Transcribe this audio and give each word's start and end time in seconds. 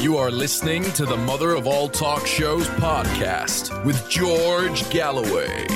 You 0.00 0.16
are 0.16 0.30
listening 0.30 0.84
to 0.92 1.04
the 1.04 1.16
Mother 1.16 1.56
of 1.56 1.66
All 1.66 1.88
Talk 1.88 2.24
Shows 2.24 2.68
podcast 2.68 3.84
with 3.84 4.08
George 4.08 4.88
Galloway. 4.90 5.66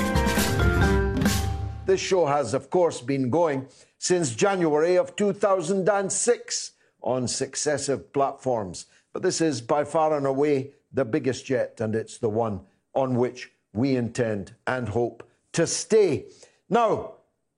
This 1.86 2.00
show 2.00 2.26
has, 2.26 2.54
of 2.54 2.70
course, 2.70 3.00
been 3.00 3.30
going 3.30 3.66
since 3.98 4.32
January 4.32 4.94
of 4.94 5.16
2006 5.16 6.72
on 7.02 7.26
successive 7.26 8.12
platforms. 8.12 8.86
But 9.12 9.22
this 9.22 9.40
is 9.40 9.60
by 9.60 9.82
far 9.82 10.16
and 10.16 10.24
away 10.24 10.74
the 10.92 11.04
biggest 11.04 11.50
yet, 11.50 11.80
and 11.80 11.96
it's 11.96 12.18
the 12.18 12.30
one 12.30 12.60
on 12.94 13.16
which 13.16 13.50
we 13.72 13.96
intend 13.96 14.54
and 14.68 14.88
hope 14.88 15.28
to 15.54 15.66
stay. 15.66 16.26
Now, 16.70 17.14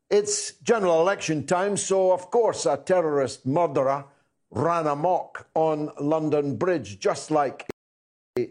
it's 0.08 0.52
general 0.62 1.02
election 1.02 1.44
time, 1.44 1.76
so 1.76 2.10
of 2.10 2.30
course, 2.30 2.64
a 2.64 2.78
terrorist 2.78 3.44
murderer 3.44 4.06
ran 4.54 4.86
amok 4.86 5.46
on 5.54 5.90
London 6.00 6.56
Bridge, 6.56 6.98
just 6.98 7.30
like 7.30 7.66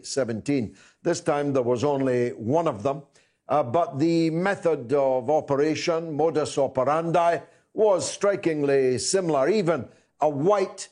17. 0.02 0.76
This 1.02 1.20
time 1.20 1.52
there 1.52 1.62
was 1.62 1.84
only 1.84 2.30
one 2.30 2.68
of 2.68 2.82
them, 2.82 3.02
uh, 3.48 3.62
but 3.62 3.98
the 3.98 4.30
method 4.30 4.92
of 4.92 5.30
operation, 5.30 6.16
modus 6.16 6.56
operandi, 6.56 7.38
was 7.72 8.08
strikingly 8.10 8.98
similar. 8.98 9.48
Even 9.48 9.88
a 10.20 10.28
white 10.28 10.88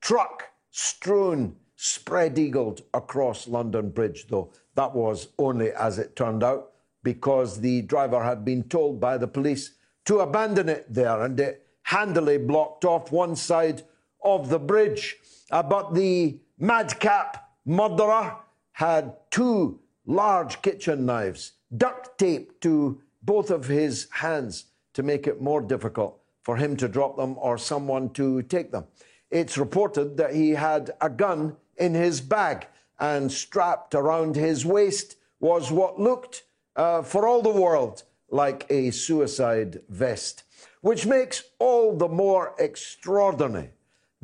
truck 0.00 0.44
strewn, 0.70 1.56
spread 1.76 2.38
eagled 2.38 2.82
across 2.94 3.48
London 3.48 3.90
Bridge, 3.90 4.26
though 4.28 4.52
that 4.74 4.94
was 4.94 5.28
only 5.38 5.72
as 5.72 5.98
it 5.98 6.16
turned 6.16 6.42
out 6.42 6.72
because 7.02 7.60
the 7.60 7.82
driver 7.82 8.22
had 8.22 8.44
been 8.44 8.62
told 8.64 9.00
by 9.00 9.16
the 9.18 9.28
police 9.28 9.72
to 10.04 10.20
abandon 10.20 10.68
it 10.68 10.86
there 10.92 11.22
and 11.22 11.38
it 11.38 11.66
handily 11.82 12.38
blocked 12.38 12.84
off 12.84 13.12
one 13.12 13.36
side 13.36 13.82
of 14.26 14.48
the 14.48 14.58
bridge. 14.58 15.16
Uh, 15.50 15.62
but 15.62 15.94
the 15.94 16.38
madcap 16.58 17.48
murderer 17.64 18.36
had 18.72 19.14
two 19.30 19.78
large 20.04 20.60
kitchen 20.60 21.06
knives 21.06 21.52
duct 21.76 22.18
taped 22.18 22.60
to 22.60 23.00
both 23.22 23.50
of 23.50 23.66
his 23.66 24.08
hands 24.10 24.66
to 24.92 25.02
make 25.02 25.26
it 25.26 25.40
more 25.40 25.60
difficult 25.60 26.20
for 26.42 26.56
him 26.56 26.76
to 26.76 26.88
drop 26.88 27.16
them 27.16 27.36
or 27.38 27.58
someone 27.58 28.08
to 28.10 28.42
take 28.42 28.70
them. 28.70 28.84
It's 29.30 29.58
reported 29.58 30.16
that 30.16 30.34
he 30.34 30.50
had 30.50 30.92
a 31.00 31.10
gun 31.10 31.56
in 31.76 31.94
his 31.94 32.20
bag 32.20 32.66
and 32.98 33.30
strapped 33.30 33.94
around 33.94 34.36
his 34.36 34.64
waist 34.64 35.16
was 35.40 35.70
what 35.70 36.00
looked, 36.00 36.44
uh, 36.76 37.02
for 37.02 37.26
all 37.26 37.42
the 37.42 37.50
world, 37.50 38.04
like 38.30 38.64
a 38.70 38.90
suicide 38.90 39.80
vest, 39.88 40.44
which 40.80 41.04
makes 41.04 41.42
all 41.58 41.96
the 41.96 42.08
more 42.08 42.54
extraordinary 42.58 43.70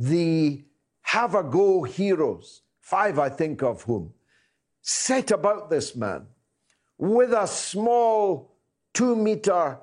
the 0.03 0.65
have 1.03 1.37
a 1.37 1.45
go 1.45 1.85
heroes, 1.85 2.63
five 2.81 3.19
I 3.21 3.29
think 3.29 3.63
of 3.63 3.83
whom, 3.83 4.13
set 4.81 5.31
about 5.31 5.71
this 5.71 5.95
man 5.95 6.27
with 6.99 7.33
a 7.33 7.47
small 7.47 8.57
two 8.93 9.15
meter 9.15 9.79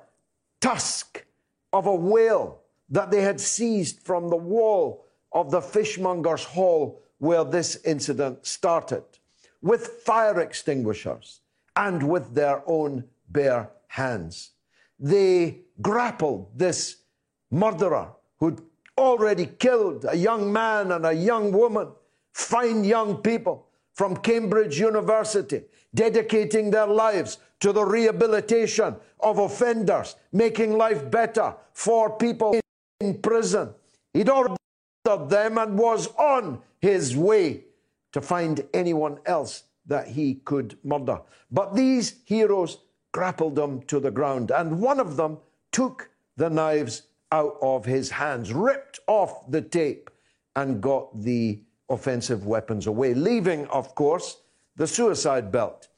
tusk 0.60 1.24
of 1.72 1.86
a 1.86 1.94
whale 1.94 2.60
that 2.90 3.10
they 3.10 3.22
had 3.22 3.40
seized 3.40 4.00
from 4.00 4.28
the 4.28 4.36
wall 4.36 5.06
of 5.32 5.50
the 5.50 5.60
fishmonger's 5.60 6.44
hall 6.44 7.02
where 7.18 7.44
this 7.44 7.76
incident 7.84 8.44
started, 8.44 9.04
with 9.62 9.86
fire 10.04 10.40
extinguishers 10.40 11.40
and 11.76 12.02
with 12.02 12.34
their 12.34 12.62
own 12.66 13.04
bare 13.30 13.70
hands. 13.86 14.50
They 14.98 15.60
grappled 15.80 16.58
this 16.58 16.96
murderer 17.50 18.12
who'd 18.38 18.60
already 19.00 19.46
killed 19.46 20.04
a 20.08 20.16
young 20.16 20.52
man 20.52 20.92
and 20.92 21.06
a 21.06 21.12
young 21.12 21.50
woman, 21.50 21.88
fine 22.32 22.84
young 22.84 23.16
people 23.16 23.66
from 23.94 24.16
Cambridge 24.16 24.78
University, 24.78 25.62
dedicating 25.94 26.70
their 26.70 26.86
lives 26.86 27.38
to 27.60 27.72
the 27.72 27.84
rehabilitation 27.84 28.96
of 29.20 29.38
offenders, 29.38 30.16
making 30.32 30.76
life 30.76 31.10
better 31.10 31.54
for 31.72 32.16
people 32.16 32.58
in 33.00 33.18
prison. 33.18 33.70
He'd 34.12 34.28
ordered 34.28 34.56
them 35.04 35.58
and 35.58 35.78
was 35.78 36.06
on 36.16 36.60
his 36.80 37.16
way 37.16 37.64
to 38.12 38.20
find 38.20 38.66
anyone 38.72 39.18
else 39.26 39.64
that 39.86 40.08
he 40.08 40.34
could 40.34 40.78
murder. 40.84 41.20
But 41.50 41.74
these 41.74 42.20
heroes 42.24 42.78
grappled 43.12 43.58
him 43.58 43.82
to 43.82 43.98
the 43.98 44.10
ground, 44.10 44.50
and 44.50 44.80
one 44.80 45.00
of 45.00 45.16
them 45.16 45.38
took 45.72 46.10
the 46.36 46.50
knives 46.50 47.02
out 47.32 47.56
of 47.62 47.84
his 47.84 48.10
hands, 48.10 48.52
ripped 48.52 49.00
off 49.06 49.50
the 49.50 49.62
tape, 49.62 50.10
and 50.56 50.80
got 50.80 51.22
the 51.22 51.60
offensive 51.88 52.46
weapons 52.46 52.86
away, 52.86 53.14
leaving, 53.14 53.66
of 53.66 53.94
course, 53.94 54.38
the 54.76 54.86
suicide 54.86 55.52
belt. 55.52 55.88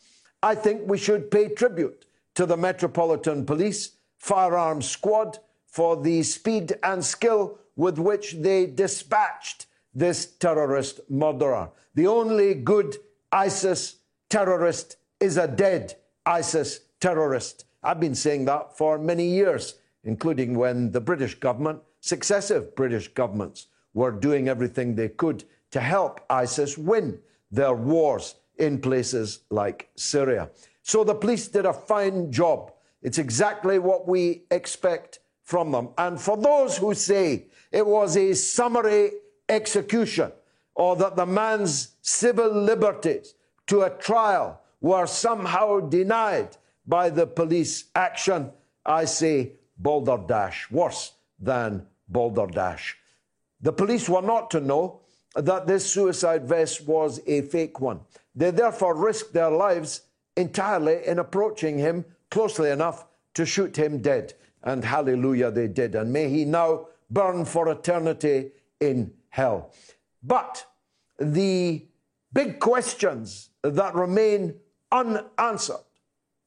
I 0.43 0.54
think 0.54 0.82
we 0.87 0.98
should 0.98 1.31
pay 1.31 1.48
tribute 1.48 2.04
to 2.34 2.47
the 2.47 2.56
Metropolitan 2.56 3.44
Police 3.44 3.93
Firearms 4.19 4.88
Squad 4.88 5.38
for 5.66 5.97
the 6.03 6.22
speed 6.22 6.75
and 6.82 7.04
skill 7.04 7.59
with 7.76 7.99
which 7.99 8.34
they 8.34 8.66
dispatched 8.66 9.66
this 9.94 10.26
terrorist 10.26 11.00
murderer. 11.09 11.70
The 11.94 12.06
only 12.06 12.54
good 12.54 12.97
ISIS 13.31 13.97
terrorist 14.28 14.97
is 15.20 15.37
a 15.37 15.49
dead 15.49 15.94
ISIS 16.26 16.81
terrorist. 17.00 17.64
I've 17.82 18.00
been 18.00 18.14
saying 18.14 18.44
that 18.47 18.76
for 18.76 18.99
many 18.99 19.26
years 19.26 19.75
including 20.04 20.56
when 20.56 20.90
the 20.92 21.00
British 21.00 21.34
government, 21.34 21.80
successive 22.00 22.74
British 22.74 23.08
governments, 23.08 23.68
were 23.94 24.10
doing 24.10 24.48
everything 24.48 24.94
they 24.94 25.08
could 25.08 25.44
to 25.70 25.80
help 25.80 26.20
ISIS 26.30 26.76
win 26.76 27.18
their 27.50 27.74
wars 27.74 28.36
in 28.58 28.80
places 28.80 29.40
like 29.50 29.90
Syria. 29.96 30.50
So 30.82 31.04
the 31.04 31.14
police 31.14 31.48
did 31.48 31.66
a 31.66 31.72
fine 31.72 32.32
job. 32.32 32.72
It's 33.02 33.18
exactly 33.18 33.78
what 33.78 34.08
we 34.08 34.44
expect 34.50 35.20
from 35.42 35.72
them. 35.72 35.90
And 35.98 36.20
for 36.20 36.36
those 36.36 36.78
who 36.78 36.94
say 36.94 37.46
it 37.70 37.86
was 37.86 38.16
a 38.16 38.34
summary 38.34 39.12
execution 39.48 40.32
or 40.74 40.96
that 40.96 41.16
the 41.16 41.26
man's 41.26 41.96
civil 42.00 42.50
liberties 42.50 43.34
to 43.66 43.82
a 43.82 43.90
trial 43.90 44.60
were 44.80 45.06
somehow 45.06 45.80
denied 45.80 46.56
by 46.86 47.10
the 47.10 47.26
police 47.26 47.84
action, 47.94 48.50
I 48.84 49.04
say 49.04 49.52
balderdash, 49.82 50.70
worse 50.70 51.12
than 51.38 51.87
balderdash. 52.09 52.97
The 53.60 53.72
police 53.72 54.09
were 54.09 54.22
not 54.22 54.50
to 54.53 54.60
know 54.60 55.00
that 55.34 55.66
this 55.66 55.91
suicide 55.91 56.47
vest 56.47 56.87
was 56.87 57.20
a 57.26 57.43
fake 57.43 57.81
one. 57.81 58.00
They 58.34 58.50
therefore 58.50 58.94
risked 58.94 59.32
their 59.32 59.50
lives 59.50 60.03
entirely 60.37 61.06
in 61.06 61.19
approaching 61.19 61.78
him 61.78 62.04
closely 62.31 62.70
enough 62.70 63.06
to 63.34 63.47
shoot 63.47 63.76
him 63.76 64.00
dead. 64.00 64.34
And 64.62 64.84
hallelujah, 64.84 65.50
they 65.50 65.69
did. 65.69 65.94
And 65.94 66.12
may 66.12 66.29
he 66.29 66.44
now 66.44 66.88
burn 67.11 67.44
for 67.44 67.69
eternity 67.69 68.52
in 68.81 69.12
hell. 69.29 69.73
But 70.23 70.67
the 71.19 71.87
big 72.32 72.61
questions 72.61 73.50
that 73.62 73.94
remain 73.94 74.55
unanswered 74.90 75.84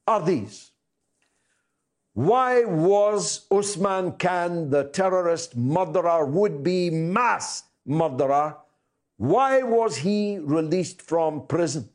are 0.07 0.21
these 0.21 0.71
why 2.15 2.63
was 2.63 3.45
Usman 3.51 4.13
Khan, 4.13 4.69
the 4.69 4.85
terrorist 4.85 5.57
murderer, 5.57 6.25
would 6.25 6.63
be 6.63 6.89
mass 6.89 7.63
murderer, 7.85 8.55
why 9.17 9.61
was 9.63 9.97
he 9.97 10.39
released 10.39 11.01
from 11.01 11.45
prison? 11.45 11.89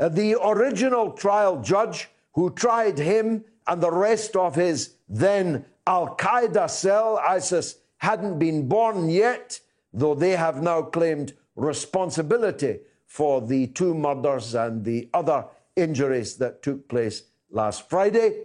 Uh, 0.00 0.08
the 0.08 0.34
original 0.44 1.12
trial 1.12 1.62
judge 1.62 2.08
who 2.34 2.50
tried 2.50 2.98
him 2.98 3.44
and 3.68 3.80
the 3.80 3.90
rest 3.90 4.34
of 4.34 4.56
his 4.56 4.96
then 5.08 5.64
Al 5.86 6.16
Qaeda 6.16 6.68
cell, 6.68 7.16
ISIS, 7.18 7.76
hadn't 7.98 8.40
been 8.40 8.68
born 8.68 9.08
yet, 9.08 9.60
though 9.92 10.16
they 10.16 10.32
have 10.32 10.60
now 10.60 10.82
claimed 10.82 11.34
responsibility 11.54 12.80
for 13.06 13.40
the 13.40 13.68
two 13.68 13.94
murders 13.94 14.56
and 14.56 14.84
the 14.84 15.08
other 15.14 15.44
injuries 15.76 16.36
that 16.38 16.62
took 16.64 16.88
place 16.88 17.22
last 17.48 17.88
Friday 17.88 18.42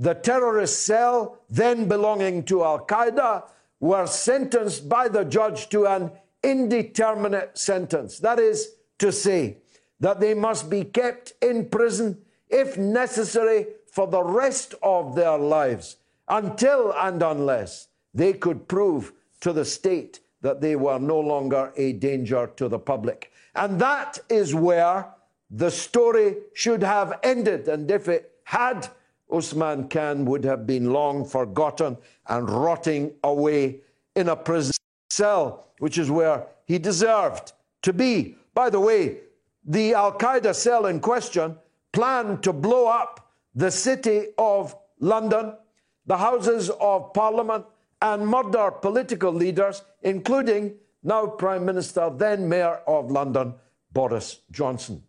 the 0.00 0.14
terrorist 0.14 0.86
cell, 0.86 1.36
then 1.50 1.86
belonging 1.86 2.42
to 2.44 2.64
Al 2.64 2.86
Qaeda, 2.86 3.44
were 3.80 4.06
sentenced 4.06 4.88
by 4.88 5.08
the 5.08 5.24
judge 5.24 5.68
to 5.68 5.86
an 5.86 6.10
indeterminate 6.42 7.58
sentence. 7.58 8.18
That 8.18 8.38
is 8.38 8.76
to 8.98 9.12
say, 9.12 9.58
that 10.00 10.18
they 10.18 10.32
must 10.32 10.70
be 10.70 10.84
kept 10.84 11.34
in 11.42 11.68
prison, 11.68 12.16
if 12.48 12.78
necessary, 12.78 13.66
for 13.92 14.06
the 14.06 14.22
rest 14.22 14.74
of 14.82 15.14
their 15.14 15.36
lives, 15.36 15.96
until 16.28 16.94
and 16.96 17.22
unless 17.22 17.88
they 18.14 18.32
could 18.32 18.68
prove 18.68 19.12
to 19.42 19.52
the 19.52 19.66
state 19.66 20.20
that 20.40 20.62
they 20.62 20.76
were 20.76 20.98
no 20.98 21.20
longer 21.20 21.72
a 21.76 21.92
danger 21.92 22.50
to 22.56 22.68
the 22.68 22.78
public. 22.78 23.30
And 23.54 23.78
that 23.80 24.18
is 24.30 24.54
where 24.54 25.08
the 25.50 25.70
story 25.70 26.36
should 26.54 26.82
have 26.82 27.18
ended. 27.22 27.68
And 27.68 27.90
if 27.90 28.08
it 28.08 28.32
had, 28.44 28.88
Usman 29.32 29.88
Khan 29.88 30.24
would 30.24 30.44
have 30.44 30.66
been 30.66 30.92
long 30.92 31.24
forgotten 31.24 31.96
and 32.28 32.48
rotting 32.48 33.12
away 33.24 33.80
in 34.16 34.28
a 34.28 34.36
prison 34.36 34.74
cell, 35.08 35.66
which 35.78 35.98
is 35.98 36.10
where 36.10 36.46
he 36.64 36.78
deserved 36.78 37.52
to 37.82 37.92
be. 37.92 38.36
By 38.54 38.70
the 38.70 38.80
way, 38.80 39.18
the 39.64 39.94
Al 39.94 40.12
Qaeda 40.12 40.54
cell 40.54 40.86
in 40.86 41.00
question 41.00 41.56
planned 41.92 42.42
to 42.42 42.52
blow 42.52 42.86
up 42.86 43.32
the 43.54 43.70
city 43.70 44.28
of 44.38 44.74
London, 44.98 45.54
the 46.06 46.16
Houses 46.16 46.70
of 46.80 47.12
Parliament, 47.12 47.64
and 48.02 48.26
murder 48.26 48.70
political 48.70 49.32
leaders, 49.32 49.82
including 50.02 50.74
now 51.02 51.26
Prime 51.26 51.64
Minister, 51.64 52.10
then 52.14 52.48
Mayor 52.48 52.80
of 52.86 53.10
London, 53.10 53.54
Boris 53.92 54.40
Johnson. 54.50 55.02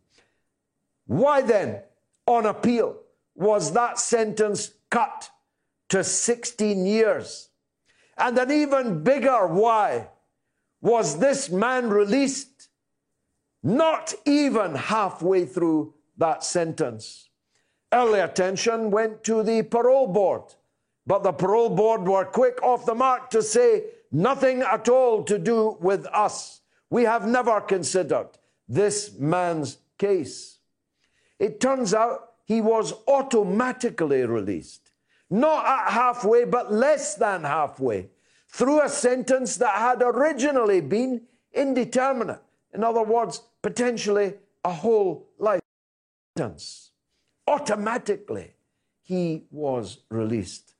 Why 1.05 1.41
then, 1.41 1.81
on 2.25 2.45
appeal, 2.45 2.97
was 3.41 3.73
that 3.73 3.97
sentence 3.97 4.71
cut 4.91 5.31
to 5.89 6.03
16 6.03 6.85
years? 6.85 7.49
And 8.15 8.37
an 8.37 8.51
even 8.51 9.03
bigger 9.03 9.47
why 9.47 10.09
was 10.79 11.17
this 11.17 11.49
man 11.49 11.89
released 11.89 12.69
not 13.63 14.13
even 14.25 14.75
halfway 14.75 15.45
through 15.45 15.95
that 16.17 16.43
sentence? 16.43 17.29
Early 17.91 18.19
attention 18.19 18.91
went 18.91 19.23
to 19.23 19.41
the 19.41 19.63
parole 19.63 20.07
board, 20.07 20.43
but 21.07 21.23
the 21.23 21.33
parole 21.33 21.75
board 21.75 22.07
were 22.07 22.25
quick 22.25 22.61
off 22.61 22.85
the 22.85 22.93
mark 22.93 23.31
to 23.31 23.41
say 23.41 23.85
nothing 24.11 24.61
at 24.61 24.87
all 24.87 25.23
to 25.23 25.39
do 25.39 25.77
with 25.81 26.05
us. 26.13 26.61
We 26.91 27.05
have 27.05 27.25
never 27.25 27.59
considered 27.59 28.29
this 28.67 29.13
man's 29.17 29.79
case. 29.97 30.59
It 31.39 31.59
turns 31.59 31.95
out 31.95 32.30
he 32.51 32.59
was 32.59 32.93
automatically 33.07 34.23
released, 34.25 34.91
not 35.29 35.65
at 35.65 35.93
halfway, 35.93 36.43
but 36.43 36.69
less 36.69 37.15
than 37.15 37.45
halfway, 37.45 38.09
through 38.49 38.81
a 38.81 38.89
sentence 38.89 39.55
that 39.55 39.75
had 39.75 40.01
originally 40.01 40.81
been 40.81 41.21
indeterminate. 41.53 42.41
In 42.73 42.83
other 42.83 43.03
words, 43.03 43.43
potentially 43.61 44.33
a 44.65 44.73
whole 44.73 45.29
life 45.39 45.61
sentence. 46.37 46.91
Automatically, 47.47 48.51
he 49.01 49.45
was 49.49 49.99
released. 50.09 50.73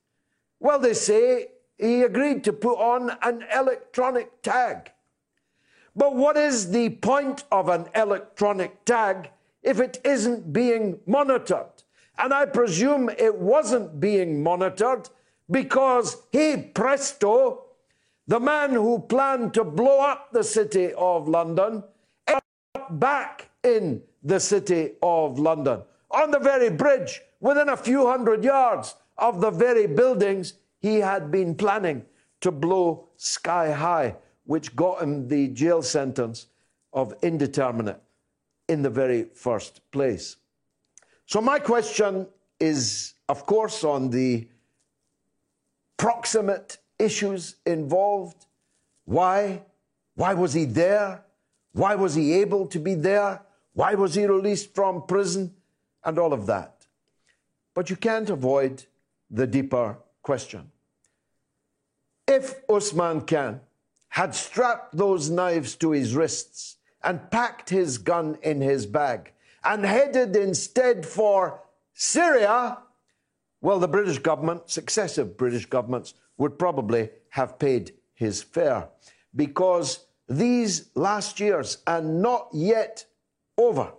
Well, 0.60 0.78
they 0.78 0.92
say 0.92 1.52
he 1.78 2.02
agreed 2.02 2.44
to 2.44 2.52
put 2.52 2.76
on 2.76 3.16
an 3.22 3.46
electronic 3.50 4.42
tag. 4.42 4.92
But 5.96 6.16
what 6.16 6.36
is 6.36 6.70
the 6.70 6.90
point 6.90 7.44
of 7.50 7.70
an 7.70 7.86
electronic 7.94 8.84
tag 8.84 9.30
if 9.62 9.80
it 9.80 10.00
isn't 10.04 10.52
being 10.52 10.98
monitored? 11.06 11.82
And 12.18 12.32
I 12.32 12.46
presume 12.46 13.08
it 13.08 13.34
wasn't 13.34 14.00
being 14.00 14.42
monitored 14.42 15.08
because, 15.50 16.22
hey 16.30 16.70
presto, 16.74 17.64
the 18.26 18.40
man 18.40 18.72
who 18.72 18.98
planned 18.98 19.54
to 19.54 19.64
blow 19.64 20.00
up 20.00 20.32
the 20.32 20.44
city 20.44 20.92
of 20.94 21.28
London 21.28 21.82
ended 22.26 23.00
back 23.00 23.50
in 23.64 24.02
the 24.22 24.38
city 24.38 24.92
of 25.02 25.38
London 25.38 25.82
on 26.10 26.30
the 26.30 26.38
very 26.38 26.70
bridge 26.70 27.20
within 27.40 27.68
a 27.70 27.76
few 27.76 28.06
hundred 28.06 28.44
yards 28.44 28.94
of 29.18 29.40
the 29.40 29.50
very 29.50 29.86
buildings 29.86 30.54
he 30.80 30.96
had 30.96 31.30
been 31.30 31.54
planning 31.54 32.04
to 32.40 32.50
blow 32.50 33.08
sky 33.16 33.70
high, 33.70 34.14
which 34.44 34.74
got 34.76 35.02
him 35.02 35.28
the 35.28 35.48
jail 35.48 35.82
sentence 35.82 36.46
of 36.92 37.14
indeterminate 37.22 38.00
in 38.68 38.82
the 38.82 38.90
very 38.90 39.24
first 39.34 39.80
place. 39.90 40.36
So, 41.26 41.40
my 41.40 41.58
question 41.58 42.26
is, 42.60 43.14
of 43.28 43.46
course, 43.46 43.84
on 43.84 44.10
the 44.10 44.48
proximate 45.96 46.78
issues 46.98 47.56
involved. 47.66 48.46
Why? 49.04 49.62
Why 50.14 50.34
was 50.34 50.52
he 50.52 50.64
there? 50.64 51.24
Why 51.72 51.94
was 51.94 52.14
he 52.14 52.34
able 52.34 52.66
to 52.66 52.78
be 52.78 52.94
there? 52.94 53.42
Why 53.74 53.94
was 53.94 54.14
he 54.14 54.26
released 54.26 54.74
from 54.74 55.06
prison? 55.06 55.54
And 56.04 56.18
all 56.18 56.32
of 56.32 56.46
that. 56.46 56.86
But 57.74 57.88
you 57.88 57.96
can't 57.96 58.28
avoid 58.28 58.84
the 59.30 59.46
deeper 59.46 59.98
question. 60.22 60.70
If 62.26 62.54
Usman 62.68 63.22
Khan 63.22 63.60
had 64.08 64.34
strapped 64.34 64.96
those 64.96 65.30
knives 65.30 65.74
to 65.76 65.92
his 65.92 66.14
wrists 66.14 66.76
and 67.04 67.30
packed 67.30 67.70
his 67.70 67.98
gun 67.98 68.38
in 68.42 68.60
his 68.60 68.86
bag 68.86 69.32
and 69.64 69.84
headed 69.84 70.36
instead 70.36 71.06
for 71.06 71.60
Syria, 71.94 72.78
well, 73.60 73.78
the 73.78 73.88
British 73.88 74.18
government, 74.18 74.70
successive 74.70 75.36
British 75.36 75.66
governments, 75.66 76.14
would 76.36 76.58
probably 76.58 77.10
have 77.30 77.58
paid 77.58 77.92
his 78.14 78.42
fare 78.42 78.88
because 79.36 80.06
these 80.28 80.90
last 80.94 81.38
years 81.38 81.78
are 81.86 82.00
not 82.00 82.48
yet 82.52 83.06
over. 83.56 83.92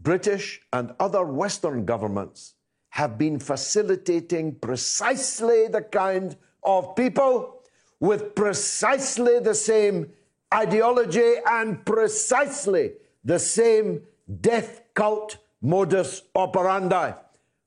British 0.00 0.60
and 0.72 0.94
other 1.00 1.24
Western 1.24 1.84
governments 1.84 2.54
have 2.90 3.18
been 3.18 3.38
facilitating 3.38 4.54
precisely 4.56 5.68
the 5.68 5.82
kind 5.82 6.36
of 6.62 6.94
people 6.96 7.62
with 8.00 8.34
precisely 8.34 9.38
the 9.38 9.54
same 9.54 10.10
ideology 10.52 11.34
and 11.46 11.84
precisely 11.84 12.92
the 13.24 13.38
same 13.38 14.02
death 14.40 14.82
cult 14.94 15.38
modus 15.60 16.22
operandi 16.34 17.12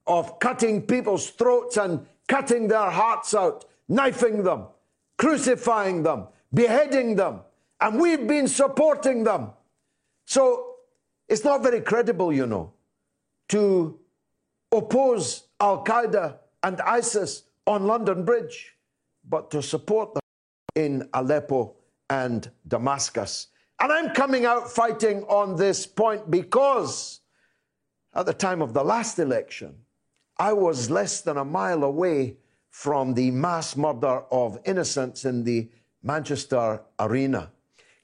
of 0.07 0.39
cutting 0.39 0.81
people's 0.81 1.29
throats 1.29 1.77
and 1.77 2.05
cutting 2.27 2.67
their 2.67 2.89
hearts 2.89 3.33
out, 3.33 3.65
knifing 3.87 4.43
them, 4.43 4.65
crucifying 5.17 6.03
them, 6.03 6.27
beheading 6.53 7.15
them. 7.15 7.41
And 7.79 7.99
we've 7.99 8.27
been 8.27 8.47
supporting 8.47 9.23
them. 9.23 9.51
So 10.25 10.75
it's 11.27 11.43
not 11.43 11.63
very 11.63 11.81
credible, 11.81 12.31
you 12.33 12.45
know, 12.45 12.73
to 13.49 13.99
oppose 14.71 15.47
Al 15.59 15.83
Qaeda 15.83 16.37
and 16.63 16.81
ISIS 16.81 17.43
on 17.67 17.85
London 17.85 18.23
Bridge, 18.23 18.75
but 19.27 19.51
to 19.51 19.61
support 19.61 20.13
them 20.13 20.21
in 20.75 21.09
Aleppo 21.13 21.75
and 22.11 22.51
Damascus. 22.67 23.47
And 23.79 23.89
I'm 23.89 24.13
coming 24.13 24.45
out 24.45 24.69
fighting 24.69 25.23
on 25.23 25.55
this 25.55 25.87
point 25.87 26.29
because 26.29 27.21
at 28.13 28.25
the 28.25 28.33
time 28.33 28.61
of 28.61 28.73
the 28.73 28.83
last 28.83 29.17
election, 29.17 29.75
I 30.37 30.51
was 30.51 30.91
less 30.91 31.21
than 31.21 31.37
a 31.37 31.45
mile 31.45 31.85
away 31.85 32.35
from 32.69 33.13
the 33.13 33.31
mass 33.31 33.77
murder 33.77 34.23
of 34.29 34.59
innocents 34.65 35.23
in 35.23 35.45
the 35.45 35.69
Manchester 36.03 36.81
arena, 36.99 37.49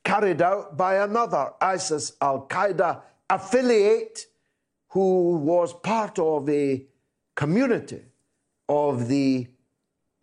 carried 0.06 0.42
out 0.42 0.78
by 0.78 1.04
another 1.04 1.52
ISIS 1.60 2.14
Al 2.22 2.48
Qaeda 2.48 3.02
affiliate 3.30 4.26
who 4.90 5.36
was 5.36 5.74
part 5.74 6.18
of 6.18 6.50
a 6.50 6.86
community 7.36 8.04
of 8.70 9.10
the 9.10 9.48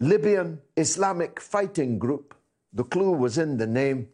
Libyan 0.00 0.60
Islamic 0.74 1.38
Fighting 1.38 1.98
Group. 1.98 2.34
The 2.74 2.84
clue 2.84 3.12
was 3.12 3.38
in 3.38 3.56
the 3.56 3.66
name, 3.66 4.08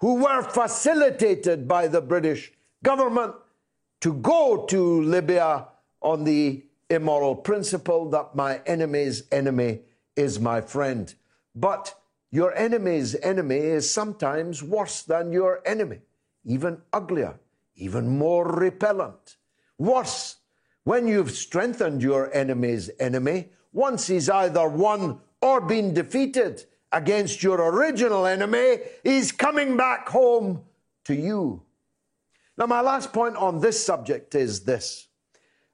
who 0.00 0.14
were 0.14 0.42
facilitated 0.42 1.68
by 1.68 1.88
the 1.88 2.00
British 2.00 2.52
government 2.82 3.34
to 4.00 4.14
go 4.14 4.64
to 4.66 5.02
Libya 5.02 5.68
on 6.00 6.24
the 6.24 6.64
immoral 6.88 7.34
principle 7.34 8.08
that 8.10 8.34
my 8.34 8.60
enemy's 8.66 9.24
enemy 9.30 9.80
is 10.16 10.40
my 10.40 10.60
friend. 10.60 11.14
But 11.54 11.94
your 12.30 12.54
enemy's 12.54 13.14
enemy 13.16 13.56
is 13.56 13.92
sometimes 13.92 14.62
worse 14.62 15.02
than 15.02 15.32
your 15.32 15.60
enemy, 15.66 15.98
even 16.44 16.80
uglier, 16.92 17.38
even 17.76 18.08
more 18.08 18.46
repellent. 18.46 19.36
Worse, 19.78 20.36
when 20.84 21.06
you've 21.06 21.32
strengthened 21.32 22.02
your 22.02 22.32
enemy's 22.34 22.90
enemy, 22.98 23.50
once 23.72 24.06
he's 24.06 24.30
either 24.30 24.68
won 24.68 25.20
or 25.42 25.60
been 25.60 25.92
defeated 25.92 26.64
against 26.92 27.42
your 27.42 27.60
original 27.60 28.26
enemy, 28.26 28.78
he's 29.04 29.32
coming 29.32 29.76
back 29.76 30.08
home 30.08 30.62
to 31.04 31.14
you. 31.14 31.62
Now, 32.56 32.66
my 32.66 32.80
last 32.80 33.12
point 33.12 33.36
on 33.36 33.60
this 33.60 33.84
subject 33.84 34.34
is 34.34 34.60
this 34.60 35.08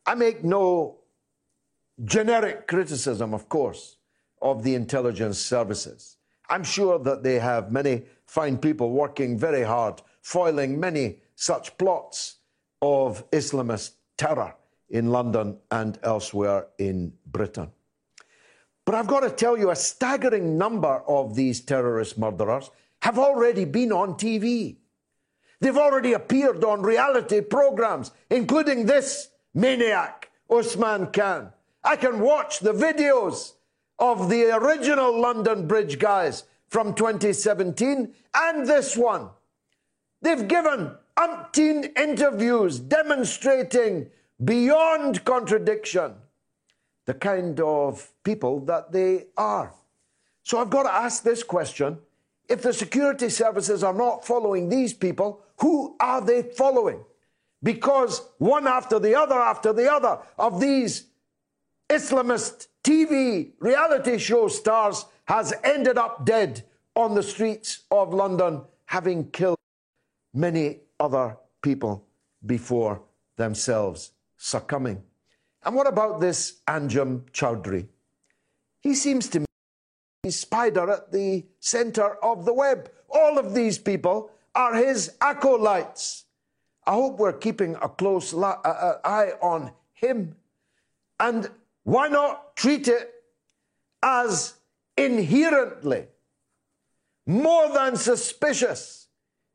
I 0.07 0.15
make 0.15 0.45
no 0.45 0.99
generic 2.05 2.67
criticism, 2.67 3.33
of 3.33 3.49
course, 3.49 3.97
of 4.43 4.63
the 4.63 4.75
intelligence 4.75 5.39
services. 5.39 6.17
I'm 6.51 6.65
sure 6.65 6.99
that 6.99 7.23
they 7.23 7.39
have 7.39 7.73
many 7.73 8.03
fine 8.27 8.59
people 8.59 8.91
working 8.91 9.39
very 9.39 9.63
hard, 9.63 10.03
foiling 10.21 10.79
many 10.79 11.21
such 11.37 11.77
plots 11.79 12.37
of 12.83 13.29
Islamist 13.31 13.93
terror 14.19 14.55
in 14.91 15.11
London 15.11 15.59
and 15.71 15.99
elsewhere 16.03 16.67
in 16.79 17.13
Britain. 17.27 17.71
But 18.85 18.95
I've 18.95 19.07
got 19.07 19.21
to 19.21 19.31
tell 19.31 19.57
you, 19.57 19.71
a 19.71 19.77
staggering 19.77 20.59
number 20.59 21.03
of 21.09 21.35
these 21.35 21.61
terrorist 21.61 22.19
murderers 22.19 22.71
have 23.03 23.19
already 23.19 23.65
been 23.65 23.93
on 23.93 24.15
TV. 24.15 24.77
They've 25.61 25.77
already 25.77 26.13
appeared 26.13 26.63
on 26.65 26.83
reality 26.83 27.41
programs, 27.41 28.11
including 28.31 28.85
this 28.85 29.29
maniac, 29.55 30.31
Usman 30.51 31.07
Khan. 31.13 31.53
I 31.83 31.97
can 31.97 32.21
watch 32.21 32.61
the 32.61 32.73
videos 32.73 33.53
of 33.99 34.29
the 34.29 34.55
original 34.57 35.19
London 35.19 35.67
Bridge 35.67 35.99
guys 35.99 36.45
from 36.69 36.95
2017 36.95 38.13
and 38.35 38.67
this 38.67 38.97
one. 38.97 39.31
They've 40.21 40.49
given 40.49 40.93
umpteen 41.17 41.97
interviews 41.99 42.79
demonstrating 42.81 44.11
beyond 44.45 45.25
contradiction 45.25 46.15
the 47.07 47.15
kind 47.15 47.61
of 47.61 48.11
people 48.23 48.61
that 48.61 48.93
they 48.93 49.27
are. 49.37 49.73
So 50.43 50.59
I've 50.59 50.71
got 50.71 50.85
to 50.85 50.93
ask 50.93 51.23
this 51.23 51.43
question 51.43 51.99
if 52.49 52.63
the 52.63 52.73
security 52.73 53.29
services 53.29 53.83
are 53.83 53.95
not 53.95 54.27
following 54.27 54.69
these 54.69 54.93
people, 54.93 55.43
who 55.59 55.97
are 56.01 56.21
they 56.21 56.43
following? 56.43 57.03
Because 57.63 58.21
one 58.39 58.67
after 58.67 58.99
the 58.99 59.19
other 59.19 59.37
after 59.37 59.73
the 59.73 59.91
other 59.91 60.19
of 60.39 60.61
these 60.61 61.07
Islamist 61.89 62.69
TV 62.83 63.53
reality 63.59 64.19
show 64.19 64.49
stars 64.49 65.07
has 65.27 65.55
ended 65.65 65.97
up 65.97 66.27
dead 66.27 66.65
on 66.95 67.15
the 67.15 67.23
streets 67.23 67.81
of 67.91 68.13
London, 68.13 68.63
having 68.85 69.31
killed 69.31 69.59
many 70.35 70.81
other 71.01 71.37
people 71.63 72.07
before 72.45 73.01
themselves 73.37 74.13
succumbing. 74.37 75.03
And 75.65 75.75
what 75.75 75.87
about 75.87 76.21
this 76.21 76.61
Anjem 76.69 77.23
Choudary? 77.31 77.89
He 78.81 78.95
seems 78.95 79.29
to 79.31 79.41
me 79.41 79.47
a 80.25 80.31
spider 80.31 80.91
at 80.91 81.11
the 81.11 81.45
center 81.59 82.23
of 82.23 82.45
the 82.45 82.53
web. 82.53 82.91
All 83.09 83.39
of 83.39 83.55
these 83.55 83.79
people 83.79 84.31
are 84.55 84.75
his 84.75 85.13
acolytes. 85.21 86.25
I 86.87 86.93
hope 86.93 87.19
we're 87.19 87.33
keeping 87.33 87.77
a 87.77 87.89
close 87.89 88.35
uh, 88.35 88.39
uh, 88.41 88.99
eye 89.05 89.33
on 89.41 89.73
him. 89.95 90.37
And 91.19 91.49
why 91.85 92.09
not 92.09 92.57
treat 92.57 92.89
it 92.89 93.11
as 94.03 94.55
inherently 94.99 96.07
more 97.27 97.73
than 97.73 97.97
suspicious 97.97 99.09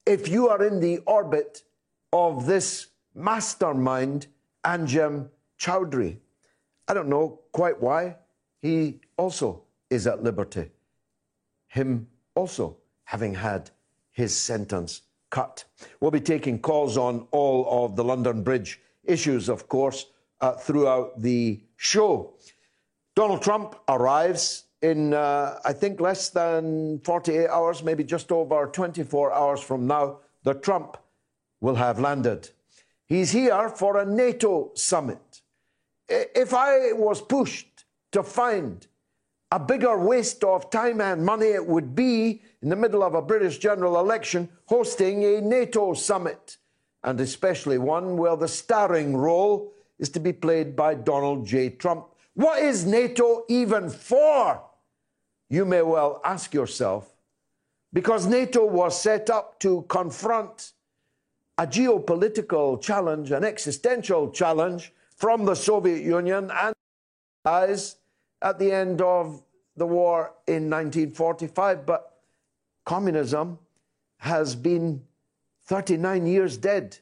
if 0.06 0.28
you 0.28 0.50
are 0.50 0.66
in 0.66 0.80
the 0.80 0.98
orbit 1.00 1.64
of 2.12 2.48
this 2.48 2.88
mastermind, 3.14 4.26
Anjem 4.66 5.30
Choudary. 5.60 6.18
I 6.88 6.94
don't 6.94 7.10
know 7.10 7.42
quite 7.52 7.80
why. 7.82 8.16
He 8.62 9.02
also 9.18 9.64
is 9.90 10.08
at 10.08 10.24
liberty. 10.24 10.72
Him 11.68 12.08
also 12.36 12.78
having 13.04 13.36
had 13.36 13.70
his 14.12 14.36
sentence 14.36 15.02
cut. 15.30 15.64
We'll 16.00 16.12
be 16.12 16.22
taking 16.22 16.60
calls 16.60 16.98
on 16.98 17.28
all 17.32 17.86
of 17.86 17.96
the 17.96 18.04
London 18.04 18.44
Bridge 18.44 18.80
issues, 19.04 19.50
of 19.50 19.68
course, 19.68 20.08
uh, 20.42 20.54
throughout 20.54 21.22
the 21.22 21.62
show. 21.76 22.34
Donald 23.16 23.42
Trump 23.42 23.76
arrives 23.88 24.66
in, 24.82 25.14
uh, 25.14 25.60
I 25.66 25.74
think, 25.74 26.00
less 26.00 26.30
than 26.30 27.00
48 27.04 27.48
hours, 27.48 27.84
maybe 27.84 28.04
just 28.04 28.32
over 28.32 28.68
24 28.68 29.34
hours 29.34 29.62
from 29.62 29.88
now. 29.88 30.20
The 30.44 30.54
Trump 30.54 30.98
will 31.60 31.76
have 31.76 32.00
landed. 32.00 32.50
He's 33.06 33.32
here 33.32 33.70
for 33.70 33.98
a 33.98 34.06
NATO 34.06 34.72
summit. 34.76 35.29
If 36.10 36.54
I 36.54 36.94
was 36.94 37.22
pushed 37.22 37.86
to 38.12 38.24
find 38.24 38.88
a 39.52 39.60
bigger 39.60 39.98
waste 39.98 40.44
of 40.44 40.70
time 40.70 41.02
and 41.02 41.26
money 41.26 41.48
it 41.48 41.66
would 41.66 41.96
be 41.96 42.42
in 42.62 42.70
the 42.70 42.76
middle 42.76 43.04
of 43.04 43.16
a 43.16 43.22
British 43.22 43.58
general 43.58 44.00
election 44.00 44.50
hosting 44.66 45.24
a 45.24 45.42
NATO 45.42 45.94
summit, 45.94 46.58
and 47.04 47.20
especially 47.20 47.78
one 47.78 48.18
where 48.18 48.36
the 48.36 48.48
starring 48.48 49.16
role 49.16 49.74
is 49.98 50.10
to 50.10 50.20
be 50.20 50.34
played 50.34 50.76
by 50.76 50.94
Donald 50.94 51.46
J. 51.46 51.70
Trump. 51.72 52.08
What 52.34 52.62
is 52.62 52.86
NATO 52.86 53.46
even 53.50 53.90
for? 53.90 54.62
You 55.50 55.66
may 55.66 55.82
well 55.82 56.22
ask 56.24 56.54
yourself, 56.54 57.16
because 57.92 58.28
NATO 58.28 58.66
was 58.66 59.02
set 59.02 59.30
up 59.30 59.60
to 59.60 59.84
confront 59.90 60.74
a 61.58 61.66
geopolitical 61.66 62.80
challenge, 62.82 63.32
an 63.32 63.44
existential 63.44 64.30
challenge 64.30 64.94
from 65.20 65.44
the 65.44 65.54
Soviet 65.54 66.02
Union 66.02 66.50
and 66.50 66.74
eyes 67.44 67.98
at 68.42 68.58
the 68.58 68.72
end 68.72 69.02
of 69.02 69.44
the 69.76 69.86
war 69.86 70.32
in 70.48 70.70
1945. 70.70 71.86
But 71.86 72.20
communism 72.86 73.60
has 74.18 74.56
been 74.56 75.02
39 75.66 76.26
years 76.26 76.58
dead. 76.58 76.98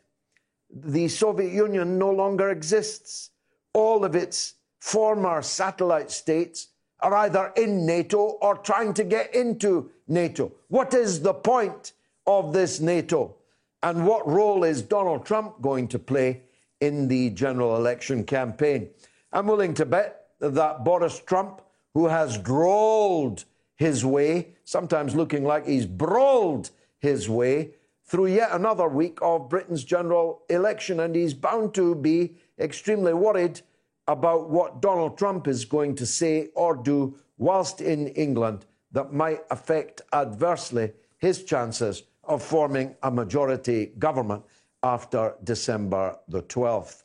The 0.69 1.07
Soviet 1.07 1.53
Union 1.53 2.00
no 2.00 2.09
longer 2.09 2.50
exists. 2.50 3.29
All 3.74 4.03
of 4.03 4.15
its 4.15 4.55
former 4.79 5.43
satellite 5.43 6.09
states 6.09 6.69
are 7.01 7.13
either 7.13 7.53
in 7.55 7.86
NATO 7.86 8.17
or 8.41 8.57
trying 8.57 8.95
to 8.95 9.03
get 9.03 9.36
into 9.36 9.91
NATO. 10.07 10.51
What 10.69 10.95
is 10.95 11.21
the 11.21 11.36
point 11.36 11.93
of 12.25 12.51
this 12.51 12.79
NATO? 12.79 13.36
And 13.83 14.07
what 14.07 14.27
role 14.27 14.63
is 14.63 14.81
Donald 14.81 15.24
Trump 15.24 15.62
going 15.62 15.88
to 15.89 16.00
play 16.00 16.41
in 16.81 17.07
the 17.07 17.29
general 17.31 17.75
election 17.75 18.24
campaign? 18.24 18.89
I'm 19.31 19.48
willing 19.48 19.74
to 19.75 19.86
bet 19.86 20.27
that 20.39 20.84
Boris 20.84 21.19
Trump, 21.19 21.62
who 21.93 22.07
has 22.07 22.38
drawled 22.38 23.46
his 23.75 24.05
way, 24.05 24.50
sometimes 24.63 25.15
looking 25.15 25.43
like 25.43 25.65
he's 25.65 25.86
brawled 25.86 26.72
his 27.00 27.29
way 27.29 27.72
through 28.05 28.27
yet 28.27 28.50
another 28.51 28.88
week 28.88 29.19
of 29.22 29.50
Britain's 29.50 29.84
general 29.84 30.43
election, 30.50 31.00
and 31.01 31.15
he's 31.15 31.34
bound 31.34 31.74
to 31.74 31.93
be 31.93 32.36
extremely 32.60 33.13
worried 33.13 33.62
about 34.07 34.50
what 34.50 34.81
Donald 34.81 35.17
Trump 35.17 35.48
is 35.48 35.65
going 35.65 35.93
to 35.96 36.05
say 36.05 36.48
or 36.55 36.75
do 36.75 37.15
whilst 37.38 37.81
in 37.81 38.07
England 38.07 38.65
that 38.91 39.13
might 39.13 39.41
affect 39.51 40.01
adversely 40.13 40.91
his 41.17 41.43
chances 41.43 42.03
of 42.24 42.41
forming 42.41 42.96
a 43.03 43.12
majority 43.12 43.88
government 44.00 44.43
after 44.88 45.36
December 45.44 46.17
the 46.29 46.41
12th. 46.44 47.03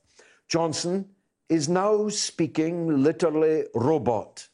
Johnson 0.49 1.09
is 1.49 1.69
now 1.69 2.09
speaking 2.09 3.03
literally 3.03 3.65
robot. 3.75 4.47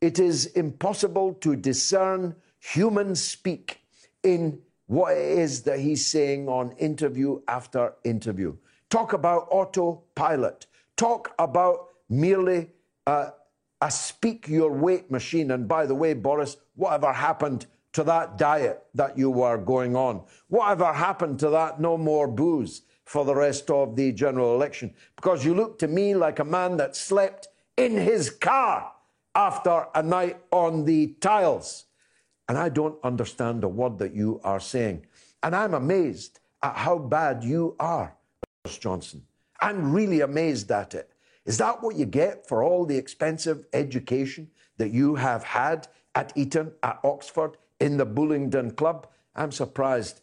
It 0.00 0.18
is 0.20 0.46
impossible 0.46 1.34
to 1.44 1.56
discern 1.56 2.36
human 2.60 3.16
speak 3.16 3.80
in 4.22 4.60
what 4.86 5.12
it 5.12 5.38
is 5.38 5.62
that 5.62 5.80
he's 5.80 6.06
saying 6.06 6.48
on 6.48 6.72
interview 6.72 7.40
after 7.48 7.94
interview. 8.04 8.56
Talk 8.90 9.12
about 9.12 9.48
autopilot. 9.50 10.66
Talk 10.96 11.34
about 11.38 11.88
merely 12.08 12.70
uh, 13.06 13.30
a 13.80 13.90
speak 13.90 14.48
your 14.48 14.72
weight 14.72 15.10
machine. 15.10 15.50
And 15.50 15.66
by 15.66 15.84
the 15.84 15.94
way, 15.94 16.14
Boris, 16.14 16.56
whatever 16.76 17.12
happened 17.12 17.66
to 17.92 18.04
that 18.04 18.38
diet 18.38 18.84
that 18.94 19.18
you 19.18 19.30
were 19.30 19.58
going 19.58 19.96
on? 19.96 20.22
Whatever 20.48 20.92
happened 20.92 21.38
to 21.40 21.50
that 21.50 21.80
no 21.80 21.96
more 21.96 22.28
booze 22.28 22.82
for 23.04 23.24
the 23.24 23.34
rest 23.34 23.70
of 23.70 23.96
the 23.96 24.12
general 24.12 24.54
election? 24.54 24.94
Because 25.16 25.44
you 25.44 25.54
look 25.54 25.78
to 25.78 25.88
me 25.88 26.14
like 26.14 26.38
a 26.38 26.44
man 26.44 26.76
that 26.76 26.96
slept 26.96 27.48
in 27.76 27.96
his 27.96 28.30
car 28.30 28.92
after 29.34 29.86
a 29.94 30.02
night 30.02 30.38
on 30.50 30.84
the 30.84 31.14
tiles. 31.20 31.84
And 32.48 32.58
I 32.58 32.68
don't 32.68 32.98
understand 33.04 33.62
a 33.62 33.68
word 33.68 33.98
that 33.98 34.14
you 34.14 34.40
are 34.42 34.60
saying. 34.60 35.06
And 35.42 35.54
I'm 35.54 35.74
amazed 35.74 36.40
at 36.62 36.76
how 36.76 36.98
bad 36.98 37.44
you 37.44 37.76
are, 37.78 38.16
Boris 38.64 38.78
Johnson. 38.78 39.22
I'm 39.60 39.92
really 39.92 40.20
amazed 40.20 40.70
at 40.70 40.94
it. 40.94 41.10
Is 41.44 41.58
that 41.58 41.82
what 41.82 41.96
you 41.96 42.04
get 42.04 42.46
for 42.46 42.62
all 42.62 42.84
the 42.84 42.96
expensive 42.96 43.64
education 43.72 44.50
that 44.76 44.90
you 44.90 45.14
have 45.14 45.44
had 45.44 45.88
at 46.14 46.32
Eton, 46.36 46.72
at 46.82 46.98
Oxford, 47.04 47.56
in 47.80 47.96
the 47.96 48.06
Bullingdon 48.06 48.76
Club? 48.76 49.06
I'm 49.34 49.52
surprised 49.52 50.20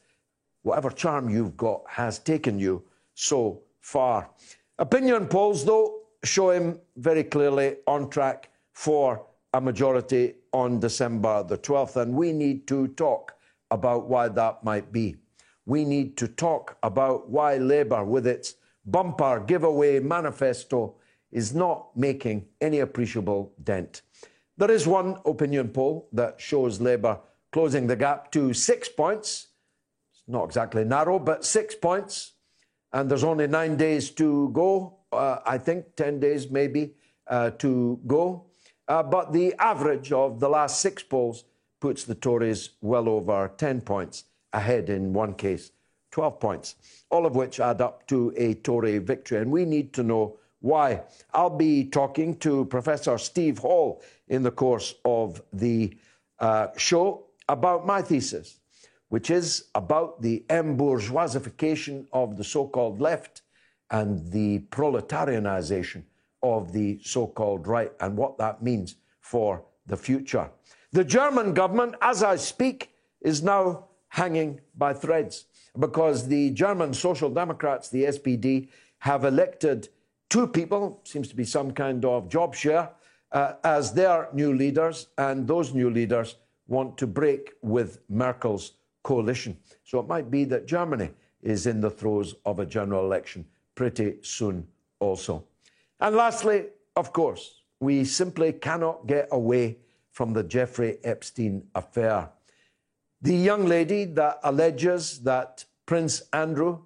whatever 0.63 0.89
charm 0.89 1.29
you've 1.29 1.57
got 1.57 1.83
has 1.87 2.19
taken 2.19 2.59
you 2.59 2.83
so 3.13 3.61
far. 3.81 4.29
Opinion 4.77 5.27
polls, 5.27 5.63
though, 5.63 6.01
show 6.23 6.49
him 6.49 6.79
very 6.97 7.23
clearly 7.23 7.77
on 7.87 8.09
track 8.09 8.49
for 8.73 9.25
a 9.53 9.61
majority 9.61 10.33
on 10.51 10.79
December 10.79 11.43
the 11.43 11.57
12th, 11.57 11.95
and 11.95 12.13
we 12.13 12.33
need 12.33 12.67
to 12.67 12.87
talk 12.89 13.35
about 13.71 14.09
why 14.09 14.27
that 14.27 14.63
might 14.63 14.91
be. 14.91 15.15
We 15.65 15.85
need 15.85 16.17
to 16.17 16.27
talk 16.27 16.77
about 16.83 17.29
why 17.29 17.57
Labour, 17.57 18.03
with 18.03 18.27
its 18.27 18.55
bumper 18.85 19.39
giveaway 19.39 19.99
manifesto, 19.99 20.95
is 21.31 21.55
not 21.55 21.95
making 21.95 22.45
any 22.61 22.79
appreciable 22.79 23.53
dent. 23.63 24.01
There 24.57 24.71
is 24.71 24.87
one 24.87 25.17
opinion 25.25 25.69
poll 25.69 26.07
that 26.13 26.39
shows 26.39 26.79
Labour 26.79 27.19
closing 27.55 27.87
the 27.87 27.95
gap 27.95 28.33
to 28.33 28.51
six 28.53 28.89
points. 28.89 29.47
It's 30.11 30.23
not 30.27 30.43
exactly 30.43 30.83
narrow, 30.83 31.19
but 31.19 31.45
six 31.45 31.73
points. 31.73 32.33
And 32.91 33.09
there's 33.09 33.23
only 33.23 33.47
nine 33.47 33.77
days 33.77 34.09
to 34.19 34.49
go, 34.49 34.97
uh, 35.13 35.37
I 35.45 35.57
think, 35.57 35.95
10 35.95 36.19
days 36.19 36.51
maybe 36.51 36.95
uh, 37.27 37.51
to 37.51 37.97
go. 38.05 38.47
Uh, 38.89 39.03
but 39.03 39.31
the 39.31 39.53
average 39.57 40.11
of 40.11 40.41
the 40.41 40.49
last 40.49 40.81
six 40.81 41.01
polls 41.01 41.45
puts 41.79 42.03
the 42.03 42.13
Tories 42.13 42.71
well 42.81 43.07
over 43.07 43.49
10 43.55 43.79
points 43.79 44.25
ahead 44.51 44.89
in 44.89 45.13
one 45.13 45.33
case, 45.33 45.71
12 46.11 46.41
points, 46.41 46.75
all 47.09 47.25
of 47.25 47.37
which 47.37 47.61
add 47.61 47.79
up 47.79 48.05
to 48.07 48.33
a 48.35 48.55
Tory 48.55 48.97
victory. 48.97 49.37
And 49.37 49.49
we 49.49 49.63
need 49.63 49.93
to 49.93 50.03
know 50.03 50.39
why. 50.59 51.03
I'll 51.33 51.57
be 51.57 51.85
talking 51.85 52.35
to 52.39 52.65
Professor 52.65 53.17
Steve 53.17 53.59
Hall 53.59 54.01
in 54.27 54.43
the 54.43 54.51
course 54.51 54.95
of 55.05 55.41
the 55.53 55.97
uh, 56.37 56.67
show 56.75 57.24
about 57.47 57.85
my 57.85 58.01
thesis, 58.01 58.59
which 59.09 59.29
is 59.29 59.65
about 59.75 60.21
the 60.21 60.43
embourgeoisification 60.49 62.05
of 62.11 62.37
the 62.37 62.43
so 62.43 62.67
called 62.67 62.99
left 62.99 63.41
and 63.91 64.31
the 64.31 64.59
proletarianization 64.69 66.03
of 66.41 66.73
the 66.73 66.99
so 67.03 67.27
called 67.27 67.67
right 67.67 67.91
and 67.99 68.17
what 68.17 68.37
that 68.37 68.61
means 68.61 68.95
for 69.21 69.63
the 69.87 69.97
future. 69.97 70.49
The 70.91 71.03
German 71.03 71.53
government, 71.53 71.95
as 72.01 72.23
I 72.23 72.35
speak, 72.35 72.91
is 73.21 73.43
now 73.43 73.85
hanging 74.09 74.61
by 74.77 74.93
threads 74.93 75.45
because 75.77 76.27
the 76.27 76.51
German 76.51 76.93
Social 76.93 77.29
Democrats, 77.29 77.89
the 77.89 78.03
SPD, 78.05 78.69
have 78.99 79.25
elected 79.25 79.89
two 80.29 80.47
people, 80.47 81.01
seems 81.03 81.27
to 81.27 81.35
be 81.35 81.43
some 81.43 81.71
kind 81.71 82.05
of 82.05 82.29
job 82.29 82.55
share, 82.55 82.89
uh, 83.31 83.53
as 83.63 83.93
their 83.93 84.29
new 84.33 84.53
leaders, 84.53 85.07
and 85.17 85.47
those 85.47 85.73
new 85.73 85.89
leaders 85.89 86.35
want 86.67 86.97
to 86.97 87.07
break 87.07 87.53
with 87.61 87.99
Merkel's 88.09 88.73
coalition. 89.03 89.57
So 89.83 89.99
it 89.99 90.07
might 90.07 90.31
be 90.31 90.45
that 90.45 90.65
Germany 90.65 91.11
is 91.41 91.67
in 91.67 91.79
the 91.79 91.91
throes 91.91 92.35
of 92.45 92.59
a 92.59 92.65
general 92.65 93.05
election 93.05 93.45
pretty 93.75 94.15
soon 94.21 94.67
also. 94.99 95.45
And 95.99 96.15
lastly, 96.15 96.67
of 96.95 97.13
course, 97.13 97.61
we 97.79 98.03
simply 98.03 98.53
cannot 98.53 99.05
get 99.07 99.27
away 99.31 99.77
from 100.11 100.33
the 100.33 100.43
Jeffrey 100.43 100.97
Epstein 101.03 101.67
affair. 101.75 102.29
The 103.21 103.35
young 103.35 103.65
lady 103.65 104.05
that 104.05 104.39
alleges 104.43 105.19
that 105.19 105.65
Prince 105.85 106.23
Andrew 106.33 106.79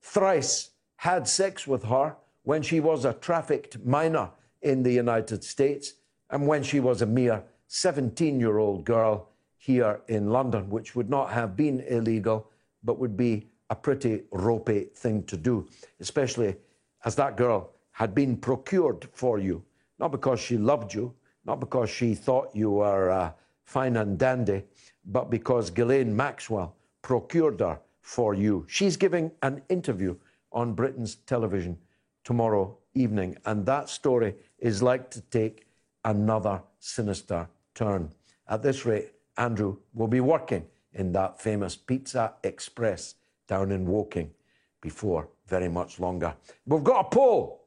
thrice 0.00 0.70
had 0.96 1.28
sex 1.28 1.66
with 1.66 1.84
her 1.84 2.16
when 2.44 2.62
she 2.62 2.80
was 2.80 3.04
a 3.04 3.12
trafficked 3.12 3.84
minor 3.84 4.30
in 4.62 4.82
the 4.82 4.92
United 4.92 5.44
States 5.44 5.94
and 6.30 6.46
when 6.46 6.62
she 6.62 6.80
was 6.80 7.02
a 7.02 7.06
mere 7.06 7.42
17 7.68 8.38
year 8.40 8.58
old 8.58 8.84
girl 8.84 9.28
here 9.58 10.00
in 10.08 10.30
London, 10.30 10.70
which 10.70 10.94
would 10.94 11.10
not 11.10 11.30
have 11.30 11.56
been 11.56 11.80
illegal, 11.80 12.50
but 12.84 12.98
would 12.98 13.16
be 13.16 13.48
a 13.70 13.74
pretty 13.74 14.22
ropey 14.30 14.88
thing 14.94 15.24
to 15.24 15.36
do, 15.36 15.66
especially 16.00 16.56
as 17.04 17.16
that 17.16 17.36
girl 17.36 17.72
had 17.92 18.14
been 18.14 18.36
procured 18.36 19.08
for 19.12 19.38
you, 19.38 19.64
not 19.98 20.12
because 20.12 20.38
she 20.38 20.56
loved 20.56 20.94
you, 20.94 21.12
not 21.44 21.60
because 21.60 21.90
she 21.90 22.14
thought 22.14 22.54
you 22.54 22.70
were 22.70 23.10
uh, 23.10 23.32
fine 23.64 23.96
and 23.96 24.18
dandy, 24.18 24.62
but 25.04 25.30
because 25.30 25.70
Ghislaine 25.70 26.14
Maxwell 26.14 26.76
procured 27.02 27.60
her 27.60 27.80
for 28.00 28.34
you. 28.34 28.64
She's 28.68 28.96
giving 28.96 29.32
an 29.42 29.62
interview 29.68 30.16
on 30.52 30.74
Britain's 30.74 31.16
television 31.16 31.76
tomorrow 32.22 32.76
evening, 32.94 33.36
and 33.44 33.66
that 33.66 33.88
story 33.88 34.34
is 34.58 34.82
like 34.82 35.10
to 35.10 35.20
take 35.22 35.66
another 36.04 36.62
sinister 36.78 37.48
turn. 37.76 38.12
At 38.48 38.62
this 38.64 38.84
rate, 38.84 39.12
Andrew 39.36 39.76
will 39.94 40.08
be 40.08 40.20
working 40.20 40.66
in 40.92 41.12
that 41.12 41.40
famous 41.40 41.76
Pizza 41.76 42.34
Express 42.42 43.14
down 43.46 43.70
in 43.70 43.86
Woking 43.86 44.32
before 44.80 45.28
very 45.46 45.68
much 45.68 46.00
longer. 46.00 46.34
We've 46.66 46.82
got 46.82 47.06
a 47.06 47.08
poll. 47.08 47.62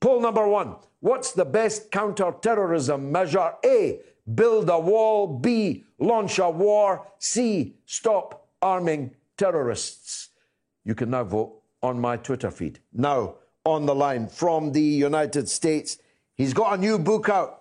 Poll 0.00 0.20
number 0.20 0.48
one 0.48 0.76
What's 1.00 1.32
the 1.32 1.44
best 1.44 1.90
counter 1.90 2.34
terrorism 2.40 3.12
measure? 3.12 3.52
A. 3.64 4.00
Build 4.34 4.68
a 4.68 4.78
wall. 4.78 5.26
B. 5.26 5.84
Launch 5.98 6.38
a 6.38 6.50
war. 6.50 7.06
C. 7.18 7.76
Stop 7.86 8.48
arming 8.60 9.14
terrorists. 9.36 10.30
You 10.84 10.94
can 10.94 11.10
now 11.10 11.24
vote 11.24 11.62
on 11.82 12.00
my 12.00 12.16
Twitter 12.16 12.50
feed. 12.50 12.80
Now, 12.92 13.36
on 13.64 13.86
the 13.86 13.94
line 13.94 14.28
from 14.28 14.72
the 14.72 14.82
United 14.82 15.48
States, 15.48 15.98
he's 16.34 16.54
got 16.54 16.74
a 16.74 16.80
new 16.80 16.98
book 16.98 17.28
out, 17.28 17.57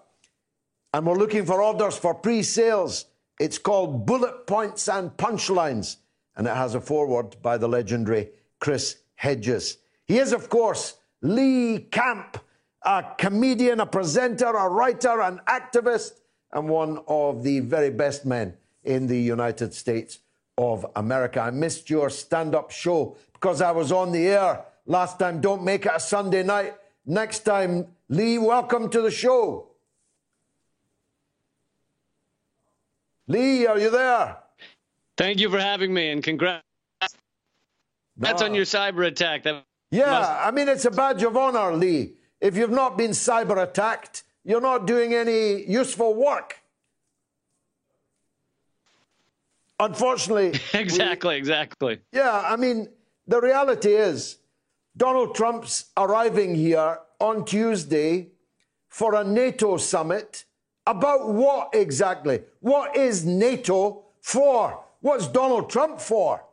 and 0.94 1.06
we're 1.06 1.16
looking 1.16 1.46
for 1.46 1.62
orders 1.62 1.98
for 1.98 2.14
pre 2.14 2.44
sales. 2.44 3.06
It's 3.40 3.58
called 3.58 4.06
Bullet 4.06 4.48
Points 4.48 4.88
and 4.88 5.12
Punchlines, 5.12 5.98
and 6.36 6.48
it 6.48 6.56
has 6.56 6.76
a 6.76 6.82
foreword 6.82 7.36
by 7.42 7.58
the 7.58 7.68
legendary 7.68 8.30
Chris 8.60 8.98
Hedges. 9.16 9.78
He 10.06 10.18
is, 10.18 10.34
of 10.34 10.50
course, 10.50 10.96
Lee 11.22 11.88
Camp, 11.92 12.38
a 12.82 13.04
comedian, 13.18 13.80
a 13.80 13.86
presenter, 13.86 14.48
a 14.48 14.70
writer, 14.70 15.22
an 15.22 15.42
activist, 15.48 16.14
and 16.52 16.70
one 16.70 17.00
of 17.08 17.44
the 17.44 17.60
very 17.60 17.90
best 17.90 18.26
men 18.26 18.56
in 18.84 19.08
the 19.08 19.20
United 19.20 19.74
States 19.74 20.20
of 20.58 20.86
America. 20.96 21.42
I 21.42 21.52
missed 21.52 21.90
your 21.90 22.10
stand 22.10 22.56
up 22.56 22.72
show 22.72 23.18
because 23.34 23.62
I 23.62 23.72
was 23.72 23.92
on 23.92 24.12
the 24.12 24.28
air 24.28 24.64
last 24.86 25.20
time. 25.20 25.42
Don't 25.42 25.64
make 25.64 25.86
it 25.86 25.92
a 25.94 26.00
Sunday 26.00 26.44
night. 26.44 26.74
Next 27.06 27.40
time, 27.40 27.88
Lee, 28.10 28.38
welcome 28.38 28.90
to 28.90 29.02
the 29.02 29.12
show. 29.12 29.67
Lee, 33.28 33.66
are 33.66 33.78
you 33.78 33.90
there? 33.90 34.38
Thank 35.18 35.40
you 35.40 35.50
for 35.50 35.60
having 35.60 35.94
me 35.94 36.10
and 36.10 36.24
congrats. 36.24 36.64
That's 38.16 38.42
on 38.42 38.54
your 38.54 38.66
cyber 38.66 39.06
attack. 39.06 39.44
That 39.44 39.64
yeah, 39.92 40.12
must... 40.12 40.32
I 40.32 40.52
mean, 40.52 40.70
it's 40.70 40.86
a 40.86 40.92
badge 40.92 41.24
of 41.24 41.36
honor, 41.36 41.76
Lee. 41.76 42.14
If 42.40 42.56
you've 42.56 42.72
not 42.72 42.98
been 42.98 43.12
cyber 43.12 43.62
attacked, 43.62 44.24
you're 44.44 44.62
not 44.62 44.88
doing 44.88 45.14
any 45.14 45.64
useful 45.70 46.14
work. 46.14 46.58
Unfortunately. 49.80 50.60
exactly, 50.74 51.36
we, 51.36 51.38
exactly. 51.38 52.00
Yeah, 52.12 52.44
I 52.46 52.56
mean, 52.56 52.88
the 53.28 53.42
reality 53.42 53.94
is 53.94 54.38
Donald 54.96 55.36
Trump's 55.36 55.86
arriving 55.98 56.56
here 56.56 57.00
on 57.20 57.46
Tuesday 57.46 58.30
for 58.88 59.16
a 59.16 59.24
NATO 59.24 59.78
summit. 59.78 60.46
About 60.88 61.28
what 61.28 61.70
exactly? 61.74 62.40
What 62.62 62.96
is 62.96 63.26
NATO 63.26 64.06
for? 64.22 64.84
What's 65.02 65.28
Donald 65.28 65.70
Trump 65.70 66.00
for? 66.00 66.44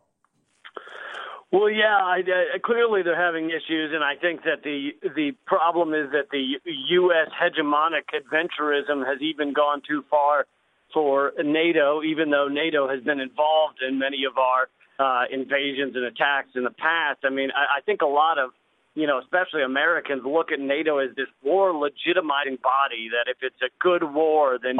Well, 1.53 1.71
yeah, 1.71 1.97
I, 2.03 2.19
uh, 2.19 2.59
clearly 2.65 3.03
they're 3.03 3.15
having 3.15 3.51
issues, 3.51 3.93
and 3.95 4.03
I 4.03 4.17
think 4.21 4.43
that 4.43 4.65
the 4.65 4.91
the 5.15 5.31
problem 5.47 5.95
is 5.95 6.11
that 6.11 6.31
the 6.33 6.59
U.S. 6.99 7.29
hegemonic 7.41 8.11
adventurism 8.13 9.07
has 9.07 9.23
even 9.23 9.53
gone 9.53 9.81
too 9.87 10.03
far 10.11 10.47
for 10.93 11.33
NATO, 11.39 12.03
even 12.03 12.31
though 12.31 12.49
NATO 12.49 12.89
has 12.89 13.05
been 13.05 13.21
involved 13.21 13.79
in 13.89 14.01
many 14.01 14.25
of 14.25 14.37
our 14.37 14.69
uh, 14.99 15.27
invasions 15.31 15.95
and 15.95 16.05
attacks 16.07 16.51
in 16.57 16.65
the 16.65 16.71
past. 16.71 17.21
I 17.25 17.31
mean, 17.31 17.51
I, 17.51 17.79
I 17.79 17.81
think 17.83 18.03
a 18.03 18.07
lot 18.07 18.39
of, 18.39 18.51
you 18.95 19.07
know, 19.07 19.19
especially 19.19 19.63
Americans 19.63 20.23
look 20.25 20.53
at 20.53 20.61
NATO 20.61 20.99
as 20.99 21.15
this 21.17 21.27
war 21.43 21.73
legitimizing 21.73 22.63
body 22.63 23.11
that 23.11 23.27
if 23.27 23.39
it's 23.43 23.61
a 23.63 23.71
good 23.83 24.03
war, 24.03 24.59
then 24.63 24.77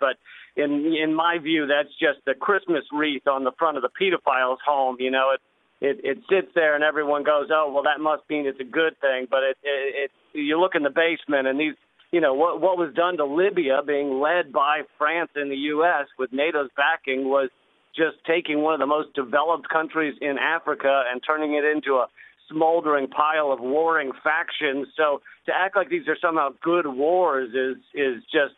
but 0.00 0.16
in 0.56 0.92
in 0.94 1.14
my 1.14 1.38
view, 1.38 1.66
that's 1.66 1.88
just 2.00 2.24
the 2.26 2.34
Christmas 2.34 2.82
wreath 2.92 3.26
on 3.26 3.44
the 3.44 3.52
front 3.58 3.76
of 3.76 3.82
the 3.82 3.88
pedophile's 3.88 4.58
home. 4.66 4.96
You 4.98 5.10
know, 5.10 5.34
it 5.34 5.40
it 5.80 6.00
it 6.04 6.18
sits 6.28 6.48
there 6.54 6.74
and 6.74 6.82
everyone 6.82 7.22
goes, 7.22 7.48
oh 7.52 7.70
well, 7.72 7.84
that 7.84 8.00
must 8.00 8.22
mean 8.28 8.46
it's 8.46 8.60
a 8.60 8.64
good 8.64 9.00
thing. 9.00 9.26
But 9.30 9.42
it 9.44 9.56
it, 9.62 10.10
it 10.34 10.38
you 10.38 10.60
look 10.60 10.74
in 10.74 10.82
the 10.82 10.90
basement 10.90 11.46
and 11.46 11.58
these 11.58 11.74
you 12.10 12.20
know 12.20 12.34
what 12.34 12.60
what 12.60 12.76
was 12.76 12.92
done 12.94 13.16
to 13.18 13.24
Libya, 13.24 13.80
being 13.86 14.20
led 14.20 14.52
by 14.52 14.82
France 14.98 15.30
and 15.36 15.50
the 15.50 15.62
U.S. 15.78 16.06
with 16.18 16.32
NATO's 16.32 16.70
backing, 16.76 17.30
was 17.30 17.48
just 17.94 18.16
taking 18.26 18.62
one 18.62 18.74
of 18.74 18.80
the 18.80 18.86
most 18.86 19.14
developed 19.14 19.68
countries 19.68 20.14
in 20.20 20.36
Africa 20.38 21.04
and 21.12 21.22
turning 21.24 21.54
it 21.54 21.64
into 21.64 21.94
a 21.96 22.06
smoldering 22.52 23.08
pile 23.08 23.50
of 23.52 23.60
warring 23.60 24.12
factions. 24.22 24.88
So 24.96 25.20
to 25.46 25.52
act 25.54 25.76
like 25.76 25.88
these 25.88 26.06
are 26.08 26.16
somehow 26.20 26.50
good 26.62 26.86
wars 26.86 27.50
is 27.54 27.82
is 27.94 28.22
just 28.32 28.54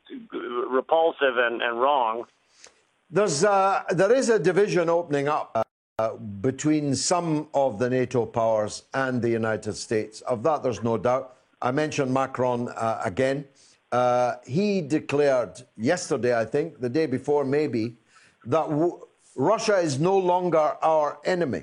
repulsive 0.70 1.36
and, 1.36 1.62
and 1.62 1.80
wrong. 1.80 2.24
There's 3.10 3.44
uh, 3.44 3.82
there 3.90 4.12
is 4.12 4.28
a 4.28 4.38
division 4.38 4.88
opening 4.88 5.28
up. 5.28 5.64
Uh, 5.96 6.16
between 6.16 6.92
some 6.92 7.46
of 7.54 7.78
the 7.78 7.88
NATO 7.88 8.26
powers 8.26 8.82
and 8.94 9.22
the 9.22 9.30
United 9.30 9.74
States. 9.74 10.22
Of 10.22 10.42
that, 10.42 10.64
there's 10.64 10.82
no 10.82 10.98
doubt. 10.98 11.36
I 11.62 11.70
mentioned 11.70 12.12
Macron 12.12 12.68
uh, 12.68 13.00
again. 13.04 13.44
Uh, 13.92 14.34
he 14.44 14.80
declared 14.80 15.62
yesterday, 15.76 16.36
I 16.36 16.46
think, 16.46 16.80
the 16.80 16.88
day 16.88 17.06
before 17.06 17.44
maybe, 17.44 17.94
that 18.46 18.66
Russia 19.36 19.76
is 19.76 20.00
no 20.00 20.18
longer 20.18 20.76
our 20.82 21.20
enemy. 21.24 21.62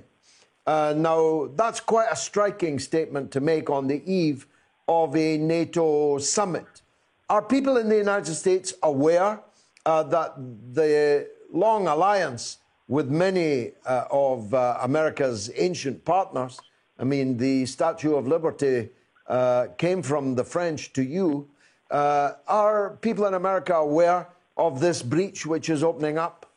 Uh, 0.65 0.93
now, 0.95 1.49
that's 1.55 1.79
quite 1.79 2.07
a 2.11 2.15
striking 2.15 2.79
statement 2.79 3.31
to 3.31 3.39
make 3.39 3.69
on 3.69 3.87
the 3.87 4.01
eve 4.11 4.45
of 4.87 5.15
a 5.15 5.37
NATO 5.37 6.17
summit. 6.17 6.81
Are 7.29 7.41
people 7.41 7.77
in 7.77 7.89
the 7.89 7.97
United 7.97 8.35
States 8.35 8.73
aware 8.83 9.39
uh, 9.85 10.03
that 10.03 10.35
the 10.73 11.29
long 11.51 11.87
alliance 11.87 12.57
with 12.87 13.09
many 13.09 13.71
uh, 13.85 14.03
of 14.11 14.53
uh, 14.53 14.77
America's 14.81 15.49
ancient 15.55 16.03
partners, 16.03 16.59
I 16.99 17.05
mean, 17.05 17.37
the 17.37 17.65
Statue 17.65 18.15
of 18.15 18.27
Liberty 18.27 18.89
uh, 19.27 19.67
came 19.77 20.03
from 20.03 20.35
the 20.35 20.43
French 20.43 20.91
to 20.93 21.01
you. 21.01 21.47
Uh, 21.89 22.33
are 22.47 22.97
people 23.01 23.25
in 23.25 23.33
America 23.33 23.73
aware 23.73 24.27
of 24.57 24.79
this 24.79 25.01
breach 25.01 25.45
which 25.45 25.69
is 25.69 25.83
opening 25.83 26.17
up? 26.17 26.50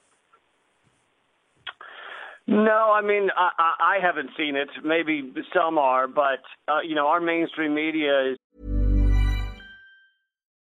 No, 2.46 2.92
I 2.94 3.00
mean 3.00 3.28
I, 3.36 3.50
I 3.80 3.98
haven't 4.02 4.30
seen 4.36 4.54
it. 4.56 4.68
Maybe 4.84 5.32
some 5.54 5.78
are, 5.78 6.06
but 6.06 6.40
uh, 6.68 6.80
you 6.86 6.94
know 6.94 7.06
our 7.06 7.20
mainstream 7.20 7.74
media 7.74 8.32
is. 8.32 8.38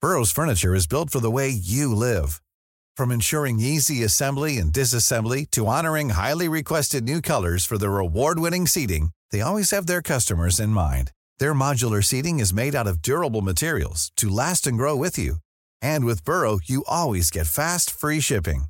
Burrow's 0.02 0.32
furniture 0.32 0.76
is 0.76 0.86
built 0.86 1.10
for 1.10 1.22
the 1.22 1.32
way 1.32 1.50
you 1.50 1.96
live, 1.96 2.42
from 2.98 3.10
ensuring 3.10 3.62
easy 3.62 4.04
assembly 4.04 4.58
and 4.58 4.74
disassembly 4.74 5.50
to 5.52 5.68
honoring 5.68 6.10
highly 6.10 6.50
requested 6.50 7.06
new 7.06 7.22
colors 7.22 7.66
for 7.66 7.78
their 7.78 8.00
award-winning 8.00 8.68
seating. 8.68 9.12
They 9.32 9.40
always 9.40 9.72
have 9.72 9.88
their 9.88 10.02
customers 10.02 10.60
in 10.60 10.70
mind. 10.72 11.12
Their 11.40 11.54
modular 11.54 12.04
seating 12.04 12.40
is 12.40 12.54
made 12.54 12.76
out 12.76 12.86
of 12.86 13.02
durable 13.02 13.42
materials 13.42 14.12
to 14.18 14.30
last 14.30 14.68
and 14.68 14.78
grow 14.78 14.96
with 14.96 15.18
you. 15.18 15.38
And 15.82 16.04
with 16.06 16.26
Burrow, 16.26 16.60
you 16.66 16.84
always 16.86 17.32
get 17.32 17.48
fast, 17.48 17.90
free 17.90 18.20
shipping. 18.20 18.66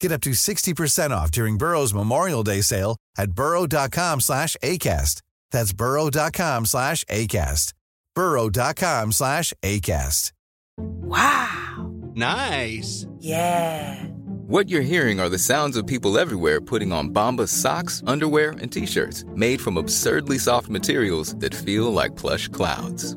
Get 0.00 0.12
up 0.12 0.20
to 0.22 0.30
60% 0.30 1.10
off 1.10 1.30
during 1.30 1.58
Burrow's 1.58 1.92
Memorial 1.94 2.42
Day 2.42 2.60
sale 2.60 2.96
at 3.16 3.32
burrow.com 3.32 4.20
slash 4.20 4.56
ACAST. 4.62 5.22
That's 5.50 5.72
burrow.com 5.72 6.66
slash 6.66 7.04
ACAST. 7.04 7.72
burrow.com 8.14 9.12
slash 9.12 9.52
ACAST. 9.62 10.32
Wow. 10.78 11.92
Nice. 12.14 13.06
Yeah. 13.18 14.04
What 14.46 14.68
you're 14.70 14.80
hearing 14.82 15.20
are 15.20 15.28
the 15.28 15.38
sounds 15.38 15.76
of 15.76 15.86
people 15.86 16.18
everywhere 16.18 16.60
putting 16.60 16.92
on 16.92 17.10
Bombas 17.10 17.48
socks, 17.48 18.02
underwear, 18.06 18.52
and 18.52 18.72
T-shirts 18.72 19.24
made 19.34 19.60
from 19.60 19.76
absurdly 19.76 20.38
soft 20.38 20.68
materials 20.68 21.34
that 21.36 21.54
feel 21.54 21.92
like 21.92 22.16
plush 22.16 22.48
clouds. 22.48 23.16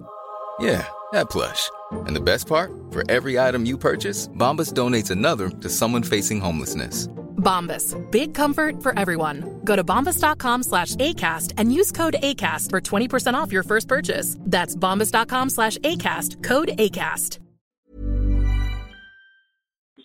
Yeah, 0.60 0.86
that 1.13 1.30
plush. 1.30 1.70
And 2.06 2.16
the 2.16 2.22
best 2.22 2.48
part? 2.48 2.72
For 2.92 3.10
every 3.10 3.40
item 3.40 3.66
you 3.66 3.78
purchase, 3.78 4.28
Bombas 4.28 4.74
donates 4.74 5.12
another 5.12 5.50
to 5.50 5.70
someone 5.70 6.04
facing 6.04 6.40
homelessness. 6.40 7.08
Bombas. 7.42 7.96
Big 8.12 8.34
comfort 8.34 8.82
for 8.82 8.98
everyone. 8.98 9.60
Go 9.64 9.76
to 9.76 9.84
bombas.com 9.84 10.64
slash 10.64 10.96
ACAST 10.96 11.54
and 11.58 11.74
use 11.74 11.92
code 11.92 12.16
ACAST 12.22 12.70
for 12.70 12.80
20% 12.80 13.34
off 13.34 13.52
your 13.52 13.64
first 13.64 13.88
purchase. 13.88 14.38
That's 14.42 14.76
bombas.com 14.76 15.50
slash 15.50 15.78
ACAST. 15.80 16.44
Code 16.44 16.70
ACAST. 16.78 17.40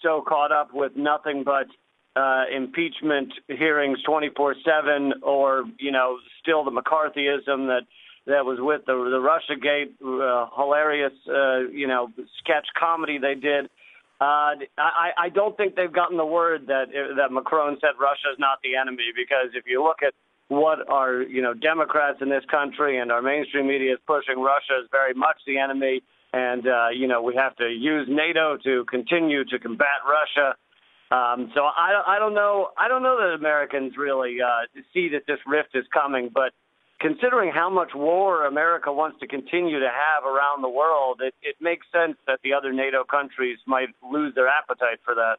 So 0.03 0.23
caught 0.27 0.53
up 0.53 0.69
with 0.73 0.93
nothing 0.95 1.43
but 1.45 1.67
uh, 2.15 2.45
impeachment 2.55 3.33
hearings 3.49 3.99
24/7, 4.09 5.11
or 5.23 5.65
you 5.79 5.91
know, 5.91 6.19
still 6.41 6.65
the 6.65 6.71
McCarthyism 6.71 7.67
that 7.67 7.83
that 8.27 8.45
was 8.45 8.59
with 8.61 8.83
the 8.87 8.93
the 8.93 9.23
RussiaGate 9.23 9.95
uh, 10.03 10.51
hilarious 10.57 11.13
uh, 11.29 11.69
you 11.71 11.87
know 11.87 12.11
sketch 12.39 12.67
comedy 12.79 13.19
they 13.19 13.35
did. 13.35 13.67
Uh, 14.19 14.57
I, 14.79 15.11
I 15.19 15.29
don't 15.29 15.57
think 15.59 15.77
they've 15.77 15.93
gotten 15.93 16.17
the 16.17 16.27
word 16.27 16.67
that 16.69 16.87
that 17.17 17.31
Macron 17.31 17.77
said 17.81 18.01
Russia 18.01 18.33
is 18.33 18.39
not 18.39 18.59
the 18.65 18.77
enemy 18.77 19.13
because 19.15 19.53
if 19.55 19.65
you 19.67 19.83
look 19.83 19.99
at 20.07 20.15
what 20.49 20.89
our 20.89 21.23
you 21.23 21.43
know 21.43 21.55
Democrats 21.55 22.19
in 22.21 22.29
this 22.29 22.45
country 22.51 22.99
and 22.99 23.13
our 23.13 23.23
mainstream 23.23 23.67
media 23.67 23.93
is 23.93 23.99
pushing 24.07 24.41
Russia 24.43 24.81
is 24.83 24.89
very 24.91 25.15
much 25.15 25.37
the 25.47 25.59
enemy, 25.59 26.03
and 26.33 26.67
uh, 26.67 26.89
you 26.89 27.07
know 27.07 27.23
we 27.23 27.35
have 27.35 27.55
to 27.57 27.69
use 27.69 28.09
NATO 28.11 28.57
to 28.65 28.85
continue 28.87 29.45
to 29.45 29.59
combat 29.59 30.01
Russia. 30.07 30.55
Um, 31.09 31.53
so 31.55 31.61
I, 31.63 32.17
I 32.17 32.19
don't 32.19 32.35
know 32.35 32.71
I 32.79 32.89
don't 32.89 33.03
know 33.03 33.17
that 33.19 33.35
Americans 33.35 33.95
really 33.97 34.39
uh, 34.41 34.67
see 34.93 35.09
that 35.11 35.23
this 35.27 35.39
rift 35.47 35.71
is 35.75 35.85
coming, 35.93 36.31
but 36.33 36.53
considering 37.01 37.53
how 37.53 37.69
much 37.69 37.91
war 37.95 38.47
America 38.47 38.93
wants 38.93 39.19
to 39.21 39.27
continue 39.27 39.79
to 39.79 39.89
have 39.89 40.25
around 40.25 40.63
the 40.63 40.69
world, 40.69 41.21
it, 41.23 41.35
it 41.43 41.57
makes 41.61 41.87
sense 41.93 42.17
that 42.27 42.41
the 42.43 42.53
other 42.53 42.73
NATO 42.73 43.05
countries 43.05 43.59
might 43.67 43.89
lose 44.11 44.35
their 44.35 44.49
appetite 44.49 45.01
for 45.05 45.15
that. 45.15 45.37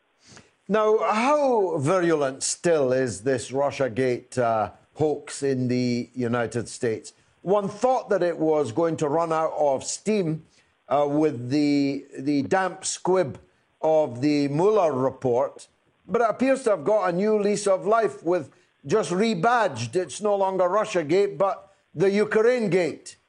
Now, 0.69 0.97
how 0.99 1.77
virulent 1.77 2.43
still 2.43 2.91
is 2.91 3.21
this 3.21 3.51
Russiagate 3.51 4.37
uh, 4.37 4.71
hoax 4.95 5.41
in 5.41 5.67
the 5.67 6.09
United 6.13 6.67
States? 6.67 7.13
One 7.41 7.69
thought 7.69 8.09
that 8.09 8.21
it 8.21 8.37
was 8.37 8.71
going 8.71 8.97
to 8.97 9.07
run 9.07 9.31
out 9.31 9.53
of 9.57 9.83
steam 9.83 10.43
uh, 10.89 11.07
with 11.09 11.49
the, 11.49 12.05
the 12.19 12.41
damp 12.43 12.85
squib 12.85 13.39
of 13.81 14.21
the 14.21 14.49
Mueller 14.49 14.91
report, 14.91 15.67
but 16.07 16.21
it 16.21 16.29
appears 16.29 16.63
to 16.63 16.71
have 16.71 16.83
got 16.83 17.09
a 17.09 17.11
new 17.13 17.39
lease 17.39 17.67
of 17.67 17.85
life 17.87 18.21
with 18.23 18.49
just 18.87 19.11
rebadged. 19.11 19.95
It's 19.95 20.21
no 20.21 20.35
longer 20.35 20.67
Russia 20.67 21.03
Gate, 21.03 21.37
but 21.37 21.71
the 21.93 22.09
Ukraine 22.09 22.69
Gate. 22.69 23.17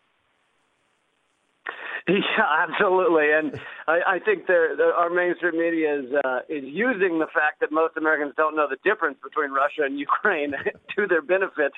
Yeah, 2.08 2.64
absolutely, 2.66 3.32
and 3.32 3.60
I, 3.86 4.14
I 4.14 4.18
think 4.18 4.48
our 4.48 5.10
mainstream 5.10 5.60
media 5.60 6.00
is 6.00 6.06
uh, 6.24 6.38
is 6.48 6.64
using 6.64 7.18
the 7.18 7.26
fact 7.26 7.60
that 7.60 7.70
most 7.70 7.98
Americans 7.98 8.32
don't 8.34 8.56
know 8.56 8.66
the 8.66 8.78
difference 8.82 9.18
between 9.22 9.50
Russia 9.50 9.82
and 9.84 9.98
Ukraine 9.98 10.54
to 10.96 11.06
their 11.06 11.20
benefit. 11.20 11.72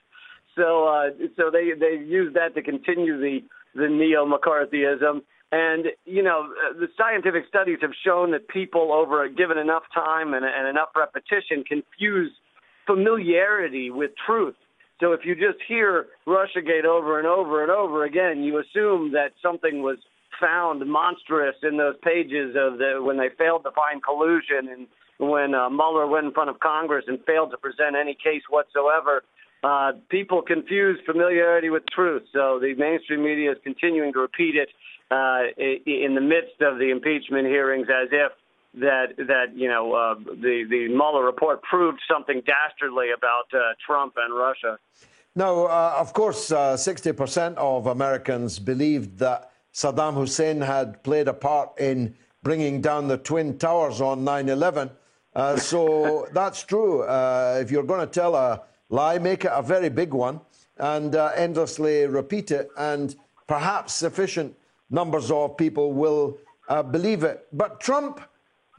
So, 0.54 0.86
uh, 0.86 1.10
so 1.36 1.50
they 1.50 1.72
they 1.76 1.98
use 2.04 2.32
that 2.34 2.54
to 2.54 2.62
continue 2.62 3.18
the 3.18 3.40
the 3.74 3.88
neo 3.88 4.24
McCarthyism. 4.24 5.22
And 5.50 5.86
you 6.04 6.22
know, 6.22 6.52
uh, 6.64 6.78
the 6.78 6.86
scientific 6.96 7.44
studies 7.48 7.78
have 7.82 7.94
shown 8.04 8.30
that 8.30 8.46
people, 8.46 8.92
over 8.92 9.24
a 9.24 9.32
given 9.32 9.58
enough 9.58 9.82
time 9.92 10.32
and, 10.34 10.44
and 10.44 10.68
enough 10.68 10.90
repetition, 10.94 11.64
confuse 11.66 12.30
familiarity 12.86 13.90
with 13.90 14.10
truth. 14.26 14.56
So 15.00 15.12
if 15.12 15.20
you 15.24 15.34
just 15.34 15.58
hear 15.66 16.06
Russiagate 16.26 16.84
over 16.84 17.18
and 17.18 17.26
over 17.26 17.62
and 17.62 17.70
over 17.70 18.04
again, 18.04 18.42
you 18.42 18.58
assume 18.58 19.12
that 19.12 19.32
something 19.42 19.82
was 19.82 19.98
found 20.40 20.86
monstrous 20.86 21.56
in 21.62 21.76
those 21.76 21.94
pages 22.02 22.56
of 22.56 22.78
the 22.78 23.00
when 23.00 23.16
they 23.16 23.28
failed 23.38 23.64
to 23.64 23.70
find 23.72 24.02
collusion 24.02 24.68
and 24.72 24.86
when 25.18 25.54
uh, 25.54 25.68
Mueller 25.68 26.06
went 26.06 26.26
in 26.26 26.32
front 26.32 26.48
of 26.48 26.60
Congress 26.60 27.04
and 27.06 27.18
failed 27.26 27.50
to 27.50 27.58
present 27.58 27.94
any 27.94 28.14
case 28.14 28.42
whatsoever. 28.48 29.22
Uh, 29.62 29.92
people 30.08 30.40
confuse 30.40 30.98
familiarity 31.04 31.68
with 31.68 31.82
truth, 31.94 32.22
so 32.32 32.58
the 32.58 32.74
mainstream 32.78 33.22
media 33.22 33.52
is 33.52 33.58
continuing 33.62 34.12
to 34.12 34.20
repeat 34.20 34.56
it 34.56 34.70
uh, 35.10 35.42
in 35.58 36.14
the 36.14 36.20
midst 36.20 36.62
of 36.62 36.78
the 36.78 36.90
impeachment 36.90 37.46
hearings 37.46 37.86
as 37.90 38.08
if 38.10 38.32
that 38.74 39.16
that 39.16 39.56
you 39.56 39.68
know 39.68 39.92
uh, 39.92 40.14
the 40.14 40.64
the 40.68 40.88
Mueller 40.88 41.24
report 41.24 41.62
proved 41.62 42.00
something 42.08 42.42
dastardly 42.46 43.08
about 43.16 43.46
uh, 43.52 43.74
Trump 43.84 44.14
and 44.16 44.34
Russia. 44.34 44.78
Now, 45.34 45.66
uh, 45.66 45.96
of 45.98 46.12
course, 46.12 46.52
uh, 46.52 46.76
sixty 46.76 47.12
percent 47.12 47.58
of 47.58 47.86
Americans 47.86 48.58
believed 48.58 49.18
that 49.18 49.50
Saddam 49.72 50.14
Hussein 50.14 50.60
had 50.60 51.02
played 51.02 51.28
a 51.28 51.34
part 51.34 51.78
in 51.80 52.14
bringing 52.42 52.80
down 52.80 53.08
the 53.08 53.18
twin 53.18 53.58
towers 53.58 54.00
on 54.00 54.24
9/11. 54.24 54.90
Uh, 55.34 55.56
so 55.56 56.26
that's 56.32 56.64
true. 56.64 57.02
Uh, 57.02 57.58
if 57.60 57.70
you're 57.70 57.84
going 57.84 58.00
to 58.00 58.06
tell 58.12 58.34
a 58.34 58.62
lie, 58.88 59.18
make 59.18 59.44
it 59.44 59.52
a 59.52 59.62
very 59.62 59.88
big 59.88 60.14
one 60.14 60.40
and 60.78 61.14
endlessly 61.14 62.06
repeat 62.06 62.50
it, 62.50 62.70
and 62.78 63.14
perhaps 63.46 63.92
sufficient 63.92 64.56
numbers 64.88 65.30
of 65.30 65.54
people 65.58 65.92
will 65.92 66.38
believe 66.90 67.22
it. 67.22 67.46
But 67.52 67.80
Trump 67.80 68.20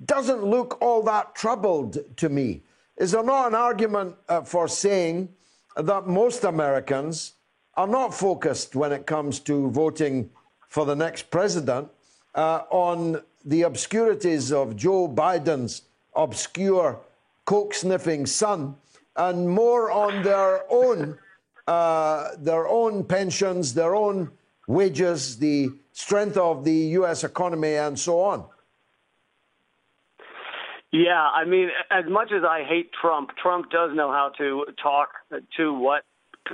doesn't 0.05 0.43
look 0.43 0.81
all 0.81 1.03
that 1.03 1.35
troubled 1.35 1.97
to 2.17 2.29
me. 2.29 2.61
Is 2.97 3.11
there 3.11 3.23
not 3.23 3.47
an 3.47 3.55
argument 3.55 4.15
uh, 4.29 4.41
for 4.41 4.67
saying 4.67 5.29
that 5.75 6.07
most 6.07 6.43
Americans 6.43 7.33
are 7.75 7.87
not 7.87 8.13
focused 8.13 8.75
when 8.75 8.91
it 8.91 9.05
comes 9.05 9.39
to 9.39 9.69
voting 9.71 10.29
for 10.67 10.85
the 10.85 10.95
next 10.95 11.29
president 11.31 11.89
uh, 12.35 12.61
on 12.69 13.21
the 13.45 13.63
obscurities 13.63 14.51
of 14.51 14.75
Joe 14.75 15.07
Biden's 15.07 15.83
obscure 16.15 16.99
coke 17.45 17.73
sniffing 17.73 18.25
son 18.25 18.75
and 19.15 19.49
more 19.49 19.91
on 19.91 20.23
their 20.23 20.63
own 20.69 21.17
uh, 21.67 22.31
their 22.37 22.67
own 22.67 23.03
pensions, 23.03 23.73
their 23.73 23.95
own 23.95 24.31
wages, 24.67 25.37
the 25.37 25.69
strength 25.93 26.35
of 26.35 26.63
the 26.63 26.73
U.S. 26.99 27.23
economy, 27.23 27.75
and 27.75 27.97
so 27.97 28.19
on? 28.19 28.45
Yeah, 30.91 31.21
I 31.21 31.45
mean, 31.45 31.69
as 31.89 32.04
much 32.10 32.32
as 32.36 32.43
I 32.43 32.63
hate 32.67 32.91
Trump, 32.99 33.30
Trump 33.41 33.71
does 33.71 33.91
know 33.93 34.12
how 34.12 34.32
to 34.38 34.65
talk 34.82 35.10
to 35.58 35.73
what 35.73 36.04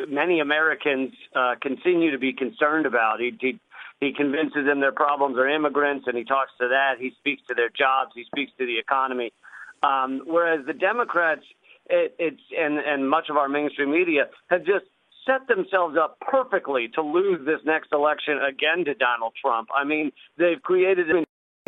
many 0.08 0.40
Americans 0.40 1.12
uh, 1.36 1.56
continue 1.60 2.12
to 2.12 2.20
be 2.20 2.34
concerned 2.34 2.86
about. 2.86 3.20
He, 3.20 3.32
he 3.40 3.60
he 4.00 4.14
convinces 4.14 4.66
them 4.68 4.80
their 4.80 4.92
problems 4.92 5.38
are 5.40 5.50
immigrants, 5.50 6.06
and 6.08 6.16
he 6.16 6.24
talks 6.24 6.52
to 6.62 6.68
that. 6.68 7.00
He 7.00 7.14
speaks 7.18 7.42
to 7.48 7.56
their 7.56 7.70
jobs. 7.70 8.12
He 8.14 8.26
speaks 8.26 8.52
to 8.60 8.66
the 8.68 8.78
economy. 8.78 9.34
Um, 9.82 10.22
whereas 10.28 10.68
the 10.68 10.74
Democrats, 10.74 11.42
it, 11.90 12.16
it's 12.20 12.42
and 12.56 12.78
and 12.78 13.10
much 13.10 13.30
of 13.30 13.38
our 13.38 13.50
mainstream 13.50 13.92
media 13.92 14.28
have 14.52 14.66
just 14.66 14.86
set 15.26 15.48
themselves 15.48 15.98
up 16.00 16.20
perfectly 16.22 16.90
to 16.94 17.02
lose 17.02 17.44
this 17.46 17.60
next 17.66 17.92
election 17.92 18.40
again 18.48 18.86
to 18.86 18.94
Donald 18.94 19.34
Trump. 19.42 19.70
I 19.76 19.84
mean, 19.84 20.12
they've 20.38 20.62
created 20.62 21.08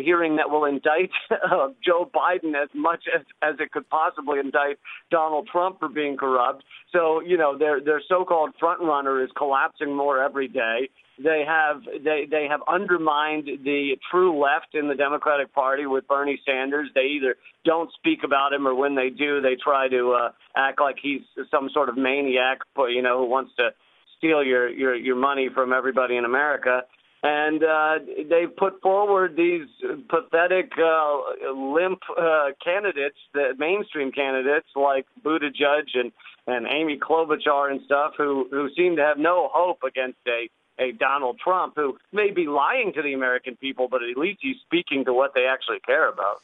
hearing 0.00 0.36
that 0.36 0.50
will 0.50 0.64
indict 0.64 1.10
uh, 1.30 1.68
Joe 1.84 2.10
Biden 2.12 2.60
as 2.60 2.68
much 2.74 3.04
as, 3.14 3.22
as 3.42 3.56
it 3.58 3.70
could 3.72 3.88
possibly 3.88 4.38
indict 4.38 4.78
Donald 5.10 5.48
Trump 5.50 5.78
for 5.78 5.88
being 5.88 6.16
corrupt. 6.16 6.64
So, 6.92 7.20
you 7.20 7.36
know, 7.36 7.56
their 7.56 7.80
their 7.80 8.02
so-called 8.08 8.50
front 8.58 8.80
runner 8.80 9.22
is 9.22 9.30
collapsing 9.36 9.94
more 9.94 10.22
every 10.22 10.48
day. 10.48 10.88
They 11.22 11.44
have 11.46 11.82
they 12.02 12.26
they 12.30 12.46
have 12.48 12.60
undermined 12.66 13.46
the 13.64 13.96
true 14.10 14.40
left 14.42 14.74
in 14.74 14.88
the 14.88 14.94
Democratic 14.94 15.52
Party 15.52 15.86
with 15.86 16.08
Bernie 16.08 16.40
Sanders. 16.46 16.88
They 16.94 17.12
either 17.16 17.36
don't 17.64 17.90
speak 17.92 18.20
about 18.24 18.52
him, 18.52 18.66
or 18.66 18.74
when 18.74 18.94
they 18.94 19.10
do, 19.10 19.40
they 19.40 19.56
try 19.62 19.88
to 19.88 20.12
uh, 20.12 20.30
act 20.56 20.80
like 20.80 20.96
he's 21.00 21.20
some 21.50 21.68
sort 21.74 21.90
of 21.90 21.98
maniac, 21.98 22.58
you 22.88 23.02
know, 23.02 23.18
who 23.18 23.26
wants 23.26 23.52
to 23.56 23.70
steal 24.16 24.42
your 24.42 24.68
your 24.68 24.94
your 24.94 25.16
money 25.16 25.48
from 25.52 25.72
everybody 25.72 26.16
in 26.16 26.24
America. 26.24 26.82
And 27.22 27.62
uh, 27.62 27.98
they 28.30 28.46
put 28.46 28.80
forward 28.80 29.36
these 29.36 29.68
pathetic, 30.08 30.72
uh, 30.78 31.52
limp 31.54 32.00
uh, 32.18 32.52
candidates, 32.64 33.18
the 33.34 33.52
mainstream 33.58 34.10
candidates 34.10 34.68
like 34.74 35.06
Buttigieg 35.22 35.88
and 35.94 36.12
and 36.46 36.66
Amy 36.66 36.98
Klobuchar 36.98 37.70
and 37.70 37.80
stuff, 37.84 38.14
who 38.16 38.48
who 38.50 38.70
seem 38.74 38.96
to 38.96 39.02
have 39.02 39.18
no 39.18 39.50
hope 39.52 39.82
against 39.84 40.18
a 40.26 40.48
a 40.80 40.92
Donald 40.92 41.38
Trump 41.38 41.74
who 41.76 41.98
may 42.10 42.30
be 42.30 42.46
lying 42.46 42.92
to 42.94 43.02
the 43.02 43.12
American 43.12 43.54
people, 43.56 43.86
but 43.88 44.02
at 44.02 44.16
least 44.16 44.38
he's 44.40 44.56
speaking 44.64 45.04
to 45.04 45.12
what 45.12 45.34
they 45.34 45.46
actually 45.46 45.80
care 45.80 46.08
about. 46.08 46.40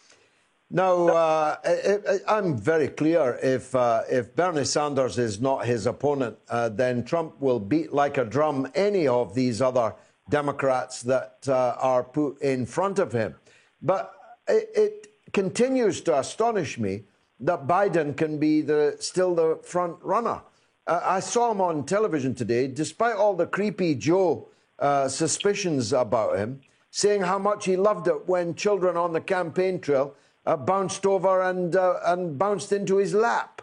No, 0.68 1.08
uh, 1.08 1.56
I'm 2.26 2.58
very 2.58 2.88
clear. 2.88 3.38
If 3.40 3.74
uh, 3.74 4.02
if 4.10 4.34
Bernie 4.34 4.64
Sanders 4.64 5.16
is 5.16 5.40
not 5.40 5.64
his 5.64 5.86
opponent, 5.86 6.38
uh, 6.50 6.68
then 6.68 7.04
Trump 7.04 7.40
will 7.40 7.60
beat 7.60 7.92
like 7.92 8.18
a 8.18 8.24
drum 8.24 8.68
any 8.74 9.06
of 9.06 9.34
these 9.34 9.62
other 9.62 9.94
Democrats 10.28 11.02
that 11.02 11.38
uh, 11.48 11.76
are 11.78 12.02
put 12.02 12.40
in 12.42 12.66
front 12.66 12.98
of 12.98 13.12
him. 13.12 13.34
But 13.82 14.12
it, 14.48 14.70
it, 14.74 15.06
continues 15.32 16.00
to 16.00 16.18
astonish 16.18 16.78
me 16.78 17.02
that 17.40 17.66
Biden 17.66 18.16
can 18.16 18.38
be 18.38 18.62
the 18.62 18.96
still 19.00 19.34
the 19.34 19.58
front 19.62 19.96
runner. 20.00 20.40
Uh, 20.86 21.00
I 21.04 21.20
saw 21.20 21.50
him 21.50 21.60
on 21.60 21.84
television 21.84 22.34
today, 22.34 22.68
despite 22.68 23.16
all 23.16 23.34
the 23.34 23.46
creepy 23.46 23.94
Joe 23.96 24.48
uh, 24.78 25.08
suspicions 25.08 25.92
about 25.92 26.38
him, 26.38 26.60
saying 26.90 27.22
how 27.22 27.38
much 27.38 27.66
he 27.66 27.76
loved 27.76 28.08
it 28.08 28.26
when 28.26 28.54
children 28.54 28.96
on 28.96 29.12
the 29.12 29.20
campaign 29.20 29.80
trail 29.80 30.14
uh, 30.46 30.56
bounced 30.56 31.04
over 31.04 31.42
and, 31.42 31.76
uh, 31.76 31.98
and 32.06 32.38
bounced 32.38 32.72
into 32.72 32.96
his 32.96 33.12
lap. 33.12 33.55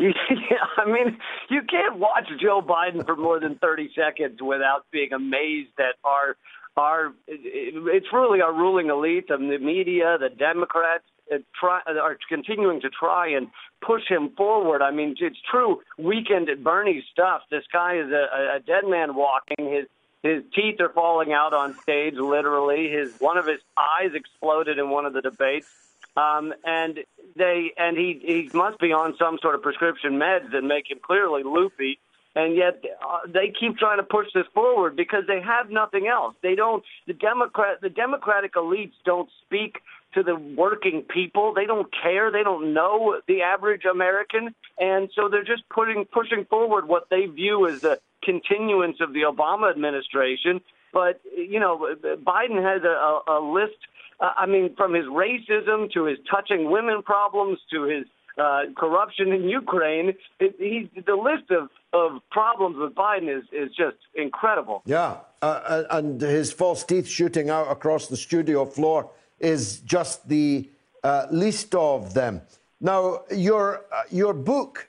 yeah, 0.30 0.66
I 0.76 0.86
mean, 0.86 1.18
you 1.50 1.62
can't 1.68 1.98
watch 1.98 2.28
Joe 2.40 2.62
Biden 2.62 3.04
for 3.04 3.16
more 3.16 3.38
than 3.38 3.56
30 3.56 3.90
seconds 3.94 4.40
without 4.40 4.86
being 4.90 5.12
amazed 5.12 5.78
at 5.78 5.96
our 6.04 6.36
our 6.76 7.12
it's 7.26 8.06
really 8.12 8.40
our 8.40 8.54
ruling 8.54 8.88
elite, 8.88 9.26
and 9.28 9.50
the 9.50 9.58
media, 9.58 10.16
the 10.18 10.30
Democrats, 10.30 11.04
uh, 11.32 11.36
uh, 11.36 12.00
are 12.00 12.16
continuing 12.28 12.80
to 12.80 12.88
try 12.90 13.28
and 13.28 13.48
push 13.84 14.02
him 14.08 14.30
forward. 14.36 14.80
I 14.80 14.90
mean, 14.90 15.14
it's 15.18 15.38
true 15.50 15.80
weekend 15.98 16.48
at 16.48 16.62
Bernie 16.62 17.04
stuff. 17.12 17.42
This 17.50 17.64
guy 17.72 17.96
is 17.96 18.10
a, 18.10 18.56
a 18.56 18.60
dead 18.60 18.84
man 18.88 19.14
walking. 19.14 19.72
His 19.72 19.86
his 20.22 20.42
teeth 20.54 20.80
are 20.80 20.90
falling 20.90 21.32
out 21.32 21.54
on 21.54 21.74
stage, 21.80 22.14
literally. 22.14 22.90
His 22.90 23.14
one 23.18 23.36
of 23.36 23.46
his 23.46 23.60
eyes 23.76 24.10
exploded 24.14 24.78
in 24.78 24.90
one 24.90 25.06
of 25.06 25.12
the 25.12 25.22
debates, 25.22 25.68
um, 26.16 26.52
and 26.64 27.00
they 27.36 27.72
and 27.76 27.96
he 27.96 28.20
he 28.22 28.50
must 28.56 28.78
be 28.80 28.92
on 28.92 29.14
some 29.18 29.38
sort 29.40 29.54
of 29.54 29.62
prescription 29.62 30.12
meds 30.12 30.50
that 30.52 30.62
make 30.62 30.90
him 30.90 30.98
clearly 31.02 31.42
loopy 31.44 31.98
and 32.34 32.56
yet 32.56 32.82
uh, 33.04 33.18
they 33.26 33.52
keep 33.58 33.76
trying 33.76 33.98
to 33.98 34.04
push 34.04 34.26
this 34.34 34.46
forward 34.54 34.94
because 34.96 35.24
they 35.26 35.40
have 35.40 35.70
nothing 35.70 36.06
else. 36.06 36.34
They 36.42 36.54
don't. 36.54 36.84
The 37.06 37.12
Democrat, 37.12 37.80
the 37.80 37.88
Democratic 37.88 38.54
elites 38.54 38.92
don't 39.04 39.28
speak 39.44 39.78
to 40.14 40.22
the 40.22 40.36
working 40.36 41.02
people. 41.02 41.54
They 41.54 41.66
don't 41.66 41.88
care. 42.02 42.30
They 42.30 42.42
don't 42.42 42.72
know 42.72 43.20
the 43.26 43.42
average 43.42 43.84
American, 43.84 44.54
and 44.78 45.10
so 45.14 45.28
they're 45.28 45.44
just 45.44 45.68
putting 45.70 46.04
pushing 46.04 46.44
forward 46.44 46.86
what 46.86 47.08
they 47.10 47.26
view 47.26 47.66
as 47.66 47.80
the 47.80 48.00
continuance 48.22 48.98
of 49.00 49.12
the 49.12 49.22
Obama 49.22 49.70
administration. 49.70 50.60
But 50.92 51.20
you 51.36 51.58
know, 51.58 51.96
Biden 52.02 52.62
has 52.62 52.82
a, 52.84 52.88
a, 52.88 53.22
a 53.28 53.40
list. 53.40 53.76
Uh, 54.20 54.32
I 54.36 54.46
mean, 54.46 54.74
from 54.76 54.94
his 54.94 55.06
racism 55.06 55.90
to 55.92 56.04
his 56.04 56.18
touching 56.30 56.70
women 56.70 57.02
problems 57.02 57.58
to 57.72 57.84
his 57.84 58.04
uh, 58.38 58.62
corruption 58.76 59.32
in 59.32 59.48
Ukraine. 59.48 60.14
It, 60.38 60.54
he, 60.58 60.90
the 61.04 61.14
list 61.14 61.50
of, 61.50 61.68
of 61.92 62.22
problems 62.30 62.76
with 62.78 62.94
Biden 62.94 63.28
is, 63.28 63.44
is 63.52 63.74
just 63.76 63.96
incredible. 64.14 64.82
Yeah, 64.86 65.18
uh, 65.42 65.44
uh 65.46 65.84
and 65.90 66.20
his 66.20 66.52
false 66.52 66.84
teeth 66.84 67.08
shooting 67.08 67.50
out 67.50 67.70
across 67.70 68.06
the 68.06 68.16
studio 68.16 68.64
floor 68.64 69.10
is 69.40 69.80
just 69.80 70.28
the 70.28 70.68
uh, 71.02 71.26
least 71.30 71.74
of 71.74 72.14
them. 72.14 72.42
Now, 72.80 73.22
your, 73.30 73.84
uh, 73.92 74.02
your 74.10 74.32
book, 74.32 74.88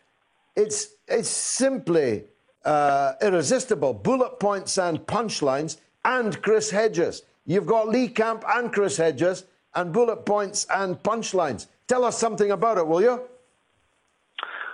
it's, 0.56 0.90
it's 1.08 1.30
simply 1.30 2.26
uh, 2.64 3.14
irresistible. 3.22 3.94
Bullet 3.94 4.40
points 4.40 4.78
and 4.78 5.00
punchlines, 5.00 5.78
and 6.04 6.42
Chris 6.42 6.72
Hedges. 6.72 7.24
You've 7.46 7.66
got 7.66 7.90
Lee 7.90 8.08
Camp 8.08 8.44
and 8.48 8.72
Chris 8.72 8.98
Hedges, 8.98 9.46
and 9.74 9.94
bullet 9.94 10.26
points 10.26 10.68
and 10.70 11.02
punchlines. 11.02 11.68
Tell 11.88 12.04
us 12.04 12.18
something 12.18 12.52
about 12.52 12.78
it, 12.78 12.88
will 12.88 13.02
you? 13.02 13.22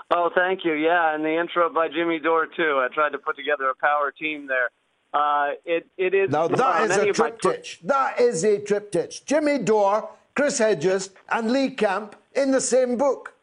Oh, 0.10 0.30
thank 0.34 0.64
you. 0.64 0.74
Yeah, 0.74 1.14
and 1.14 1.24
the 1.24 1.38
intro 1.40 1.70
by 1.72 1.90
Jimmy 1.90 2.20
Dore 2.20 2.48
too. 2.48 2.82
I 2.82 2.88
tried 2.94 3.12
to 3.12 3.18
put 3.18 3.36
together 3.36 3.70
a 3.70 3.76
power 3.76 4.12
team 4.12 4.48
there. 4.48 4.70
Uh, 5.14 5.52
it, 5.66 5.88
it 5.98 6.14
is. 6.14 6.30
Now 6.30 6.48
that 6.48 6.90
is 6.90 6.98
a 6.98 7.12
triptych. 7.12 7.80
My... 7.84 7.88
That 7.88 8.22
is 8.22 8.44
a 8.44 8.60
triptych. 8.60 9.26
Jimmy 9.26 9.60
Dore, 9.60 10.10
Chris 10.36 10.60
Hedges, 10.60 11.10
and 11.30 11.52
Lee 11.52 11.72
Camp 11.72 12.16
in 12.36 12.52
the 12.52 12.62
same 12.62 12.98
book. 12.98 13.34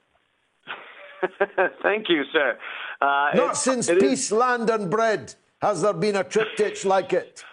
Thank 1.83 2.09
you, 2.09 2.23
sir. 2.33 2.59
Uh, 3.01 3.31
Not 3.35 3.53
it, 3.53 3.57
since 3.57 3.89
it 3.89 4.01
Peace, 4.01 4.27
is... 4.27 4.33
Land, 4.33 4.71
and 4.71 4.91
Bread 4.91 5.35
has 5.61 5.83
there 5.83 5.93
been 5.93 6.17
a 6.17 6.25
triptych 6.25 6.85
like 6.85 7.13
it. 7.13 7.45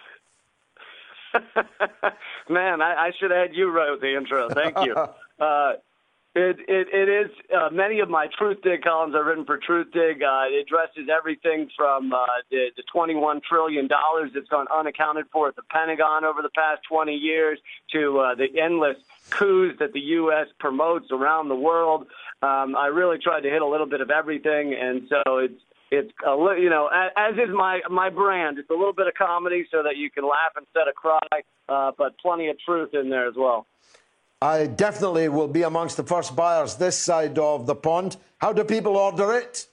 Man, 2.48 2.82
I, 2.82 2.94
I, 2.94 3.10
should 3.18 3.30
have 3.30 3.48
had 3.48 3.56
you 3.56 3.70
write 3.70 4.00
the 4.00 4.16
intro. 4.16 4.48
Thank 4.50 4.78
you. 4.84 4.94
Uh, 5.40 5.72
it, 6.34 6.56
it, 6.66 6.88
it 6.92 7.08
is. 7.08 7.30
Uh, 7.54 7.68
many 7.70 8.00
of 8.00 8.08
my 8.08 8.26
Truthdig 8.40 8.82
columns 8.82 9.14
are 9.14 9.24
written 9.24 9.44
for 9.44 9.58
Truthdig. 9.58 10.22
Uh, 10.22 10.48
it 10.48 10.62
addresses 10.62 11.10
everything 11.14 11.68
from 11.76 12.12
uh, 12.12 12.24
the, 12.50 12.68
the 12.76 12.82
$21 12.94 13.42
trillion 13.42 13.88
that's 14.32 14.48
gone 14.48 14.66
unaccounted 14.74 15.26
for 15.30 15.48
at 15.48 15.56
the 15.56 15.62
Pentagon 15.70 16.24
over 16.24 16.40
the 16.40 16.50
past 16.50 16.82
20 16.88 17.12
years 17.12 17.58
to 17.92 18.20
uh, 18.20 18.34
the 18.34 18.46
endless 18.58 18.96
coups 19.28 19.78
that 19.78 19.92
the 19.92 20.00
U.S. 20.00 20.46
promotes 20.58 21.10
around 21.10 21.48
the 21.48 21.56
world. 21.56 22.06
Um, 22.40 22.76
I 22.76 22.86
really 22.86 23.18
tried 23.18 23.40
to 23.40 23.50
hit 23.50 23.60
a 23.60 23.66
little 23.66 23.86
bit 23.86 24.00
of 24.00 24.10
everything, 24.10 24.74
and 24.74 25.08
so 25.08 25.38
it's 25.38 25.60
it's 25.92 26.10
a 26.26 26.34
li- 26.34 26.62
you 26.62 26.70
know 26.70 26.88
as, 26.88 27.10
as 27.16 27.34
is 27.34 27.54
my 27.54 27.80
my 27.90 28.08
brand. 28.08 28.58
It's 28.58 28.70
a 28.70 28.74
little 28.74 28.94
bit 28.94 29.06
of 29.06 29.14
comedy 29.14 29.66
so 29.70 29.82
that 29.82 29.96
you 29.96 30.10
can 30.10 30.24
laugh 30.24 30.52
instead 30.56 30.88
of 30.88 30.94
cry, 30.94 31.42
uh, 31.68 31.92
but 31.96 32.18
plenty 32.18 32.48
of 32.48 32.58
truth 32.58 32.94
in 32.94 33.10
there 33.10 33.28
as 33.28 33.34
well. 33.36 33.66
I 34.40 34.66
definitely 34.66 35.28
will 35.28 35.46
be 35.46 35.62
amongst 35.62 35.96
the 35.96 36.02
first 36.02 36.34
buyers 36.34 36.76
this 36.76 36.98
side 36.98 37.38
of 37.38 37.66
the 37.66 37.76
pond. 37.76 38.16
How 38.38 38.52
do 38.52 38.64
people 38.64 38.96
order 38.96 39.34
it? 39.34 39.66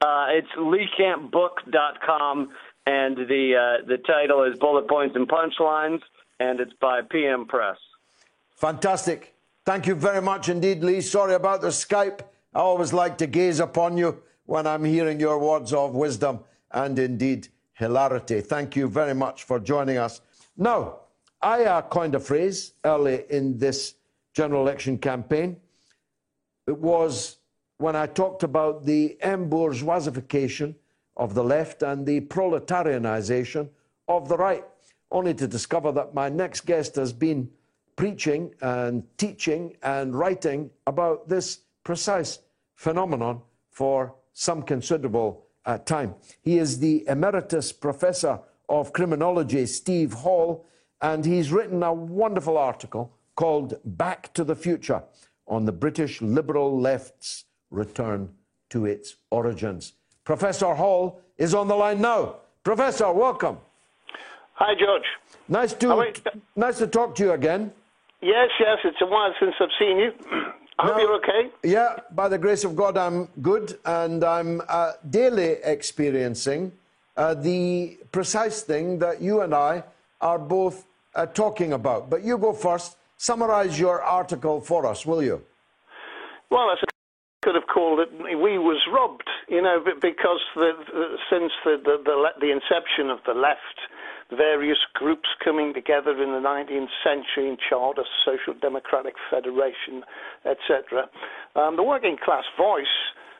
Uh, 0.00 0.26
it's 0.28 0.48
leecampbook.com, 0.56 2.50
and 2.86 3.16
the 3.16 3.56
uh, 3.56 3.86
the 3.86 3.96
title 4.06 4.44
is 4.44 4.58
Bullet 4.58 4.88
Points 4.88 5.16
and 5.16 5.26
Punchlines, 5.26 6.02
and 6.38 6.60
it's 6.60 6.74
by 6.74 7.00
PM 7.00 7.46
Press. 7.46 7.78
Fantastic. 8.56 9.34
Thank 9.64 9.86
you 9.86 9.94
very 9.94 10.22
much 10.22 10.48
indeed, 10.48 10.84
Lee. 10.84 11.00
Sorry 11.00 11.34
about 11.34 11.62
the 11.62 11.68
Skype. 11.68 12.20
I 12.54 12.60
always 12.60 12.92
like 12.92 13.18
to 13.18 13.26
gaze 13.26 13.60
upon 13.60 13.96
you 13.96 14.22
when 14.46 14.66
I'm 14.66 14.84
hearing 14.84 15.20
your 15.20 15.38
words 15.38 15.72
of 15.72 15.94
wisdom 15.94 16.40
and 16.70 16.98
indeed 16.98 17.48
hilarity. 17.74 18.40
Thank 18.40 18.76
you 18.76 18.88
very 18.88 19.14
much 19.14 19.44
for 19.44 19.60
joining 19.60 19.98
us. 19.98 20.20
Now, 20.56 21.00
I 21.42 21.64
uh, 21.64 21.82
coined 21.82 22.14
a 22.14 22.20
phrase 22.20 22.72
early 22.84 23.24
in 23.30 23.58
this 23.58 23.94
general 24.34 24.62
election 24.62 24.98
campaign. 24.98 25.56
It 26.66 26.76
was 26.78 27.36
when 27.76 27.94
I 27.94 28.06
talked 28.06 28.42
about 28.42 28.84
the 28.84 29.16
embourgeoisification 29.22 30.74
of 31.16 31.34
the 31.34 31.44
left 31.44 31.82
and 31.82 32.06
the 32.06 32.22
proletarianization 32.22 33.68
of 34.08 34.28
the 34.28 34.36
right, 34.36 34.64
only 35.10 35.34
to 35.34 35.46
discover 35.46 35.92
that 35.92 36.14
my 36.14 36.28
next 36.28 36.62
guest 36.62 36.96
has 36.96 37.12
been 37.12 37.50
preaching 37.94 38.54
and 38.62 39.04
teaching 39.16 39.76
and 39.82 40.14
writing 40.14 40.70
about 40.86 41.28
this 41.28 41.60
precise 41.84 42.40
phenomenon 42.74 43.42
for 43.70 44.14
some 44.32 44.62
considerable 44.62 45.44
uh, 45.64 45.78
time. 45.78 46.14
He 46.42 46.58
is 46.58 46.78
the 46.78 47.04
emeritus 47.08 47.72
professor 47.72 48.40
of 48.68 48.92
criminology, 48.92 49.66
Steve 49.66 50.12
Hall 50.12 50.66
and 51.00 51.24
he's 51.24 51.52
written 51.52 51.82
a 51.82 51.92
wonderful 51.92 52.58
article 52.58 53.12
called 53.36 53.78
Back 53.84 54.32
to 54.34 54.44
the 54.44 54.56
Future 54.56 55.02
on 55.46 55.64
the 55.64 55.72
British 55.72 56.20
liberal 56.20 56.78
left's 56.78 57.44
return 57.70 58.30
to 58.70 58.84
its 58.84 59.16
origins. 59.30 59.94
Professor 60.24 60.74
Hall 60.74 61.20
is 61.36 61.54
on 61.54 61.68
the 61.68 61.76
line 61.76 62.00
now. 62.00 62.36
Professor, 62.64 63.12
welcome. 63.12 63.58
Hi, 64.54 64.74
George. 64.74 65.04
Nice 65.48 65.72
to 65.74 66.12
nice 66.56 66.78
to 66.78 66.86
talk 66.86 67.14
to 67.14 67.24
you 67.24 67.32
again. 67.32 67.72
Yes, 68.20 68.50
yes, 68.58 68.78
it's 68.84 69.00
a 69.00 69.06
while 69.06 69.32
since 69.38 69.54
I've 69.60 69.68
seen 69.78 69.98
you. 69.98 70.12
I 70.78 70.86
hope 70.86 70.96
No. 70.96 71.02
you're 71.02 71.14
okay. 71.16 71.50
Yeah, 71.64 71.96
by 72.12 72.28
the 72.28 72.38
grace 72.38 72.64
of 72.64 72.76
God, 72.76 72.96
I'm 72.96 73.28
good, 73.42 73.78
and 73.84 74.22
I'm 74.22 74.62
uh, 74.68 74.92
daily 75.10 75.56
experiencing 75.64 76.72
uh, 77.16 77.34
the 77.34 77.98
precise 78.12 78.62
thing 78.62 78.98
that 79.00 79.20
you 79.20 79.40
and 79.40 79.52
I 79.54 79.82
are 80.20 80.38
both 80.38 80.86
uh, 81.14 81.26
talking 81.26 81.72
about. 81.72 82.10
But 82.10 82.22
you 82.22 82.38
go 82.38 82.52
first. 82.52 82.96
Summarize 83.20 83.80
your 83.80 84.00
article 84.00 84.60
for 84.60 84.86
us, 84.86 85.04
will 85.04 85.20
you? 85.24 85.42
Well, 86.50 86.70
I 86.70 86.76
could 87.42 87.56
have 87.56 87.66
called 87.66 87.98
it 87.98 88.10
"We 88.38 88.58
was 88.58 88.80
robbed," 88.92 89.28
you 89.48 89.60
know, 89.60 89.82
because 90.00 90.40
the, 90.54 90.70
the, 90.92 91.16
since 91.28 91.50
the, 91.64 91.78
the 91.82 91.96
the 92.04 92.16
the 92.40 92.50
inception 92.52 93.10
of 93.10 93.18
the 93.26 93.34
left, 93.34 93.78
various 94.30 94.78
groups 94.94 95.28
coming 95.42 95.72
together 95.72 96.10
in 96.22 96.32
the 96.32 96.40
19th 96.40 96.92
century 97.02 97.48
in 97.48 97.56
Charter, 97.68 98.04
Social 98.24 98.54
Democratic 98.60 99.14
Federation, 99.30 100.04
etc. 100.44 101.08
Um, 101.56 101.76
the 101.76 101.82
working 101.82 102.16
class 102.22 102.44
voice, 102.58 102.86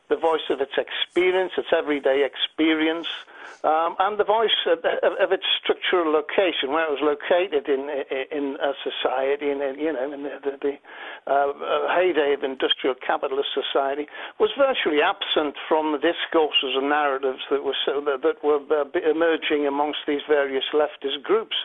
the 0.08 0.16
voice 0.16 0.46
of 0.50 0.60
its 0.60 0.72
experience, 0.76 1.52
its 1.56 1.68
everyday 1.72 2.24
experience, 2.24 3.06
um, 3.64 3.96
and 3.98 4.18
the 4.18 4.24
voice 4.24 4.54
of, 4.66 4.78
of, 5.02 5.12
of 5.18 5.32
its 5.32 5.44
structural 5.60 6.12
location, 6.12 6.70
where 6.70 6.86
it 6.86 6.94
was 6.94 7.02
located 7.02 7.68
in 7.68 7.90
in 8.30 8.56
a 8.62 8.72
society, 8.86 9.50
in, 9.50 9.60
in 9.60 9.78
you 9.78 9.92
know, 9.92 10.12
in 10.12 10.22
the, 10.22 10.38
the, 10.44 10.52
the 10.62 10.74
uh, 11.26 11.52
heyday 11.90 12.34
of 12.34 12.44
industrial 12.44 12.94
capitalist 12.94 13.50
society, 13.50 14.06
was 14.38 14.50
virtually 14.56 15.02
absent 15.02 15.56
from 15.66 15.90
the 15.90 15.98
discourses 15.98 16.78
and 16.78 16.88
narratives 16.88 17.42
that 17.50 17.64
were 17.64 17.76
so, 17.84 18.00
that, 18.00 18.22
that 18.22 18.38
were 18.44 18.62
uh, 18.70 18.86
emerging 19.02 19.66
amongst 19.66 20.06
these 20.06 20.22
various 20.28 20.64
leftist 20.72 21.22
groups. 21.22 21.56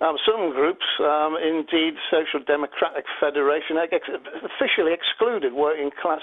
Um, 0.00 0.16
some 0.26 0.50
groups, 0.50 0.86
um, 0.98 1.38
indeed, 1.38 1.94
Social 2.10 2.42
Democratic 2.44 3.04
Federation, 3.20 3.78
officially 3.78 4.92
excluded 4.92 5.52
working 5.54 5.90
class 6.00 6.22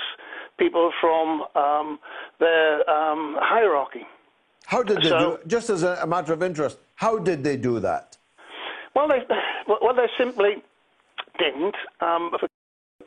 people 0.59 0.91
from 1.01 1.43
um, 1.55 1.99
their 2.39 2.87
um, 2.89 3.37
hierarchy. 3.39 4.05
How 4.65 4.83
did 4.83 5.01
they 5.01 5.09
So- 5.09 5.39
do? 5.41 5.47
Just 5.47 5.69
as 5.69 5.81
a, 5.83 6.05
matter 6.05 6.33
of 6.33 6.43
interest, 6.43 6.77
how 6.95 7.17
did 7.17 7.43
they 7.43 7.57
do 7.57 7.79
that? 7.79 8.17
Well, 8.95 9.07
they 9.07 9.21
well 9.67 9.95
they 9.95 10.09
simply 10.17 10.61
didn't. 11.39 11.75
Um, 12.01 12.31
for 12.39 12.47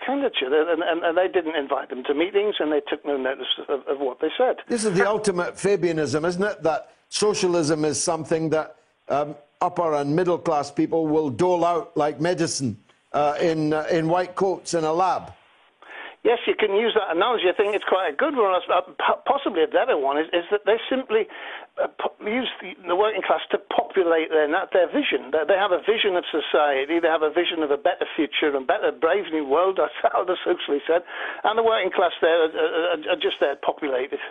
candidature, 0.05 0.47
and, 0.47 0.83
and, 0.83 1.05
and 1.05 1.17
they 1.17 1.29
didn't 1.29 1.55
invite 1.55 1.91
them 1.91 2.03
to 2.05 2.15
meetings, 2.15 2.57
and 2.59 2.73
they 2.73 2.81
took 2.89 3.05
no 3.05 3.17
notice 3.17 3.47
of, 3.69 3.81
of 3.87 3.99
what 4.01 4.21
they 4.21 4.31
said. 4.37 4.57
This 4.67 4.85
is 4.85 4.95
the 4.95 5.09
ultimate 5.09 5.55
Fabianism, 5.55 6.27
isn't 6.27 6.43
it? 6.43 6.63
That 6.63 6.93
socialism 7.09 7.85
is 7.85 8.03
something 8.03 8.51
that 8.51 8.77
um, 9.09 9.37
upper 9.61 9.95
and 9.95 10.15
middle 10.15 10.39
class 10.39 10.71
people 10.71 11.07
will 11.07 11.31
dole 11.31 11.65
out 11.65 11.97
like 11.97 12.21
medicine 12.21 12.79
uh, 13.13 13.37
in, 13.41 13.73
uh, 13.73 13.87
in 13.91 14.09
white 14.09 14.35
coats 14.35 14.75
in 14.75 14.85
a 14.85 14.93
lab. 14.93 15.33
Yes, 16.23 16.39
you 16.47 16.55
can 16.55 16.71
use 16.79 16.95
that 16.95 17.11
analogy. 17.11 17.51
I 17.51 17.57
think 17.59 17.75
it's 17.75 17.85
quite 17.85 18.07
a 18.07 18.15
good 18.15 18.39
one. 18.39 18.55
Uh, 18.55 18.87
Possibly 19.27 19.67
a 19.67 19.67
better 19.67 19.99
one 19.99 20.19
is, 20.23 20.31
is 20.31 20.47
that 20.55 20.63
they 20.65 20.79
simply 20.87 21.27
uh, 21.83 21.91
use 22.23 22.47
the, 22.63 22.79
the 22.87 22.95
working 22.95 23.23
class 23.27 23.43
to 23.51 23.59
populate 23.59 24.31
their 24.31 24.47
their 24.47 24.87
vision. 24.87 25.35
They, 25.35 25.43
they 25.51 25.59
have 25.59 25.75
a 25.75 25.83
vision 25.83 26.15
of 26.15 26.23
society. 26.31 27.03
They 27.03 27.11
have 27.11 27.27
a 27.27 27.35
vision 27.35 27.67
of 27.67 27.75
a 27.75 27.77
better 27.77 28.07
future 28.15 28.55
and 28.55 28.67
better, 28.67 28.95
brave 28.95 29.35
new 29.35 29.43
world. 29.43 29.83
That's 29.83 29.99
how 29.99 30.23
the 30.31 30.39
socialists 30.47 30.87
said. 30.87 31.03
And 31.43 31.59
the 31.59 31.67
working 31.67 31.91
class 31.91 32.15
there 32.23 32.47
are, 32.47 32.95
are, 32.95 33.19
are 33.19 33.19
just 33.19 33.43
there 33.43 33.59
populated. 33.59 34.23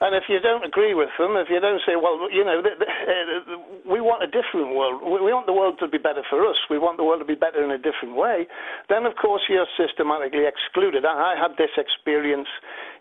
And 0.00 0.14
if 0.14 0.30
you 0.30 0.38
don't 0.38 0.62
agree 0.64 0.94
with 0.94 1.10
them, 1.18 1.34
if 1.34 1.50
you 1.50 1.58
don't 1.58 1.82
say, 1.82 1.98
well, 1.98 2.30
you 2.30 2.44
know, 2.44 2.62
th- 2.62 2.78
th- 2.78 2.86
uh, 2.86 3.58
we 3.82 4.00
want 4.00 4.22
a 4.22 4.30
different 4.30 4.78
world, 4.78 5.02
we 5.02 5.18
we 5.18 5.34
want 5.34 5.46
the 5.50 5.52
world 5.52 5.74
to 5.82 5.88
be 5.88 5.98
better 5.98 6.22
for 6.30 6.46
us, 6.46 6.54
we 6.70 6.78
want 6.78 6.98
the 6.98 7.04
world 7.04 7.18
to 7.18 7.26
be 7.26 7.34
better 7.34 7.64
in 7.64 7.74
a 7.74 7.78
different 7.78 8.14
way, 8.14 8.46
then 8.88 9.06
of 9.06 9.16
course 9.18 9.42
you're 9.50 9.66
systematically 9.74 10.46
excluded. 10.46 11.04
I 11.04 11.34
I 11.34 11.34
had 11.34 11.58
this 11.58 11.74
experience 11.74 12.46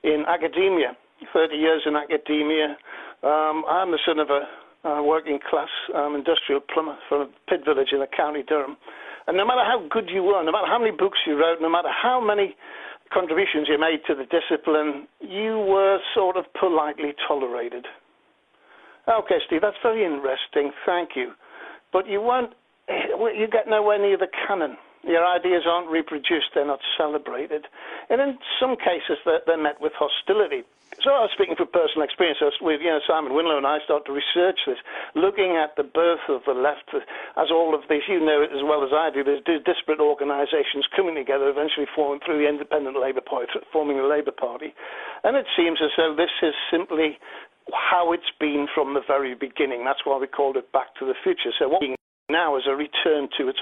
in 0.02 0.26
academia, 0.28 0.98
30 1.34 1.56
years 1.56 1.84
in 1.86 1.96
academia. 1.96 2.78
Um, 3.22 3.62
I'm 3.70 3.92
the 3.94 4.02
son 4.02 4.18
of 4.18 4.30
a 4.34 4.42
uh, 4.88 5.04
working 5.04 5.40
class 5.50 5.70
um, 5.94 6.16
industrial 6.16 6.62
plumber 6.62 6.98
from 7.10 7.22
a 7.22 7.30
pit 7.50 7.62
village 7.66 7.90
in 7.92 8.00
the 8.00 8.08
county 8.10 8.42
Durham. 8.42 8.78
And 9.28 9.36
no 9.36 9.46
matter 9.46 9.62
how 9.62 9.86
good 9.90 10.10
you 10.10 10.24
were, 10.24 10.42
no 10.44 10.52
matter 10.52 10.68
how 10.68 10.80
many 10.80 10.92
books 10.92 11.20
you 11.28 11.38
wrote, 11.38 11.60
no 11.62 11.70
matter 11.70 11.90
how 11.92 12.22
many 12.22 12.56
contributions 13.14 13.68
you 13.70 13.80
made 13.80 14.00
to 14.08 14.16
the 14.16 14.26
discipline, 14.26 15.08
you 15.22 15.60
were 15.60 16.00
sort 16.16 16.38
of 16.38 16.46
politely 16.60 17.14
tolerated. 17.28 17.86
Okay, 19.08 19.38
Steve, 19.46 19.62
that's 19.62 19.78
very 19.82 20.04
interesting. 20.04 20.72
Thank 20.86 21.12
you. 21.16 21.32
But 21.94 22.08
you 22.08 22.22
won't, 22.22 22.54
you 22.90 23.48
get 23.52 23.68
nowhere 23.68 24.00
near 24.00 24.18
the 24.18 24.28
canon. 24.48 24.78
Your 25.08 25.26
ideas 25.26 25.64
aren't 25.66 25.90
reproduced, 25.90 26.52
they're 26.54 26.68
not 26.68 26.84
celebrated. 26.98 27.66
And 28.10 28.20
in 28.20 28.38
some 28.60 28.76
cases, 28.76 29.18
they're, 29.24 29.42
they're 29.48 29.58
met 29.62 29.80
with 29.80 29.94
hostility. 29.96 30.68
So 31.04 31.14
I 31.14 31.24
was 31.24 31.32
speaking 31.32 31.56
from 31.56 31.72
personal 31.72 32.04
experience. 32.04 32.40
With 32.60 32.82
you 32.82 32.92
know, 32.92 33.00
Simon 33.06 33.32
Winlow 33.32 33.56
and 33.56 33.68
I 33.68 33.80
started 33.86 34.10
to 34.10 34.16
research 34.16 34.60
this, 34.66 34.80
looking 35.16 35.56
at 35.56 35.76
the 35.78 35.84
birth 35.84 36.26
of 36.28 36.42
the 36.44 36.58
left 36.58 36.90
as 36.92 37.48
all 37.52 37.76
of 37.76 37.88
these, 37.88 38.04
you 38.08 38.20
know 38.20 38.42
it 38.42 38.52
as 38.52 38.64
well 38.64 38.84
as 38.84 38.92
I 38.92 39.12
do, 39.14 39.24
there's 39.24 39.44
disparate 39.46 40.00
organisations 40.04 40.88
coming 40.96 41.16
together, 41.16 41.48
eventually 41.48 41.88
forming 41.94 42.20
through 42.26 42.44
the 42.44 42.50
Independent 42.50 43.00
Labour 43.00 43.22
Party, 43.22 43.48
forming 43.72 43.98
the 43.98 44.10
Labour 44.10 44.36
Party. 44.36 44.74
And 45.24 45.38
it 45.38 45.46
seems 45.56 45.80
as 45.80 45.92
though 45.96 46.16
this 46.18 46.34
is 46.42 46.56
simply 46.72 47.20
how 47.72 48.12
it's 48.12 48.32
been 48.40 48.68
from 48.74 48.94
the 48.96 49.04
very 49.06 49.36
beginning. 49.36 49.84
That's 49.86 50.04
why 50.04 50.18
we 50.18 50.28
called 50.28 50.58
it 50.58 50.72
Back 50.72 50.96
to 51.00 51.06
the 51.06 51.16
Future. 51.24 51.52
So 51.60 51.68
what 51.68 51.84
now 52.30 52.58
is 52.58 52.64
a 52.68 52.76
return 52.76 53.30
to 53.38 53.48
its 53.48 53.60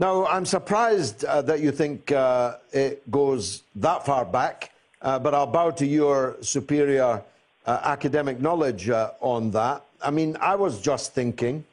Now, 0.00 0.26
I'm 0.26 0.46
surprised 0.46 1.24
uh, 1.24 1.42
that 1.42 1.58
you 1.58 1.72
think 1.72 2.12
uh, 2.12 2.58
it 2.72 3.10
goes 3.10 3.64
that 3.74 4.06
far 4.06 4.24
back, 4.24 4.70
uh, 5.02 5.18
but 5.18 5.34
I'll 5.34 5.48
bow 5.48 5.72
to 5.72 5.84
your 5.84 6.36
superior 6.40 7.20
uh, 7.66 7.80
academic 7.82 8.40
knowledge 8.40 8.88
uh, 8.88 9.10
on 9.18 9.50
that. 9.50 9.82
I 10.00 10.12
mean, 10.12 10.36
I 10.40 10.54
was 10.54 10.80
just 10.80 11.14
thinking 11.14 11.64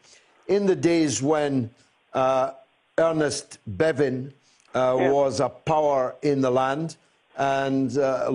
in 0.48 0.66
the 0.66 0.76
days 0.76 1.22
when 1.22 1.70
uh, 2.16 2.54
Ernest 2.98 3.60
Bevin 3.78 4.34
uh, 4.74 4.98
was 4.98 5.40
a 5.40 5.50
power 5.50 6.16
in 6.24 6.42
the 6.42 6.50
land, 6.50 6.96
and 7.38 7.96
uh, 7.96 8.26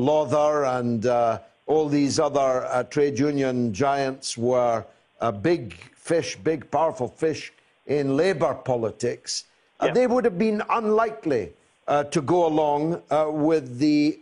and 0.79 1.07
uh, 1.07 1.39
all 1.67 1.89
these 1.89 2.21
other 2.21 2.65
uh, 2.67 2.85
trade 2.85 3.19
union 3.19 3.75
giants 3.75 4.39
were 4.39 4.85
a 5.21 5.33
big 5.33 5.75
fish, 5.97 6.37
big, 6.37 6.71
powerful 6.71 7.09
fish 7.09 7.53
in 7.89 8.17
labour 8.17 8.55
politics. 8.55 9.47
Uh, 9.81 9.93
they 9.93 10.07
would 10.07 10.25
have 10.25 10.39
been 10.39 10.63
unlikely 10.71 11.53
uh, 11.89 12.05
to 12.05 12.21
go 12.21 12.47
along 12.47 13.03
uh, 13.11 13.27
with 13.31 13.79
the 13.79 14.19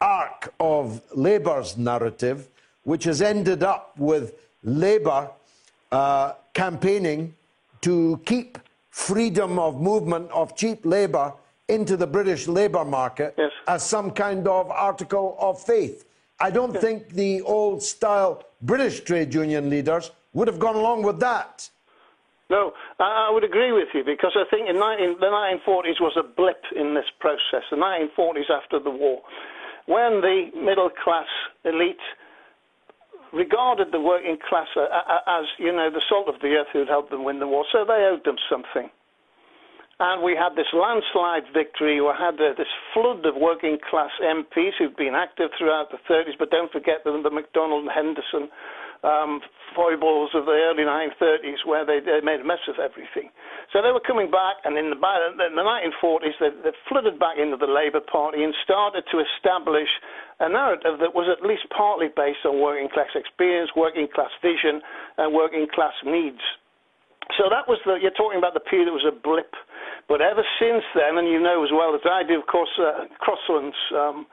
arc 0.00 0.52
of 0.60 1.02
Labour's 1.14 1.76
narrative, 1.76 2.48
which 2.84 3.04
has 3.04 3.20
ended 3.20 3.62
up 3.62 3.92
with 3.98 4.34
Labour 4.62 5.28
uh, 5.92 6.32
campaigning 6.54 7.34
to 7.80 8.20
keep 8.24 8.58
freedom 8.90 9.58
of 9.58 9.80
movement 9.80 10.30
of 10.30 10.56
cheap 10.56 10.84
labour 10.84 11.32
into 11.68 11.96
the 11.96 12.06
British 12.06 12.48
labour 12.48 12.84
market 12.84 13.36
as 13.68 13.84
some 13.84 14.10
kind 14.10 14.46
of 14.48 14.70
article 14.70 15.36
of 15.38 15.60
faith. 15.62 16.04
I 16.40 16.50
don't 16.50 16.76
think 16.76 17.10
the 17.10 17.42
old 17.42 17.82
style 17.82 18.44
British 18.62 19.00
trade 19.00 19.32
union 19.34 19.70
leaders 19.70 20.10
would 20.32 20.48
have 20.48 20.58
gone 20.58 20.76
along 20.76 21.02
with 21.02 21.20
that. 21.20 21.68
No, 22.50 22.72
I, 22.98 23.30
would 23.30 23.44
agree 23.44 23.70
with 23.70 23.94
you 23.94 24.02
because 24.02 24.34
I 24.34 24.42
think 24.50 24.68
in 24.68 24.74
19, 24.74 25.22
the 25.22 25.30
1940s 25.30 26.02
was 26.02 26.18
a 26.18 26.26
blip 26.26 26.58
in 26.74 26.94
this 26.94 27.06
process. 27.20 27.62
The 27.70 27.78
1940s 27.78 28.50
after 28.50 28.82
the 28.82 28.90
war, 28.90 29.22
when 29.86 30.20
the 30.20 30.50
middle 30.58 30.90
class 30.90 31.30
elite 31.64 32.02
regarded 33.32 33.92
the 33.92 34.00
working 34.00 34.36
class 34.42 34.66
as, 34.76 35.46
you 35.58 35.70
know, 35.70 35.90
the 35.94 36.02
salt 36.08 36.26
of 36.26 36.42
the 36.42 36.58
earth 36.58 36.66
who'd 36.72 36.88
helped 36.88 37.10
them 37.10 37.22
win 37.22 37.38
the 37.38 37.46
war, 37.46 37.64
so 37.70 37.84
they 37.86 38.02
owed 38.10 38.24
them 38.24 38.36
something. 38.50 38.90
And 40.00 40.24
we 40.24 40.34
had 40.34 40.56
this 40.56 40.72
landslide 40.72 41.52
victory. 41.54 42.00
We 42.00 42.08
had 42.18 42.34
uh, 42.40 42.56
this 42.56 42.72
flood 42.94 43.20
of 43.26 43.36
working 43.36 43.78
class 43.84 44.10
MPs 44.18 44.72
who'd 44.78 44.96
been 44.96 45.14
active 45.14 45.50
throughout 45.58 45.92
the 45.92 46.00
30s, 46.10 46.34
but 46.38 46.50
don't 46.50 46.72
forget 46.72 47.04
the, 47.04 47.12
the 47.22 47.30
MacDonald 47.30 47.84
and 47.84 47.92
Henderson 47.92 48.48
um, 49.02 49.40
foibles 49.74 50.30
of 50.34 50.44
the 50.44 50.56
early 50.68 50.84
1930s 50.84 51.64
where 51.64 51.86
they, 51.86 52.00
they 52.00 52.20
made 52.20 52.40
a 52.40 52.46
mess 52.46 52.60
of 52.68 52.76
everything. 52.76 53.32
So 53.72 53.80
they 53.80 53.92
were 53.92 54.02
coming 54.02 54.30
back, 54.30 54.60
and 54.64 54.76
in 54.76 54.90
the, 54.90 54.98
in 54.98 55.56
the 55.56 55.64
1940s, 55.64 56.36
they, 56.40 56.50
they 56.64 56.74
flooded 56.88 57.18
back 57.18 57.38
into 57.38 57.56
the 57.56 57.70
Labour 57.70 58.00
Party 58.00 58.44
and 58.44 58.52
started 58.64 59.04
to 59.12 59.22
establish 59.22 59.88
a 60.40 60.48
narrative 60.48 61.00
that 61.00 61.14
was 61.14 61.28
at 61.30 61.44
least 61.44 61.64
partly 61.72 62.08
based 62.12 62.44
on 62.44 62.60
working 62.60 62.88
class 62.92 63.12
experience, 63.14 63.70
working 63.76 64.08
class 64.12 64.32
vision, 64.42 64.80
and 65.16 65.32
working 65.32 65.66
class 65.72 65.94
needs. 66.04 66.42
So 67.38 67.46
that 67.48 67.68
was 67.70 67.78
the, 67.86 67.96
you're 68.02 68.16
talking 68.16 68.38
about 68.38 68.54
the 68.54 68.64
period 68.64 68.88
that 68.88 68.96
was 68.96 69.06
a 69.06 69.14
blip. 69.14 69.54
But 70.08 70.20
ever 70.20 70.42
since 70.58 70.82
then, 70.98 71.16
and 71.16 71.28
you 71.30 71.38
know 71.38 71.62
as 71.62 71.70
well 71.70 71.94
as 71.94 72.02
I 72.02 72.26
do, 72.26 72.40
of 72.40 72.46
course, 72.50 72.72
uh, 72.74 73.06
Crosland's 73.22 73.78
um, 73.94 74.26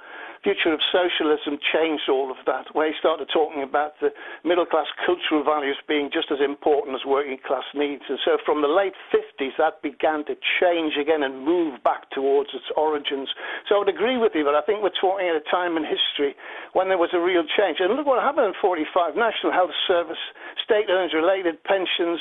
future 0.43 0.73
of 0.73 0.79
socialism 0.91 1.57
changed 1.73 2.09
all 2.09 2.31
of 2.31 2.37
that, 2.45 2.73
where 2.73 2.87
he 2.87 2.95
started 2.99 3.29
talking 3.31 3.63
about 3.63 3.99
the 3.99 4.09
middle 4.43 4.65
class 4.65 4.87
cultural 5.05 5.43
values 5.43 5.77
being 5.87 6.09
just 6.11 6.31
as 6.31 6.39
important 6.39 6.95
as 6.95 7.05
working 7.05 7.37
class 7.45 7.65
needs. 7.73 8.03
And 8.09 8.19
so 8.23 8.37
from 8.45 8.61
the 8.61 8.71
late 8.71 8.93
50s, 9.13 9.57
that 9.57 9.81
began 9.81 10.25
to 10.25 10.35
change 10.59 10.93
again 10.99 11.23
and 11.23 11.45
move 11.45 11.81
back 11.83 12.09
towards 12.11 12.49
its 12.53 12.67
origins. 12.75 13.29
So 13.67 13.75
I 13.75 13.79
would 13.79 13.89
agree 13.89 14.17
with 14.17 14.33
you, 14.35 14.43
but 14.43 14.55
I 14.55 14.61
think 14.61 14.81
we're 14.81 14.95
talking 14.99 15.27
at 15.27 15.35
a 15.35 15.45
time 15.49 15.77
in 15.77 15.83
history 15.83 16.35
when 16.73 16.87
there 16.87 16.97
was 16.99 17.11
a 17.13 17.21
real 17.21 17.43
change. 17.57 17.77
And 17.79 17.93
look 17.95 18.05
what 18.05 18.21
happened 18.21 18.47
in 18.47 18.55
45 18.61 19.15
National 19.15 19.51
Health 19.51 19.73
Service, 19.87 20.21
state 20.63 20.89
earned 20.89 21.13
related 21.13 21.61
pensions, 21.63 22.19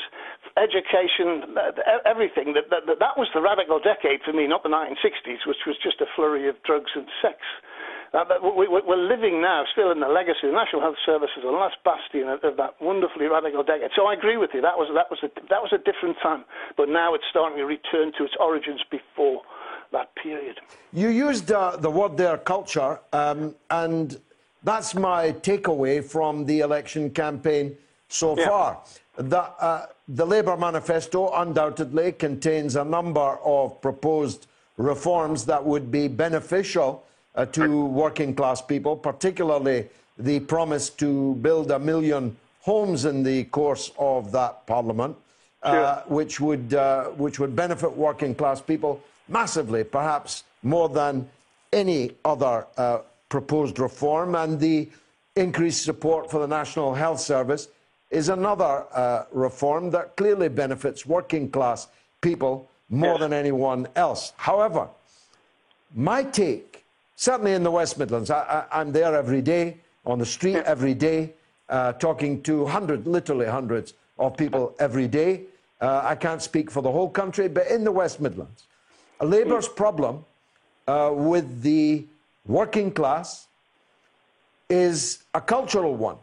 education, 0.57 1.55
everything. 2.05 2.53
That, 2.53 2.69
that, 2.71 2.99
that 2.99 3.15
was 3.17 3.29
the 3.33 3.41
radical 3.41 3.79
decade 3.79 4.21
for 4.25 4.33
me, 4.33 4.47
not 4.47 4.63
the 4.63 4.73
1960s, 4.73 5.45
which 5.45 5.63
was 5.65 5.77
just 5.81 6.01
a 6.01 6.07
flurry 6.15 6.49
of 6.49 6.55
drugs 6.63 6.91
and 6.95 7.05
sex. 7.21 7.37
Uh, 8.13 8.23
we, 8.55 8.65
are 8.67 8.97
living 8.97 9.41
now 9.41 9.63
still 9.71 9.91
in 9.91 9.99
the 9.99 10.07
legacy. 10.07 10.47
The 10.47 10.51
National 10.51 10.81
Health 10.81 10.95
Service 11.05 11.29
is 11.35 11.43
the 11.43 11.51
last 11.51 11.75
bastion 11.83 12.29
of, 12.29 12.43
of, 12.43 12.55
that 12.57 12.75
wonderfully 12.79 13.25
radical 13.25 13.63
decade. 13.63 13.91
So 13.95 14.05
I 14.07 14.13
agree 14.13 14.37
with 14.37 14.51
you. 14.53 14.61
That 14.61 14.77
was 14.77 14.87
that 14.95 15.11
was 15.11 15.19
a, 15.23 15.29
that 15.49 15.61
was 15.61 15.73
a 15.73 15.77
different 15.77 16.17
time, 16.23 16.45
but 16.77 16.87
now 16.87 17.13
it's 17.15 17.25
starting 17.29 17.57
to 17.57 17.65
return 17.65 18.13
to 18.17 18.23
its 18.23 18.33
origins 18.39 18.81
before 18.89 19.41
that 19.91 20.15
period. 20.15 20.59
You 20.93 21.09
used 21.09 21.51
uh, 21.51 21.77
the 21.77 21.89
word 21.89 22.17
there, 22.17 22.37
culture, 22.37 22.99
um, 23.11 23.55
and 23.69 24.19
that's 24.63 24.95
my 24.95 25.31
takeaway 25.31 26.03
from 26.03 26.45
the 26.45 26.59
election 26.59 27.09
campaign 27.09 27.77
so 28.07 28.37
yeah. 28.37 28.47
far. 28.47 28.79
The, 29.15 29.39
uh, 29.39 29.87
the 30.07 30.25
Labour 30.25 30.55
manifesto 30.57 31.31
undoubtedly 31.33 32.11
contains 32.13 32.75
a 32.75 32.83
number 32.83 33.37
of 33.43 33.81
proposed 33.81 34.47
reforms 34.77 35.45
that 35.45 35.65
would 35.65 35.91
be 35.91 36.07
beneficial 36.07 37.03
uh, 37.37 37.45
to 37.45 37.85
working 37.85 38.35
class 38.35 38.61
people, 38.61 38.95
particularly 38.95 39.87
the 40.17 40.39
promise 40.41 40.89
to 40.89 41.35
build 41.35 41.71
a 41.71 41.79
million 41.79 42.35
homes 42.61 43.05
in 43.05 43.23
the 43.23 43.45
course 43.45 43.91
of 43.97 44.31
that 44.31 44.65
parliament, 44.65 45.15
uh, 45.63 45.71
sure. 45.71 46.03
which, 46.07 46.39
would, 46.41 46.73
uh, 46.73 47.05
which 47.11 47.39
would 47.39 47.55
benefit 47.55 47.95
working 47.95 48.35
class 48.35 48.59
people 48.59 49.01
massively, 49.29 49.83
perhaps 49.83 50.43
more 50.63 50.89
than 50.89 51.29
any 51.71 52.11
other 52.25 52.65
uh, 52.77 52.99
proposed 53.29 53.79
reform. 53.79 54.35
And 54.35 54.59
the 54.59 54.89
increased 55.35 55.83
support 55.83 56.29
for 56.31 56.39
the 56.39 56.47
National 56.47 56.93
Health 56.93 57.19
Service 57.19 57.69
is 58.09 58.29
another 58.29 58.85
uh, 58.93 59.25
reform 59.31 59.91
that 59.91 60.15
clearly 60.15 60.49
benefits 60.49 61.05
working 61.05 61.49
class 61.51 61.87
people 62.21 62.69
more 62.89 63.11
yes. 63.13 63.19
than 63.19 63.33
anyone 63.33 63.87
else. 63.95 64.33
However, 64.37 64.87
my 65.93 66.23
take, 66.23 66.76
certainly 67.17 67.53
in 67.53 67.63
the 67.63 67.71
West 67.71 67.99
Midlands, 67.99 68.31
I, 68.31 68.65
am 68.71 68.93
there 68.93 69.13
every 69.13 69.41
day, 69.41 69.77
on 70.05 70.19
the 70.19 70.25
street 70.25 70.57
every 70.57 70.93
day, 70.93 71.33
uh, 71.67 71.91
talking 71.93 72.41
to 72.43 72.65
hundreds, 72.65 73.05
literally 73.05 73.47
hundreds 73.47 73.93
of 74.17 74.37
people 74.37 74.73
every 74.79 75.07
day. 75.09 75.41
Uh, 75.81 76.01
I 76.03 76.15
can't 76.15 76.41
speak 76.41 76.71
for 76.71 76.81
the 76.81 76.91
whole 76.91 77.09
country, 77.09 77.49
but 77.49 77.67
in 77.67 77.83
the 77.83 77.91
West 77.91 78.21
Midlands, 78.21 78.63
Labour's 79.19 79.67
problem 79.67 80.23
uh, 80.87 81.11
with 81.13 81.61
the 81.61 82.05
working 82.45 82.91
class 82.91 83.47
is 84.69 85.23
a 85.33 85.41
cultural 85.41 85.95
one. 85.95 86.17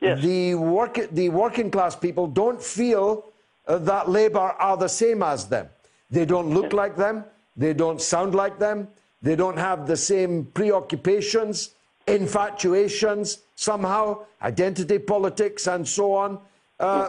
Yes. 0.00 0.22
The, 0.22 0.54
work, 0.54 0.98
the 1.12 1.30
working 1.30 1.70
class 1.70 1.96
people 1.96 2.26
don't 2.26 2.62
feel 2.62 3.24
uh, 3.66 3.78
that 3.78 4.08
Labour 4.08 4.38
are 4.58 4.76
the 4.76 4.88
same 4.88 5.22
as 5.22 5.48
them. 5.48 5.68
They 6.10 6.26
don't 6.26 6.50
look 6.50 6.72
like 6.72 6.96
them. 6.96 7.24
They 7.56 7.72
don't 7.72 8.00
sound 8.00 8.34
like 8.34 8.58
them. 8.58 8.88
They 9.22 9.36
don't 9.36 9.58
have 9.58 9.86
the 9.86 9.96
same 9.96 10.44
preoccupations, 10.44 11.70
infatuations, 12.06 13.38
somehow, 13.54 14.24
identity 14.42 14.98
politics, 14.98 15.66
and 15.66 15.86
so 15.86 16.14
on. 16.14 16.38
Uh, 16.78 17.08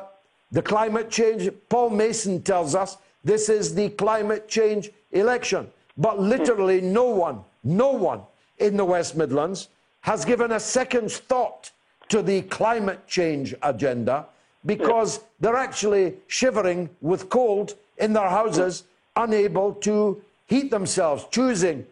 the 0.52 0.62
climate 0.62 1.10
change, 1.10 1.50
Paul 1.70 1.90
Mason 1.90 2.42
tells 2.42 2.74
us 2.74 2.98
this 3.24 3.50
is 3.50 3.76
the 3.76 3.90
climate 3.90 4.48
change 4.48 4.90
election. 5.12 5.68
But 5.98 6.20
literally, 6.20 6.80
no 6.80 7.06
one, 7.06 7.42
no 7.64 7.92
one 7.92 8.22
in 8.58 8.78
the 8.78 8.86
West 8.86 9.16
Midlands 9.16 9.68
has 10.02 10.24
given 10.24 10.54
a 10.54 10.60
second's 10.60 11.18
thought 11.18 11.72
to 12.10 12.22
the 12.22 12.44
climate 12.44 13.06
change 13.08 13.54
agenda 13.62 14.26
because 14.66 15.20
they're 15.40 15.56
actually 15.56 16.16
shivering 16.28 16.90
with 17.02 17.30
cold 17.30 17.76
in 17.98 18.14
their 18.14 18.30
houses, 18.30 18.84
unable 19.16 19.74
to 19.74 20.22
heat 20.46 20.72
themselves, 20.72 21.26
choosing 21.32 21.86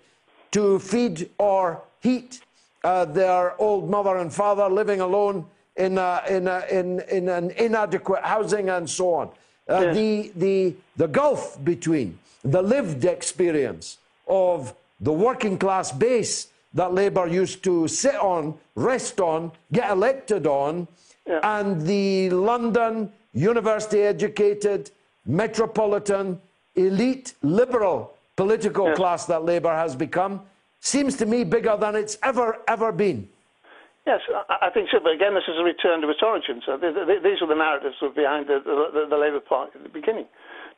to 0.52 0.80
feed 0.80 1.30
or 1.38 1.82
heat 2.02 2.42
uh, 2.84 3.06
their 3.06 3.60
old 3.60 3.90
mother 3.90 4.18
and 4.18 4.32
father 4.32 4.70
living 4.70 5.02
alone 5.02 5.46
in, 5.76 5.98
a, 5.98 6.22
in, 6.30 6.48
a, 6.48 6.64
in, 6.72 7.00
in 7.12 7.30
an 7.30 7.52
inadequate 7.52 8.24
housing 8.24 8.70
and 8.70 8.90
so 8.90 9.14
on. 9.14 9.30
Uh, 9.68 9.82
yes. 9.82 9.96
the, 9.96 10.32
the, 10.36 10.76
the 10.98 11.08
gulf 11.08 11.64
between 11.64 12.18
the 12.44 12.62
lived 12.62 13.04
experience 13.06 13.98
of 14.28 14.74
the 15.02 15.12
working 15.12 15.58
class 15.58 15.92
base 15.92 16.48
that 16.76 16.94
Labour 16.94 17.26
used 17.26 17.64
to 17.64 17.88
sit 17.88 18.16
on, 18.16 18.54
rest 18.76 19.20
on, 19.20 19.52
get 19.72 19.90
elected 19.90 20.46
on, 20.46 20.88
yeah. 21.26 21.40
and 21.60 21.82
the 21.82 22.30
London 22.30 23.12
university 23.34 24.02
educated, 24.02 24.92
metropolitan, 25.26 26.40
elite, 26.76 27.34
liberal 27.42 28.15
political 28.36 28.90
yeah. 28.90 28.96
class 28.96 29.26
that 29.26 29.44
Labour 29.44 29.74
has 29.74 29.96
become 29.96 30.42
seems 30.80 31.18
to 31.18 31.26
me 31.26 31.44
bigger 31.44 31.76
than 31.78 31.96
it's 31.96 32.18
ever, 32.24 32.58
ever 32.68 32.92
been. 32.92 33.28
Yes, 34.06 34.22
I 34.62 34.70
think 34.70 34.90
so. 34.92 35.00
But 35.02 35.14
again, 35.14 35.34
this 35.34 35.46
is 35.48 35.58
a 35.60 35.64
return 35.64 36.02
to 36.02 36.10
its 36.10 36.22
origins. 36.22 36.64
Uh, 36.68 36.78
so 36.78 37.06
these 37.06 37.42
are 37.42 37.48
the 37.48 37.56
narratives 37.56 37.96
behind 38.16 38.48
the, 38.48 38.62
the, 38.64 39.08
the 39.10 39.18
Labour 39.18 39.40
Party 39.40 39.72
at 39.76 39.84
the 39.84 39.90
beginning. 39.90 40.26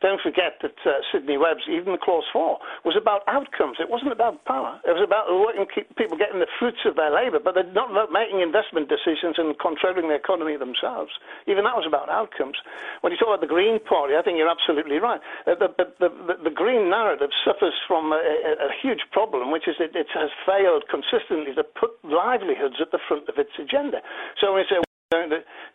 Don't 0.01 0.21
forget 0.21 0.61
that 0.61 0.77
uh, 0.85 1.01
Sidney 1.09 1.41
Webb's, 1.41 1.65
even 1.65 1.97
the 1.97 2.01
Clause 2.01 2.29
4, 2.29 2.59
was 2.85 2.93
about 2.93 3.25
outcomes. 3.25 3.81
It 3.81 3.89
wasn't 3.89 4.13
about 4.13 4.45
power. 4.45 4.77
It 4.85 4.93
was 4.93 5.01
about 5.01 5.25
working 5.25 5.65
people 5.97 6.21
getting 6.21 6.37
the 6.37 6.51
fruits 6.61 6.85
of 6.85 6.93
their 6.93 7.09
labour, 7.09 7.41
but 7.41 7.57
they're 7.57 7.73
not 7.73 7.89
about 7.89 8.13
making 8.13 8.45
investment 8.45 8.93
decisions 8.93 9.41
and 9.41 9.57
controlling 9.57 10.05
the 10.05 10.13
economy 10.13 10.53
themselves. 10.53 11.09
Even 11.49 11.65
that 11.65 11.73
was 11.73 11.89
about 11.89 12.13
outcomes. 12.13 12.61
When 13.01 13.09
you 13.09 13.17
talk 13.17 13.33
about 13.33 13.41
the 13.41 13.49
Green 13.49 13.81
Party, 13.81 14.13
I 14.13 14.21
think 14.21 14.37
you're 14.37 14.51
absolutely 14.51 15.01
right. 15.01 15.21
Uh, 15.49 15.57
the, 15.57 15.73
the, 15.77 15.85
the, 15.97 16.09
the, 16.45 16.53
Green 16.53 16.89
narrative 16.89 17.29
suffers 17.45 17.73
from 17.87 18.13
a, 18.13 18.21
a, 18.21 18.69
a 18.69 18.71
huge 18.81 19.01
problem, 19.11 19.49
which 19.49 19.67
is 19.67 19.75
that 19.81 19.97
it 19.97 20.09
has 20.13 20.29
failed 20.45 20.85
consistently 20.89 21.53
to 21.57 21.63
put 21.63 21.97
livelihoods 22.05 22.77
at 22.81 22.93
the 22.93 23.01
front 23.07 23.29
of 23.29 23.37
its 23.37 23.53
agenda. 23.57 24.01
So 24.41 24.53
when 24.53 24.61
you 24.61 24.69
say, 24.69 24.86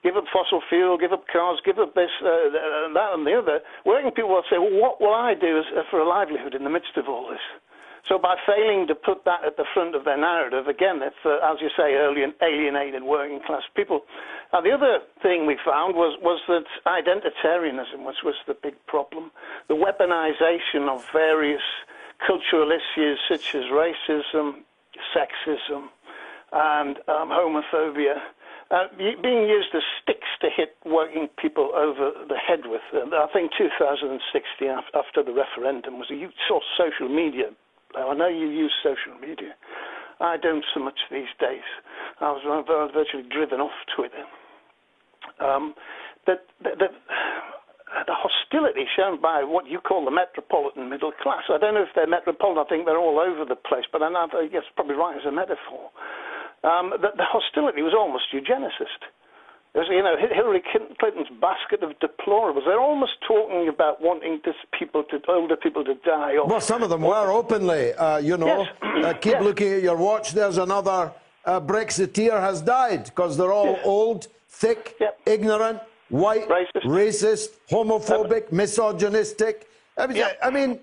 give 0.02 0.16
up 0.16 0.24
fossil 0.30 0.60
fuel, 0.68 0.98
give 0.98 1.12
up 1.12 1.24
cars, 1.32 1.58
give 1.64 1.78
up 1.78 1.94
this, 1.94 2.10
uh, 2.20 2.52
that, 2.92 3.10
and 3.14 3.26
the 3.26 3.32
other. 3.32 3.60
Working 3.86 4.10
people 4.10 4.28
will 4.28 4.44
say, 4.50 4.58
well, 4.58 4.76
what 4.76 5.00
will 5.00 5.14
I 5.14 5.32
do 5.32 5.60
uh, 5.60 5.82
for 5.90 6.00
a 6.00 6.08
livelihood 6.08 6.54
in 6.54 6.64
the 6.64 6.70
midst 6.70 6.96
of 6.96 7.08
all 7.08 7.30
this? 7.30 7.40
So 8.08 8.18
by 8.18 8.36
failing 8.44 8.86
to 8.88 8.94
put 8.94 9.24
that 9.24 9.40
at 9.46 9.56
the 9.56 9.64
front 9.72 9.94
of 9.94 10.04
their 10.04 10.18
narrative, 10.18 10.66
again, 10.66 11.00
it's, 11.00 11.16
uh, 11.24 11.38
as 11.50 11.62
you 11.62 11.70
say, 11.74 11.94
earlier, 11.94 12.28
alienated 12.42 13.04
working 13.04 13.40
class 13.46 13.62
people. 13.74 14.02
Now, 14.52 14.60
the 14.60 14.72
other 14.72 14.98
thing 15.22 15.46
we 15.46 15.56
found 15.64 15.94
was, 15.94 16.18
was 16.20 16.42
that 16.48 16.66
identitarianism 16.84 18.04
was, 18.04 18.16
was 18.22 18.34
the 18.46 18.56
big 18.62 18.74
problem. 18.86 19.30
The 19.68 19.80
weaponization 19.80 20.90
of 20.90 21.06
various 21.10 21.62
cultural 22.26 22.70
issues 22.70 23.18
such 23.30 23.54
as 23.54 23.64
racism, 23.72 24.60
sexism, 25.16 25.88
and 26.52 26.98
um, 27.08 27.30
homophobia 27.30 28.20
uh, 28.72 28.88
being 28.96 29.44
used 29.44 29.68
as 29.76 29.84
sticks 30.00 30.28
to 30.40 30.48
hit 30.48 30.74
working 30.86 31.28
people 31.36 31.70
over 31.76 32.10
the 32.26 32.40
head 32.40 32.64
with. 32.64 32.80
And 32.92 33.12
I 33.12 33.26
think 33.32 33.52
2016, 33.58 34.16
after 34.96 35.22
the 35.22 35.36
referendum, 35.36 36.00
was 36.00 36.08
a 36.10 36.16
you 36.16 36.30
saw 36.48 36.58
social 36.80 37.12
media. 37.12 37.52
I 37.94 38.14
know 38.14 38.28
you 38.28 38.48
use 38.48 38.72
social 38.82 39.12
media. 39.20 39.52
I 40.20 40.38
don't 40.40 40.64
so 40.72 40.80
much 40.80 40.96
these 41.10 41.28
days. 41.38 41.66
I 42.20 42.32
was 42.32 42.40
virtually 42.94 43.28
driven 43.28 43.60
off 43.60 43.76
Twitter. 43.94 44.24
Um, 45.44 45.74
that, 46.26 46.46
that 46.64 46.78
the 46.78 48.16
hostility 48.16 48.88
shown 48.96 49.20
by 49.20 49.44
what 49.44 49.68
you 49.68 49.80
call 49.80 50.04
the 50.06 50.10
metropolitan 50.10 50.88
middle 50.88 51.12
class. 51.20 51.44
I 51.50 51.58
don't 51.58 51.74
know 51.74 51.82
if 51.82 51.92
they're 51.94 52.06
metropolitan. 52.06 52.64
I 52.64 52.68
think 52.68 52.86
they're 52.86 52.96
all 52.96 53.20
over 53.20 53.44
the 53.44 53.56
place, 53.56 53.84
but 53.92 54.00
I 54.00 54.08
know 54.08 54.28
I 54.32 54.48
guess 54.48 54.64
probably 54.74 54.96
right 54.96 55.18
as 55.18 55.26
a 55.26 55.32
metaphor 55.32 55.92
um, 56.64 56.90
the, 56.90 57.08
the, 57.16 57.24
hostility 57.24 57.82
was 57.82 57.94
almost 57.96 58.24
eugenicist. 58.32 59.02
Was, 59.74 59.86
you 59.90 60.02
know, 60.02 60.14
Hillary 60.16 60.62
Clinton's 61.00 61.28
basket 61.40 61.82
of 61.82 61.98
deplorables. 61.98 62.64
They're 62.66 62.78
almost 62.80 63.12
talking 63.26 63.68
about 63.68 64.02
wanting 64.02 64.40
this 64.44 64.54
people 64.78 65.02
to, 65.04 65.18
older 65.28 65.56
people 65.56 65.82
to 65.84 65.94
die. 65.94 66.34
well, 66.44 66.60
some 66.60 66.82
of 66.82 66.90
them 66.90 67.00
were 67.00 67.30
openly. 67.32 67.94
Uh, 67.94 68.18
you 68.18 68.36
know, 68.36 68.66
yes. 68.82 69.04
uh, 69.04 69.12
keep 69.20 69.32
yes. 69.32 69.42
looking 69.42 69.72
at 69.72 69.82
your 69.82 69.96
watch. 69.96 70.32
There's 70.32 70.58
another 70.58 71.12
uh, 71.44 71.60
Brexiteer 71.60 72.38
has 72.38 72.60
died 72.60 73.04
because 73.04 73.36
they're 73.36 73.52
all 73.52 73.72
yes. 73.72 73.80
old, 73.84 74.26
thick, 74.48 74.94
yep. 75.00 75.18
ignorant, 75.26 75.80
white, 76.10 76.48
racist, 76.48 76.84
racist 76.84 77.48
homophobic, 77.70 78.52
misogynistic. 78.52 79.68
I 79.96 80.06
mean, 80.06 80.16
yep. 80.16 80.38
I 80.42 80.50
mean, 80.50 80.80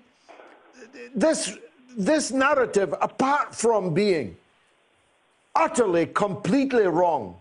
this 1.14 1.56
this 1.96 2.30
narrative, 2.30 2.94
apart 3.00 3.54
from 3.54 3.94
being 3.94 4.36
utterly, 5.54 6.06
completely 6.06 6.86
wrong, 6.86 7.36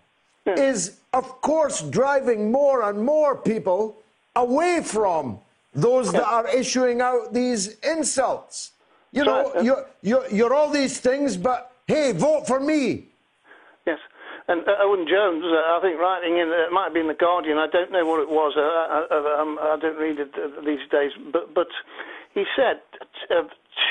is, 0.45 0.99
of 1.13 1.41
course, 1.41 1.81
driving 1.81 2.51
more 2.51 2.89
and 2.89 3.03
more 3.03 3.35
people 3.35 3.97
away 4.35 4.81
from 4.83 5.39
those 5.73 6.11
that 6.11 6.25
are 6.25 6.47
issuing 6.47 7.01
out 7.01 7.33
these 7.33 7.77
insults. 7.79 8.71
You 9.11 9.25
know, 9.25 9.51
you're, 9.61 9.85
you're, 10.01 10.27
you're 10.31 10.53
all 10.53 10.69
these 10.69 10.99
things, 10.99 11.37
but 11.37 11.71
hey, 11.87 12.11
vote 12.13 12.47
for 12.47 12.59
me. 12.59 13.05
Yes. 13.85 13.99
And 14.47 14.61
uh, 14.67 14.73
Owen 14.81 15.05
Jones, 15.07 15.43
uh, 15.45 15.77
I 15.77 15.79
think, 15.81 15.99
writing 15.99 16.37
in, 16.37 16.49
uh, 16.49 16.65
it 16.65 16.71
might 16.71 16.85
have 16.85 16.93
been 16.93 17.07
The 17.07 17.13
Guardian, 17.13 17.57
I 17.57 17.67
don't 17.67 17.91
know 17.91 18.05
what 18.05 18.19
it 18.21 18.29
was, 18.29 18.53
uh, 18.57 18.61
I, 18.61 19.05
I, 19.11 19.41
um, 19.41 19.59
I 19.61 19.77
don't 19.79 19.97
read 19.97 20.19
it 20.19 20.33
uh, 20.33 20.61
these 20.65 20.81
days, 20.89 21.11
but, 21.31 21.53
but 21.53 21.67
he 22.33 22.45
said 22.55 22.81
uh, 23.29 23.43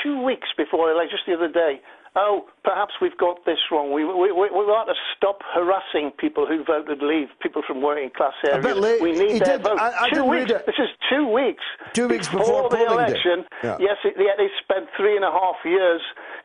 two 0.03 0.21
weeks 0.21 0.49
before 0.57 0.87
the 0.87 0.95
election, 0.95 1.17
just 1.17 1.27
the 1.27 1.35
other 1.35 1.51
day, 1.51 1.79
oh, 2.15 2.45
perhaps 2.63 2.93
we've 3.01 3.17
got 3.17 3.45
this 3.45 3.59
wrong. 3.71 3.91
We, 3.93 4.03
we, 4.05 4.31
we, 4.31 4.49
we 4.49 4.63
ought 4.71 4.85
to 4.85 4.95
stop 5.15 5.39
harassing 5.53 6.11
people 6.17 6.45
who 6.47 6.63
voted 6.63 7.01
leave, 7.01 7.27
people 7.41 7.61
from 7.65 7.81
working 7.81 8.09
class 8.15 8.33
areas. 8.45 8.63
bit 8.65 8.77
late. 8.77 9.01
We 9.01 9.11
need 9.13 9.31
He 9.33 9.39
their 9.39 9.57
did- 9.57 9.63
vote. 9.63 9.79
I- 9.79 10.05
I 10.05 10.09
two 10.09 10.23
weeks. 10.25 10.51
This 10.65 10.75
is 10.79 10.89
two 11.09 11.27
weeks. 11.31 11.63
Two 11.93 12.07
weeks 12.07 12.27
before 12.27 12.69
the 12.69 12.85
election. 12.85 13.45
Yeah. 13.63 13.77
Yes, 13.79 13.97
it, 14.03 14.15
yet 14.17 14.35
they 14.37 14.49
spent 14.63 14.87
three 14.97 15.15
and 15.15 15.25
a 15.25 15.31
half 15.31 15.55
years 15.65 16.01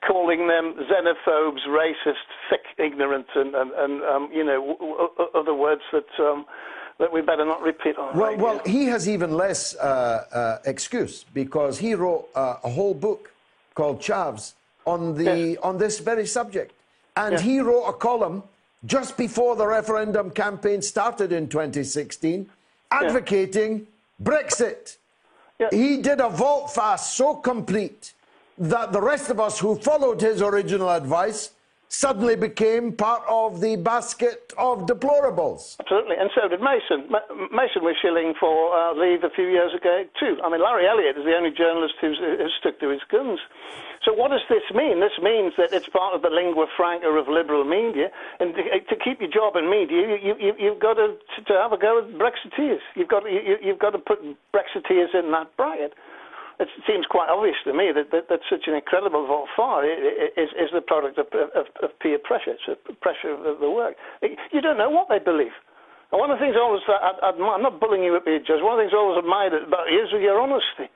calling 0.06 0.46
them 0.48 0.74
xenophobes, 0.90 1.66
racist, 1.68 2.26
sick, 2.50 2.60
ignorant, 2.78 3.26
and, 3.34 3.54
and, 3.54 3.70
and 3.72 4.02
um, 4.04 4.30
you 4.32 4.44
know, 4.44 4.60
w- 4.78 4.78
w- 4.96 5.30
other 5.34 5.54
words 5.54 5.82
that 5.92 6.06
um, 6.22 6.44
that 6.98 7.12
we 7.12 7.20
better 7.22 7.44
not 7.44 7.60
repeat 7.62 7.96
on 7.96 8.16
Well, 8.16 8.30
radio. 8.30 8.44
well, 8.44 8.60
he 8.66 8.84
has 8.86 9.08
even 9.08 9.32
less 9.36 9.74
uh, 9.76 9.80
uh, 10.32 10.58
excuse 10.64 11.24
because 11.34 11.78
he 11.78 11.94
wrote 11.94 12.28
uh, 12.36 12.56
a 12.62 12.68
whole 12.70 12.94
book 12.94 13.32
called 13.74 14.00
Chavs 14.00 14.52
on 14.86 15.14
the 15.14 15.58
on 15.62 15.78
this 15.78 15.98
very 16.00 16.26
subject, 16.26 16.72
and 17.16 17.40
he 17.40 17.60
wrote 17.60 17.86
a 17.86 17.92
column 17.92 18.42
just 18.84 19.16
before 19.16 19.56
the 19.56 19.66
referendum 19.66 20.30
campaign 20.30 20.82
started 20.82 21.32
in 21.32 21.48
2016, 21.48 22.48
advocating 22.90 23.86
Brexit. 24.22 24.96
He 25.70 26.02
did 26.02 26.20
a 26.20 26.28
volte 26.28 26.70
fast 26.70 27.16
so 27.16 27.36
complete 27.36 28.12
that 28.58 28.92
the 28.92 29.00
rest 29.00 29.30
of 29.30 29.40
us 29.40 29.58
who 29.58 29.76
followed 29.76 30.20
his 30.20 30.42
original 30.42 30.90
advice 30.90 31.50
suddenly 31.88 32.36
became 32.36 32.92
part 32.92 33.22
of 33.28 33.60
the 33.60 33.76
basket 33.76 34.52
of 34.58 34.86
deplorables. 34.86 35.76
Absolutely, 35.80 36.16
and 36.18 36.30
so 36.34 36.48
did 36.48 36.60
Mason. 36.60 37.10
Ma- 37.10 37.28
Mason 37.52 37.82
was 37.82 37.96
shilling 38.02 38.34
for 38.38 38.74
uh, 38.76 38.94
leave 38.94 39.22
a 39.24 39.30
few 39.30 39.46
years 39.46 39.72
ago 39.74 40.04
too. 40.18 40.38
I 40.42 40.50
mean, 40.50 40.62
Larry 40.62 40.86
Elliott 40.88 41.16
is 41.16 41.24
the 41.24 41.36
only 41.36 41.50
journalist 41.50 41.94
who's, 42.00 42.18
who's 42.18 42.52
stuck 42.58 42.80
to 42.80 42.88
his 42.88 43.02
guns. 43.10 43.38
So 44.04 44.12
what 44.12 44.30
does 44.30 44.44
this 44.50 44.64
mean? 44.74 45.00
This 45.00 45.16
means 45.22 45.54
that 45.56 45.72
it's 45.72 45.88
part 45.88 46.14
of 46.14 46.20
the 46.20 46.28
lingua 46.28 46.66
franca 46.76 47.08
of 47.08 47.28
liberal 47.28 47.64
media, 47.64 48.10
and 48.38 48.54
to, 48.54 48.62
to 48.62 48.96
keep 49.02 49.20
your 49.20 49.30
job 49.30 49.56
in 49.56 49.70
media, 49.70 50.18
you, 50.20 50.36
you, 50.38 50.52
you've 50.58 50.80
got 50.80 50.94
to, 50.94 51.16
to 51.46 51.52
have 51.54 51.72
a 51.72 51.78
go 51.78 52.04
at 52.04 52.12
Brexiteers. 52.20 52.84
You've 52.96 53.08
got 53.08 53.24
you, 53.24 53.56
you've 53.62 53.78
got 53.78 53.90
to 53.90 53.98
put 53.98 54.20
Brexiteers 54.52 55.14
in 55.14 55.32
that 55.32 55.56
bracket. 55.56 55.94
It 56.60 56.68
seems 56.86 57.06
quite 57.10 57.28
obvious 57.28 57.58
to 57.64 57.74
me 57.74 57.90
that, 57.90 58.14
that, 58.14 58.30
that 58.30 58.40
such 58.48 58.70
an 58.70 58.74
incredible 58.74 59.26
vote 59.26 59.50
for 59.56 59.82
is, 59.82 60.50
is 60.54 60.70
the 60.70 60.80
product 60.80 61.18
of, 61.18 61.26
of, 61.34 61.66
of 61.82 61.90
peer 61.98 62.18
pressure, 62.22 62.54
it's 62.54 62.68
a 62.70 62.94
pressure 63.02 63.34
of 63.34 63.58
the 63.58 63.70
work. 63.70 63.96
You 64.22 64.60
don't 64.60 64.78
know 64.78 64.90
what 64.90 65.08
they 65.10 65.18
believe. 65.18 65.54
And 66.14 66.22
one 66.22 66.30
of 66.30 66.38
the 66.38 66.44
things 66.46 66.54
I 66.54 66.62
always, 66.62 66.86
I, 66.86 67.10
I, 67.26 67.34
I'm 67.34 67.62
not 67.62 67.80
bullying 67.80 68.06
you 68.06 68.14
up 68.14 68.22
here, 68.22 68.38
Judge. 68.38 68.62
One 68.62 68.78
of 68.78 68.78
the 68.78 68.82
things 68.86 68.94
I 68.94 69.02
always 69.02 69.18
admired 69.18 69.50
about 69.50 69.90
you 69.90 69.98
is 70.06 70.14
your 70.14 70.38
honesty. 70.38 70.86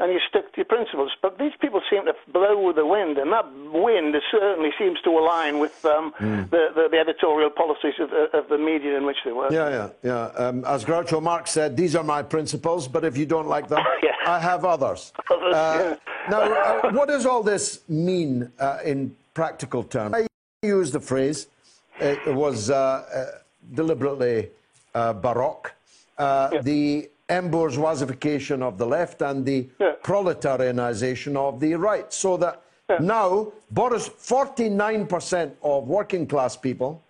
And 0.00 0.12
you 0.12 0.20
stick 0.28 0.52
to 0.52 0.58
your 0.58 0.64
principles. 0.66 1.10
But 1.20 1.38
these 1.38 1.52
people 1.60 1.80
seem 1.90 2.04
to 2.06 2.14
blow 2.32 2.64
with 2.66 2.76
the 2.76 2.86
wind, 2.86 3.18
and 3.18 3.32
that 3.32 3.46
wind 3.72 4.14
certainly 4.30 4.70
seems 4.78 5.00
to 5.02 5.10
align 5.10 5.58
with 5.58 5.84
um, 5.84 6.14
the, 6.20 6.68
the, 6.74 6.88
the 6.90 6.98
editorial 6.98 7.50
policies 7.50 7.94
of, 7.98 8.12
of 8.32 8.48
the 8.48 8.58
media 8.58 8.96
in 8.96 9.04
which 9.04 9.16
they 9.24 9.32
work. 9.32 9.50
Yeah, 9.50 9.68
yeah, 9.68 9.88
yeah. 10.04 10.24
Um, 10.46 10.64
as 10.64 10.84
Groucho 10.84 11.20
Marx 11.20 11.50
said, 11.50 11.76
these 11.76 11.96
are 11.96 12.04
my 12.04 12.22
principles, 12.22 12.86
but 12.86 13.04
if 13.04 13.16
you 13.16 13.26
don't 13.26 13.48
like 13.48 13.66
them, 13.68 13.80
I 14.26 14.38
have 14.38 14.64
others. 14.64 15.12
Others, 15.30 15.54
Uh, 15.54 15.96
Now, 16.30 16.42
uh, 16.42 16.92
what 16.92 17.08
does 17.08 17.26
all 17.26 17.42
this 17.42 17.80
mean 17.88 18.52
uh, 18.60 18.78
in 18.84 19.16
practical 19.34 19.82
terms? 19.82 20.14
I 20.14 20.26
used 20.62 20.92
the 20.92 21.00
phrase, 21.00 21.48
it 21.98 22.34
was 22.34 22.70
uh, 22.70 22.76
uh, 22.76 23.24
deliberately 23.74 24.50
uh, 24.94 25.12
baroque, 25.14 25.72
uh, 26.18 26.60
the 26.62 27.08
embourgeoisification 27.28 28.62
of 28.62 28.78
the 28.78 28.86
left 28.86 29.22
and 29.22 29.44
the 29.44 29.66
proletarianization 30.02 31.36
of 31.36 31.60
the 31.60 31.74
right. 31.74 32.12
So 32.12 32.36
that 32.38 32.62
now, 33.00 33.52
Boris, 33.70 34.08
49% 34.08 35.52
of 35.62 35.88
working 35.88 36.26
class 36.26 36.56
people 36.56 37.02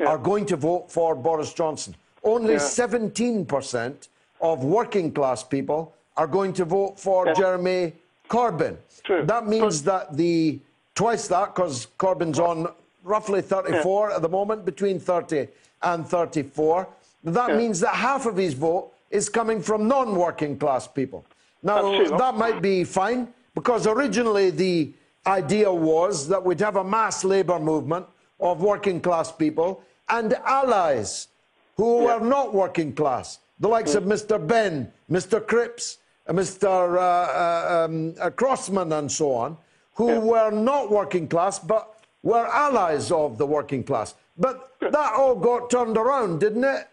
are 0.00 0.18
going 0.18 0.46
to 0.46 0.56
vote 0.56 0.90
for 0.90 1.14
Boris 1.14 1.52
Johnson. 1.52 1.94
Only 2.24 2.54
Yeah. 2.54 2.58
17% 2.60 4.08
of 4.40 4.64
working 4.64 5.12
class 5.12 5.42
people 5.42 5.92
are 6.16 6.26
going 6.26 6.52
to 6.54 6.64
vote 6.64 6.98
for 6.98 7.32
Jeremy 7.34 7.92
Corbyn. 8.28 8.76
That 9.24 9.46
means 9.46 9.82
that 9.84 10.16
the 10.16 10.58
twice 10.94 11.28
that, 11.28 11.54
because 11.54 11.88
Corbyn's 11.98 12.38
on 12.40 12.68
roughly 13.04 13.42
34 13.42 14.12
at 14.12 14.22
the 14.22 14.28
moment, 14.28 14.64
between 14.64 14.98
30 14.98 15.48
and 15.82 16.06
34. 16.08 16.88
That 17.22 17.50
Yeah. 17.50 17.56
means 17.56 17.80
that 17.80 17.94
half 17.94 18.24
of 18.26 18.36
his 18.36 18.54
vote 18.54 18.90
is 19.10 19.28
coming 19.28 19.60
from 19.62 19.88
non 19.88 20.14
working 20.14 20.58
class 20.58 20.86
people. 20.86 21.24
Now, 21.62 22.04
that 22.16 22.36
might 22.36 22.62
be 22.62 22.84
fine 22.84 23.28
because 23.54 23.86
originally 23.86 24.50
the 24.50 24.92
idea 25.26 25.72
was 25.72 26.28
that 26.28 26.44
we'd 26.44 26.60
have 26.60 26.76
a 26.76 26.84
mass 26.84 27.24
labour 27.24 27.58
movement 27.58 28.06
of 28.38 28.60
working 28.60 29.00
class 29.00 29.32
people 29.32 29.82
and 30.08 30.34
allies 30.44 31.28
who 31.76 32.06
are 32.06 32.20
not 32.20 32.54
working 32.54 32.94
class, 32.94 33.40
the 33.58 33.68
likes 33.68 33.94
of 33.94 34.04
Mr. 34.04 34.44
Benn, 34.44 34.92
Mr. 35.10 35.44
Cripps, 35.44 35.98
Mr. 36.28 36.96
Uh, 36.96 37.00
uh, 37.00 37.84
um, 37.84 38.14
uh, 38.20 38.30
Crossman, 38.30 38.92
and 38.92 39.10
so 39.10 39.32
on, 39.32 39.56
who 39.94 40.20
were 40.20 40.50
not 40.50 40.90
working 40.90 41.28
class 41.28 41.58
but 41.58 41.96
were 42.22 42.46
allies 42.46 43.12
of 43.12 43.38
the 43.38 43.46
working 43.46 43.84
class. 43.84 44.14
But 44.38 44.72
that 44.80 45.12
all 45.14 45.34
got 45.34 45.70
turned 45.70 45.96
around, 45.96 46.40
didn't 46.40 46.64
it? 46.64 46.88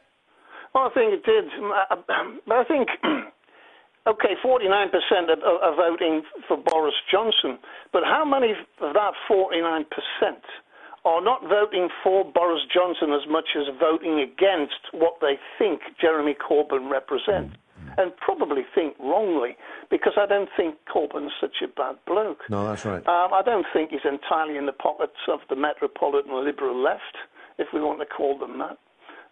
Well, 0.73 0.89
I 0.89 0.93
think 0.93 1.13
it 1.13 1.23
did. 1.25 1.45
But 2.47 2.57
I 2.57 2.63
think, 2.65 2.89
okay, 4.07 4.33
49% 4.43 4.43
are, 4.43 5.45
are 5.45 5.63
are 5.63 5.75
voting 5.75 6.23
for 6.47 6.57
Boris 6.57 6.95
Johnson. 7.11 7.57
But 7.91 8.03
how 8.03 8.25
many 8.25 8.51
of 8.81 8.93
that 8.93 9.13
49% 9.29 9.85
are 11.05 11.21
not 11.21 11.41
voting 11.43 11.89
for 12.03 12.23
Boris 12.25 12.61
Johnson 12.73 13.11
as 13.13 13.27
much 13.29 13.49
as 13.57 13.65
voting 13.79 14.19
against 14.19 14.81
what 14.91 15.15
they 15.21 15.37
think 15.57 15.81
Jeremy 16.01 16.35
Corbyn 16.35 16.89
represents? 16.91 17.55
And 17.95 18.15
probably 18.17 18.63
think 18.73 18.95
wrongly, 18.97 19.55
because 19.91 20.13
I 20.17 20.25
don't 20.25 20.49
think 20.57 20.75
Corbyn's 20.91 21.31
such 21.39 21.57
a 21.63 21.67
bad 21.67 21.97
bloke. 22.07 22.39
No, 22.49 22.65
that's 22.65 22.85
right. 22.85 23.05
Um, 23.05 23.33
I 23.33 23.41
don't 23.45 23.67
think 23.71 23.91
he's 23.91 24.05
entirely 24.05 24.57
in 24.57 24.65
the 24.65 24.71
pockets 24.73 25.19
of 25.27 25.41
the 25.47 25.55
metropolitan 25.55 26.43
liberal 26.43 26.75
left, 26.81 27.17
if 27.59 27.67
we 27.71 27.81
want 27.81 27.99
to 27.99 28.05
call 28.07 28.39
them 28.39 28.57
that. 28.59 28.79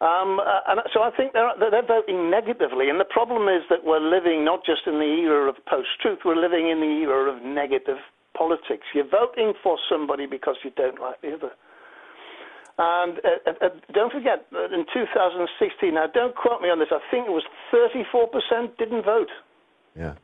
Um, 0.01 0.41
uh, 0.41 0.65
and 0.67 0.81
so 0.91 1.03
I 1.03 1.11
think 1.15 1.33
they're, 1.33 1.53
they're 1.59 1.85
voting 1.85 2.31
negatively. 2.31 2.89
And 2.89 2.99
the 2.99 3.05
problem 3.05 3.47
is 3.47 3.61
that 3.69 3.85
we're 3.85 4.01
living 4.01 4.43
not 4.43 4.65
just 4.65 4.81
in 4.87 4.97
the 4.97 5.21
era 5.21 5.47
of 5.47 5.55
post-truth, 5.69 6.25
we're 6.25 6.41
living 6.41 6.69
in 6.69 6.81
the 6.81 7.05
era 7.05 7.29
of 7.29 7.43
negative 7.43 8.01
politics. 8.35 8.81
You're 8.95 9.07
voting 9.07 9.53
for 9.61 9.77
somebody 9.87 10.25
because 10.25 10.55
you 10.63 10.71
don't 10.75 10.99
like 10.99 11.21
the 11.21 11.37
other. 11.37 11.51
And 12.79 13.21
uh, 13.21 13.51
uh, 13.61 13.69
don't 13.93 14.11
forget, 14.11 14.47
in 14.73 14.85
2016, 14.91 15.93
now 15.93 16.07
don't 16.07 16.35
quote 16.35 16.61
me 16.61 16.69
on 16.69 16.79
this, 16.79 16.89
I 16.89 16.97
think 17.11 17.27
it 17.27 17.31
was 17.31 17.45
34% 17.69 18.77
didn't 18.79 19.05
vote. 19.05 19.29
Yeah. 19.95 20.15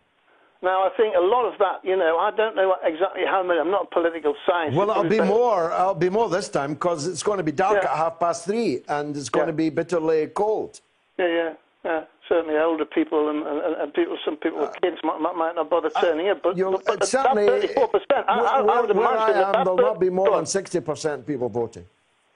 Now, 0.64 0.84
I 0.84 0.90
think 0.98 1.16
a 1.16 1.20
lot 1.20 1.46
of 1.46 1.58
that, 1.60 1.82
you 1.84 1.96
know, 1.96 2.18
I 2.18 2.32
don't 2.32 2.56
know 2.56 2.76
exactly 2.84 3.24
how 3.26 3.44
many, 3.44 3.60
I'm 3.60 3.70
not 3.70 3.84
a 3.92 3.94
political 3.94 4.34
scientist. 4.48 4.78
Well, 4.78 4.90
it'll 4.90 5.04
be 5.04 5.22
more. 5.22 5.72
It'll 5.72 5.94
be 5.94 6.10
more 6.10 6.30
this 6.30 6.50
time 6.50 6.74
because 6.74 7.06
it's 7.06 7.22
going 7.22 7.38
to 7.38 7.44
be 7.44 7.52
dark 7.52 7.84
Yeah. 7.84 7.92
at 7.92 7.98
half 7.98 8.20
past 8.20 8.46
three, 8.46 8.82
and 8.88 9.16
it's 9.16 9.30
going 9.30 9.48
to 9.48 9.54
be 9.54 9.70
bitterly 9.70 10.28
cold. 10.28 10.82
Yeah, 11.20 11.28
yeah, 11.28 11.54
yeah. 11.86 12.02
Certainly, 12.28 12.58
older 12.58 12.86
people 12.86 13.30
and, 13.30 13.46
and, 13.46 13.76
and 13.82 13.94
people, 13.94 14.18
some 14.26 14.36
people 14.38 14.60
with 14.60 14.74
kids 14.82 14.98
might, 15.04 15.20
might, 15.22 15.54
not 15.56 15.70
bother 15.70 15.90
turning 16.02 16.28
up. 16.30 16.42
But, 16.44 16.58
but, 16.58 16.86
but 16.86 17.04
Uh, 17.04 17.06
certainly, 17.06 17.46
that 17.46 17.76
34%, 17.78 18.02
I, 18.12 18.40
I, 18.40 18.60
I 18.60 18.82
would 18.82 18.96
where 18.98 19.08
imagine 19.14 19.36
I 19.36 19.48
am, 19.48 19.52
that 19.54 19.64
there'll 19.64 19.78
not 19.78 20.00
be 20.00 20.10
more 20.10 20.32
than 20.32 20.46
sixty 20.46 20.82
percent 20.82 21.26
people 21.26 21.48
voting. 21.48 21.86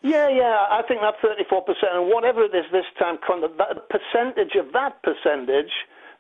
Yeah, 0.03 0.29
yeah, 0.29 0.65
I 0.71 0.81
think 0.87 1.01
that 1.01 1.15
34%, 1.21 1.75
and 1.93 2.09
whatever 2.09 2.43
it 2.43 2.55
is 2.55 2.65
this 2.71 2.85
time, 2.97 3.17
the 3.27 3.49
percentage 3.89 4.55
of 4.55 4.71
that 4.73 5.03
percentage 5.03 5.69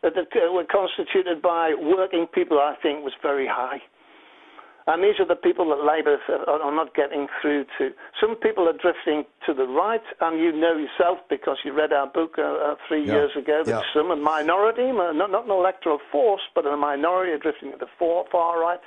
that 0.03 0.13
uh, 0.17 0.51
were 0.51 0.65
constituted 0.65 1.41
by 1.41 1.73
working 1.79 2.27
people, 2.33 2.59
I 2.59 2.75
think, 2.81 3.03
was 3.03 3.13
very 3.21 3.47
high. 3.47 3.81
And 4.87 5.03
these 5.03 5.19
are 5.19 5.27
the 5.27 5.35
people 5.35 5.69
that 5.69 5.85
Labour 5.85 6.17
are 6.27 6.59
are 6.59 6.75
not 6.75 6.95
getting 6.95 7.27
through 7.39 7.65
to. 7.77 7.91
Some 8.19 8.35
people 8.35 8.67
are 8.67 8.73
drifting 8.73 9.25
to 9.45 9.53
the 9.53 9.65
right, 9.65 10.01
and 10.21 10.39
you 10.41 10.51
know 10.51 10.75
yourself 10.75 11.19
because 11.29 11.57
you 11.63 11.71
read 11.71 11.93
our 11.93 12.07
book 12.07 12.35
uh, 12.39 12.41
uh, 12.41 12.75
three 12.87 13.05
Yeah. 13.05 13.13
years 13.13 13.31
ago 13.35 13.63
that 13.63 13.69
Yeah. 13.69 13.93
some, 13.93 14.09
a 14.09 14.15
minority, 14.15 14.91
not, 14.91 15.29
not 15.29 15.45
an 15.45 15.51
electoral 15.51 15.99
force, 16.11 16.41
but 16.55 16.65
a 16.65 16.75
minority 16.75 17.31
are 17.31 17.37
drifting 17.37 17.71
to 17.71 17.77
the 17.77 17.87
far, 17.99 18.25
far 18.31 18.59
right. 18.59 18.79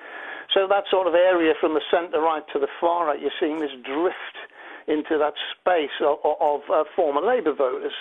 So 0.52 0.66
that 0.66 0.84
sort 0.90 1.06
of 1.06 1.14
area 1.14 1.54
from 1.60 1.74
the 1.74 1.80
centre 1.92 2.20
right 2.20 2.46
to 2.52 2.58
the 2.58 2.68
far 2.80 3.06
right, 3.06 3.20
you're 3.20 3.38
seeing 3.38 3.60
this 3.60 3.72
drift 3.84 4.36
into 4.88 5.16
that 5.16 5.34
space 5.54 5.94
of, 6.00 6.18
of 6.24 6.60
uh, 6.70 6.84
former 6.96 7.20
Labour 7.22 7.52
voters. 7.54 7.94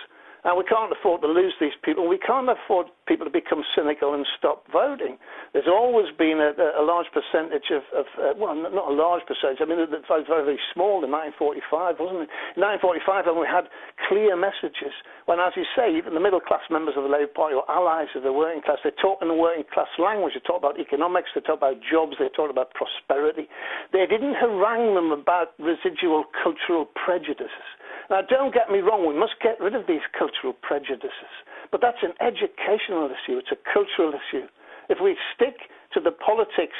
And 0.43 0.59
we 0.59 0.67
can't 0.67 0.91
afford 0.91 1.23
to 1.23 1.31
lose 1.31 1.55
these 1.63 1.75
people. 1.87 2.03
We 2.03 2.19
can't 2.19 2.51
afford 2.51 2.91
people 3.07 3.23
to 3.23 3.31
become 3.31 3.63
cynical 3.71 4.11
and 4.13 4.27
stop 4.35 4.67
voting. 4.71 5.15
There's 5.55 5.71
always 5.71 6.11
been 6.19 6.43
a, 6.43 6.51
a 6.75 6.83
large 6.83 7.07
percentage 7.15 7.71
of, 7.71 7.83
of 7.95 8.05
uh, 8.19 8.35
well, 8.35 8.51
not 8.51 8.91
a 8.91 8.95
large 8.95 9.23
percentage. 9.23 9.63
I 9.63 9.65
mean, 9.65 9.79
it 9.79 9.87
was 9.87 10.03
very, 10.27 10.27
very 10.27 10.59
small 10.75 10.99
in 10.99 11.11
1945, 11.11 11.95
wasn't 11.95 12.27
it? 12.27 12.31
In 12.59 12.63
1945, 12.63 13.31
when 13.31 13.39
we 13.39 13.47
had 13.47 13.71
clear 14.11 14.35
messages, 14.35 14.91
when, 15.31 15.39
as 15.39 15.55
you 15.55 15.63
say, 15.79 15.95
even 15.95 16.11
the 16.11 16.23
middle 16.23 16.43
class 16.43 16.67
members 16.67 16.99
of 16.99 17.07
the 17.07 17.11
Labour 17.11 17.31
Party 17.31 17.55
or 17.55 17.63
allies 17.71 18.11
of 18.11 18.27
the 18.27 18.35
working 18.35 18.59
class, 18.67 18.83
they 18.83 18.91
talk 18.99 19.23
in 19.23 19.31
the 19.31 19.39
working 19.39 19.63
class 19.71 19.87
language. 19.95 20.35
They 20.35 20.43
talk 20.43 20.59
about 20.59 20.75
economics, 20.75 21.31
they 21.31 21.39
talk 21.39 21.63
about 21.63 21.79
jobs, 21.79 22.19
they 22.19 22.27
talk 22.35 22.51
about 22.51 22.75
prosperity. 22.75 23.47
They 23.95 24.03
didn't 24.11 24.35
harangue 24.35 24.91
them 24.91 25.15
about 25.15 25.55
residual 25.55 26.27
cultural 26.43 26.83
prejudices. 26.91 27.67
Now, 28.09 28.21
don't 28.21 28.53
get 28.53 28.69
me 28.69 28.79
wrong, 28.79 29.07
we 29.07 29.17
must 29.17 29.35
get 29.41 29.59
rid 29.59 29.75
of 29.75 29.87
these 29.87 30.03
cultural 30.17 30.53
prejudices. 30.53 31.33
But 31.71 31.81
that's 31.81 32.03
an 32.03 32.13
educational 32.19 33.07
issue, 33.07 33.37
it's 33.37 33.51
a 33.51 33.59
cultural 33.73 34.13
issue. 34.13 34.47
If 34.89 34.99
we 35.01 35.17
stick 35.33 35.69
to 35.93 35.99
the 35.99 36.11
politics 36.11 36.75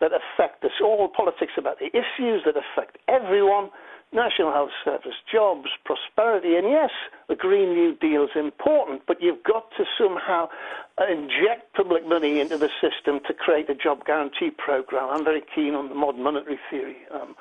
that 0.00 0.10
affect 0.12 0.64
us 0.64 0.82
all, 0.82 1.08
politics 1.08 1.52
about 1.56 1.78
the 1.78 1.88
issues 1.94 2.42
that 2.44 2.56
affect 2.56 2.98
everyone, 3.08 3.70
National 4.12 4.52
Health 4.52 4.70
Service, 4.84 5.14
jobs, 5.30 5.68
prosperity, 5.84 6.56
and 6.56 6.68
yes, 6.68 6.90
the 7.28 7.34
Green 7.34 7.74
New 7.74 7.96
Deal 7.96 8.24
is 8.24 8.36
important, 8.36 9.02
but 9.06 9.20
you've 9.20 9.42
got 9.42 9.70
to 9.76 9.84
somehow 9.98 10.48
inject 11.10 11.74
public 11.74 12.06
money 12.06 12.38
into 12.40 12.56
the 12.56 12.70
system 12.80 13.18
to 13.26 13.34
create 13.34 13.68
a 13.68 13.74
job 13.74 14.04
guarantee 14.04 14.50
program. 14.50 15.08
I'm 15.10 15.24
very 15.24 15.42
keen 15.54 15.74
on 15.74 15.88
the 15.88 15.96
modern 15.96 16.22
monetary 16.22 16.60
theory. 16.70 16.96
Um, 17.12 17.34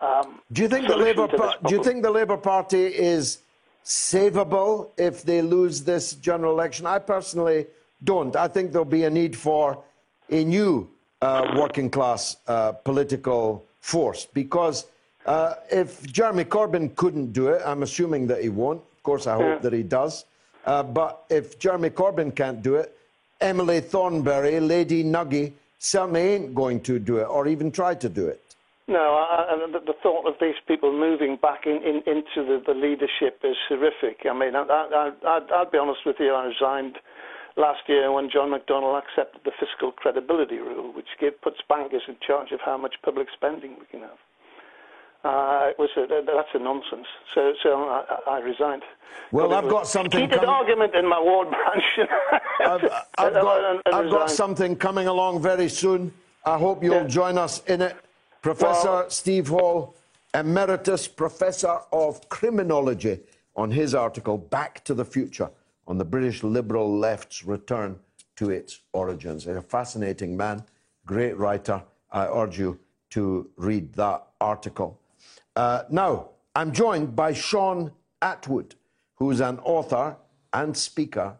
um, 0.00 0.40
do 0.52 0.62
you 0.62 0.68
think 0.68 0.86
the 0.88 0.96
Labour 0.96 1.26
Do 1.66 1.74
you 1.74 1.82
think 1.82 2.02
the 2.02 2.10
Labour 2.10 2.36
Party 2.36 2.86
is 2.86 3.38
savable 3.84 4.90
if 4.96 5.22
they 5.22 5.42
lose 5.42 5.82
this 5.82 6.14
general 6.14 6.52
election? 6.52 6.86
I 6.86 6.98
personally 6.98 7.66
don't. 8.04 8.34
I 8.36 8.48
think 8.48 8.72
there'll 8.72 8.84
be 8.84 9.04
a 9.04 9.10
need 9.10 9.36
for 9.36 9.82
a 10.30 10.44
new 10.44 10.88
uh, 11.20 11.54
working 11.56 11.90
class 11.90 12.36
uh, 12.46 12.72
political 12.72 13.64
force 13.80 14.26
because 14.32 14.86
uh, 15.26 15.54
if 15.70 16.06
Jeremy 16.06 16.44
Corbyn 16.44 16.94
couldn't 16.94 17.32
do 17.32 17.48
it, 17.48 17.60
I'm 17.64 17.82
assuming 17.82 18.26
that 18.28 18.42
he 18.42 18.48
won't. 18.50 18.80
Of 18.96 19.02
course, 19.02 19.26
I 19.26 19.34
hope 19.34 19.42
yeah. 19.42 19.58
that 19.58 19.72
he 19.72 19.82
does. 19.82 20.24
Uh, 20.64 20.82
but 20.82 21.24
if 21.28 21.58
Jeremy 21.58 21.90
Corbyn 21.90 22.34
can't 22.34 22.62
do 22.62 22.76
it, 22.76 22.96
Emily 23.40 23.80
Thornberry, 23.80 24.60
Lady 24.60 25.02
Nugee, 25.02 25.52
certainly 25.78 26.20
ain't 26.20 26.54
going 26.54 26.80
to 26.82 26.98
do 26.98 27.18
it 27.18 27.24
or 27.24 27.46
even 27.46 27.70
try 27.70 27.94
to 27.94 28.08
do 28.08 28.26
it. 28.26 28.42
No, 28.88 29.20
I, 29.20 29.66
the, 29.70 29.80
the, 29.80 29.92
thought 30.02 30.26
of 30.26 30.34
these 30.40 30.56
people 30.66 30.98
moving 30.98 31.36
back 31.36 31.66
in, 31.66 31.76
in, 31.84 31.96
into 32.08 32.40
the, 32.40 32.62
the, 32.66 32.72
leadership 32.72 33.40
is 33.44 33.56
horrific. 33.68 34.24
I 34.24 34.32
mean, 34.32 34.56
I, 34.56 35.12
would 35.58 35.70
be 35.70 35.76
honest 35.76 36.00
with 36.06 36.16
you, 36.18 36.32
I 36.32 36.46
resigned 36.46 36.96
last 37.58 37.82
year 37.86 38.10
when 38.10 38.30
John 38.30 38.48
McDonnell 38.50 38.98
accepted 38.98 39.42
the 39.44 39.52
fiscal 39.60 39.92
credibility 39.92 40.56
rule, 40.56 40.94
which 40.94 41.08
give, 41.20 41.38
puts 41.42 41.58
bankers 41.68 42.02
in 42.08 42.16
charge 42.26 42.50
of 42.50 42.60
how 42.64 42.78
much 42.78 42.94
public 43.04 43.28
spending 43.34 43.76
we 43.78 43.84
can 43.90 44.00
have. 44.00 44.18
Uh, 45.22 45.68
it 45.68 45.78
was 45.78 45.90
a, 45.98 46.06
that's 46.24 46.48
a 46.54 46.58
nonsense. 46.58 47.08
So, 47.34 47.52
so 47.62 47.70
I, 47.88 48.20
I 48.26 48.38
resigned. 48.38 48.84
Well, 49.32 49.52
I've 49.52 49.68
got 49.68 49.86
something. 49.86 50.18
Heated 50.18 50.40
com- 50.40 50.48
argument 50.48 50.94
in 50.94 51.06
my 51.06 51.20
ward 51.20 51.48
branch. 51.50 52.08
I've, 52.60 52.84
I've, 53.18 53.32
got, 53.34 53.86
I've 53.92 54.10
got 54.10 54.30
something 54.30 54.76
coming 54.76 55.08
along 55.08 55.42
very 55.42 55.68
soon. 55.68 56.14
I 56.46 56.56
hope 56.56 56.82
you'll 56.82 57.02
yeah. 57.02 57.06
join 57.06 57.36
us 57.36 57.62
in 57.64 57.82
it. 57.82 57.96
Professor 58.42 58.88
well, 58.88 59.10
Steve 59.10 59.48
Hall, 59.48 59.96
Emeritus 60.32 61.08
Professor 61.08 61.80
of 61.92 62.28
Criminology, 62.28 63.20
on 63.56 63.70
his 63.70 63.94
article, 63.94 64.38
Back 64.38 64.84
to 64.84 64.94
the 64.94 65.04
Future, 65.04 65.50
on 65.88 65.98
the 65.98 66.04
British 66.04 66.44
liberal 66.44 66.96
left's 66.96 67.44
return 67.44 67.98
to 68.36 68.50
its 68.50 68.80
origins. 68.92 69.48
a 69.48 69.60
fascinating 69.60 70.36
man, 70.36 70.62
great 71.04 71.36
writer. 71.36 71.82
I 72.12 72.26
urge 72.26 72.58
you 72.58 72.78
to 73.10 73.50
read 73.56 73.92
that 73.94 74.24
article. 74.40 75.00
Uh, 75.56 75.82
now, 75.90 76.28
I'm 76.54 76.70
joined 76.72 77.16
by 77.16 77.32
Shaun 77.32 77.90
Attwood, 78.22 78.74
who's 79.16 79.40
an 79.40 79.58
author 79.60 80.16
and 80.52 80.76
speaker, 80.76 81.36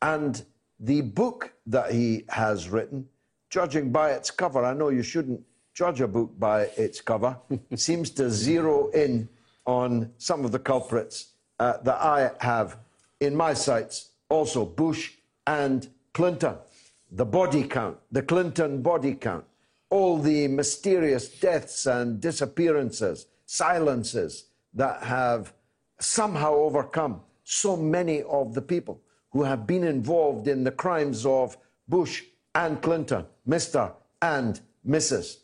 and 0.00 0.44
the 0.78 1.00
book 1.00 1.54
that 1.66 1.90
he 1.90 2.24
has 2.28 2.68
written, 2.68 3.08
judging 3.50 3.90
by 3.90 4.12
its 4.12 4.30
cover, 4.30 4.64
I 4.64 4.74
know 4.74 4.90
you 4.90 5.02
shouldn't 5.02 5.42
judge 5.76 6.00
a 6.00 6.08
book 6.08 6.32
by 6.38 6.62
its 6.78 7.02
cover, 7.02 7.36
seems 7.74 8.10
to 8.10 8.30
zero 8.30 8.88
in 8.90 9.28
on 9.66 10.10
some 10.16 10.44
of 10.44 10.50
the 10.50 10.58
culprits 10.58 11.32
uh, 11.60 11.76
that 11.82 12.00
I 12.00 12.30
have 12.40 12.78
in 13.20 13.36
my 13.36 13.52
sights. 13.52 14.10
Also, 14.30 14.64
Bush 14.64 15.12
and 15.46 15.88
Clinton, 16.14 16.54
the 17.10 17.26
body 17.26 17.64
count, 17.64 17.98
the 18.10 18.22
Clinton 18.22 18.80
body 18.80 19.14
count, 19.14 19.44
all 19.90 20.18
the 20.18 20.48
mysterious 20.48 21.28
deaths 21.28 21.86
and 21.86 22.20
disappearances, 22.20 23.26
silences 23.44 24.46
that 24.72 25.02
have 25.02 25.52
somehow 26.00 26.54
overcome 26.54 27.20
so 27.44 27.76
many 27.76 28.22
of 28.22 28.54
the 28.54 28.62
people 28.62 29.00
who 29.30 29.42
have 29.42 29.66
been 29.66 29.84
involved 29.84 30.48
in 30.48 30.64
the 30.64 30.70
crimes 30.70 31.26
of 31.26 31.56
Bush 31.86 32.22
and 32.54 32.80
Clinton, 32.80 33.26
Mr. 33.46 33.92
and 34.22 34.60
Mrs. 34.86 35.38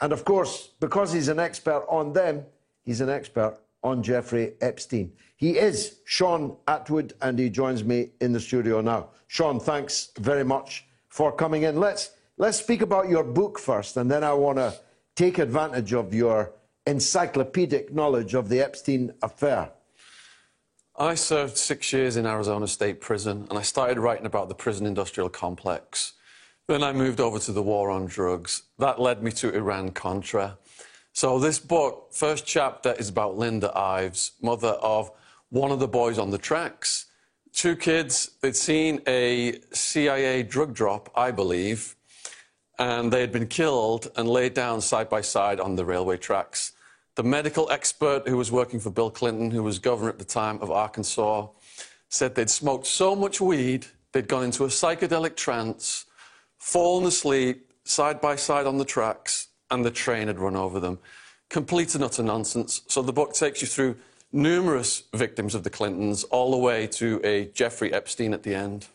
And 0.00 0.12
of 0.12 0.24
course, 0.24 0.70
because 0.80 1.12
he's 1.12 1.28
an 1.28 1.38
expert 1.38 1.84
on 1.88 2.12
them, 2.12 2.44
he's 2.84 3.00
an 3.00 3.08
expert 3.08 3.58
on 3.82 4.02
Jeffrey 4.02 4.54
Epstein. 4.60 5.12
He 5.36 5.58
is 5.58 6.00
Shaun 6.04 6.56
Attwood, 6.66 7.12
and 7.22 7.38
he 7.38 7.48
joins 7.48 7.84
me 7.84 8.10
in 8.20 8.32
the 8.32 8.40
studio 8.40 8.80
now. 8.80 9.10
Shaun, 9.28 9.60
thanks 9.60 10.10
very 10.18 10.44
much 10.44 10.86
for 11.08 11.32
coming 11.32 11.62
in. 11.62 11.78
Let's, 11.78 12.10
let's 12.36 12.58
speak 12.58 12.82
about 12.82 13.08
your 13.08 13.24
book 13.24 13.58
first, 13.58 13.96
and 13.96 14.10
then 14.10 14.24
I 14.24 14.32
want 14.32 14.58
to 14.58 14.74
take 15.14 15.38
advantage 15.38 15.92
of 15.92 16.14
your 16.14 16.52
encyclopedic 16.86 17.92
knowledge 17.92 18.34
of 18.34 18.48
the 18.48 18.60
Epstein 18.60 19.12
affair. 19.22 19.70
I 20.96 21.14
served 21.14 21.56
six 21.56 21.92
years 21.92 22.16
in 22.16 22.26
Arizona 22.26 22.66
State 22.66 23.00
Prison, 23.00 23.46
and 23.50 23.58
I 23.58 23.62
started 23.62 23.98
writing 23.98 24.26
about 24.26 24.48
the 24.48 24.54
prison 24.54 24.86
industrial 24.86 25.28
complex. 25.28 26.14
Then 26.68 26.82
I 26.82 26.92
moved 26.92 27.18
over 27.18 27.38
to 27.38 27.52
the 27.52 27.62
war 27.62 27.88
on 27.88 28.04
drugs. 28.04 28.64
That 28.78 29.00
led 29.00 29.22
me 29.22 29.32
to 29.32 29.54
Iran 29.54 29.90
Contra. 29.90 30.58
So 31.14 31.38
this 31.38 31.58
book, 31.58 32.08
first 32.12 32.44
chapter, 32.44 32.92
is 32.92 33.08
about 33.08 33.38
Linda 33.38 33.72
Ives, 33.74 34.32
mother 34.42 34.76
of 34.82 35.10
one 35.48 35.70
of 35.70 35.78
the 35.78 35.88
boys 35.88 36.18
on 36.18 36.28
the 36.28 36.36
tracks. 36.36 37.06
Two 37.54 37.74
kids, 37.74 38.32
they'd 38.42 38.54
seen 38.54 39.00
a 39.06 39.60
CIA 39.72 40.42
drug 40.42 40.74
drop, 40.74 41.10
I 41.16 41.30
believe, 41.30 41.96
and 42.78 43.10
they 43.10 43.22
had 43.22 43.32
been 43.32 43.46
killed 43.46 44.10
and 44.14 44.28
laid 44.28 44.52
down 44.52 44.82
side 44.82 45.08
by 45.08 45.22
side 45.22 45.60
on 45.60 45.74
the 45.74 45.86
railway 45.86 46.18
tracks. 46.18 46.72
The 47.14 47.22
medical 47.22 47.70
expert 47.70 48.28
who 48.28 48.36
was 48.36 48.52
working 48.52 48.78
for 48.78 48.90
Bill 48.90 49.10
Clinton, 49.10 49.50
who 49.50 49.62
was 49.62 49.78
governor 49.78 50.10
at 50.10 50.18
the 50.18 50.24
time 50.26 50.60
of 50.60 50.70
Arkansas, 50.70 51.48
said 52.10 52.34
they'd 52.34 52.50
smoked 52.50 52.86
so 52.86 53.16
much 53.16 53.40
weed, 53.40 53.86
they'd 54.12 54.28
gone 54.28 54.44
into 54.44 54.64
a 54.64 54.68
psychedelic 54.68 55.34
trance, 55.34 56.04
fallen 56.58 57.06
asleep 57.06 57.72
side 57.84 58.20
by 58.20 58.36
side 58.36 58.66
on 58.66 58.78
the 58.78 58.84
tracks, 58.84 59.48
and 59.70 59.84
the 59.84 59.90
train 59.90 60.28
had 60.28 60.38
run 60.38 60.56
over 60.56 60.78
them. 60.80 60.98
Complete 61.48 61.94
and 61.94 62.04
utter 62.04 62.22
nonsense. 62.22 62.82
So 62.88 63.00
the 63.00 63.12
book 63.12 63.32
takes 63.32 63.62
you 63.62 63.68
through 63.68 63.96
numerous 64.32 65.04
victims 65.14 65.54
of 65.54 65.64
the 65.64 65.70
Clintons, 65.70 66.24
all 66.24 66.50
the 66.50 66.58
way 66.58 66.86
to 66.88 67.20
a 67.24 67.46
Jeffrey 67.46 67.92
Epstein 67.92 68.34
at 68.34 68.42
the 68.42 68.54
end. 68.54 68.86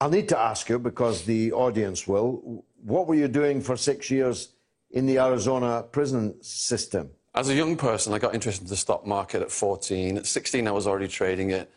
I'll 0.00 0.08
need 0.08 0.28
to 0.30 0.38
ask 0.38 0.68
you, 0.70 0.78
because 0.78 1.24
the 1.24 1.52
audience 1.52 2.08
will, 2.08 2.64
what 2.82 3.06
were 3.06 3.14
you 3.14 3.28
doing 3.28 3.60
for 3.60 3.76
six 3.76 4.10
years 4.10 4.48
in 4.90 5.04
the 5.04 5.18
Arizona 5.18 5.84
prison 5.92 6.42
system? 6.42 7.10
As 7.34 7.50
a 7.50 7.54
young 7.54 7.76
person, 7.76 8.14
I 8.14 8.18
got 8.18 8.34
interested 8.34 8.64
in 8.64 8.70
the 8.70 8.76
stock 8.76 9.06
market 9.06 9.42
at 9.42 9.52
14. 9.52 10.16
At 10.16 10.26
16, 10.26 10.66
I 10.66 10.70
was 10.70 10.86
already 10.86 11.06
trading 11.06 11.50
it. 11.50 11.70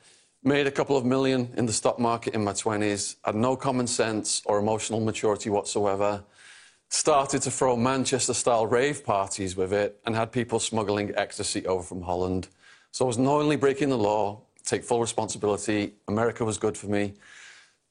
Made 0.46 0.68
a 0.68 0.72
couple 0.72 0.98
of 0.98 1.06
million 1.06 1.54
in 1.56 1.66
the 1.66 1.72
stock 1.72 2.00
market 2.00 2.34
in 2.34 2.44
my 2.44 2.52
20s, 2.52 3.16
had 3.24 3.34
no 3.34 3.56
common 3.56 3.88
sense 3.88 4.42
or 4.46 4.60
emotional 4.60 5.00
maturity 5.00 5.50
whatsoever. 5.50 6.22
Started 6.90 7.42
to 7.44 7.52
throw 7.52 7.78
Manchester 7.78 8.34
style 8.34 8.68
rave 8.68 9.06
parties 9.06 9.56
with 9.56 9.72
it 9.72 10.02
and 10.06 10.14
had 10.14 10.34
people 10.34 10.60
smuggling 10.60 11.14
ecstasy 11.16 11.66
over 11.66 11.82
from 11.82 12.02
Holland. 12.02 12.50
So 12.92 13.06
I 13.06 13.08
was 13.08 13.18
knowingly 13.18 13.56
breaking 13.56 13.88
the 13.88 13.98
law, 13.98 14.42
take 14.66 14.84
full 14.84 15.00
responsibility. 15.00 15.94
America 16.10 16.44
was 16.44 16.58
good 16.58 16.78
for 16.78 16.88
me. 16.88 17.14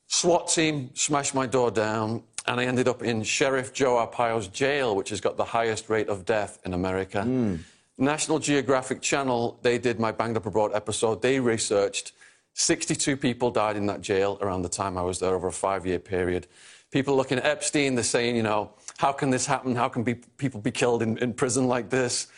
SWAT 0.09 0.49
team 0.49 0.91
smashed 0.93 1.35
my 1.35 1.47
door 1.47 1.71
down, 1.71 2.23
and 2.47 2.61
I 2.61 2.67
ended 2.67 2.87
up 2.87 3.03
in 3.03 3.23
Sheriff 3.23 3.73
Joe 3.73 3.97
Arpaio's 3.97 4.49
jail, 4.49 4.95
which 4.95 5.09
has 5.09 5.23
got 5.23 5.39
the 5.39 5.45
highest 5.45 5.89
rate 5.89 6.11
of 6.11 6.27
death 6.27 6.59
in 6.67 6.75
America. 6.75 7.25
Mm. 7.27 7.61
National 7.97 8.39
Geographic 8.39 9.01
Channel, 9.01 9.59
they 9.63 9.79
did 9.79 9.99
my 9.99 10.13
Banged 10.13 10.37
Up 10.37 10.45
Abroad 10.45 10.73
episode. 10.75 11.23
They 11.23 11.41
researched 11.41 12.13
62 12.55 13.17
people 13.17 13.51
died 13.51 13.77
in 13.77 13.87
that 13.87 14.01
jail 14.01 14.39
around 14.41 14.63
the 14.63 14.69
time 14.69 14.99
I 14.99 15.03
was 15.03 15.19
there 15.19 15.35
over 15.35 15.49
a 15.49 15.53
five 15.53 15.87
year 15.87 15.99
period. 15.99 16.47
People 16.91 17.17
looking 17.17 17.39
at 17.39 17.47
Epstein, 17.47 17.95
they're 17.95 18.05
saying, 18.05 18.37
you 18.37 18.43
know, 18.43 18.73
how 18.99 19.13
can 19.13 19.31
this 19.31 19.47
happen? 19.47 19.75
How 19.75 19.89
can 19.89 20.03
be, 20.03 20.15
people 20.15 20.61
be 20.61 20.71
killed 20.71 21.03
in, 21.03 21.17
in 21.19 21.33
prison 21.33 21.67
like 21.67 21.89
this? 21.89 22.29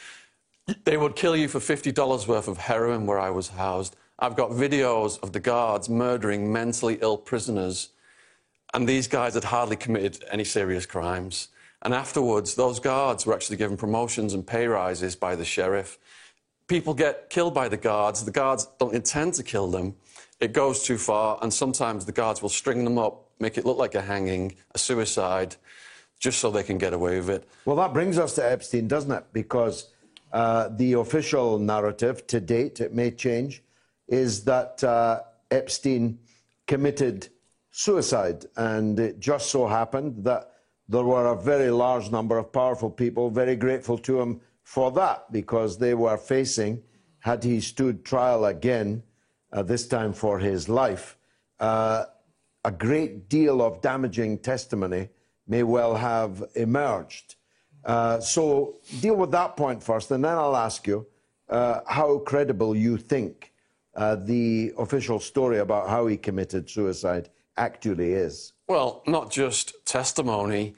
They 0.84 0.96
would 0.96 1.16
kill 1.16 1.36
you 1.36 1.48
for 1.48 1.58
$50 1.58 2.26
worth 2.28 2.48
of 2.48 2.56
heroin 2.56 3.04
where 3.04 3.18
I 3.18 3.30
was 3.30 3.48
housed. 3.48 3.96
I've 4.18 4.36
got 4.36 4.50
videos 4.50 5.20
of 5.22 5.32
the 5.32 5.40
guards 5.40 5.88
murdering 5.88 6.52
mentally 6.52 6.98
ill 7.02 7.18
prisoners, 7.18 7.90
and 8.72 8.88
these 8.88 9.08
guys 9.08 9.34
had 9.34 9.44
hardly 9.44 9.76
committed 9.76 10.24
any 10.30 10.44
serious 10.44 10.86
crimes. 10.86 11.48
And 11.82 11.92
afterwards, 11.92 12.54
those 12.54 12.80
guards 12.80 13.26
were 13.26 13.34
actually 13.34 13.56
given 13.56 13.76
promotions 13.76 14.32
and 14.32 14.46
pay 14.46 14.66
rises 14.66 15.16
by 15.16 15.36
the 15.36 15.44
sheriff. 15.44 15.98
People 16.66 16.94
get 16.94 17.28
killed 17.28 17.52
by 17.52 17.68
the 17.68 17.76
guards. 17.76 18.24
The 18.24 18.30
guards 18.30 18.66
don't 18.78 18.94
intend 18.94 19.34
to 19.34 19.42
kill 19.42 19.70
them. 19.70 19.96
It 20.40 20.52
goes 20.52 20.82
too 20.82 20.98
far, 20.98 21.38
and 21.42 21.52
sometimes 21.52 22.04
the 22.04 22.12
guards 22.12 22.42
will 22.42 22.48
string 22.48 22.84
them 22.84 22.98
up, 22.98 23.30
make 23.38 23.56
it 23.56 23.64
look 23.64 23.78
like 23.78 23.94
a 23.94 24.02
hanging, 24.02 24.54
a 24.74 24.78
suicide, 24.78 25.56
just 26.18 26.38
so 26.40 26.50
they 26.50 26.62
can 26.62 26.78
get 26.78 26.92
away 26.92 27.18
with 27.18 27.30
it. 27.30 27.48
Well, 27.64 27.76
that 27.76 27.92
brings 27.92 28.18
us 28.18 28.34
to 28.34 28.50
Epstein, 28.50 28.88
doesn't 28.88 29.12
it? 29.12 29.24
Because 29.32 29.90
uh, 30.32 30.68
the 30.70 30.94
official 30.94 31.58
narrative 31.58 32.26
to 32.28 32.40
date, 32.40 32.80
it 32.80 32.92
may 32.92 33.10
change, 33.10 33.62
is 34.08 34.44
that 34.44 34.82
uh, 34.82 35.20
Epstein 35.50 36.18
committed 36.66 37.28
suicide. 37.70 38.46
And 38.56 38.98
it 38.98 39.20
just 39.20 39.50
so 39.50 39.66
happened 39.66 40.24
that 40.24 40.50
there 40.88 41.04
were 41.04 41.26
a 41.26 41.40
very 41.40 41.70
large 41.70 42.10
number 42.10 42.38
of 42.38 42.52
powerful 42.52 42.90
people 42.90 43.30
very 43.30 43.56
grateful 43.56 43.98
to 43.98 44.20
him 44.20 44.40
for 44.62 44.90
that 44.92 45.30
because 45.32 45.78
they 45.78 45.94
were 45.94 46.16
facing, 46.16 46.82
had 47.20 47.44
he 47.44 47.60
stood 47.60 48.04
trial 48.04 48.44
again, 48.44 49.02
uh, 49.54 49.62
this 49.62 49.86
time 49.86 50.12
for 50.12 50.38
his 50.38 50.68
life, 50.68 51.16
uh, 51.60 52.04
a 52.64 52.70
great 52.70 53.28
deal 53.28 53.62
of 53.62 53.80
damaging 53.80 54.38
testimony 54.38 55.08
may 55.46 55.62
well 55.62 55.94
have 55.94 56.42
emerged. 56.56 57.36
Uh, 57.84 58.18
so 58.18 58.76
deal 59.00 59.14
with 59.14 59.30
that 59.30 59.56
point 59.56 59.82
first, 59.82 60.10
and 60.10 60.24
then 60.24 60.36
I'll 60.36 60.56
ask 60.56 60.86
you 60.86 61.06
uh, 61.48 61.80
how 61.86 62.18
credible 62.18 62.74
you 62.74 62.96
think 62.96 63.52
uh, 63.94 64.16
the 64.16 64.72
official 64.76 65.20
story 65.20 65.58
about 65.58 65.88
how 65.88 66.06
he 66.06 66.16
committed 66.16 66.68
suicide 66.68 67.28
actually 67.56 68.12
is. 68.12 68.54
Well, 68.66 69.02
not 69.06 69.30
just 69.30 69.74
testimony. 69.84 70.74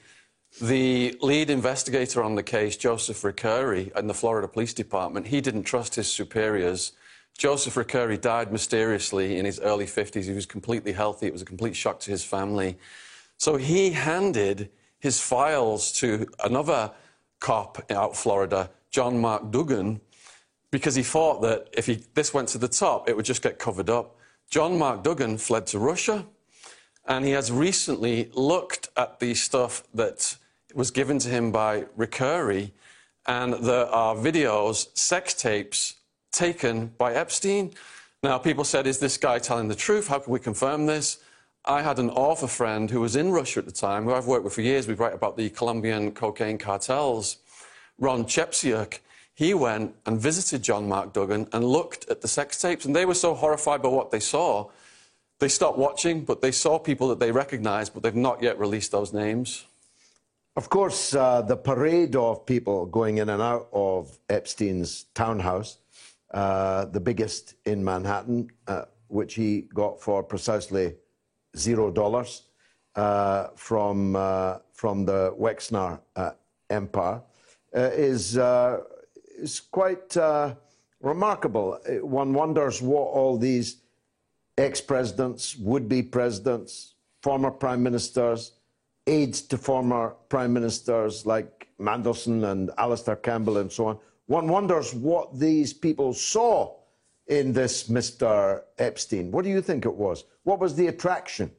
The 0.61 1.16
lead 1.20 1.51
investigator 1.51 2.22
on 2.22 2.35
the 2.35 2.43
case, 2.43 2.77
Joseph 2.77 3.22
Recarey, 3.22 3.97
in 3.97 4.07
the 4.07 4.14
Florida 4.14 4.49
Police 4.49 4.74
Department, 4.74 5.29
he 5.29 5.41
didn't 5.41 5.62
trust 5.62 5.95
his 5.95 6.11
superiors. 6.11 6.93
Joseph 7.37 7.74
Recarey 7.74 8.18
died 8.18 8.51
mysteriously 8.51 9.39
in 9.39 9.45
his 9.45 9.61
early 9.61 9.84
50s. 9.84 10.24
He 10.24 10.32
was 10.32 10.47
completely 10.47 10.93
healthy. 10.93 11.26
It 11.26 11.32
was 11.32 11.43
a 11.43 11.47
complete 11.47 11.76
shock 11.76 12.01
to 12.01 12.11
his 12.11 12.24
family. 12.24 12.78
So 13.37 13.57
he 13.57 13.91
handed 13.91 14.70
his 14.99 15.20
files 15.20 15.93
to 15.93 16.26
another 16.43 16.93
cop 17.39 17.91
out 17.91 18.16
Florida, 18.16 18.70
John 18.91 19.20
Mark 19.20 19.51
Dougan, 19.51 20.01
because 20.70 20.95
he 20.95 21.03
thought 21.03 21.43
that 21.43 21.68
if 21.72 21.87
he, 21.87 22.03
this 22.14 22.32
went 22.32 22.49
to 22.49 22.59
the 22.59 22.68
top, 22.68 23.09
it 23.09 23.16
would 23.16 23.26
just 23.26 23.43
get 23.43 23.59
covered 23.59 23.91
up. 23.91 24.16
John 24.49 24.78
Mark 24.78 25.05
Dougan 25.05 25.39
fled 25.39 25.66
to 25.68 25.78
Russia, 25.78 26.24
and 27.07 27.24
he 27.24 27.32
has 27.32 27.53
recently 27.53 28.30
looked 28.32 28.89
at 28.97 29.20
the 29.20 29.34
stuff 29.34 29.82
that 29.93 30.37
was 30.74 30.91
given 30.91 31.18
to 31.18 31.28
him 31.28 31.53
by 31.53 31.82
Recarey, 31.99 32.72
and 33.26 33.55
there 33.55 33.87
are 33.87 34.14
videos, 34.14 34.97
sex 34.97 35.34
tapes 35.34 35.95
taken 36.37 36.89
by 36.99 37.14
Epstein. 37.14 37.72
Now, 38.22 38.39
people 38.39 38.64
said, 38.64 38.87
is 38.87 38.99
this 38.99 39.16
guy 39.16 39.39
telling 39.39 39.68
the 39.68 39.74
truth? 39.74 40.09
How 40.09 40.18
can 40.18 40.32
we 40.32 40.39
confirm 40.39 40.87
this? 40.87 41.18
I 41.64 41.82
had 41.82 41.99
an 41.99 42.11
author 42.11 42.47
friend 42.47 42.91
who 42.91 43.01
was 43.01 43.16
in 43.16 43.32
Russia 43.32 43.61
at 43.61 43.66
the 43.66 43.72
time, 43.72 44.05
who 44.05 44.12
I've 44.14 44.26
worked 44.26 44.45
with 44.45 44.55
for 44.55 44.62
years. 44.62 44.87
We 44.87 44.95
write 44.95 45.14
about 45.14 45.37
the 45.37 45.51
Colombian 45.51 46.12
cocaine 46.12 46.59
cartels. 46.59 47.39
Ron 47.99 48.24
Chepesiuk, 48.24 49.01
he 49.34 49.55
went 49.55 49.95
and 50.05 50.20
visited 50.20 50.62
John 50.62 50.89
Mark 50.89 51.12
Dougan 51.12 51.49
and 51.53 51.64
looked 51.64 52.09
at 52.09 52.20
the 52.20 52.28
sex 52.28 52.61
tapes, 52.61 52.84
and 52.84 52.95
they 52.95 53.07
were 53.07 53.14
so 53.14 53.34
horrified 53.34 53.82
by 53.82 53.89
what 53.89 54.11
they 54.11 54.20
saw, 54.20 54.70
they 55.39 55.49
stopped 55.49 55.76
watching, 55.76 56.24
but 56.24 56.41
they 56.41 56.53
saw 56.53 56.78
people 56.78 57.09
that 57.09 57.20
they 57.20 57.30
recognized, 57.30 57.93
but 57.93 58.03
they've 58.03 58.14
not 58.14 58.43
yet 58.43 58.59
released 58.59 58.93
those 58.93 59.12
names. 59.12 59.66
Of 60.57 60.70
course, 60.70 61.14
uh, 61.14 61.43
the 61.43 61.57
parade 61.57 62.16
of 62.16 62.47
people 62.47 62.87
going 62.87 63.18
in 63.18 63.28
and 63.28 63.43
out 63.43 63.68
of 63.72 64.18
Epstein's 64.30 65.05
townhouse, 65.14 65.76
uh, 66.33 66.87
the 66.87 67.01
biggest 67.01 67.55
in 67.64 67.85
Manhattan, 67.85 68.51
uh, 68.66 68.85
which 69.09 69.35
he 69.35 69.62
got 69.74 70.01
for 70.01 70.22
precisely 70.22 70.95
zero 71.57 71.91
dollars 71.91 72.43
uh, 72.97 73.49
from 73.55 74.16
uh, 74.16 74.59
from 74.72 75.05
the 75.05 75.35
Wexner 75.39 76.01
uh, 76.16 76.31
empire 76.70 77.22
is 77.72 78.39
is 79.39 79.61
quite 79.61 80.16
remarkable. 81.01 81.79
One 82.03 82.33
wonders 82.33 82.81
what 82.81 83.09
all 83.18 83.39
these 83.39 83.83
ex-presidents, 84.59 85.57
would-be 85.57 86.03
presidents, 86.03 86.95
former 87.22 87.51
prime 87.51 87.83
ministers, 87.83 88.53
aides 89.07 89.43
to 89.43 89.59
former 89.59 90.14
prime 90.29 90.53
ministers 90.53 91.27
like 91.27 91.68
Mandelson 91.79 92.51
and 92.51 92.70
Alastair 92.79 93.16
Campbell 93.16 93.59
and 93.59 93.70
so 93.70 93.87
on. 93.89 93.99
One 94.27 94.49
wonders 94.49 94.93
what 94.95 95.39
these 95.39 95.72
people 95.72 96.12
saw 96.12 96.74
in 97.27 97.53
this 97.53 97.89
Mr. 97.89 98.62
Epstein. 98.79 99.31
What 99.31 99.45
do 99.45 99.51
you 99.51 99.61
think 99.61 99.85
it 99.85 99.95
was? 99.95 100.24
What 100.45 100.59
was 100.59 100.74
the 100.74 100.89
attraction? 100.89 101.51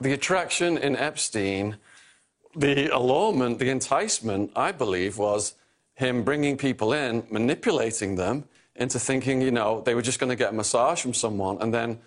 The 0.00 0.12
attraction 0.12 0.76
in 0.78 0.96
Epstein, 0.96 1.76
the 2.56 2.88
allurement, 2.88 3.58
the 3.58 3.70
enticement, 3.70 4.52
I 4.56 4.72
believe, 4.72 5.18
was 5.18 5.54
him 5.94 6.24
bringing 6.24 6.56
people 6.56 6.92
in, 6.92 7.24
manipulating 7.30 8.16
them 8.16 8.44
into 8.76 8.98
thinking, 8.98 9.40
you 9.40 9.52
know, 9.52 9.80
they 9.82 9.94
were 9.94 10.02
just 10.02 10.18
going 10.18 10.30
to 10.30 10.36
get 10.36 10.50
a 10.50 10.52
massage 10.52 11.00
from 11.00 11.14
someone 11.14 11.58
and 11.60 11.72
then 11.72 12.00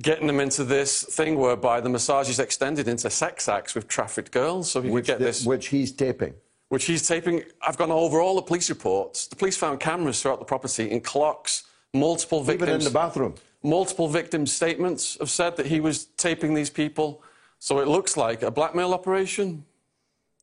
getting 0.00 0.26
them 0.26 0.40
into 0.40 0.64
this 0.64 1.02
thing 1.02 1.38
whereby 1.38 1.80
the 1.80 1.90
massage 1.90 2.30
is 2.30 2.38
extended 2.38 2.88
into 2.88 3.10
sex 3.10 3.48
acts 3.48 3.74
with 3.74 3.86
trafficked 3.86 4.30
girls. 4.30 4.70
So 4.70 4.80
he 4.80 4.90
which 4.90 5.04
could 5.04 5.12
get 5.12 5.18
the, 5.18 5.24
this. 5.26 5.44
Which 5.44 5.68
he's 5.68 5.92
taping. 5.92 6.34
Which 6.70 6.86
he's 6.86 7.06
taping. 7.06 7.44
I've 7.60 7.76
gone 7.76 7.90
over 7.90 8.20
all 8.20 8.36
the 8.36 8.42
police 8.42 8.70
reports. 8.70 9.26
The 9.26 9.36
police 9.36 9.56
found 9.56 9.78
cameras 9.80 10.22
throughout 10.22 10.38
the 10.38 10.44
property 10.44 10.90
in 10.90 11.02
clocks, 11.02 11.64
multiple 11.92 12.42
victims. 12.42 12.68
Even 12.68 12.80
in 12.80 12.84
the 12.84 12.90
bathroom. 12.90 13.34
Multiple 13.62 14.08
victims' 14.08 14.52
statements 14.52 15.18
have 15.20 15.30
said 15.30 15.56
that 15.56 15.66
he 15.66 15.80
was 15.80 16.06
taping 16.16 16.54
these 16.54 16.70
people. 16.70 17.22
So 17.58 17.80
it 17.80 17.88
looks 17.88 18.16
like 18.16 18.42
a 18.42 18.50
blackmail 18.50 18.94
operation. 18.94 19.64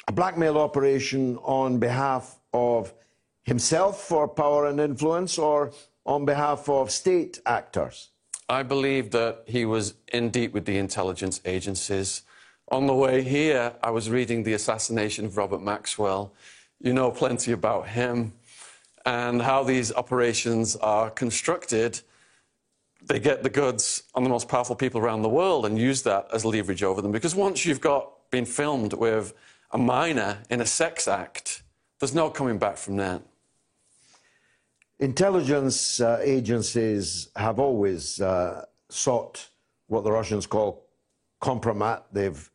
A 0.07 0.11
blackmail 0.11 0.57
operation 0.57 1.37
on 1.37 1.79
behalf 1.79 2.39
of 2.53 2.93
himself 3.43 4.01
for 4.01 4.27
power 4.27 4.67
and 4.67 4.79
influence 4.79 5.37
or 5.37 5.71
on 6.05 6.25
behalf 6.25 6.69
of 6.69 6.91
state 6.91 7.39
actors? 7.45 8.09
I 8.49 8.63
believe 8.63 9.11
that 9.11 9.43
he 9.45 9.65
was 9.65 9.95
in 10.13 10.29
deep 10.29 10.53
with 10.53 10.65
the 10.65 10.77
intelligence 10.77 11.41
agencies. 11.45 12.21
On 12.69 12.85
the 12.85 12.93
way 12.93 13.21
here, 13.21 13.73
I 13.81 13.91
was 13.91 14.09
reading 14.09 14.43
The 14.43 14.53
Assassination 14.53 15.25
of 15.25 15.37
Robert 15.37 15.61
Maxwell. 15.61 16.33
You 16.79 16.93
know 16.93 17.11
plenty 17.11 17.51
about 17.53 17.87
him 17.87 18.33
and 19.05 19.41
how 19.41 19.63
these 19.63 19.93
operations 19.93 20.75
are 20.75 21.09
constructed 21.09 22.01
they 23.07 23.19
get 23.19 23.43
the 23.43 23.49
goods 23.49 24.03
on 24.15 24.23
the 24.23 24.29
most 24.29 24.47
powerful 24.47 24.75
people 24.75 24.99
around 24.99 25.21
the 25.21 25.29
world 25.29 25.65
and 25.65 25.77
use 25.77 26.03
that 26.03 26.27
as 26.33 26.45
leverage 26.45 26.83
over 26.83 27.01
them. 27.01 27.11
Because 27.11 27.35
once 27.35 27.65
you've 27.65 27.81
got 27.81 28.11
been 28.29 28.45
filmed 28.45 28.93
with 28.93 29.33
a 29.71 29.77
minor 29.77 30.39
in 30.49 30.59
a 30.61 30.65
sex 30.65 31.07
act, 31.07 31.63
there's 31.99 32.13
no 32.13 32.29
coming 32.29 32.57
back 32.57 32.77
from 32.77 32.97
that. 32.97 33.21
Intelligence 34.99 36.01
uh, 36.01 36.19
agencies 36.21 37.29
have 37.35 37.59
always 37.59 38.19
uh, 38.19 38.65
sought 38.89 39.49
what 39.87 40.03
the 40.03 40.11
Russians 40.11 40.45
call 40.45 40.85
compromat. 41.41 42.03
They've 42.11 42.49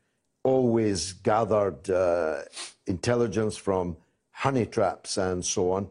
always 0.44 1.12
gathered 1.12 1.88
uh, 1.90 2.42
intelligence 2.86 3.56
from 3.56 3.96
honey 4.30 4.66
traps 4.66 5.16
and 5.16 5.44
so 5.44 5.70
on. 5.70 5.88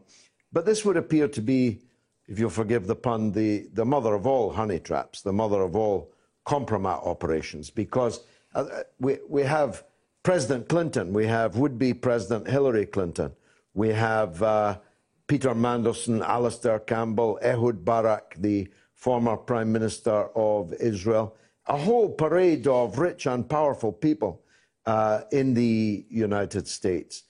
But 0.52 0.66
this 0.66 0.84
would 0.84 0.96
appear 0.96 1.28
to 1.28 1.40
be 1.40 1.80
if 2.28 2.38
you'll 2.38 2.50
forgive 2.50 2.86
the 2.86 2.96
pun, 2.96 3.32
the, 3.32 3.68
the 3.72 3.84
mother 3.84 4.14
of 4.14 4.26
all 4.26 4.52
honey 4.52 4.78
traps, 4.78 5.22
the 5.22 5.32
mother 5.32 5.62
of 5.62 5.76
all 5.76 6.12
compromat 6.46 7.06
operations, 7.06 7.70
because 7.70 8.20
uh, 8.54 8.64
we, 8.98 9.18
we 9.28 9.42
have 9.42 9.84
President 10.22 10.68
Clinton, 10.68 11.12
we 11.12 11.26
have 11.26 11.56
would 11.56 11.78
be 11.78 11.92
President 11.92 12.48
Hillary 12.48 12.86
Clinton, 12.86 13.32
we 13.74 13.88
have 13.88 14.42
uh, 14.42 14.78
Peter 15.26 15.54
Mandelson, 15.54 16.22
Alastair 16.22 16.78
Campbell, 16.78 17.38
Ehud 17.42 17.84
Barak, 17.84 18.34
the 18.38 18.68
former 18.94 19.36
Prime 19.36 19.72
Minister 19.72 20.28
of 20.36 20.72
Israel, 20.74 21.36
a 21.66 21.76
whole 21.76 22.08
parade 22.08 22.66
of 22.66 22.98
rich 22.98 23.26
and 23.26 23.48
powerful 23.48 23.92
people 23.92 24.41
uh, 24.86 25.22
in 25.30 25.54
the 25.54 26.04
United 26.08 26.66
States. 26.68 27.24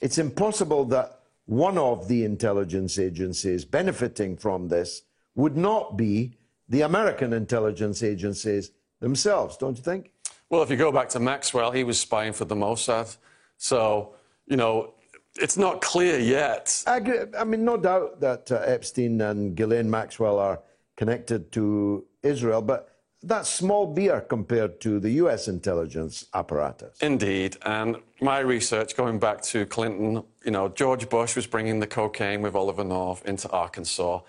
It's 0.00 0.18
impossible 0.18 0.84
that 0.86 1.20
one 1.46 1.78
of 1.78 2.08
the 2.08 2.24
intelligence 2.24 2.98
agencies 2.98 3.64
benefiting 3.64 4.36
from 4.36 4.68
this 4.68 5.02
would 5.34 5.56
not 5.56 5.96
be 5.96 6.36
the 6.68 6.82
American 6.82 7.32
intelligence 7.32 8.02
agencies 8.02 8.70
themselves, 9.00 9.56
don't 9.56 9.76
you 9.76 9.82
think? 9.82 10.12
Well, 10.50 10.62
if 10.62 10.70
you 10.70 10.76
go 10.76 10.92
back 10.92 11.08
to 11.10 11.20
Maxwell, 11.20 11.70
he 11.72 11.84
was 11.84 11.98
spying 11.98 12.32
for 12.32 12.44
the 12.44 12.54
Mossad. 12.54 13.16
So, 13.56 14.14
you 14.46 14.56
know, 14.56 14.94
it's 15.36 15.56
not 15.56 15.80
clear 15.80 16.18
yet. 16.18 16.82
I, 16.86 16.96
agree. 16.96 17.20
I 17.38 17.44
mean, 17.44 17.64
no 17.64 17.76
doubt 17.76 18.20
that 18.20 18.50
uh, 18.50 18.62
Epstein 18.64 19.20
and 19.20 19.54
Ghislaine 19.54 19.90
Maxwell 19.90 20.38
are 20.38 20.60
connected 20.96 21.52
to 21.52 22.04
Israel, 22.22 22.62
but 22.62 22.87
that's 23.22 23.48
small 23.48 23.86
beer 23.86 24.20
compared 24.20 24.80
to 24.82 25.00
the 25.00 25.10
U.S. 25.22 25.48
intelligence 25.48 26.26
apparatus. 26.34 26.96
Indeed, 27.00 27.56
and 27.62 27.96
my 28.20 28.38
research 28.38 28.96
going 28.96 29.18
back 29.18 29.42
to 29.42 29.66
Clinton, 29.66 30.22
you 30.44 30.50
know, 30.50 30.68
George 30.68 31.08
Bush 31.08 31.34
was 31.34 31.46
bringing 31.46 31.80
the 31.80 31.86
cocaine 31.86 32.42
with 32.42 32.54
Oliver 32.54 32.84
North 32.84 33.26
into 33.26 33.50
Arkansas. 33.50 34.20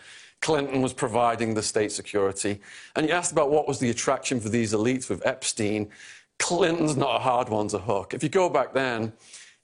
Clinton 0.42 0.82
was 0.82 0.94
providing 0.94 1.54
the 1.54 1.62
state 1.62 1.92
security. 1.92 2.62
And 2.96 3.08
you 3.08 3.14
asked 3.14 3.32
about 3.32 3.52
what 3.52 3.68
was 3.68 3.80
the 3.80 3.90
attraction 3.90 4.40
for 4.40 4.50
these 4.50 4.74
elites 4.74 5.10
with 5.10 5.26
Epstein. 5.26 5.90
Clinton's 6.40 6.96
not 6.96 7.18
a 7.18 7.20
hard 7.20 7.50
one 7.50 7.68
to 7.70 7.80
hook. 7.80 8.14
If 8.14 8.24
you 8.24 8.30
go 8.30 8.50
back 8.50 8.74
then, 8.74 9.14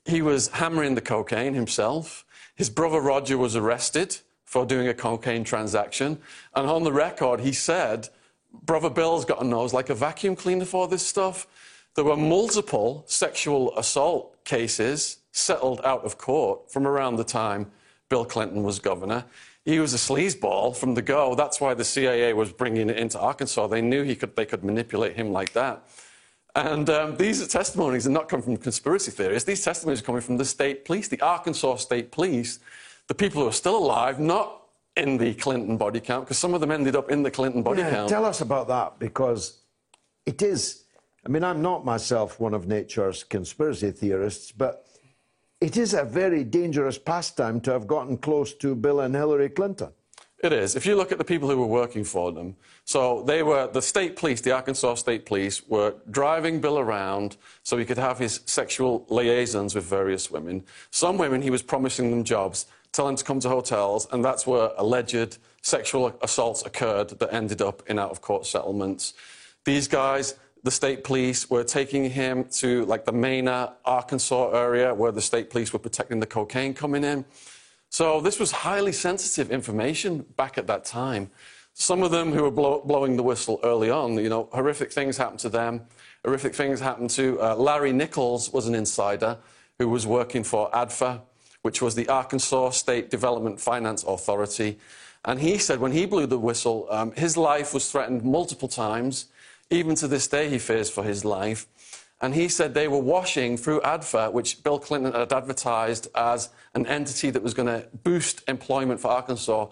he 0.03 0.21
was 0.21 0.49
hammering 0.49 0.95
the 0.95 1.01
cocaine 1.01 1.53
himself. 1.53 2.25
His 2.55 2.69
brother 2.69 2.99
Roger 2.99 3.37
was 3.37 3.55
arrested 3.55 4.17
for 4.43 4.65
doing 4.65 4.87
a 4.87 4.93
cocaine 4.93 5.43
transaction. 5.43 6.19
And 6.53 6.69
on 6.69 6.83
the 6.83 6.93
record, 6.93 7.39
he 7.39 7.53
said, 7.53 8.09
Brother 8.63 8.89
Bill's 8.89 9.25
got 9.25 9.41
a 9.41 9.45
nose 9.45 9.73
like 9.73 9.89
a 9.89 9.95
vacuum 9.95 10.35
cleaner 10.35 10.65
for 10.65 10.87
this 10.87 11.05
stuff. 11.05 11.47
There 11.95 12.03
were 12.03 12.17
multiple 12.17 13.03
sexual 13.07 13.77
assault 13.77 14.43
cases 14.43 15.17
settled 15.31 15.81
out 15.83 16.03
of 16.03 16.17
court 16.17 16.71
from 16.71 16.85
around 16.87 17.15
the 17.15 17.23
time 17.23 17.71
Bill 18.09 18.25
Clinton 18.25 18.63
was 18.63 18.79
governor. 18.79 19.25
He 19.65 19.79
was 19.79 19.93
a 19.93 19.97
sleazeball 19.97 20.75
from 20.75 20.93
the 20.93 21.01
go. 21.01 21.35
That's 21.35 21.59
why 21.59 21.73
the 21.73 21.83
CIA 21.83 22.33
was 22.33 22.53
bringing 22.53 22.89
it 22.89 22.97
into 22.97 23.19
Arkansas. 23.19 23.67
They 23.67 23.81
knew 23.81 24.03
he 24.03 24.15
could, 24.15 24.35
they 24.35 24.45
could 24.45 24.63
manipulate 24.63 25.15
him 25.15 25.31
like 25.31 25.53
that. 25.53 25.87
And 26.55 26.89
um, 26.89 27.17
these 27.17 27.45
testimonies 27.47 28.07
are 28.07 28.11
not 28.11 28.29
coming 28.29 28.43
from 28.43 28.57
conspiracy 28.57 29.11
theorists. 29.11 29.45
These 29.45 29.63
testimonies 29.63 30.01
are 30.01 30.05
coming 30.05 30.21
from 30.21 30.37
the 30.37 30.45
state 30.45 30.85
police, 30.85 31.07
the 31.07 31.19
Arkansas 31.19 31.77
State 31.77 32.11
Police, 32.11 32.59
the 33.07 33.15
people 33.15 33.41
who 33.41 33.47
are 33.47 33.53
still 33.53 33.77
alive, 33.77 34.19
not 34.19 34.64
in 34.97 35.17
the 35.17 35.33
Clinton 35.33 35.77
body 35.77 35.99
count, 35.99 36.25
because 36.25 36.37
some 36.37 36.53
of 36.53 36.61
them 36.61 36.71
ended 36.71 36.95
up 36.95 37.11
in 37.11 37.23
the 37.23 37.31
Clinton 37.31 37.63
body 37.63 37.81
yeah, 37.81 37.89
count. 37.91 38.09
Tell 38.09 38.25
us 38.25 38.41
about 38.41 38.67
that, 38.69 38.99
because 38.99 39.61
it 40.25 40.41
is. 40.41 40.83
I 41.25 41.29
mean, 41.29 41.43
I'm 41.43 41.61
not 41.61 41.83
myself 41.83 42.39
one 42.39 42.53
of 42.53 42.67
nature's 42.67 43.23
conspiracy 43.23 43.91
theorists, 43.91 44.51
but 44.51 44.85
it 45.59 45.77
is 45.77 45.93
a 45.93 46.03
very 46.03 46.43
dangerous 46.43 46.97
pastime 46.97 47.59
to 47.61 47.71
have 47.71 47.87
gotten 47.87 48.17
close 48.17 48.53
to 48.55 48.75
Bill 48.75 48.99
and 48.99 49.15
Hillary 49.15 49.49
Clinton. 49.49 49.91
It 50.43 50.53
is. 50.53 50.75
If 50.75 50.85
you 50.85 50.95
look 50.95 51.11
at 51.11 51.17
the 51.17 51.23
people 51.23 51.49
who 51.49 51.57
were 51.57 51.65
working 51.65 52.03
for 52.03 52.31
them, 52.31 52.55
so 52.83 53.23
they 53.23 53.41
were 53.41 53.67
the 53.67 53.81
state 53.81 54.15
police, 54.15 54.41
the 54.41 54.51
Arkansas 54.51 54.95
State 54.95 55.25
Police, 55.25 55.65
were 55.67 55.95
driving 56.11 56.61
Bill 56.61 56.77
around 56.77 57.37
so 57.63 57.77
he 57.77 57.85
could 57.85 57.97
have 57.97 58.19
his 58.19 58.41
sexual 58.45 59.05
liaisons 59.09 59.73
with 59.73 59.85
various 59.85 60.29
women. 60.29 60.63
Some 60.91 61.17
women, 61.17 61.41
he 61.41 61.49
was 61.49 61.63
promising 61.63 62.11
them 62.11 62.23
jobs, 62.23 62.67
telling 62.95 63.11
them 63.11 63.17
to 63.17 63.23
come 63.25 63.39
to 63.41 63.49
hotels, 63.49 64.07
and 64.11 64.23
that's 64.23 64.47
where 64.47 64.71
alleged 64.77 65.37
sexual 65.61 66.17
assaults 66.21 66.65
occurred 66.65 67.09
that 67.09 67.33
ended 67.33 67.61
up 67.61 67.83
in 67.87 67.99
out 67.99 68.09
of 68.09 68.21
court 68.21 68.45
settlements. 68.45 69.13
These 69.65 69.87
guys, 69.87 70.35
the 70.63 70.71
state 70.71 71.03
police 71.03 71.49
were 71.49 71.63
taking 71.63 72.09
him 72.09 72.45
to 72.45 72.85
like 72.85 73.03
the 73.03 73.11
Mena, 73.11 73.73
Arkansas 73.83 74.51
area 74.51 74.93
where 74.93 75.11
the 75.11 75.21
state 75.21 75.49
police 75.49 75.73
were 75.73 75.79
protecting 75.79 76.19
the 76.19 76.25
cocaine 76.25 76.73
coming 76.73 77.03
in. 77.03 77.25
So 77.89 78.21
this 78.21 78.39
was 78.39 78.51
highly 78.51 78.91
sensitive 78.91 79.51
information 79.51 80.25
back 80.37 80.57
at 80.57 80.67
that 80.67 80.85
time. 80.85 81.29
Some 81.73 82.03
of 82.03 82.11
them 82.11 82.31
who 82.31 82.43
were 82.43 82.51
blow, 82.51 82.81
blowing 82.85 83.17
the 83.17 83.23
whistle 83.23 83.59
early 83.63 83.89
on, 83.89 84.13
you 84.17 84.29
know, 84.29 84.47
horrific 84.53 84.93
things 84.93 85.17
happened 85.17 85.39
to 85.39 85.49
them. 85.49 85.81
Horrific 86.23 86.55
things 86.55 86.79
happened 86.79 87.09
to 87.11 87.41
uh, 87.41 87.55
Larry 87.55 87.91
Nichols 87.91 88.53
was 88.53 88.67
an 88.67 88.75
insider 88.75 89.37
who 89.77 89.89
was 89.89 90.07
working 90.07 90.43
for 90.43 90.71
ADFA, 90.71 91.21
which 91.65 91.81
was 91.81 91.95
the 91.95 92.07
Arkansas 92.09 92.69
State 92.69 93.09
Development 93.09 93.59
Finance 93.59 94.03
Authority. 94.03 94.77
And 95.25 95.39
he 95.39 95.57
said 95.57 95.79
when 95.79 95.93
he 95.93 96.05
blew 96.05 96.27
the 96.27 96.37
whistle, 96.37 96.85
um, 96.91 97.11
his 97.13 97.37
life 97.37 97.73
was 97.73 97.91
threatened 97.91 98.23
multiple 98.23 98.67
times. 98.67 99.25
Even 99.71 99.95
to 99.95 100.07
this 100.07 100.27
day, 100.27 100.47
he 100.47 100.59
fears 100.59 100.91
for 100.91 101.01
his 101.01 101.25
life. 101.25 101.65
And 102.21 102.35
he 102.35 102.49
said 102.49 102.75
they 102.75 102.87
were 102.87 102.99
washing 102.99 103.57
through 103.57 103.81
ADFA, 103.81 104.31
which 104.31 104.61
Bill 104.61 104.77
Clinton 104.77 105.13
had 105.13 105.33
advertised 105.33 106.07
as 106.13 106.49
an 106.75 106.85
entity 106.85 107.31
that 107.31 107.41
was 107.41 107.55
going 107.55 107.67
to 107.67 107.87
boost 108.03 108.43
employment 108.47 108.99
for 108.99 109.07
Arkansas. 109.07 109.65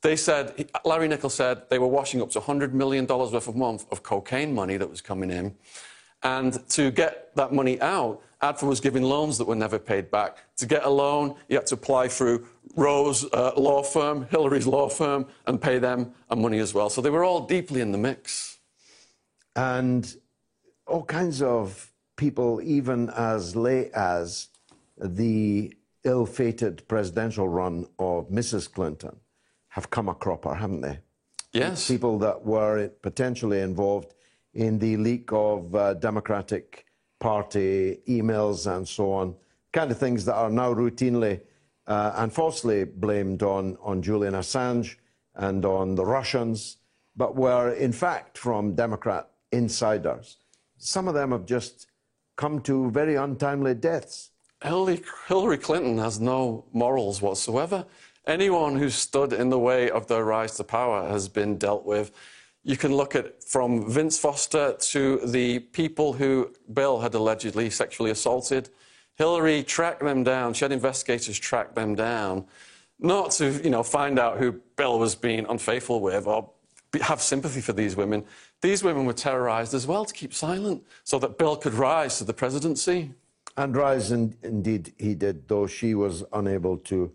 They 0.00 0.16
said, 0.16 0.70
Larry 0.82 1.08
Nichols 1.08 1.34
said 1.34 1.68
they 1.68 1.78
were 1.78 1.88
washing 1.88 2.22
up 2.22 2.30
to 2.30 2.40
$100 2.40 2.72
million 2.72 3.06
worth 3.06 3.48
of 3.48 3.54
month 3.54 3.84
of 3.92 4.02
cocaine 4.02 4.54
money 4.54 4.78
that 4.78 4.88
was 4.88 5.02
coming 5.02 5.30
in. 5.30 5.56
And 6.22 6.66
to 6.70 6.90
get 6.90 7.36
that 7.36 7.52
money 7.52 7.78
out, 7.82 8.22
ADFA 8.44 8.66
was 8.68 8.80
giving 8.80 9.02
loans 9.02 9.38
that 9.38 9.46
were 9.46 9.54
never 9.54 9.78
paid 9.78 10.10
back. 10.10 10.38
To 10.58 10.66
get 10.66 10.84
a 10.84 10.90
loan, 10.90 11.34
you 11.48 11.56
had 11.56 11.66
to 11.68 11.74
apply 11.74 12.08
through 12.08 12.46
Rose 12.76 13.24
uh, 13.32 13.52
law 13.56 13.82
firm, 13.82 14.26
Hillary's 14.30 14.66
law 14.66 14.88
firm, 14.90 15.26
and 15.46 15.60
pay 15.60 15.78
them 15.78 16.12
a 16.28 16.36
money 16.36 16.58
as 16.58 16.74
well. 16.74 16.90
So 16.90 17.00
they 17.00 17.08
were 17.08 17.24
all 17.24 17.46
deeply 17.46 17.80
in 17.80 17.90
the 17.92 17.98
mix. 17.98 18.58
And 19.56 20.14
all 20.86 21.04
kinds 21.04 21.40
of 21.40 21.90
people, 22.16 22.60
even 22.62 23.08
as 23.10 23.56
late 23.56 23.90
as 23.92 24.48
the 24.98 25.74
ill 26.04 26.26
fated 26.26 26.86
presidential 26.86 27.48
run 27.48 27.86
of 27.98 28.28
Mrs. 28.28 28.70
Clinton, 28.70 29.16
have 29.68 29.88
come 29.88 30.08
a 30.10 30.14
cropper, 30.14 30.54
haven't 30.54 30.82
they? 30.82 30.98
Yes. 31.52 31.88
People 31.88 32.18
that 32.18 32.44
were 32.44 32.88
potentially 33.00 33.60
involved 33.60 34.12
in 34.52 34.78
the 34.78 34.98
leak 34.98 35.32
of 35.32 35.74
uh, 35.74 35.94
Democratic 35.94 36.83
Party 37.24 38.00
emails 38.06 38.70
and 38.70 38.86
so 38.86 39.10
on, 39.10 39.34
kind 39.72 39.90
of 39.90 39.96
things 39.98 40.26
that 40.26 40.34
are 40.34 40.50
now 40.50 40.74
routinely 40.74 41.40
uh, 41.86 42.12
and 42.16 42.30
falsely 42.30 42.84
blamed 42.84 43.42
on, 43.42 43.78
on 43.80 44.02
Julian 44.02 44.34
Assange 44.34 44.96
and 45.34 45.64
on 45.64 45.94
the 45.94 46.04
Russians, 46.04 46.76
but 47.16 47.34
were 47.34 47.72
in 47.72 47.92
fact 47.92 48.36
from 48.36 48.74
Democrat 48.74 49.30
insiders. 49.52 50.36
Some 50.76 51.08
of 51.08 51.14
them 51.14 51.32
have 51.32 51.46
just 51.46 51.86
come 52.36 52.60
to 52.60 52.90
very 52.90 53.14
untimely 53.14 53.72
deaths. 53.72 54.28
Hillary, 54.62 55.00
Hillary 55.26 55.56
Clinton 55.56 55.96
has 55.96 56.20
no 56.20 56.66
morals 56.74 57.22
whatsoever. 57.22 57.86
Anyone 58.26 58.76
who 58.76 58.90
stood 58.90 59.32
in 59.32 59.48
the 59.48 59.58
way 59.58 59.88
of 59.88 60.08
their 60.08 60.26
rise 60.26 60.56
to 60.56 60.64
power 60.64 61.08
has 61.08 61.26
been 61.28 61.56
dealt 61.56 61.86
with. 61.86 62.12
You 62.64 62.78
can 62.78 62.94
look 62.94 63.14
at 63.14 63.44
from 63.44 63.90
Vince 63.90 64.18
Foster 64.18 64.74
to 64.78 65.18
the 65.18 65.58
people 65.58 66.14
who 66.14 66.50
Bill 66.72 66.98
had 66.98 67.14
allegedly 67.14 67.68
sexually 67.68 68.10
assaulted. 68.10 68.70
Hillary 69.16 69.62
tracked 69.62 70.02
them 70.02 70.24
down. 70.24 70.54
She 70.54 70.64
had 70.64 70.72
investigators 70.72 71.38
track 71.38 71.74
them 71.74 71.94
down, 71.94 72.46
not 72.98 73.32
to 73.32 73.62
you 73.62 73.70
know 73.70 73.82
find 73.82 74.18
out 74.18 74.38
who 74.38 74.52
Bill 74.76 74.98
was 74.98 75.14
being 75.14 75.44
unfaithful 75.48 76.00
with 76.00 76.26
or 76.26 76.50
have 77.02 77.20
sympathy 77.20 77.60
for 77.60 77.74
these 77.74 77.96
women. 77.96 78.24
These 78.62 78.82
women 78.82 79.04
were 79.04 79.12
terrorized 79.12 79.74
as 79.74 79.86
well 79.86 80.06
to 80.06 80.14
keep 80.14 80.32
silent 80.32 80.82
so 81.02 81.18
that 81.18 81.36
Bill 81.36 81.56
could 81.56 81.74
rise 81.74 82.18
to 82.18 82.24
the 82.24 82.32
presidency. 82.32 83.12
And 83.56 83.76
rise, 83.76 84.10
in, 84.10 84.36
indeed, 84.42 84.92
he 84.98 85.14
did, 85.14 85.46
though 85.46 85.66
she 85.66 85.94
was 85.94 86.24
unable 86.32 86.78
to 86.78 87.12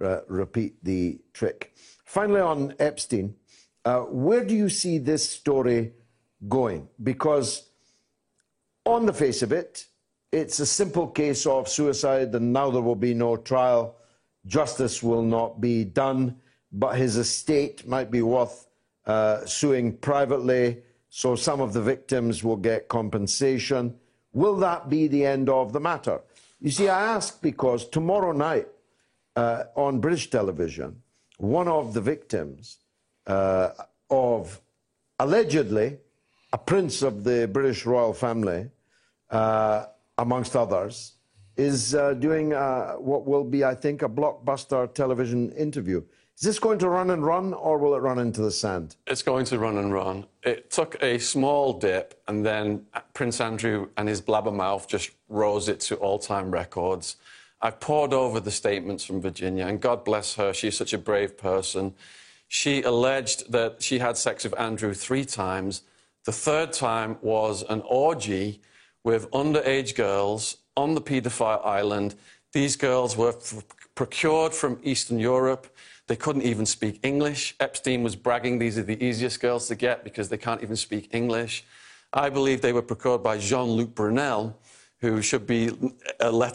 uh, 0.00 0.20
repeat 0.26 0.82
the 0.82 1.18
trick. 1.34 1.74
Finally, 2.04 2.40
on 2.40 2.74
Epstein, 2.78 3.34
uh, 3.84 4.00
where 4.00 4.44
do 4.44 4.54
you 4.54 4.68
see 4.68 4.98
this 4.98 5.28
story 5.28 5.92
going? 6.48 6.88
Because, 7.02 7.68
on 8.84 9.06
the 9.06 9.12
face 9.12 9.42
of 9.42 9.52
it, 9.52 9.86
it's 10.30 10.60
a 10.60 10.66
simple 10.66 11.08
case 11.08 11.46
of 11.46 11.68
suicide, 11.68 12.34
and 12.34 12.52
now 12.52 12.70
there 12.70 12.82
will 12.82 12.96
be 12.96 13.14
no 13.14 13.36
trial. 13.36 13.96
Justice 14.46 15.02
will 15.02 15.22
not 15.22 15.60
be 15.60 15.84
done, 15.84 16.36
but 16.72 16.96
his 16.96 17.16
estate 17.16 17.86
might 17.86 18.10
be 18.10 18.22
worth 18.22 18.66
uh, 19.06 19.44
suing 19.44 19.96
privately 19.96 20.82
so 21.14 21.36
some 21.36 21.60
of 21.60 21.74
the 21.74 21.82
victims 21.82 22.42
will 22.42 22.56
get 22.56 22.88
compensation. 22.88 23.98
Will 24.32 24.56
that 24.56 24.88
be 24.88 25.08
the 25.08 25.26
end 25.26 25.50
of 25.50 25.74
the 25.74 25.78
matter? 25.78 26.22
You 26.58 26.70
see, 26.70 26.88
I 26.88 27.02
ask 27.02 27.42
because 27.42 27.86
tomorrow 27.86 28.32
night 28.32 28.66
uh, 29.36 29.64
on 29.76 30.00
British 30.00 30.30
television, 30.30 31.02
one 31.36 31.68
of 31.68 31.92
the 31.92 32.00
victims 32.00 32.78
uh, 33.26 33.70
of 34.10 34.60
allegedly 35.18 35.98
a 36.52 36.58
prince 36.58 37.02
of 37.02 37.24
the 37.24 37.48
British 37.48 37.86
royal 37.86 38.12
family, 38.12 38.70
uh, 39.30 39.86
amongst 40.18 40.54
others, 40.54 41.12
is 41.56 41.94
uh, 41.94 42.14
doing 42.14 42.52
uh, 42.52 42.92
what 42.92 43.26
will 43.26 43.44
be, 43.44 43.64
I 43.64 43.74
think, 43.74 44.02
a 44.02 44.08
blockbuster 44.08 44.92
television 44.92 45.52
interview. 45.52 46.02
Is 46.36 46.46
this 46.46 46.58
going 46.58 46.78
to 46.78 46.88
run 46.88 47.10
and 47.10 47.24
run, 47.24 47.54
or 47.54 47.78
will 47.78 47.94
it 47.94 47.98
run 47.98 48.18
into 48.18 48.42
the 48.42 48.50
sand? 48.50 48.96
It's 49.06 49.22
going 49.22 49.44
to 49.46 49.58
run 49.58 49.78
and 49.78 49.92
run. 49.92 50.26
It 50.42 50.70
took 50.70 51.00
a 51.02 51.18
small 51.18 51.74
dip, 51.74 52.20
and 52.26 52.44
then 52.44 52.86
Prince 53.14 53.40
Andrew 53.40 53.88
and 53.96 54.08
his 54.08 54.20
blabbermouth 54.20 54.86
just 54.88 55.10
rose 55.28 55.68
it 55.68 55.80
to 55.80 55.96
all 55.96 56.18
time 56.18 56.50
records. 56.50 57.16
I've 57.60 57.78
pored 57.78 58.12
over 58.12 58.40
the 58.40 58.50
statements 58.50 59.04
from 59.04 59.20
Virginia, 59.20 59.66
and 59.66 59.80
God 59.80 60.04
bless 60.04 60.34
her, 60.34 60.52
she's 60.52 60.76
such 60.76 60.92
a 60.92 60.98
brave 60.98 61.38
person. 61.38 61.94
She 62.54 62.82
alleged 62.82 63.50
that 63.50 63.82
she 63.82 63.98
had 63.98 64.18
sex 64.18 64.44
with 64.44 64.60
Andrew 64.60 64.92
three 64.92 65.24
times. 65.24 65.84
The 66.26 66.32
third 66.32 66.74
time 66.74 67.16
was 67.22 67.62
an 67.62 67.80
orgy 67.86 68.60
with 69.02 69.30
underage 69.30 69.94
girls 69.94 70.58
on 70.76 70.94
the 70.94 71.00
paedophile 71.00 71.64
island 71.64 72.14
These 72.52 72.76
girls 72.76 73.16
were 73.16 73.34
procured 73.94 74.52
from 74.52 74.78
Eastern 74.82 75.18
Europe. 75.18 75.74
They 76.08 76.16
couldn't 76.16 76.42
even 76.42 76.66
speak 76.66 77.00
English. 77.02 77.54
Epstein 77.58 78.02
was 78.02 78.16
bragging 78.16 78.58
these 78.58 78.76
are 78.76 78.82
the 78.82 79.02
easiest 79.02 79.40
girls 79.40 79.66
to 79.68 79.74
get 79.74 80.04
because 80.04 80.28
they 80.28 80.36
can't 80.36 80.62
even 80.62 80.76
speak 80.76 81.08
English. 81.12 81.64
I 82.12 82.28
believe 82.28 82.60
they 82.60 82.74
were 82.74 82.82
procured 82.82 83.22
by 83.22 83.38
Jean 83.38 83.70
Luc 83.70 83.94
Brunel, 83.94 84.60
who 85.00 85.22
should 85.22 85.46
be 85.46 85.70
a 86.20 86.30
let. 86.30 86.54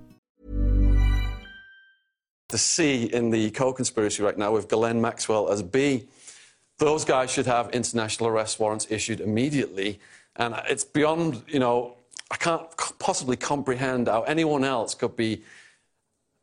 The 2.51 2.57
C 2.57 3.05
in 3.05 3.31
the 3.31 3.49
co-conspiracy 3.51 4.21
right 4.21 4.37
now 4.37 4.51
with 4.51 4.67
Ghislaine 4.67 5.01
Maxwell 5.01 5.49
as 5.49 5.63
B. 5.63 6.07
Those 6.77 7.05
guys 7.05 7.31
should 7.31 7.45
have 7.45 7.69
international 7.71 8.27
arrest 8.29 8.59
warrants 8.59 8.87
issued 8.89 9.21
immediately. 9.21 9.99
And 10.35 10.55
it's 10.67 10.83
beyond, 10.83 11.43
you 11.47 11.59
know, 11.59 11.95
I 12.29 12.35
can't 12.35 12.63
possibly 12.99 13.37
comprehend 13.37 14.07
how 14.07 14.23
anyone 14.23 14.65
else 14.65 14.95
could 14.95 15.15
be 15.15 15.43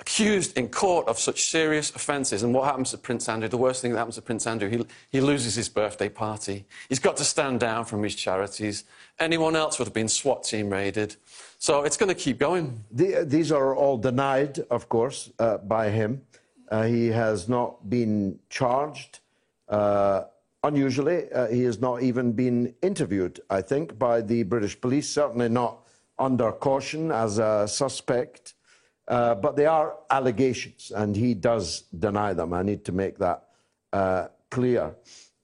accused 0.01 0.57
in 0.57 0.69
court 0.69 1.09
of 1.09 1.19
such 1.19 1.43
serious 1.43 1.95
offences. 1.95 2.43
And 2.43 2.55
what 2.55 2.65
happens 2.65 2.93
to 2.93 2.99
Prince 2.99 3.29
Andrew? 3.29 3.49
The 3.49 3.57
worst 3.57 3.83
thing 3.83 3.93
that 3.93 3.99
happens 3.99 4.15
to 4.15 4.23
Prince 4.23 4.47
Andrew, 4.47 4.69
he, 4.71 4.87
he 5.11 5.21
loses 5.21 5.57
his 5.57 5.69
birthday 5.69 6.09
party. 6.09 6.65
He's 6.89 7.01
got 7.01 7.17
to 7.19 7.25
stand 7.25 7.61
down 7.61 7.85
from 7.85 8.03
his 8.03 8.15
charities. 8.15 8.85
Anyone 9.19 9.57
else 9.57 9.79
would 9.79 9.89
have 9.89 9.95
been 9.95 10.09
SWAT 10.09 10.45
team 10.45 10.71
raided. 10.71 11.17
So 11.61 11.83
it's 11.83 11.97
going 11.97 12.09
to 12.09 12.15
keep 12.15 12.39
going. 12.39 12.85
The, 12.93 13.25
these 13.25 13.51
are 13.51 13.75
all 13.75 13.99
denied, 13.99 14.61
of 14.71 14.89
course, 14.89 15.31
uh, 15.41 15.59
by 15.59 15.91
him. 15.91 16.23
Uh, 16.71 16.85
he 16.85 17.09
has 17.09 17.49
not 17.49 17.91
been 17.91 18.39
charged. 18.49 19.19
Uh, 19.69 20.23
unusually, 20.63 21.31
uh, 21.33 21.49
he 21.49 21.65
has 21.65 21.81
not 21.81 22.03
even 22.03 22.31
been 22.31 22.75
interviewed, 22.81 23.41
I 23.51 23.63
think, 23.63 23.99
by 23.99 24.21
the 24.21 24.45
British 24.45 24.81
police, 24.81 25.09
certainly 25.09 25.49
not 25.49 25.81
under 26.17 26.53
caution 26.53 27.11
as 27.11 27.39
a 27.39 27.67
suspect. 27.67 28.55
Uh, 29.09 29.35
but 29.35 29.57
they 29.57 29.67
are 29.67 29.97
allegations, 30.11 30.93
and 30.95 31.17
he 31.17 31.35
does 31.35 31.83
deny 31.99 32.35
them. 32.35 32.53
I 32.53 32.63
need 32.63 32.85
to 32.85 32.93
make 32.93 33.19
that 33.19 33.49
uh, 33.93 34.29
clear. 34.51 34.95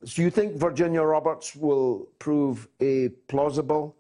Do 0.05 0.23
you 0.23 0.31
think 0.31 0.55
Virginia 0.55 1.03
Roberts 1.03 1.57
will 1.57 2.07
prove 2.21 2.69
a 2.81 3.09
plausible 3.27 3.97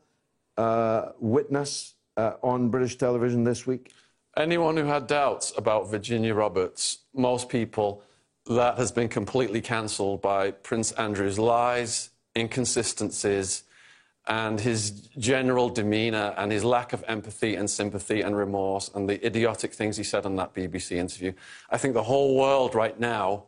witness 1.18 1.93
uh, 2.16 2.34
on 2.42 2.68
British 2.68 2.96
television 2.96 3.44
this 3.44 3.66
week? 3.66 3.92
Anyone 4.36 4.76
who 4.76 4.84
had 4.84 5.06
doubts 5.06 5.52
about 5.56 5.90
Virginia 5.90 6.34
Roberts, 6.34 6.98
most 7.14 7.48
people, 7.48 8.02
that 8.46 8.76
has 8.76 8.92
been 8.92 9.08
completely 9.08 9.60
cancelled 9.60 10.20
by 10.20 10.50
Prince 10.50 10.92
Andrew's 10.92 11.38
lies, 11.38 12.10
inconsistencies, 12.36 13.62
and 14.26 14.58
his 14.58 14.90
general 15.18 15.68
demeanour 15.68 16.34
and 16.36 16.50
his 16.50 16.64
lack 16.64 16.92
of 16.92 17.04
empathy 17.06 17.56
and 17.56 17.68
sympathy 17.68 18.22
and 18.22 18.36
remorse 18.36 18.90
and 18.94 19.08
the 19.08 19.24
idiotic 19.24 19.72
things 19.72 19.96
he 19.96 20.04
said 20.04 20.24
on 20.24 20.36
that 20.36 20.54
BBC 20.54 20.92
interview. 20.92 21.32
I 21.70 21.76
think 21.76 21.94
the 21.94 22.02
whole 22.02 22.36
world 22.36 22.74
right 22.74 22.98
now 22.98 23.44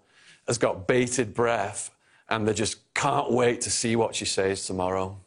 has 0.47 0.59
got 0.59 0.87
bated 0.87 1.33
breath 1.33 1.91
and 2.29 2.47
they 2.47 2.53
just 2.53 2.93
can't 2.95 3.31
wait 3.33 3.63
to 3.63 3.71
see 3.71 3.97
what 3.97 4.15
she 4.15 4.27
says 4.27 4.67
tomorrow. 4.67 5.19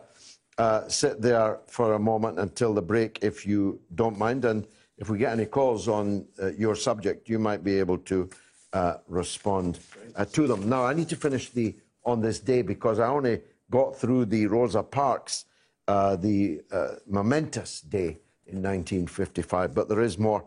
uh, 0.57 0.87
sit 0.87 1.21
there 1.21 1.59
for 1.67 1.93
a 1.93 1.99
moment 1.99 2.39
until 2.39 2.73
the 2.73 2.81
break, 2.81 3.19
if 3.21 3.45
you 3.45 3.79
don't 3.95 4.17
mind. 4.17 4.45
And 4.45 4.67
if 4.97 5.09
we 5.09 5.17
get 5.17 5.33
any 5.33 5.45
calls 5.45 5.87
on 5.87 6.25
uh, 6.41 6.51
your 6.51 6.75
subject, 6.75 7.27
you 7.27 7.39
might 7.39 7.63
be 7.63 7.79
able 7.79 7.97
to 7.99 8.29
uh, 8.73 8.97
respond 9.07 9.79
uh, 10.15 10.25
to 10.25 10.47
them. 10.47 10.69
Now, 10.69 10.85
I 10.85 10.93
need 10.93 11.09
to 11.09 11.15
finish 11.15 11.49
the 11.49 11.75
on 12.03 12.21
this 12.21 12.39
day 12.39 12.61
because 12.61 12.99
I 12.99 13.07
only 13.07 13.41
got 13.69 13.95
through 13.95 14.25
the 14.25 14.47
Rosa 14.47 14.81
Parks, 14.81 15.45
uh, 15.87 16.15
the 16.15 16.61
momentous 17.07 17.81
day 17.81 18.17
in 18.47 18.57
1955, 18.57 19.73
but 19.73 19.87
there 19.87 20.01
is 20.01 20.17
more. 20.17 20.45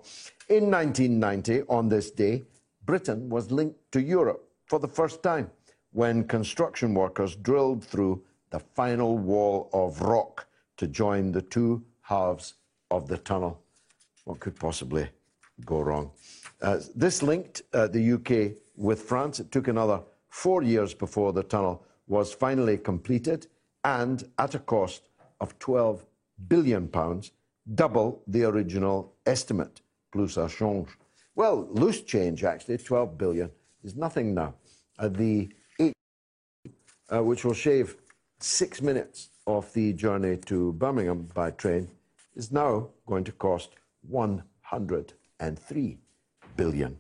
In 0.49 0.71
1990, 0.71 1.63
on 1.69 1.89
this 1.89 2.11
day, 2.11 2.43
Britain 2.85 3.29
was 3.29 3.51
linked 3.51 3.79
to 3.93 4.01
Europe 4.01 4.49
for 4.67 4.79
the 4.79 4.89
first 4.89 5.23
time 5.23 5.51
when 5.95 6.25
construction 6.25 6.93
workers 6.93 7.37
drilled 7.37 7.83
through 7.83 8.21
the 8.51 8.59
final 8.59 9.17
wall 9.17 9.71
of 9.73 10.01
rock 10.03 10.47
to 10.77 10.89
join 10.89 11.31
the 11.31 11.41
two 11.41 11.83
halves 12.03 12.55
of 12.91 13.07
the 13.07 13.17
tunnel. 13.19 13.63
What 14.25 14.41
could 14.41 14.57
possibly 14.57 15.09
go 15.65 15.81
wrong? 15.81 16.11
Uh, 16.61 16.81
this 16.97 17.23
linked 17.23 17.63
uh, 17.73 17.87
the 17.87 18.13
UK 18.15 18.59
with 18.77 19.03
France. 19.03 19.39
It 19.39 19.53
took 19.53 19.69
another 19.69 20.01
four 20.29 20.65
years 20.65 20.95
before 20.95 21.33
the 21.33 21.45
tunnel 21.45 21.85
was 22.09 22.35
finally 22.35 22.77
completed 22.77 23.47
and 23.85 24.29
at 24.39 24.57
a 24.57 24.59
cost 24.59 25.11
of 25.41 25.57
12 25.61 26.05
billion 26.49 26.89
pounds, 26.89 27.31
double 27.77 28.21
the 28.27 28.43
original 28.43 29.13
estimate. 29.27 29.81
Plus 30.11 30.35
ça 30.35 30.49
change. 30.49 30.89
Well, 31.37 31.69
loose 31.71 32.03
change 32.03 32.43
actually, 32.43 32.79
£12 32.79 33.17
billion 33.17 33.51
is 33.85 33.95
nothing 33.95 34.35
now. 34.35 34.55
Uh, 34.99 35.09
the 35.09 35.51
uh, 37.15 37.23
which 37.23 37.45
will 37.45 37.55
shave 37.55 37.97
six 38.41 38.83
minutes 38.83 39.31
off 39.47 39.73
the 39.73 39.93
journey 39.93 40.37
to 40.37 40.73
Birmingham 40.73 41.29
by 41.35 41.51
train, 41.51 41.89
is 42.35 42.51
now 42.51 42.89
going 43.07 43.25
to 43.25 43.33
cost 43.33 43.71
103 44.09 45.99
billion. 46.57 46.99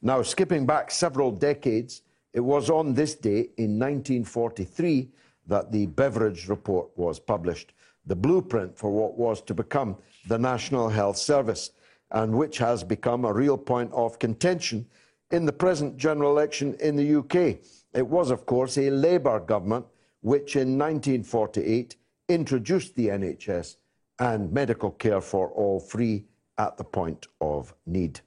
Now, 0.00 0.22
skipping 0.22 0.66
back 0.66 0.90
several 0.90 1.30
decades, 1.30 2.02
it 2.32 2.40
was 2.40 2.70
on 2.70 2.94
this 2.94 3.14
day 3.14 3.50
in 3.58 3.78
1943 3.78 5.10
that 5.46 5.70
the 5.70 5.86
Beveridge 5.86 6.48
Report 6.48 6.88
was 6.96 7.20
published, 7.20 7.72
the 8.06 8.16
blueprint 8.16 8.76
for 8.76 8.90
what 8.90 9.16
was 9.18 9.42
to 9.42 9.54
become 9.54 9.96
the 10.28 10.38
National 10.38 10.88
Health 10.88 11.16
Service, 11.16 11.70
and 12.10 12.34
which 12.34 12.58
has 12.58 12.82
become 12.82 13.24
a 13.24 13.32
real 13.32 13.58
point 13.58 13.92
of 13.92 14.18
contention 14.18 14.86
in 15.30 15.44
the 15.46 15.52
present 15.52 15.96
general 15.96 16.30
election 16.30 16.74
in 16.80 16.96
the 16.96 17.16
UK. 17.16 17.58
It 17.94 18.06
was, 18.06 18.30
of 18.30 18.46
course, 18.46 18.78
a 18.78 18.90
Labour 18.90 19.40
government 19.40 19.86
which 20.22 20.56
in 20.56 20.78
1948 20.78 21.96
introduced 22.28 22.94
the 22.94 23.08
NHS 23.08 23.76
and 24.18 24.52
medical 24.52 24.90
care 24.90 25.20
for 25.20 25.50
all 25.50 25.80
free 25.80 26.24
at 26.58 26.76
the 26.76 26.84
point 26.84 27.26
of 27.40 27.74
need. 27.86 28.20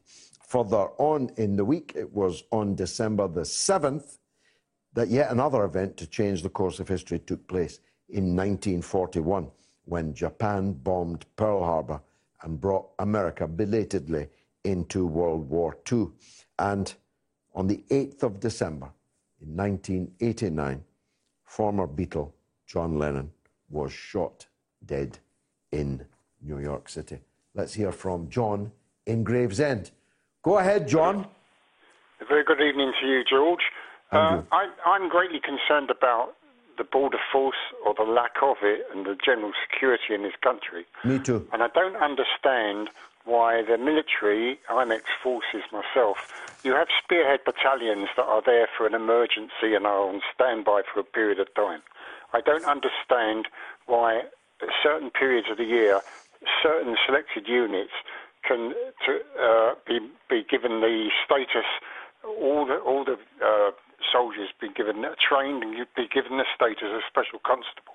Further 0.48 0.90
on 0.98 1.32
in 1.38 1.56
the 1.56 1.66
week, 1.66 1.94
it 1.96 2.14
was 2.14 2.44
on 2.52 2.76
December 2.76 3.28
the 3.28 3.42
7th 3.42 4.18
that 4.94 5.10
yet 5.10 5.32
another 5.32 5.64
event 5.64 5.98
to 5.98 6.08
change 6.08 6.44
the 6.44 6.50
course 6.50 6.80
of 6.80 6.88
history 6.88 7.20
took 7.20 7.48
place 7.48 7.80
in 8.10 8.36
1941 8.36 9.50
when 9.86 10.14
Japan 10.14 10.74
bombed 10.74 11.26
Pearl 11.36 11.64
Harbor 11.64 12.02
and 12.44 12.62
brought 12.62 12.90
America 13.00 13.48
belatedly 13.48 14.28
into 14.64 15.06
World 15.06 15.50
War 15.50 15.78
II. 15.92 16.08
And 16.60 16.94
on 17.54 17.68
the 17.68 17.84
8th 17.90 18.24
of 18.24 18.40
December 18.40 18.92
in 19.46 19.56
1989, 19.56 20.84
former 21.44 21.88
Beatle 21.88 22.32
John 22.66 22.98
Lennon 22.98 23.32
was 23.70 23.92
shot 23.92 24.48
dead 24.86 25.20
in 25.72 26.06
New 26.42 26.60
York 26.60 26.90
City. 26.90 27.20
Let's 27.54 27.74
hear 27.74 27.92
from 27.92 28.30
John 28.30 28.72
in 29.06 29.24
Gravesend. 29.24 29.92
Go 30.44 30.58
ahead, 30.58 30.88
John. 30.88 31.28
A 32.22 32.26
very 32.26 32.44
good 32.44 32.62
evening 32.62 32.92
to 33.02 33.08
you, 33.08 33.24
George. 33.24 33.62
Uh, 34.12 34.42
I, 34.52 34.68
I'm 34.86 35.10
greatly 35.10 35.40
concerned 35.40 35.90
about 35.90 36.36
the 36.78 36.84
border 36.84 37.18
force 37.32 37.56
or 37.86 37.94
the 37.94 38.04
lack 38.04 38.36
of 38.42 38.58
it 38.62 38.86
and 38.94 39.06
the 39.06 39.16
general 39.24 39.52
security 39.70 40.14
in 40.14 40.24
this 40.24 40.36
country. 40.42 40.86
Me 41.04 41.20
too. 41.20 41.48
And 41.52 41.64
I 41.64 41.68
don't 41.70 41.96
understand 41.96 42.90
why 43.26 43.62
the 43.64 43.78
military, 43.78 44.60
I'm 44.70 44.92
ex 44.92 45.04
forces 45.22 45.64
myself, 45.72 46.18
you 46.64 46.74
have 46.74 46.88
spearhead 47.04 47.42
battalions 47.46 48.10
that 48.16 48.24
are 48.24 48.42
there 48.46 48.68
for 48.78 48.88
an 48.88 48.94
emergency 48.94 49.74
and 49.76 49.86
are 49.86 50.08
on 50.08 50.22
standby 50.34 50.84
for 50.92 51.00
a 51.00 51.04
period 51.04 51.40
of 51.40 51.54
time. 51.56 51.82
I 52.34 52.42
don't 52.42 52.66
understand 52.66 53.48
why 53.88 54.22
certain 54.82 55.10
periods 55.10 55.48
of 55.52 55.58
the 55.58 55.66
year, 55.66 56.02
certain 56.62 56.96
selected 57.06 57.48
units 57.48 57.94
can 58.48 58.74
to, 59.06 59.20
uh, 59.42 59.74
be, 59.88 60.00
be 60.30 60.46
given 60.48 60.82
the 60.82 61.10
status, 61.26 61.66
all 62.24 62.66
the, 62.66 62.78
all 62.78 63.04
the 63.04 63.18
uh, 63.44 63.72
soldiers 64.12 64.50
be 64.62 64.70
given 64.70 65.04
trained 65.18 65.64
and 65.64 65.88
be 65.96 66.08
given 66.08 66.38
the 66.38 66.46
status 66.56 66.94
of 66.94 67.02
special 67.10 67.40
constable 67.44 67.95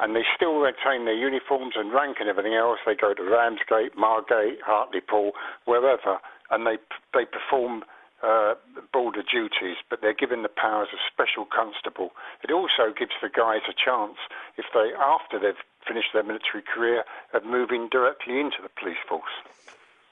and 0.00 0.16
they 0.16 0.24
still 0.34 0.58
retain 0.58 1.04
their 1.04 1.14
uniforms 1.14 1.74
and 1.76 1.92
rank 1.92 2.16
and 2.20 2.28
everything 2.28 2.54
else. 2.54 2.78
They 2.86 2.94
go 2.94 3.12
to 3.14 3.22
Ramsgate, 3.22 3.96
Margate, 3.96 4.58
Hartlepool, 4.64 5.32
wherever, 5.66 6.18
and 6.50 6.66
they 6.66 6.78
they 7.12 7.24
perform 7.26 7.84
uh, 8.22 8.54
border 8.92 9.22
duties, 9.22 9.76
but 9.88 10.00
they're 10.02 10.14
given 10.14 10.42
the 10.42 10.48
powers 10.48 10.88
of 10.92 10.98
special 11.12 11.46
constable. 11.46 12.10
It 12.42 12.50
also 12.50 12.92
gives 12.96 13.12
the 13.22 13.28
guys 13.28 13.60
a 13.68 13.72
chance, 13.72 14.16
if 14.56 14.66
they 14.74 14.90
after 14.98 15.38
they've 15.38 15.62
finished 15.86 16.08
their 16.12 16.22
military 16.24 16.62
career, 16.62 17.04
of 17.32 17.44
moving 17.44 17.88
directly 17.90 18.40
into 18.40 18.56
the 18.62 18.68
police 18.80 18.98
force. 19.08 19.22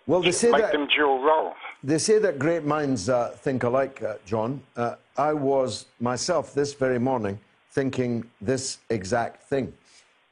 Well, 0.06 0.22
they 0.22 0.32
say 0.32 0.50
Make 0.50 0.62
that 0.62 0.72
them 0.72 0.88
dual 0.88 1.22
role. 1.22 1.52
they 1.84 1.98
say 1.98 2.18
that 2.18 2.38
great 2.38 2.64
minds 2.64 3.10
uh, 3.10 3.28
think 3.36 3.62
alike, 3.62 4.02
uh, 4.02 4.14
John. 4.24 4.62
Uh, 4.74 4.94
I 5.18 5.34
was 5.34 5.84
myself 6.00 6.54
this 6.54 6.72
very 6.72 6.98
morning 6.98 7.38
thinking 7.70 8.28
this 8.40 8.78
exact 8.90 9.42
thing. 9.44 9.72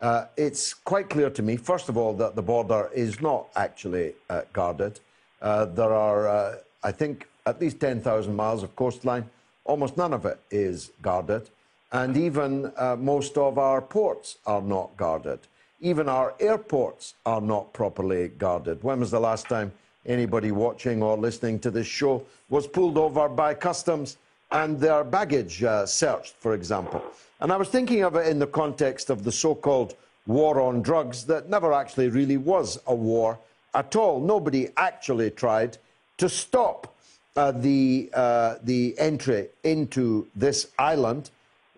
Uh, 0.01 0.27
it's 0.37 0.75
quite 0.75 1.09
clear 1.09 1.31
to 1.31 1.43
me, 1.43 1.57
first 1.57 1.89
of 1.89 1.97
all, 1.97 2.13
that 2.15 2.35
the 2.37 2.43
border 2.43 2.91
is 2.95 3.21
not 3.21 3.49
actually 3.57 4.15
uh, 4.29 4.43
guarded. 4.53 5.01
Uh, 5.41 5.65
there 5.65 5.93
are, 5.93 6.29
uh, 6.29 6.57
I 6.83 6.93
think, 6.93 7.27
at 7.47 7.61
least 7.61 7.81
10,000 7.81 8.35
miles 8.35 8.63
of 8.63 8.75
coastline. 8.77 9.29
Almost 9.65 9.97
none 9.97 10.13
of 10.13 10.27
it 10.27 10.39
is 10.51 10.91
guarded. 11.03 11.49
And 11.93 12.17
even 12.17 12.73
uh, 12.77 12.97
most 12.97 13.39
of 13.39 13.59
our 13.59 13.81
ports 13.81 14.37
are 14.47 14.61
not 14.61 14.97
guarded. 14.97 15.41
Even 15.81 16.09
our 16.09 16.35
airports 16.41 17.15
are 17.25 17.41
not 17.41 17.73
properly 17.73 18.29
guarded. 18.29 18.83
When 18.83 19.01
was 19.01 19.11
the 19.11 19.21
last 19.21 19.49
time 19.49 19.73
anybody 20.05 20.53
watching 20.53 21.03
or 21.03 21.17
listening 21.17 21.59
to 21.61 21.71
this 21.71 21.87
show 21.87 22.25
was 22.49 22.67
pulled 22.67 22.99
over 22.99 23.29
by 23.29 23.55
customs 23.55 24.17
and 24.51 24.79
their 24.79 25.05
baggage 25.05 25.63
uh, 25.63 25.87
searched, 25.87 26.35
for 26.39 26.55
example? 26.55 27.03
And 27.41 27.53
I 27.53 27.57
was 27.57 27.69
thinking 27.69 28.03
of 28.03 28.17
it 28.17 28.27
in 28.29 28.39
the 28.39 28.47
context 28.47 29.11
of 29.11 29.23
the 29.23 29.33
so 29.33 29.55
called 29.55 29.95
war 30.27 30.61
on 30.61 30.83
drugs 30.83 31.25
that 31.27 31.51
never 31.51 31.73
actually 31.73 32.09
really 32.09 32.39
was 32.39 32.79
a 32.87 32.95
war 32.95 33.39
at 33.75 33.95
all. 33.95 34.21
Nobody 34.21 34.71
actually 34.77 35.31
tried 35.31 35.77
to 36.17 36.29
stop 36.29 36.95
uh, 37.37 37.53
the, 37.53 38.11
uh, 38.15 38.55
the 38.63 38.95
entry 38.99 39.49
into 39.65 40.27
this 40.35 40.69
island, 40.79 41.31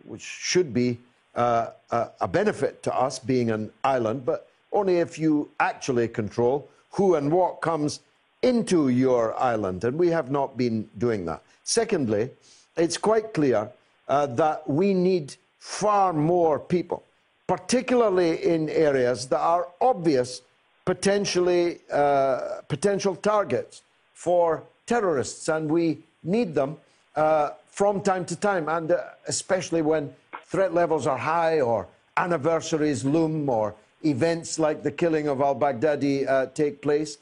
which 0.04 0.22
should 0.22 0.72
be 0.72 0.98
uh, 1.34 1.70
a, 1.90 2.08
a 2.20 2.28
benefit 2.28 2.82
to 2.84 2.94
us 2.94 3.18
being 3.18 3.50
an 3.50 3.70
island, 3.82 4.24
but 4.24 4.48
only 4.72 4.98
if 4.98 5.18
you 5.18 5.50
actually 5.58 6.06
control 6.06 6.68
who 6.92 7.16
and 7.16 7.32
what 7.32 7.60
comes 7.60 8.00
into 8.42 8.88
your 8.88 9.38
island. 9.38 9.82
And 9.82 9.98
we 9.98 10.08
have 10.08 10.30
not 10.30 10.56
been 10.56 10.88
doing 10.98 11.24
that. 11.26 11.42
Secondly, 11.64 12.30
it's 12.76 12.96
quite 12.96 13.34
clear 13.34 13.68
uh, 14.08 14.26
that 14.26 14.68
we 14.68 14.94
need 14.94 15.34
far 15.58 16.12
more 16.12 16.58
people, 16.58 17.02
particularly 17.46 18.44
in 18.44 18.68
areas 18.68 19.26
that 19.26 19.40
are 19.40 19.68
obvious 19.80 20.42
potentially 20.84 21.80
uh, 21.92 22.62
potential 22.68 23.14
targets 23.14 23.82
for 24.14 24.62
terrorists, 24.86 25.48
and 25.48 25.70
we 25.70 25.98
need 26.22 26.54
them 26.54 26.76
uh, 27.16 27.50
from 27.66 28.00
time 28.00 28.24
to 28.24 28.34
time, 28.34 28.68
and 28.68 28.90
uh, 28.92 29.02
especially 29.26 29.82
when 29.82 30.12
threat 30.46 30.72
levels 30.72 31.06
are 31.06 31.18
high 31.18 31.60
or 31.60 31.86
anniversaries 32.16 33.04
loom 33.04 33.48
or 33.48 33.74
events 34.04 34.58
like 34.58 34.82
the 34.82 34.90
killing 34.90 35.28
of 35.28 35.40
al-Baghdadi 35.40 36.26
uh, 36.26 36.46
take 36.54 36.80
place. 36.80 37.18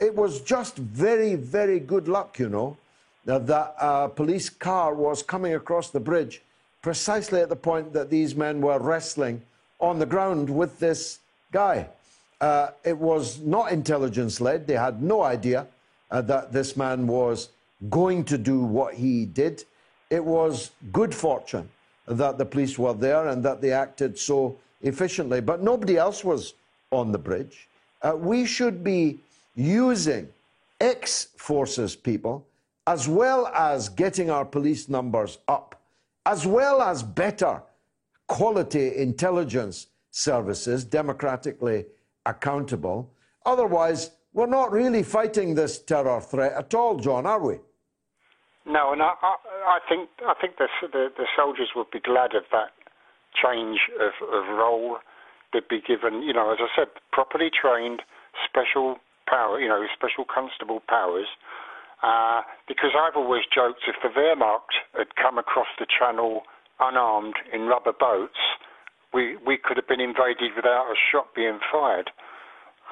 It 0.00 0.14
was 0.14 0.40
just 0.40 0.76
very, 0.76 1.36
very 1.36 1.78
good 1.78 2.08
luck, 2.08 2.38
you 2.38 2.48
know, 2.48 2.76
that 3.24 3.74
a 3.80 4.08
police 4.08 4.48
car 4.50 4.94
was 4.94 5.22
coming 5.22 5.54
across 5.54 5.90
the 5.90 6.00
bridge 6.00 6.42
precisely 6.86 7.40
at 7.40 7.48
the 7.48 7.56
point 7.56 7.92
that 7.92 8.10
these 8.10 8.36
men 8.36 8.60
were 8.60 8.78
wrestling 8.78 9.42
on 9.80 9.98
the 9.98 10.06
ground 10.06 10.48
with 10.48 10.78
this 10.78 11.18
guy. 11.50 11.84
Uh, 12.40 12.68
it 12.84 12.96
was 12.96 13.40
not 13.40 13.72
intelligence 13.72 14.40
led. 14.40 14.68
They 14.68 14.76
had 14.76 15.02
no 15.02 15.22
idea 15.22 15.66
uh, 16.12 16.20
that 16.20 16.52
this 16.52 16.76
man 16.76 17.08
was 17.08 17.48
going 17.90 18.22
to 18.26 18.38
do 18.38 18.60
what 18.60 18.94
he 18.94 19.24
did. 19.24 19.64
It 20.10 20.24
was 20.24 20.70
good 20.92 21.12
fortune 21.12 21.68
that 22.06 22.38
the 22.38 22.44
police 22.44 22.78
were 22.78 22.94
there 22.94 23.26
and 23.26 23.44
that 23.44 23.60
they 23.60 23.72
acted 23.72 24.16
so 24.16 24.56
efficiently. 24.82 25.40
But 25.40 25.64
nobody 25.64 25.96
else 25.96 26.22
was 26.22 26.54
on 26.92 27.10
the 27.10 27.18
bridge. 27.18 27.66
Uh, 28.00 28.14
we 28.14 28.46
should 28.46 28.84
be 28.84 29.18
using 29.56 30.28
ex 30.80 31.30
forces 31.36 31.96
people 31.96 32.46
as 32.86 33.08
well 33.08 33.48
as 33.48 33.88
getting 33.88 34.30
our 34.30 34.44
police 34.44 34.88
numbers 34.88 35.38
up 35.48 35.75
as 36.26 36.44
well 36.44 36.82
as 36.82 37.02
better 37.02 37.62
quality 38.26 38.96
intelligence 38.96 39.86
services, 40.10 40.84
democratically 40.84 41.86
accountable. 42.26 43.12
Otherwise, 43.46 44.10
we're 44.34 44.46
not 44.46 44.72
really 44.72 45.04
fighting 45.04 45.54
this 45.54 45.78
terror 45.78 46.20
threat 46.20 46.52
at 46.52 46.74
all, 46.74 46.96
John, 46.96 47.26
are 47.26 47.40
we? 47.40 47.58
No, 48.66 48.92
and 48.92 49.00
I, 49.00 49.14
I, 49.22 49.78
think 49.88 50.10
I 50.26 50.34
think 50.40 50.58
the, 50.58 50.66
the, 50.82 51.08
the 51.16 51.26
soldiers 51.36 51.70
would 51.76 51.90
be 51.92 52.00
glad 52.00 52.34
of 52.34 52.42
that 52.50 52.74
change 53.40 53.78
of, 54.00 54.12
of 54.28 54.48
role. 54.58 54.98
They'd 55.52 55.68
be 55.68 55.80
given, 55.80 56.22
you 56.22 56.32
know, 56.32 56.52
as 56.52 56.58
I 56.60 56.66
said, 56.74 56.88
properly 57.12 57.50
trained, 57.54 58.02
special 58.44 58.96
power, 59.28 59.60
you 59.60 59.68
know, 59.68 59.86
special 59.94 60.24
constable 60.26 60.82
powers 60.88 61.28
uh, 62.02 62.42
because 62.68 62.90
I've 62.98 63.16
always 63.16 63.42
joked 63.52 63.82
if 63.88 63.96
the 64.02 64.08
Wehrmacht 64.08 64.72
had 64.96 65.16
come 65.16 65.38
across 65.38 65.68
the 65.78 65.86
channel 65.86 66.42
unarmed 66.80 67.36
in 67.52 67.62
rubber 67.66 67.92
boats, 67.98 68.38
we, 69.14 69.36
we 69.46 69.56
could 69.56 69.76
have 69.76 69.88
been 69.88 70.00
invaded 70.00 70.52
without 70.54 70.86
a 70.90 70.94
shot 71.10 71.34
being 71.34 71.58
fired 71.72 72.10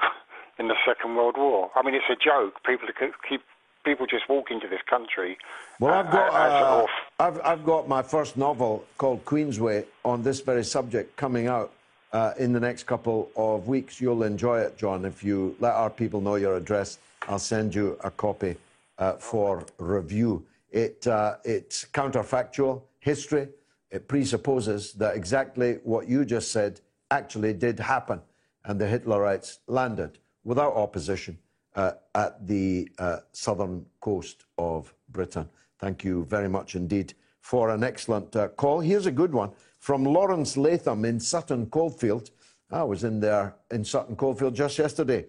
in 0.59 0.67
the 0.67 0.75
Second 0.85 1.15
World 1.15 1.35
War. 1.37 1.69
I 1.75 1.83
mean, 1.83 1.93
it's 1.93 2.09
a 2.09 2.15
joke. 2.15 2.55
People 2.65 2.87
keep 3.29 3.41
people 3.83 4.07
just 4.07 4.27
walk 4.27 4.49
into 4.49 4.67
this 4.67 4.79
country. 4.89 5.37
Well, 5.79 5.93
I've 5.93 6.11
got 6.11 6.33
uh, 6.33 6.87
I've, 7.19 7.39
I've 7.45 7.63
got 7.63 7.87
my 7.87 8.01
first 8.01 8.35
novel 8.35 8.83
called 8.97 9.23
Queensway 9.25 9.85
on 10.03 10.23
this 10.23 10.39
very 10.41 10.63
subject 10.63 11.15
coming 11.15 11.45
out 11.45 11.71
uh, 12.11 12.33
in 12.39 12.51
the 12.51 12.59
next 12.59 12.85
couple 12.85 13.29
of 13.35 13.67
weeks. 13.67 14.01
You'll 14.01 14.23
enjoy 14.23 14.61
it, 14.61 14.79
John. 14.79 15.05
If 15.05 15.23
you 15.23 15.55
let 15.59 15.75
our 15.75 15.91
people 15.91 16.19
know 16.19 16.33
your 16.33 16.55
address, 16.55 16.97
I'll 17.27 17.37
send 17.37 17.75
you 17.75 17.99
a 18.03 18.09
copy 18.09 18.57
uh, 18.97 19.13
for 19.13 19.65
review. 19.77 20.45
It, 20.71 21.05
uh, 21.07 21.37
it's 21.43 21.85
counterfactual 21.85 22.83
history. 22.99 23.47
It 23.91 24.07
presupposes 24.07 24.93
that 24.93 25.15
exactly 25.15 25.79
what 25.83 26.07
you 26.07 26.25
just 26.25 26.51
said 26.51 26.81
actually 27.11 27.53
did 27.53 27.79
happen, 27.79 28.21
and 28.65 28.79
the 28.79 28.85
Hitlerites 28.85 29.59
landed 29.67 30.19
without 30.43 30.75
opposition 30.75 31.37
uh, 31.75 31.93
at 32.13 32.45
the 32.47 32.89
uh, 32.99 33.17
southern 33.31 33.85
coast 33.99 34.45
of 34.57 34.93
Britain. 35.09 35.47
Thank 35.79 36.03
you 36.03 36.25
very 36.25 36.49
much 36.49 36.75
indeed 36.75 37.13
for 37.41 37.69
an 37.69 37.83
excellent 37.83 38.35
uh, 38.35 38.47
call. 38.49 38.79
Here's 38.79 39.05
a 39.05 39.11
good 39.11 39.33
one 39.33 39.51
from 39.79 40.03
Lawrence 40.03 40.57
Latham 40.57 41.05
in 41.05 41.19
Sutton 41.19 41.67
Coldfield. 41.67 42.31
I 42.71 42.83
was 42.83 43.03
in 43.03 43.19
there 43.19 43.55
in 43.71 43.85
Sutton 43.85 44.15
Coldfield 44.15 44.55
just 44.55 44.79
yesterday. 44.79 45.25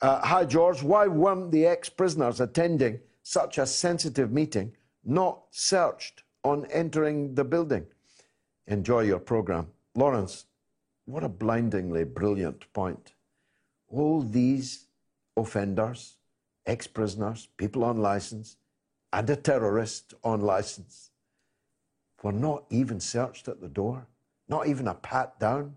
Uh, 0.00 0.20
hi, 0.20 0.44
George. 0.44 0.82
Why 0.82 1.06
weren't 1.06 1.50
the 1.50 1.66
ex 1.66 1.88
prisoners 1.88 2.40
attending 2.40 3.00
such 3.26 3.58
a 3.58 3.66
sensitive 3.66 4.30
meeting 4.30 4.72
not 5.04 5.42
searched 5.50 6.22
on 6.44 6.64
entering 6.66 7.34
the 7.34 7.42
building? 7.42 7.84
Enjoy 8.68 9.00
your 9.00 9.18
program. 9.18 9.66
Lawrence, 9.96 10.46
what 11.06 11.24
a 11.24 11.28
blindingly 11.28 12.04
brilliant 12.04 12.72
point. 12.72 13.14
All 13.88 14.22
these 14.22 14.86
offenders, 15.36 16.18
ex 16.66 16.86
prisoners, 16.86 17.48
people 17.56 17.82
on 17.82 17.96
license, 17.96 18.58
and 19.12 19.28
a 19.28 19.34
terrorist 19.34 20.14
on 20.22 20.40
license 20.40 21.10
were 22.22 22.30
not 22.30 22.64
even 22.70 23.00
searched 23.00 23.48
at 23.48 23.60
the 23.60 23.68
door, 23.68 24.06
not 24.48 24.68
even 24.68 24.86
a 24.86 24.94
pat 24.94 25.40
down, 25.40 25.74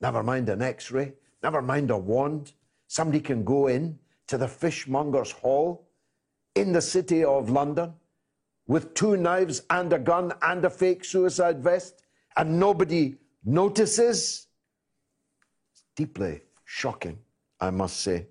never 0.00 0.22
mind 0.22 0.48
an 0.48 0.62
x 0.62 0.92
ray, 0.92 1.14
never 1.42 1.60
mind 1.60 1.90
a 1.90 1.96
wand 1.96 2.52
Somebody 2.86 3.20
can 3.20 3.42
go 3.42 3.68
in 3.68 3.98
to 4.26 4.36
the 4.36 4.46
fishmonger's 4.46 5.32
hall 5.32 5.88
in 6.54 6.72
the 6.72 6.80
city 6.80 7.24
of 7.24 7.50
London 7.50 7.94
with 8.66 8.94
two 8.94 9.16
knives 9.16 9.62
and 9.70 9.92
a 9.92 9.98
gun 9.98 10.32
and 10.42 10.64
a 10.64 10.70
fake 10.70 11.04
suicide 11.04 11.62
vest, 11.62 12.02
and 12.36 12.58
nobody 12.58 13.16
notices? 13.44 14.46
It's 15.72 15.84
deeply 15.96 16.42
shocking, 16.64 17.18
I 17.60 17.70
must 17.70 18.00
say. 18.00 18.26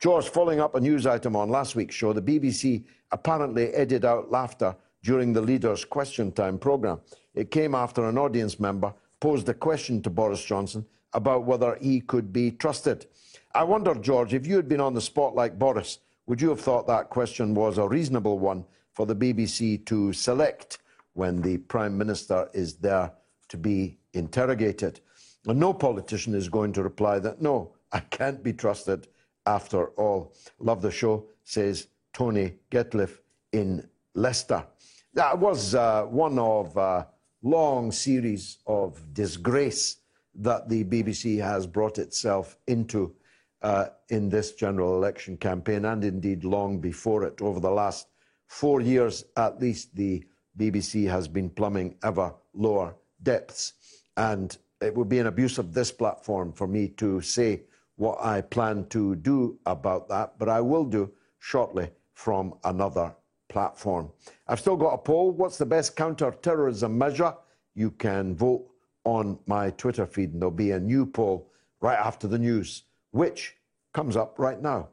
George, 0.00 0.28
following 0.28 0.60
up 0.60 0.74
a 0.74 0.80
news 0.80 1.06
item 1.06 1.36
on 1.36 1.48
last 1.48 1.76
week's 1.76 1.94
show, 1.94 2.12
the 2.12 2.22
BBC 2.22 2.84
apparently 3.10 3.68
edited 3.74 4.04
out 4.04 4.30
laughter 4.30 4.74
during 5.02 5.32
the 5.32 5.40
leader's 5.40 5.84
question 5.84 6.32
time 6.32 6.58
programme. 6.58 7.00
It 7.34 7.50
came 7.50 7.74
after 7.74 8.08
an 8.08 8.18
audience 8.18 8.58
member 8.58 8.94
posed 9.20 9.48
a 9.48 9.54
question 9.54 10.02
to 10.02 10.10
Boris 10.10 10.44
Johnson 10.44 10.84
about 11.12 11.44
whether 11.44 11.76
he 11.80 12.00
could 12.00 12.32
be 12.32 12.50
trusted. 12.50 13.06
I 13.54 13.64
wonder, 13.64 13.94
George, 13.94 14.34
if 14.34 14.46
you 14.46 14.56
had 14.56 14.68
been 14.68 14.80
on 14.80 14.94
the 14.94 15.00
spot 15.00 15.34
like 15.34 15.58
Boris, 15.58 15.98
would 16.32 16.40
you 16.40 16.48
have 16.48 16.62
thought 16.62 16.86
that 16.86 17.10
question 17.10 17.54
was 17.54 17.76
a 17.76 17.86
reasonable 17.86 18.38
one 18.38 18.64
for 18.94 19.04
the 19.04 19.14
BBC 19.14 19.84
to 19.84 20.14
select 20.14 20.78
when 21.12 21.42
the 21.42 21.58
Prime 21.58 21.98
Minister 21.98 22.48
is 22.54 22.76
there 22.76 23.12
to 23.48 23.58
be 23.58 23.98
interrogated? 24.14 25.00
And 25.46 25.60
no 25.60 25.74
politician 25.74 26.34
is 26.34 26.48
going 26.48 26.72
to 26.72 26.82
reply 26.82 27.18
that, 27.18 27.42
no, 27.42 27.74
I 27.92 28.00
can't 28.00 28.42
be 28.42 28.54
trusted 28.54 29.08
after 29.44 29.88
all. 30.00 30.32
Love 30.58 30.80
the 30.80 30.90
show, 30.90 31.26
says 31.44 31.88
Tony 32.14 32.54
Getliff 32.70 33.18
in 33.52 33.86
Leicester. 34.14 34.64
That 35.12 35.38
was 35.38 35.74
uh, 35.74 36.04
one 36.04 36.38
of 36.38 36.74
a 36.78 37.08
long 37.42 37.92
series 37.92 38.56
of 38.66 39.12
disgrace 39.12 39.96
that 40.36 40.70
the 40.70 40.82
BBC 40.82 41.42
has 41.42 41.66
brought 41.66 41.98
itself 41.98 42.56
into 42.66 43.14
uh, 43.62 43.86
in 44.08 44.28
this 44.28 44.52
general 44.52 44.96
election 44.96 45.36
campaign, 45.36 45.84
and 45.84 46.04
indeed 46.04 46.44
long 46.44 46.80
before 46.80 47.24
it. 47.24 47.40
Over 47.40 47.60
the 47.60 47.70
last 47.70 48.08
four 48.46 48.80
years 48.80 49.24
at 49.36 49.60
least, 49.60 49.94
the 49.94 50.24
BBC 50.58 51.08
has 51.08 51.28
been 51.28 51.48
plumbing 51.48 51.96
ever 52.02 52.34
lower 52.54 52.94
depths. 53.22 53.74
And 54.16 54.56
it 54.80 54.94
would 54.94 55.08
be 55.08 55.18
an 55.18 55.26
abuse 55.26 55.58
of 55.58 55.72
this 55.72 55.90
platform 55.90 56.52
for 56.52 56.66
me 56.66 56.88
to 56.88 57.20
say 57.20 57.62
what 57.96 58.18
I 58.22 58.40
plan 58.40 58.86
to 58.88 59.14
do 59.16 59.58
about 59.64 60.08
that, 60.08 60.38
but 60.38 60.48
I 60.48 60.60
will 60.60 60.84
do 60.84 61.12
shortly 61.38 61.90
from 62.14 62.54
another 62.64 63.14
platform. 63.48 64.10
I've 64.48 64.60
still 64.60 64.76
got 64.76 64.94
a 64.94 64.98
poll. 64.98 65.30
What's 65.30 65.58
the 65.58 65.66
best 65.66 65.94
counter-terrorism 65.94 66.96
measure? 66.96 67.34
You 67.74 67.90
can 67.92 68.34
vote 68.34 68.66
on 69.04 69.38
my 69.46 69.70
Twitter 69.70 70.06
feed, 70.06 70.32
and 70.32 70.40
there'll 70.40 70.50
be 70.50 70.72
a 70.72 70.80
new 70.80 71.06
poll 71.06 71.50
right 71.80 71.98
after 71.98 72.26
the 72.26 72.38
news, 72.38 72.84
which 73.12 73.56
comes 73.94 74.16
up 74.16 74.38
right 74.38 74.60
now. 74.60 74.88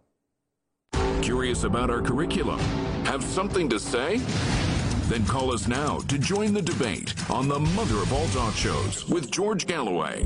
Curious 1.22 1.64
about 1.64 1.90
our 1.90 2.02
curriculum? 2.02 2.60
Have 3.06 3.24
something 3.24 3.68
to 3.70 3.80
say? 3.80 4.18
Then 5.08 5.26
call 5.26 5.52
us 5.52 5.68
now 5.68 6.00
to 6.00 6.20
join 6.20 6.54
the 6.54 6.62
debate 6.62 7.14
on 7.30 7.48
the 7.48 7.60
mother 7.60 7.96
of 7.96 8.14
all 8.14 8.28
talk 8.28 8.54
shows 8.54 9.10
with 9.10 9.32
George 9.32 9.66
Galloway. 9.66 10.24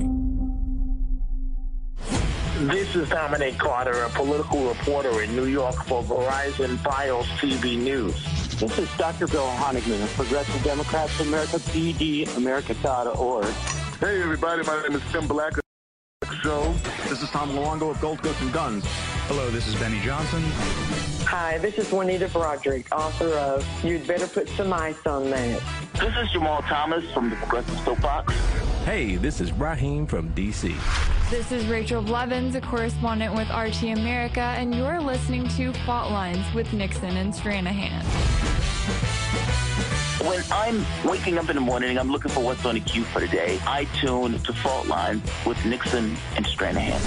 This 2.60 2.96
is 2.96 3.10
Dominic 3.10 3.58
Carter, 3.58 4.04
a 4.04 4.10
political 4.10 4.68
reporter 4.68 5.22
in 5.22 5.36
New 5.36 5.46
York 5.46 5.76
for 5.86 6.04
Verizon 6.04 6.78
Fios 6.78 7.26
TV 7.40 7.78
News. 7.78 8.14
This 8.60 8.78
is 8.78 8.90
Dr. 8.98 9.28
Bill 9.28 9.48
Honigman 9.58 10.04
of 10.04 10.14
Progressive 10.14 10.64
Democrats 10.64 11.20
of 11.20 11.28
America, 11.28 11.58
PDAmerica.org. 11.58 13.46
Hey, 14.00 14.22
everybody, 14.22 14.64
my 14.64 14.82
name 14.84 14.96
is 14.96 15.02
Tim 15.12 15.28
Black. 15.28 15.63
Show. 16.42 16.74
This 17.10 17.22
is 17.22 17.30
Tom 17.30 17.52
Luongo 17.52 17.92
of 17.92 18.02
Gold 18.02 18.22
Goats 18.22 18.42
and 18.42 18.52
Guns. 18.52 18.84
Hello, 19.28 19.50
this 19.50 19.68
is 19.68 19.76
Benny 19.76 20.00
Johnson. 20.02 20.42
Hi, 21.26 21.58
this 21.60 21.78
is 21.78 21.92
Juanita 21.92 22.28
Broaddrick, 22.28 22.92
author 22.92 23.30
of 23.30 23.66
You'd 23.84 24.08
Better 24.08 24.28
Put 24.28 24.50
Some 24.50 24.74
Ice 24.74 25.06
on 25.06 25.30
That. 25.30 25.62
This 25.94 26.16
is 26.18 26.32
Jamal 26.32 26.62
Thomas 26.64 27.04
from 27.12 27.30
the 27.30 27.36
Progressive 27.36 27.78
Soapbox. 27.80 28.34
Hey, 28.86 29.16
this 29.16 29.40
is 29.40 29.52
Raheem 29.54 30.08
from 30.08 30.30
D.C. 30.34 30.76
This 31.30 31.52
is 31.52 31.66
Rachel 31.68 32.02
Blevins, 32.02 32.56
a 32.56 32.62
correspondent 32.62 33.34
with 33.34 33.50
RT 33.50 33.98
America, 33.98 34.42
and 34.42 34.76
you're 34.76 35.00
listening 35.00 35.48
to 35.50 35.74
Fault 35.86 36.12
Lines 36.12 36.54
with 36.54 36.72
Nixon 36.74 37.18
and 37.18 37.34
Stranahan. 37.34 38.04
When 40.22 40.44
I'm 40.52 40.86
waking 41.04 41.38
up 41.38 41.50
in 41.50 41.56
the 41.56 41.62
morning 41.62 41.90
and 41.90 42.00
I'm 42.00 42.12
looking 42.12 42.32
for 42.32 42.42
what's 42.42 42.66
on 42.66 42.76
the 42.76 42.82
queue 42.82 43.04
for 43.04 43.20
the 43.20 43.28
day, 43.28 43.60
I 43.66 43.86
tune 44.00 44.40
to 44.40 44.54
Fault 44.54 44.88
Lines 44.88 45.24
with 45.46 45.64
Nixon 45.66 46.16
and 46.36 46.46
Stranahan 46.46 47.02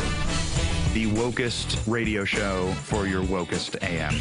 the 0.96 1.04
wokest 1.08 1.86
radio 1.86 2.24
show 2.24 2.72
for 2.84 3.06
your 3.06 3.22
wokest 3.24 3.76
AM. 3.82 4.14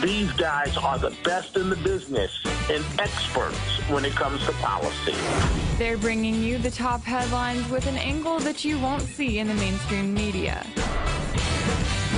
These 0.00 0.32
guys 0.32 0.74
are 0.78 0.98
the 0.98 1.14
best 1.22 1.58
in 1.58 1.68
the 1.68 1.76
business 1.76 2.40
and 2.70 2.82
experts 2.98 3.58
when 3.90 4.06
it 4.06 4.14
comes 4.14 4.42
to 4.46 4.52
policy. 4.52 5.12
They're 5.76 5.98
bringing 5.98 6.42
you 6.42 6.56
the 6.56 6.70
top 6.70 7.02
headlines 7.02 7.68
with 7.68 7.86
an 7.86 7.98
angle 7.98 8.38
that 8.38 8.64
you 8.64 8.78
won't 8.78 9.02
see 9.02 9.40
in 9.40 9.46
the 9.46 9.52
mainstream 9.52 10.14
media. 10.14 10.66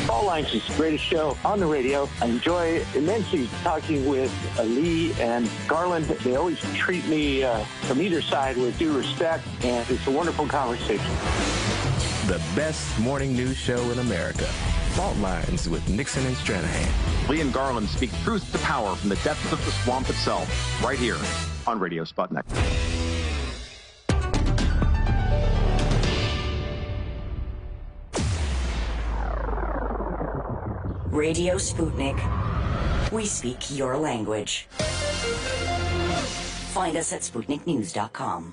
Fault 0.07 0.27
Lines 0.27 0.53
is 0.55 0.67
the 0.67 0.75
greatest 0.75 1.05
show 1.05 1.37
on 1.45 1.61
the 1.61 1.67
radio. 1.67 2.09
I 2.21 2.27
enjoy 2.27 2.85
immensely 2.95 3.49
talking 3.63 4.07
with 4.07 4.33
uh, 4.59 4.63
Lee 4.65 5.13
and 5.15 5.49
Garland. 5.67 6.05
They 6.05 6.37
always 6.37 6.61
treat 6.75 7.07
me 7.07 7.43
uh, 7.43 7.65
from 7.83 8.01
either 8.03 8.21
side 8.21 8.57
with 8.57 8.79
due 8.79 8.97
respect, 8.97 9.47
and 9.63 9.89
it's 9.91 10.07
a 10.07 10.11
wonderful 10.11 10.47
conversation 10.47 11.11
the 12.27 12.39
best 12.57 12.99
morning 12.99 13.37
news 13.37 13.57
show 13.57 13.79
in 13.91 13.99
America. 13.99 14.47
Fault 14.95 15.17
Lines 15.19 15.69
with 15.69 15.87
Nixon 15.91 16.25
and 16.25 16.35
Stranahan. 16.37 17.29
Lee 17.29 17.43
and 17.43 17.53
Garland 17.53 17.87
speak 17.89 18.11
truth 18.23 18.51
to 18.53 18.59
power 18.59 18.97
from 18.97 19.11
the 19.11 19.17
depths 19.17 19.53
of 19.53 19.63
the 19.67 19.71
swamp 19.71 20.09
itself, 20.09 20.49
right 20.83 20.99
here 20.99 21.19
on 21.67 21.79
Radio 21.79 22.03
Sputnik. 22.05 22.45
Radio 31.15 31.55
Sputnik. 31.59 32.19
We 33.13 33.25
speak 33.25 33.71
your 33.71 33.97
language. 33.97 34.67
Find 36.75 36.97
us 36.97 37.13
at 37.13 37.21
SputnikNews.com. 37.21 38.53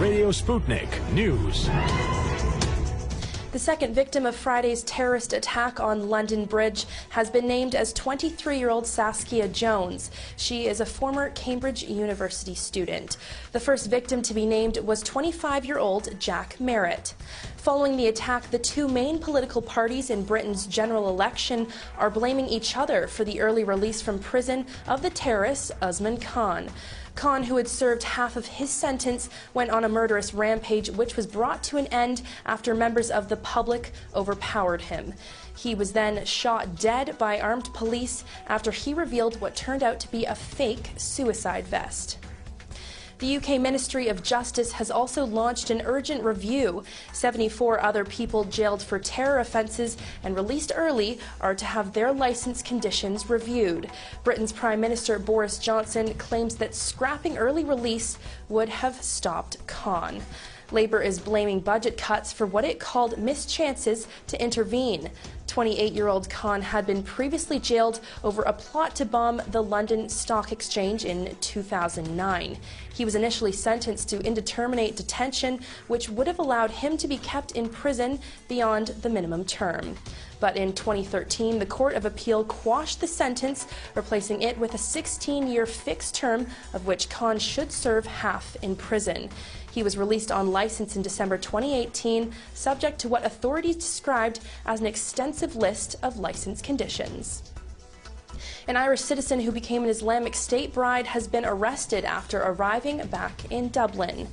Radio 0.00 0.32
Sputnik 0.32 0.88
News. 1.12 1.68
The 3.50 3.58
second 3.58 3.94
victim 3.94 4.26
of 4.26 4.36
Friday's 4.36 4.82
terrorist 4.82 5.32
attack 5.32 5.80
on 5.80 6.10
London 6.10 6.44
Bridge 6.44 6.84
has 7.08 7.30
been 7.30 7.48
named 7.48 7.74
as 7.74 7.94
23 7.94 8.58
year 8.58 8.68
old 8.68 8.86
Saskia 8.86 9.48
Jones. 9.48 10.10
She 10.36 10.66
is 10.66 10.82
a 10.82 10.86
former 10.86 11.30
Cambridge 11.30 11.82
University 11.82 12.54
student. 12.54 13.16
The 13.52 13.60
first 13.60 13.88
victim 13.88 14.20
to 14.20 14.34
be 14.34 14.44
named 14.44 14.76
was 14.78 15.00
25 15.00 15.64
year 15.64 15.78
old 15.78 16.20
Jack 16.20 16.60
Merritt. 16.60 17.14
Following 17.56 17.96
the 17.96 18.08
attack, 18.08 18.50
the 18.50 18.58
two 18.58 18.86
main 18.86 19.18
political 19.18 19.62
parties 19.62 20.10
in 20.10 20.24
Britain's 20.24 20.66
general 20.66 21.08
election 21.08 21.68
are 21.96 22.10
blaming 22.10 22.48
each 22.48 22.76
other 22.76 23.06
for 23.06 23.24
the 23.24 23.40
early 23.40 23.64
release 23.64 24.02
from 24.02 24.18
prison 24.18 24.66
of 24.86 25.00
the 25.00 25.10
terrorist 25.10 25.72
Usman 25.80 26.18
Khan. 26.18 26.68
Khan, 27.18 27.42
who 27.42 27.56
had 27.56 27.66
served 27.66 28.04
half 28.04 28.36
of 28.36 28.46
his 28.46 28.70
sentence, 28.70 29.28
went 29.52 29.72
on 29.72 29.82
a 29.82 29.88
murderous 29.88 30.32
rampage, 30.32 30.88
which 30.88 31.16
was 31.16 31.26
brought 31.26 31.64
to 31.64 31.76
an 31.76 31.88
end 31.88 32.22
after 32.46 32.76
members 32.76 33.10
of 33.10 33.28
the 33.28 33.36
public 33.38 33.92
overpowered 34.14 34.82
him. 34.82 35.14
He 35.56 35.74
was 35.74 35.94
then 35.94 36.24
shot 36.24 36.76
dead 36.76 37.18
by 37.18 37.40
armed 37.40 37.74
police 37.74 38.22
after 38.46 38.70
he 38.70 38.94
revealed 38.94 39.40
what 39.40 39.56
turned 39.56 39.82
out 39.82 39.98
to 39.98 40.10
be 40.12 40.26
a 40.26 40.36
fake 40.36 40.92
suicide 40.96 41.66
vest. 41.66 42.18
The 43.18 43.36
UK 43.36 43.60
Ministry 43.60 44.06
of 44.06 44.22
Justice 44.22 44.70
has 44.72 44.92
also 44.92 45.26
launched 45.26 45.70
an 45.70 45.82
urgent 45.84 46.22
review. 46.22 46.84
74 47.12 47.80
other 47.80 48.04
people 48.04 48.44
jailed 48.44 48.80
for 48.80 49.00
terror 49.00 49.40
offences 49.40 49.96
and 50.22 50.36
released 50.36 50.70
early 50.76 51.18
are 51.40 51.56
to 51.56 51.64
have 51.64 51.92
their 51.92 52.12
licence 52.12 52.62
conditions 52.62 53.28
reviewed. 53.28 53.90
Britain's 54.22 54.52
Prime 54.52 54.80
Minister 54.80 55.18
Boris 55.18 55.58
Johnson 55.58 56.14
claims 56.14 56.54
that 56.56 56.76
scrapping 56.76 57.36
early 57.36 57.64
release 57.64 58.18
would 58.48 58.68
have 58.68 59.02
stopped 59.02 59.66
Khan. 59.66 60.22
Labour 60.70 61.00
is 61.00 61.18
blaming 61.18 61.60
budget 61.60 61.96
cuts 61.96 62.32
for 62.32 62.46
what 62.46 62.64
it 62.64 62.78
called 62.78 63.18
mischances 63.18 64.06
to 64.26 64.42
intervene. 64.42 65.10
28 65.46 65.92
year 65.92 66.08
old 66.08 66.28
Khan 66.28 66.60
had 66.60 66.86
been 66.86 67.02
previously 67.02 67.58
jailed 67.58 68.00
over 68.22 68.42
a 68.42 68.52
plot 68.52 68.94
to 68.96 69.04
bomb 69.04 69.40
the 69.50 69.62
London 69.62 70.08
Stock 70.08 70.52
Exchange 70.52 71.04
in 71.04 71.34
2009. 71.40 72.58
He 72.94 73.04
was 73.04 73.14
initially 73.14 73.52
sentenced 73.52 74.08
to 74.10 74.20
indeterminate 74.20 74.96
detention, 74.96 75.60
which 75.86 76.10
would 76.10 76.26
have 76.26 76.38
allowed 76.38 76.70
him 76.70 76.96
to 76.98 77.08
be 77.08 77.18
kept 77.18 77.52
in 77.52 77.68
prison 77.68 78.20
beyond 78.46 78.88
the 78.88 79.08
minimum 79.08 79.44
term. 79.44 79.96
But 80.40 80.56
in 80.56 80.72
2013, 80.72 81.58
the 81.58 81.66
Court 81.66 81.94
of 81.94 82.04
Appeal 82.04 82.44
quashed 82.44 83.00
the 83.00 83.06
sentence, 83.06 83.66
replacing 83.94 84.42
it 84.42 84.58
with 84.58 84.74
a 84.74 84.78
16 84.78 85.46
year 85.46 85.66
fixed 85.66 86.14
term, 86.14 86.46
of 86.72 86.86
which 86.86 87.08
Khan 87.08 87.38
should 87.38 87.72
serve 87.72 88.06
half 88.06 88.56
in 88.62 88.76
prison. 88.76 89.30
He 89.70 89.82
was 89.82 89.98
released 89.98 90.32
on 90.32 90.52
license 90.52 90.96
in 90.96 91.02
December 91.02 91.38
2018, 91.38 92.32
subject 92.54 92.98
to 93.00 93.08
what 93.08 93.24
authorities 93.24 93.76
described 93.76 94.40
as 94.66 94.80
an 94.80 94.86
extensive 94.86 95.56
list 95.56 95.96
of 96.02 96.18
license 96.18 96.62
conditions. 96.62 97.42
An 98.66 98.76
Irish 98.76 99.00
citizen 99.00 99.40
who 99.40 99.50
became 99.50 99.82
an 99.82 99.88
Islamic 99.88 100.34
State 100.34 100.74
bride 100.74 101.06
has 101.06 101.26
been 101.26 101.44
arrested 101.44 102.04
after 102.04 102.38
arriving 102.40 103.04
back 103.06 103.50
in 103.50 103.68
Dublin 103.68 104.28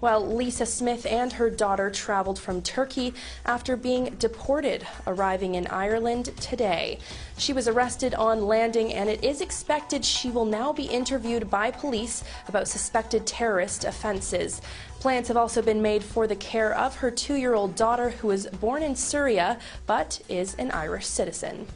while 0.00 0.26
Lisa 0.26 0.66
Smith 0.66 1.06
and 1.06 1.34
her 1.34 1.48
daughter 1.48 1.90
traveled 1.90 2.38
from 2.38 2.62
Turkey 2.62 3.14
after 3.44 3.76
being 3.76 4.16
deported, 4.18 4.86
arriving 5.06 5.54
in 5.54 5.66
Ireland 5.68 6.32
today. 6.40 6.98
She 7.38 7.52
was 7.52 7.68
arrested 7.68 8.14
on 8.14 8.46
landing, 8.46 8.92
and 8.92 9.08
it 9.08 9.22
is 9.22 9.40
expected 9.40 10.04
she 10.04 10.30
will 10.30 10.44
now 10.44 10.72
be 10.72 10.84
interviewed 10.84 11.48
by 11.48 11.70
police 11.70 12.24
about 12.48 12.68
suspected 12.68 13.26
terrorist 13.26 13.84
offenses. 13.84 14.60
Plans 15.00 15.28
have 15.28 15.36
also 15.36 15.62
been 15.62 15.80
made 15.80 16.04
for 16.04 16.26
the 16.26 16.36
care 16.36 16.74
of 16.74 16.96
her 16.96 17.10
two 17.10 17.36
year 17.36 17.54
old 17.54 17.74
daughter, 17.74 18.10
who 18.10 18.28
was 18.28 18.46
born 18.46 18.82
in 18.82 18.96
Syria 18.96 19.58
but 19.86 20.20
is 20.28 20.54
an 20.56 20.70
Irish 20.72 21.06
citizen. 21.06 21.66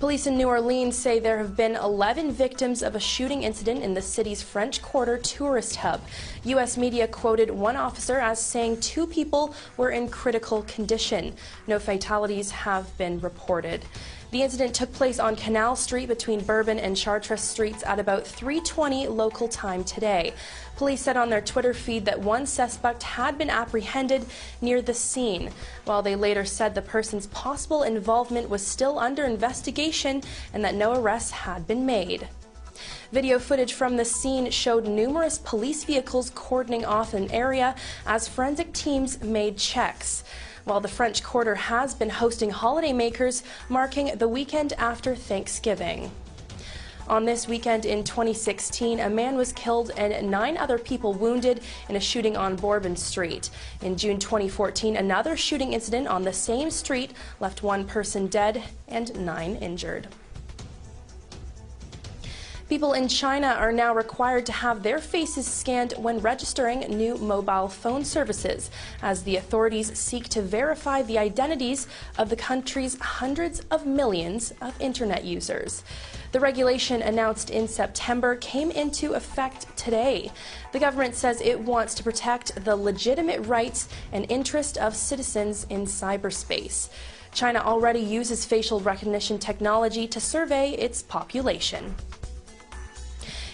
Police 0.00 0.28
in 0.28 0.36
New 0.36 0.46
Orleans 0.46 0.96
say 0.96 1.18
there 1.18 1.38
have 1.38 1.56
been 1.56 1.74
11 1.74 2.30
victims 2.30 2.82
of 2.82 2.94
a 2.94 3.00
shooting 3.00 3.42
incident 3.42 3.82
in 3.82 3.94
the 3.94 4.00
city's 4.00 4.40
French 4.40 4.80
Quarter 4.80 5.18
tourist 5.18 5.74
hub. 5.74 6.00
U.S. 6.44 6.76
media 6.76 7.08
quoted 7.08 7.50
one 7.50 7.74
officer 7.74 8.18
as 8.18 8.40
saying 8.40 8.78
two 8.78 9.08
people 9.08 9.56
were 9.76 9.90
in 9.90 10.08
critical 10.08 10.62
condition. 10.62 11.34
No 11.66 11.80
fatalities 11.80 12.52
have 12.52 12.96
been 12.96 13.18
reported. 13.18 13.84
The 14.30 14.42
incident 14.42 14.74
took 14.74 14.92
place 14.92 15.18
on 15.18 15.36
Canal 15.36 15.74
Street 15.74 16.06
between 16.06 16.44
Bourbon 16.44 16.78
and 16.78 16.94
Chartres 16.94 17.40
Streets 17.40 17.82
at 17.86 17.98
about 17.98 18.24
3:20 18.24 19.08
local 19.08 19.48
time 19.48 19.84
today. 19.84 20.34
Police 20.76 21.00
said 21.00 21.16
on 21.16 21.30
their 21.30 21.40
Twitter 21.40 21.72
feed 21.72 22.04
that 22.04 22.20
one 22.20 22.44
suspect 22.44 23.02
had 23.02 23.38
been 23.38 23.48
apprehended 23.48 24.26
near 24.60 24.82
the 24.82 24.92
scene, 24.92 25.50
while 25.86 26.02
they 26.02 26.14
later 26.14 26.44
said 26.44 26.74
the 26.74 26.82
person's 26.82 27.28
possible 27.28 27.82
involvement 27.82 28.50
was 28.50 28.66
still 28.66 28.98
under 28.98 29.24
investigation 29.24 30.22
and 30.52 30.62
that 30.62 30.74
no 30.74 30.92
arrests 30.92 31.30
had 31.30 31.66
been 31.66 31.86
made. 31.86 32.28
Video 33.10 33.38
footage 33.38 33.72
from 33.72 33.96
the 33.96 34.04
scene 34.04 34.50
showed 34.50 34.86
numerous 34.86 35.38
police 35.38 35.84
vehicles 35.84 36.28
cordoning 36.34 36.84
off 36.84 37.14
an 37.14 37.30
area 37.30 37.74
as 38.06 38.28
forensic 38.28 38.74
teams 38.74 39.22
made 39.22 39.56
checks. 39.56 40.22
While 40.68 40.80
the 40.80 40.86
French 40.86 41.22
Quarter 41.22 41.54
has 41.54 41.94
been 41.94 42.10
hosting 42.10 42.50
holiday 42.50 42.92
makers 42.92 43.42
marking 43.70 44.18
the 44.18 44.28
weekend 44.28 44.74
after 44.74 45.16
Thanksgiving. 45.16 46.10
On 47.08 47.24
this 47.24 47.48
weekend 47.48 47.86
in 47.86 48.04
2016, 48.04 49.00
a 49.00 49.08
man 49.08 49.34
was 49.38 49.50
killed 49.54 49.92
and 49.96 50.30
nine 50.30 50.58
other 50.58 50.76
people 50.76 51.14
wounded 51.14 51.62
in 51.88 51.96
a 51.96 52.00
shooting 52.00 52.36
on 52.36 52.54
Bourbon 52.54 52.96
Street. 52.96 53.48
In 53.80 53.96
June 53.96 54.18
2014, 54.18 54.94
another 54.94 55.38
shooting 55.38 55.72
incident 55.72 56.06
on 56.06 56.22
the 56.22 56.34
same 56.34 56.70
street 56.70 57.14
left 57.40 57.62
one 57.62 57.86
person 57.86 58.26
dead 58.26 58.62
and 58.88 59.24
nine 59.24 59.56
injured. 59.56 60.08
People 62.68 62.92
in 62.92 63.08
China 63.08 63.46
are 63.46 63.72
now 63.72 63.94
required 63.94 64.44
to 64.44 64.52
have 64.52 64.82
their 64.82 64.98
faces 64.98 65.46
scanned 65.46 65.94
when 65.96 66.18
registering 66.18 66.80
new 66.80 67.16
mobile 67.16 67.66
phone 67.66 68.04
services, 68.04 68.70
as 69.00 69.22
the 69.22 69.36
authorities 69.36 69.98
seek 69.98 70.28
to 70.28 70.42
verify 70.42 71.00
the 71.00 71.16
identities 71.16 71.86
of 72.18 72.28
the 72.28 72.36
country's 72.36 73.00
hundreds 73.00 73.60
of 73.70 73.86
millions 73.86 74.52
of 74.60 74.78
internet 74.82 75.24
users. 75.24 75.82
The 76.32 76.40
regulation 76.40 77.00
announced 77.00 77.48
in 77.48 77.68
September 77.68 78.36
came 78.36 78.70
into 78.70 79.14
effect 79.14 79.74
today. 79.74 80.30
The 80.72 80.78
government 80.78 81.14
says 81.14 81.40
it 81.40 81.58
wants 81.58 81.94
to 81.94 82.04
protect 82.04 82.66
the 82.66 82.76
legitimate 82.76 83.46
rights 83.46 83.88
and 84.12 84.26
interest 84.28 84.76
of 84.76 84.94
citizens 84.94 85.66
in 85.70 85.86
cyberspace. 85.86 86.90
China 87.32 87.60
already 87.60 88.00
uses 88.00 88.44
facial 88.44 88.80
recognition 88.80 89.38
technology 89.38 90.06
to 90.08 90.20
survey 90.20 90.72
its 90.72 91.02
population. 91.02 91.94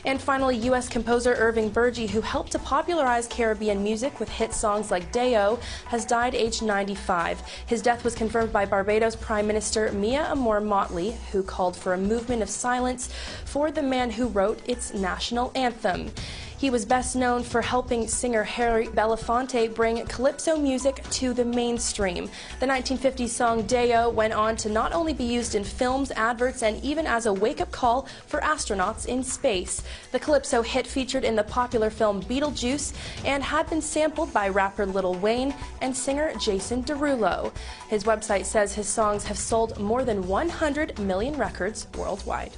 And 0.07 0.21
finally, 0.21 0.57
U.S. 0.57 0.89
composer 0.89 1.35
Irving 1.35 1.71
Burgie, 1.71 2.07
who 2.07 2.21
helped 2.21 2.53
to 2.53 2.59
popularize 2.59 3.27
Caribbean 3.27 3.83
music 3.83 4.21
with 4.21 4.29
hit 4.29 4.53
songs 4.53 4.91
like 4.91 5.11
Day-O, 5.13 5.59
has 5.87 6.05
died 6.05 6.35
aged 6.35 6.63
95. 6.63 7.43
His 7.67 7.81
death 7.81 8.05
was 8.05 8.15
confirmed 8.15 8.53
by 8.53 8.67
Barbados 8.67 9.17
Prime 9.17 9.47
Minister 9.47 9.91
Mia 9.93 10.25
Amor 10.31 10.61
Mottley, 10.61 11.17
who 11.33 11.43
called 11.43 11.75
for 11.75 11.95
a 11.95 11.99
movement 11.99 12.43
of 12.43 12.51
silence 12.51 13.11
for 13.47 13.71
the 13.71 13.83
man 13.83 14.11
who 14.11 14.29
wrote 14.29 14.61
its 14.69 14.93
national 14.93 15.51
anthem. 15.55 16.11
He 16.57 16.71
was 16.71 16.85
best 16.87 17.17
known 17.17 17.43
for 17.43 17.61
helping 17.61 18.07
singer 18.07 18.45
Harry 18.45 18.87
Belafonte 18.87 19.75
bring 19.75 20.05
calypso 20.07 20.57
music 20.57 21.03
to 21.11 21.35
the 21.35 21.45
mainstream. 21.45 22.31
The 22.61 22.67
1950s 22.67 23.29
song 23.29 23.63
Day-O 23.63 24.09
went 24.11 24.33
on 24.33 24.57
to 24.57 24.71
not 24.71 24.93
only 24.93 25.13
be 25.13 25.25
used 25.25 25.57
in 25.57 25.65
films, 25.65 26.13
adverts, 26.13 26.63
and 26.63 26.83
even 26.83 27.07
as 27.07 27.27
a 27.27 27.33
wake 27.33 27.61
up 27.61 27.73
call 27.73 28.07
for 28.27 28.41
astronauts 28.41 29.07
in 29.07 29.25
space. 29.25 29.83
The 30.13 30.21
calypso 30.21 30.63
hit 30.63 30.87
featured 30.87 31.25
in 31.25 31.35
the 31.35 31.43
popular 31.43 31.91
film 31.91 32.23
Beetlejuice 32.23 32.95
and 33.25 33.43
had 33.43 33.69
been 33.69 33.83
sampled 33.83 34.33
by 34.33 34.49
rapper 34.49 34.87
Lil 34.87 35.15
Wayne 35.15 35.53
and 35.83 35.95
singer 35.95 36.33
Jason 36.39 36.85
Derulo. 36.85 37.53
His 37.89 38.05
website 38.05 38.45
says 38.45 38.73
his 38.73 38.89
songs 38.89 39.25
have 39.25 39.39
sold 39.39 39.79
more 39.79 40.05
than 40.05 40.27
100 40.29 40.99
million 41.01 41.37
records 41.37 41.89
worldwide. 41.99 42.53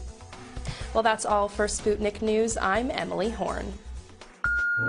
Well, 0.94 1.02
that's 1.02 1.26
all 1.26 1.48
for 1.48 1.66
Sputnik 1.66 2.22
News. 2.22 2.56
I'm 2.56 2.90
Emily 2.90 3.30
Horn. 3.30 3.72
You're 4.78 4.88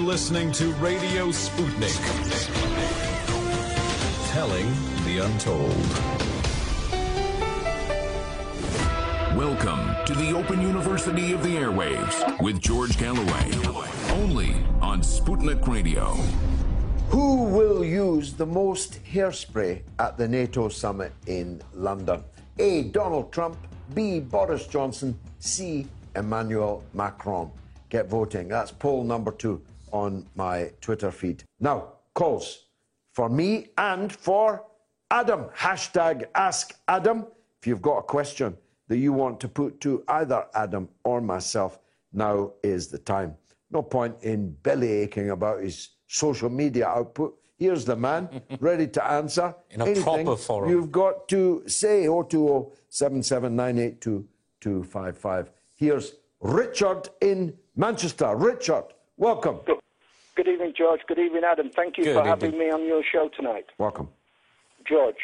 listening 0.00 0.50
to 0.52 0.72
Radio 0.76 1.28
Sputnik. 1.28 1.92
Telling 4.30 4.72
the 5.04 5.18
untold. 5.18 5.68
Welcome 9.36 9.94
to 10.06 10.14
the 10.14 10.32
Open 10.34 10.62
University 10.62 11.32
of 11.34 11.42
the 11.42 11.56
Airwaves 11.56 12.40
with 12.40 12.58
George 12.58 12.96
Galloway. 12.96 13.52
Only 14.14 14.54
on 14.80 15.02
Sputnik 15.02 15.68
Radio. 15.68 16.16
Who 17.10 17.44
will 17.44 17.82
use 17.84 18.34
the 18.34 18.44
most 18.44 19.02
hairspray 19.02 19.82
at 19.98 20.18
the 20.18 20.28
NATO 20.28 20.68
summit 20.68 21.12
in 21.26 21.62
London? 21.72 22.22
A. 22.58 22.82
Donald 22.84 23.32
Trump. 23.32 23.56
B. 23.94 24.20
Boris 24.20 24.66
Johnson. 24.66 25.18
C. 25.38 25.86
Emmanuel 26.14 26.84
Macron. 26.92 27.50
Get 27.88 28.10
voting. 28.10 28.48
That's 28.48 28.70
poll 28.72 29.04
number 29.04 29.32
two 29.32 29.62
on 29.90 30.26
my 30.34 30.70
Twitter 30.82 31.10
feed. 31.10 31.44
Now, 31.60 31.94
calls 32.14 32.66
for 33.14 33.30
me 33.30 33.68
and 33.78 34.12
for 34.12 34.64
Adam. 35.10 35.46
Hashtag 35.56 36.26
Ask 36.34 36.74
Adam. 36.88 37.26
If 37.62 37.66
you've 37.66 37.82
got 37.82 37.98
a 37.98 38.02
question 38.02 38.54
that 38.88 38.98
you 38.98 39.14
want 39.14 39.40
to 39.40 39.48
put 39.48 39.80
to 39.80 40.04
either 40.08 40.46
Adam 40.54 40.90
or 41.04 41.22
myself, 41.22 41.78
now 42.12 42.52
is 42.62 42.88
the 42.88 42.98
time. 42.98 43.34
No 43.70 43.82
point 43.82 44.16
in 44.22 44.52
belly 44.62 44.92
aching 44.92 45.30
about 45.30 45.62
his 45.62 45.88
social 46.08 46.48
media 46.50 46.88
output. 46.88 47.38
Here's 47.58 47.84
the 47.84 47.94
man 47.96 48.28
ready 48.60 48.86
to 48.88 49.04
answer 49.04 49.54
In 49.70 49.80
a 49.80 49.84
anything 49.86 50.02
proper 50.24 50.36
forum. 50.36 50.70
you've 50.70 50.90
got 50.90 51.28
to 51.28 51.62
say. 51.66 52.06
020 52.06 52.66
77982 52.88 54.26
255. 54.60 55.50
Here's 55.76 56.14
Richard 56.40 57.08
in 57.20 57.54
Manchester. 57.76 58.34
Richard, 58.34 58.84
welcome. 59.16 59.60
Good 60.34 60.48
evening, 60.48 60.72
George. 60.76 61.00
Good 61.08 61.18
evening, 61.18 61.42
Adam. 61.44 61.70
Thank 61.70 61.98
you 61.98 62.04
Good 62.04 62.14
for 62.14 62.20
evening. 62.20 62.30
having 62.52 62.58
me 62.58 62.70
on 62.70 62.86
your 62.86 63.02
show 63.12 63.28
tonight. 63.36 63.66
Welcome. 63.78 64.08
George, 64.88 65.16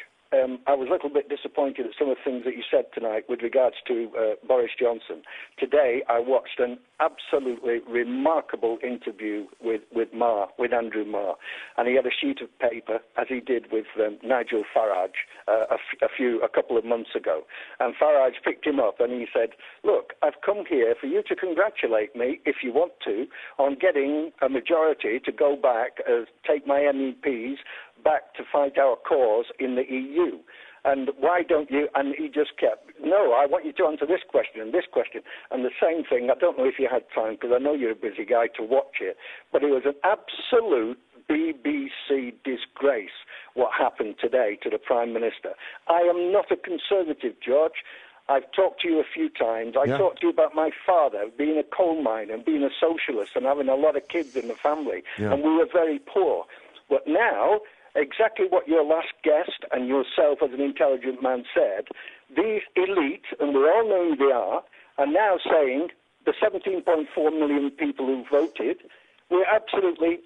um, 0.42 0.58
I 0.66 0.74
was 0.74 0.88
a 0.88 0.92
little 0.92 1.10
bit 1.10 1.28
disappointed 1.28 1.86
at 1.86 1.92
some 1.98 2.10
of 2.10 2.16
the 2.16 2.30
things 2.30 2.44
that 2.44 2.56
you 2.56 2.62
said 2.70 2.86
tonight 2.92 3.24
with 3.28 3.40
regards 3.42 3.76
to 3.86 4.10
uh, 4.18 4.46
Boris 4.46 4.72
Johnson. 4.78 5.22
Today, 5.58 6.02
I 6.08 6.18
watched 6.18 6.58
an 6.58 6.78
absolutely 7.00 7.80
remarkable 7.88 8.78
interview 8.82 9.46
with, 9.62 9.82
with 9.94 10.08
Marr, 10.12 10.48
with 10.58 10.72
Andrew 10.72 11.04
Marr, 11.04 11.36
and 11.76 11.88
he 11.88 11.94
had 11.94 12.06
a 12.06 12.10
sheet 12.10 12.40
of 12.40 12.48
paper, 12.58 13.00
as 13.16 13.26
he 13.28 13.40
did 13.40 13.70
with 13.72 13.86
um, 13.98 14.18
Nigel 14.22 14.64
Farage 14.74 15.18
uh, 15.48 15.66
a, 15.70 15.74
f- 15.74 16.02
a 16.02 16.08
few, 16.14 16.40
a 16.42 16.48
couple 16.48 16.76
of 16.76 16.84
months 16.84 17.10
ago, 17.14 17.42
and 17.80 17.94
Farage 17.94 18.42
picked 18.44 18.66
him 18.66 18.80
up 18.80 19.00
and 19.00 19.12
he 19.12 19.26
said, 19.32 19.50
"Look, 19.82 20.14
I've 20.22 20.40
come 20.44 20.64
here 20.68 20.94
for 21.00 21.06
you 21.06 21.22
to 21.28 21.36
congratulate 21.36 22.16
me, 22.16 22.40
if 22.44 22.56
you 22.62 22.72
want 22.72 22.92
to, 23.04 23.26
on 23.58 23.76
getting 23.80 24.32
a 24.42 24.48
majority 24.48 25.20
to 25.24 25.32
go 25.32 25.56
back, 25.56 25.98
uh, 26.08 26.24
take 26.46 26.66
my 26.66 26.80
MEPs 26.80 27.56
back 28.04 28.34
to 28.34 28.44
fight 28.44 28.78
our 28.78 28.96
cause 28.96 29.46
in 29.58 29.74
the 29.74 29.84
EU." 29.90 30.38
And 30.86 31.10
why 31.18 31.42
don't 31.42 31.70
you? 31.70 31.88
And 31.94 32.14
he 32.14 32.28
just 32.28 32.58
kept, 32.58 32.90
no, 33.00 33.32
I 33.32 33.46
want 33.46 33.64
you 33.64 33.72
to 33.72 33.86
answer 33.86 34.04
this 34.04 34.20
question 34.28 34.60
and 34.60 34.70
this 34.72 34.84
question. 34.92 35.22
And 35.50 35.64
the 35.64 35.70
same 35.80 36.04
thing, 36.04 36.30
I 36.30 36.34
don't 36.34 36.58
know 36.58 36.66
if 36.66 36.78
you 36.78 36.88
had 36.90 37.04
time, 37.14 37.36
because 37.36 37.52
I 37.54 37.58
know 37.58 37.72
you're 37.72 37.92
a 37.92 37.96
busy 37.96 38.26
guy 38.26 38.48
to 38.58 38.62
watch 38.62 39.00
it, 39.00 39.16
but 39.50 39.62
it 39.62 39.70
was 39.70 39.86
an 39.86 39.94
absolute 40.04 40.98
BBC 41.26 42.34
disgrace 42.44 43.16
what 43.54 43.72
happened 43.72 44.16
today 44.20 44.58
to 44.62 44.68
the 44.68 44.76
Prime 44.76 45.14
Minister. 45.14 45.54
I 45.88 46.00
am 46.00 46.30
not 46.30 46.52
a 46.52 46.56
conservative, 46.56 47.40
George. 47.40 47.82
I've 48.28 48.50
talked 48.52 48.82
to 48.82 48.88
you 48.88 49.00
a 49.00 49.04
few 49.04 49.30
times. 49.30 49.76
I 49.76 49.84
Yeah. 49.84 49.96
talked 49.96 50.20
to 50.20 50.26
you 50.26 50.30
about 50.30 50.54
my 50.54 50.70
father 50.70 51.28
being 51.28 51.56
a 51.56 51.62
coal 51.62 52.02
miner 52.02 52.34
and 52.34 52.44
being 52.44 52.62
a 52.62 52.70
socialist 52.70 53.36
and 53.36 53.46
having 53.46 53.70
a 53.70 53.74
lot 53.74 53.96
of 53.96 54.06
kids 54.08 54.36
in 54.36 54.48
the 54.48 54.54
family. 54.54 55.02
Yeah. 55.18 55.32
And 55.32 55.42
we 55.42 55.56
were 55.56 55.66
very 55.66 55.98
poor. 55.98 56.44
But 56.90 57.06
now, 57.06 57.62
exactly 57.94 58.46
what 58.48 58.68
your 58.68 58.84
last 58.84 59.12
guest 59.22 59.64
and 59.72 59.88
yourself 59.88 60.38
as 60.42 60.52
an 60.52 60.60
intelligent 60.60 61.22
man 61.22 61.44
said, 61.54 61.86
these 62.36 62.62
elite, 62.76 63.26
and 63.40 63.54
we 63.54 63.60
all 63.60 63.88
know 63.88 64.10
who 64.10 64.16
they 64.16 64.32
are, 64.32 64.62
are 64.98 65.06
now 65.06 65.38
saying 65.50 65.88
the 66.26 66.32
17.4 66.42 67.38
million 67.38 67.70
people 67.70 68.06
who 68.06 68.24
voted 68.30 68.78
were 69.30 69.44
absolutely 69.44 70.20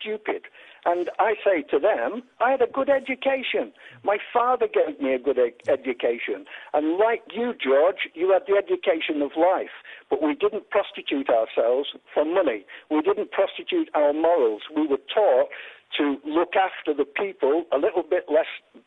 stupid. 0.00 0.42
And 0.86 1.08
I 1.18 1.34
say 1.42 1.62
to 1.70 1.78
them, 1.78 2.22
I 2.40 2.50
had 2.50 2.60
a 2.60 2.66
good 2.66 2.90
education. 2.90 3.72
My 4.02 4.18
father 4.32 4.66
gave 4.68 5.00
me 5.00 5.14
a 5.14 5.18
good 5.18 5.38
e- 5.38 5.54
education. 5.66 6.44
And 6.74 6.98
like 6.98 7.22
you, 7.32 7.54
George, 7.54 8.08
you 8.12 8.30
had 8.32 8.42
the 8.46 8.56
education 8.56 9.22
of 9.22 9.32
life. 9.36 9.72
But 10.10 10.22
we 10.22 10.34
didn't 10.34 10.68
prostitute 10.68 11.30
ourselves 11.30 11.88
for 12.12 12.24
money. 12.26 12.66
We 12.90 13.00
didn't 13.00 13.32
prostitute 13.32 13.88
our 13.94 14.12
morals. 14.12 14.62
We 14.76 14.86
were 14.86 15.00
taught 15.12 15.48
to 15.98 16.18
look 16.24 16.54
after 16.56 16.94
the 16.94 17.04
people 17.04 17.64
a 17.72 17.78
little 17.78 18.02
bit 18.02 18.24
less 18.28 18.46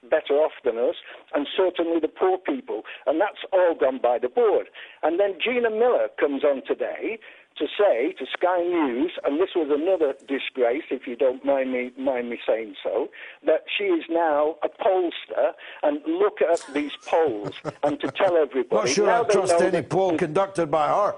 better 0.09 0.33
off 0.33 0.53
than 0.63 0.77
us, 0.77 0.95
and 1.33 1.47
certainly 1.55 1.99
the 1.99 2.07
poor 2.07 2.37
people. 2.37 2.83
And 3.05 3.19
that's 3.19 3.43
all 3.51 3.75
gone 3.75 3.99
by 4.01 4.19
the 4.19 4.29
board. 4.29 4.67
And 5.03 5.19
then 5.19 5.37
Gina 5.43 5.69
Miller 5.69 6.07
comes 6.19 6.43
on 6.43 6.63
today 6.65 7.19
to 7.57 7.65
say 7.77 8.13
to 8.13 8.25
Sky 8.31 8.61
News, 8.61 9.13
and 9.23 9.39
this 9.39 9.49
was 9.55 9.69
another 9.71 10.13
disgrace, 10.27 10.83
if 10.91 11.07
you 11.07 11.15
don't 11.15 11.43
mind 11.43 11.71
me 11.71 11.91
mind 11.97 12.29
me 12.29 12.39
saying 12.47 12.75
so, 12.83 13.09
that 13.45 13.63
she 13.77 13.85
is 13.85 14.05
now 14.09 14.57
a 14.63 14.69
pollster, 14.69 15.53
and 15.83 15.99
look 16.05 16.39
at 16.41 16.63
these 16.73 16.91
polls, 17.05 17.53
and 17.83 17.99
to 17.99 18.11
tell 18.11 18.37
everybody. 18.41 18.75
Not 18.75 18.89
sure 18.89 19.09
I 19.09 19.23
trust 19.23 19.61
any 19.61 19.81
poll 19.81 20.17
conducted 20.17 20.69
by 20.69 20.87
her. 20.87 21.15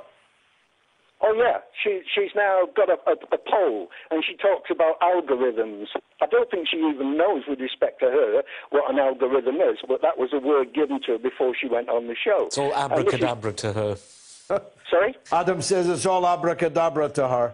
Oh 1.21 1.33
yeah, 1.37 1.57
she 1.83 2.01
she's 2.15 2.31
now 2.35 2.61
got 2.75 2.89
a, 2.89 2.97
a, 3.09 3.13
a 3.33 3.37
poll, 3.37 3.87
and 4.09 4.23
she 4.23 4.35
talks 4.37 4.69
about 4.71 4.99
algorithms. 5.01 5.87
I 6.21 6.25
don't 6.27 6.49
think 6.49 6.67
she 6.69 6.77
even 6.77 7.17
knows, 7.17 7.43
with 7.47 7.59
respect 7.59 7.99
to 7.99 8.05
her, 8.05 8.41
what 8.69 8.89
an 8.91 8.99
algorithm 8.99 9.55
is. 9.57 9.77
But 9.87 10.01
that 10.01 10.17
was 10.17 10.29
a 10.33 10.39
word 10.39 10.73
given 10.73 11.01
to 11.07 11.13
her 11.13 11.17
before 11.17 11.53
she 11.59 11.67
went 11.67 11.89
on 11.89 12.07
the 12.07 12.15
show. 12.15 12.45
It's 12.47 12.57
all 12.57 12.73
And 12.73 12.91
this 13.05 13.13
is- 13.13 13.21
abracadabra 13.21 13.53
to 13.53 13.73
her. 13.73 13.97
Sorry? 14.89 15.15
Adam 15.31 15.61
says 15.61 15.87
it's 15.89 16.05
all 16.05 16.25
abracadabra 16.25 17.09
to 17.09 17.27
her. 17.27 17.53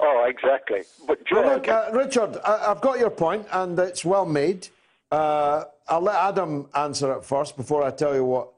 Oh, 0.00 0.24
exactly. 0.26 0.80
But 1.06 1.18
Well, 1.30 1.44
look, 1.56 1.68
uh, 1.68 1.90
Richard, 1.92 2.38
I, 2.44 2.70
I've 2.70 2.80
got 2.80 2.98
your 2.98 3.10
point, 3.10 3.46
and 3.52 3.78
it's 3.78 4.04
well 4.04 4.24
made. 4.24 4.68
Uh, 5.12 5.64
I'll 5.88 6.00
let 6.00 6.16
Adam 6.16 6.66
answer 6.74 7.12
it 7.12 7.24
first 7.24 7.56
before 7.56 7.82
I 7.82 7.90
tell 7.90 8.14
you 8.14 8.24
what 8.24 8.48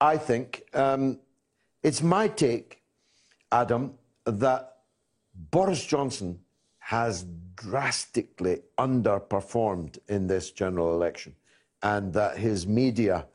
I 0.00 0.16
think. 0.16 0.64
Um, 0.74 1.18
it's 1.84 2.02
my 2.02 2.26
take, 2.28 2.77
Adam, 3.50 3.94
that 4.24 4.78
Boris 5.50 5.84
Johnson 5.84 6.40
has 6.78 7.26
drastically 7.54 8.62
underperformed 8.78 9.98
in 10.08 10.26
this 10.26 10.50
general 10.50 10.94
election, 10.94 11.34
and 11.82 12.12
that 12.12 12.38
his 12.38 12.66
media 12.66 13.26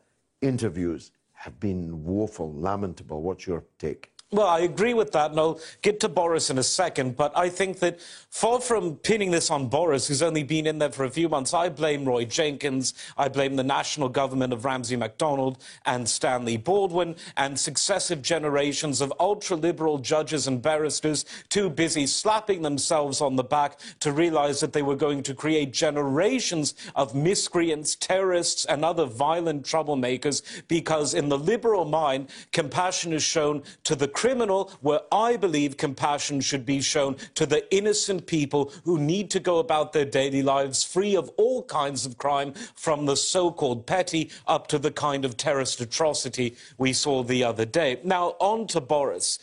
interviews 0.42 1.12
have 1.34 1.60
been 1.60 2.04
woeful, 2.04 2.54
lamentable. 2.54 3.22
What's 3.22 3.46
your 3.46 3.66
take? 3.78 4.13
Well, 4.34 4.48
I 4.48 4.62
agree 4.62 4.96
with 4.96 5.12
that, 5.12 5.30
and 5.30 5.40
I'll 5.40 5.60
get 5.84 6.00
to 6.00 6.10
Boris 6.10 6.50
in 6.50 6.58
a 6.58 6.64
second. 6.64 7.16
But 7.16 7.38
I 7.38 7.50
think 7.50 7.78
that 7.82 8.02
far 8.32 8.60
from 8.60 8.96
pinning 8.96 9.30
this 9.30 9.52
on 9.52 9.68
Boris, 9.68 10.08
who's 10.08 10.24
only 10.24 10.42
been 10.42 10.66
in 10.66 10.80
there 10.80 10.92
for 10.92 11.04
a 11.04 11.10
few 11.12 11.30
months, 11.30 11.54
I 11.54 11.70
blame 11.70 12.04
Roy 12.04 12.26
Jenkins, 12.26 12.96
I 13.16 13.28
blame 13.28 13.58
the 13.58 13.64
national 13.64 14.10
government 14.10 14.52
of 14.52 14.66
Ramsay 14.66 14.96
MacDonald 14.96 15.60
and 15.86 16.10
Stanley 16.10 16.58
Baldwin, 16.58 17.16
and 17.38 17.60
successive 17.60 18.24
generations 18.24 19.02
of 19.02 19.14
ultra 19.20 19.56
liberal 19.56 20.00
judges 20.00 20.48
and 20.48 20.64
barristers 20.64 21.26
too 21.50 21.70
busy 21.70 22.08
slapping 22.08 22.64
themselves 22.64 23.22
on 23.22 23.36
the 23.36 23.44
back 23.44 23.78
to 24.00 24.12
realize 24.12 24.62
that 24.62 24.74
they 24.74 24.82
were 24.82 24.96
going 24.96 25.22
to 25.22 25.36
create 25.36 25.74
generations 25.74 26.74
of 26.96 27.14
miscreants, 27.14 27.96
terrorists, 27.96 28.66
and 28.66 28.84
other 28.84 29.06
violent 29.06 29.64
troublemakers 29.64 30.42
because, 30.68 31.14
in 31.14 31.30
the 31.30 31.38
liberal 31.38 31.86
mind, 31.86 32.32
compassion 32.52 33.14
is 33.14 33.22
shown 33.22 33.62
to 33.84 33.96
the 33.96 34.08
criminal, 34.24 34.72
where 34.80 35.02
I 35.12 35.36
believe 35.36 35.76
compassion 35.76 36.40
should 36.40 36.66
be 36.66 36.80
shown 36.80 37.18
to 37.36 37.46
the 37.46 37.62
innocent 37.76 38.26
people 38.26 38.72
who 38.86 38.98
need 38.98 39.30
to 39.32 39.40
go 39.42 39.60
about 39.60 39.92
their 39.92 40.06
daily 40.06 40.42
lives 40.42 40.82
free 40.82 41.14
of 41.14 41.30
all 41.36 41.64
kinds 41.64 42.06
of 42.06 42.18
crime, 42.18 42.54
from 42.74 43.06
the 43.06 43.18
so 43.18 43.52
called 43.52 43.86
petty 43.86 44.32
up 44.48 44.68
to 44.68 44.80
the 44.80 44.92
kind 44.92 45.26
of 45.26 45.36
terrorist 45.36 45.82
atrocity 45.82 46.56
we 46.78 46.94
saw 46.94 47.22
the 47.22 47.44
other 47.44 47.66
day. 47.66 48.00
Now, 48.06 48.38
on 48.40 48.66
to 48.68 48.80
Boris. 48.80 49.40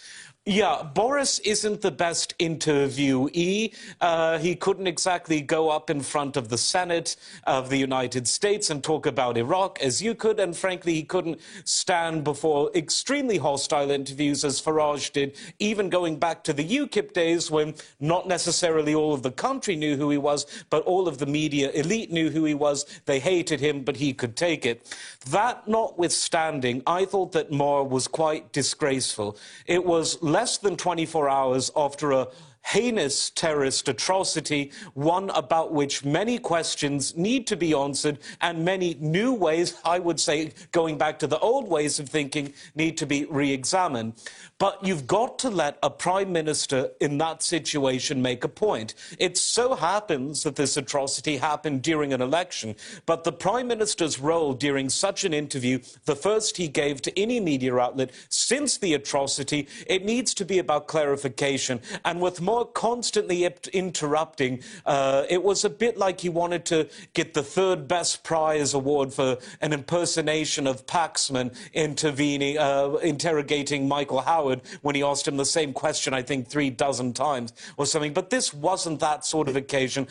Yeah, 0.50 0.82
Boris 0.82 1.38
isn't 1.38 1.80
the 1.80 1.92
best 1.92 2.36
interviewee. 2.40 3.72
Uh, 4.00 4.36
he 4.38 4.56
couldn't 4.56 4.88
exactly 4.88 5.40
go 5.40 5.70
up 5.70 5.90
in 5.90 6.00
front 6.00 6.36
of 6.36 6.48
the 6.48 6.58
Senate 6.58 7.14
of 7.44 7.70
the 7.70 7.76
United 7.76 8.26
States 8.26 8.68
and 8.68 8.82
talk 8.82 9.06
about 9.06 9.36
Iraq 9.36 9.80
as 9.80 10.02
you 10.02 10.12
could, 10.12 10.40
and 10.40 10.56
frankly, 10.56 10.92
he 10.92 11.04
couldn't 11.04 11.38
stand 11.62 12.24
before 12.24 12.68
extremely 12.74 13.38
hostile 13.38 13.92
interviews 13.92 14.44
as 14.44 14.60
Farage 14.60 15.12
did, 15.12 15.36
even 15.60 15.88
going 15.88 16.16
back 16.16 16.42
to 16.42 16.52
the 16.52 16.68
UKIP 16.68 17.12
days 17.12 17.48
when 17.48 17.72
not 18.00 18.26
necessarily 18.26 18.92
all 18.92 19.14
of 19.14 19.22
the 19.22 19.30
country 19.30 19.76
knew 19.76 19.96
who 19.96 20.10
he 20.10 20.18
was, 20.18 20.64
but 20.68 20.82
all 20.82 21.06
of 21.06 21.18
the 21.18 21.26
media 21.26 21.70
elite 21.74 22.10
knew 22.10 22.28
who 22.28 22.44
he 22.44 22.54
was. 22.54 22.86
They 23.04 23.20
hated 23.20 23.60
him, 23.60 23.84
but 23.84 23.98
he 23.98 24.12
could 24.12 24.34
take 24.34 24.66
it. 24.66 24.96
That 25.30 25.68
notwithstanding, 25.68 26.82
I 26.88 27.04
thought 27.04 27.30
that 27.32 27.52
Marr 27.52 27.84
was 27.84 28.08
quite 28.08 28.50
disgraceful. 28.50 29.36
It 29.66 29.84
was 29.84 30.20
less 30.20 30.39
than 30.58 30.76
24 30.76 31.28
hours 31.28 31.70
after 31.76 32.12
a 32.12 32.28
heinous 32.70 33.30
terrorist 33.30 33.88
atrocity, 33.88 34.70
one 34.94 35.28
about 35.30 35.72
which 35.72 36.04
many 36.04 36.38
questions 36.38 37.16
need 37.16 37.44
to 37.44 37.56
be 37.56 37.74
answered 37.74 38.16
and 38.40 38.64
many 38.64 38.94
new 39.00 39.34
ways, 39.34 39.74
I 39.84 39.98
would 39.98 40.20
say, 40.20 40.52
going 40.70 40.96
back 40.96 41.18
to 41.18 41.26
the 41.26 41.38
old 41.40 41.68
ways 41.68 41.98
of 41.98 42.08
thinking, 42.08 42.52
need 42.76 42.96
to 42.98 43.06
be 43.06 43.24
re 43.24 43.52
examined. 43.52 44.12
But 44.58 44.84
you've 44.86 45.08
got 45.08 45.36
to 45.40 45.50
let 45.50 45.78
a 45.82 45.90
prime 45.90 46.32
minister 46.32 46.90
in 47.00 47.18
that 47.18 47.42
situation 47.42 48.22
make 48.22 48.44
a 48.44 48.48
point. 48.48 48.94
It 49.18 49.36
so 49.36 49.74
happens 49.74 50.44
that 50.44 50.54
this 50.54 50.76
atrocity 50.76 51.38
happened 51.38 51.82
during 51.82 52.12
an 52.12 52.22
election, 52.22 52.76
but 53.04 53.24
the 53.24 53.32
prime 53.32 53.66
minister's 53.66 54.20
role 54.20 54.54
during 54.54 54.90
such 54.90 55.24
an 55.24 55.34
interview, 55.34 55.80
the 56.04 56.14
first 56.14 56.56
he 56.56 56.68
gave 56.68 57.02
to 57.02 57.18
any 57.18 57.40
media 57.40 57.76
outlet 57.76 58.12
since 58.28 58.78
the 58.78 58.94
atrocity, 58.94 59.66
it 59.88 60.04
needs 60.04 60.34
to 60.34 60.44
be 60.44 60.60
about 60.60 60.86
clarification. 60.86 61.80
And 62.04 62.20
with 62.20 62.40
Marr 62.40 62.59
constantly 62.64 63.48
interrupting, 63.72 64.62
uh, 64.86 65.24
it 65.28 65.42
was 65.42 65.64
a 65.64 65.70
bit 65.70 65.96
like 65.96 66.20
he 66.20 66.28
wanted 66.28 66.64
to 66.66 66.88
get 67.14 67.34
the 67.34 67.42
third 67.42 67.88
best 67.88 68.24
prize 68.24 68.74
award 68.74 69.12
for 69.12 69.38
an 69.60 69.72
impersonation 69.72 70.66
of 70.66 70.86
Paxman 70.86 71.54
intervening, 71.72 72.58
uh, 72.58 72.94
interrogating 73.02 73.88
Michael 73.88 74.20
Howard 74.20 74.60
when 74.82 74.94
he 74.94 75.02
asked 75.02 75.26
him 75.26 75.36
the 75.36 75.44
same 75.44 75.72
question, 75.72 76.14
I 76.14 76.22
think, 76.22 76.48
three 76.48 76.70
dozen 76.70 77.12
times 77.12 77.52
or 77.76 77.86
something. 77.86 78.12
But 78.12 78.30
this 78.30 78.52
wasn't 78.54 79.00
that 79.00 79.24
sort 79.24 79.48
of 79.48 79.56
occasion. 79.56 80.06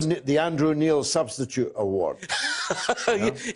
The 0.00 0.38
Andrew 0.38 0.76
Neil 0.76 1.02
Substitute 1.02 1.72
Award. 1.74 2.18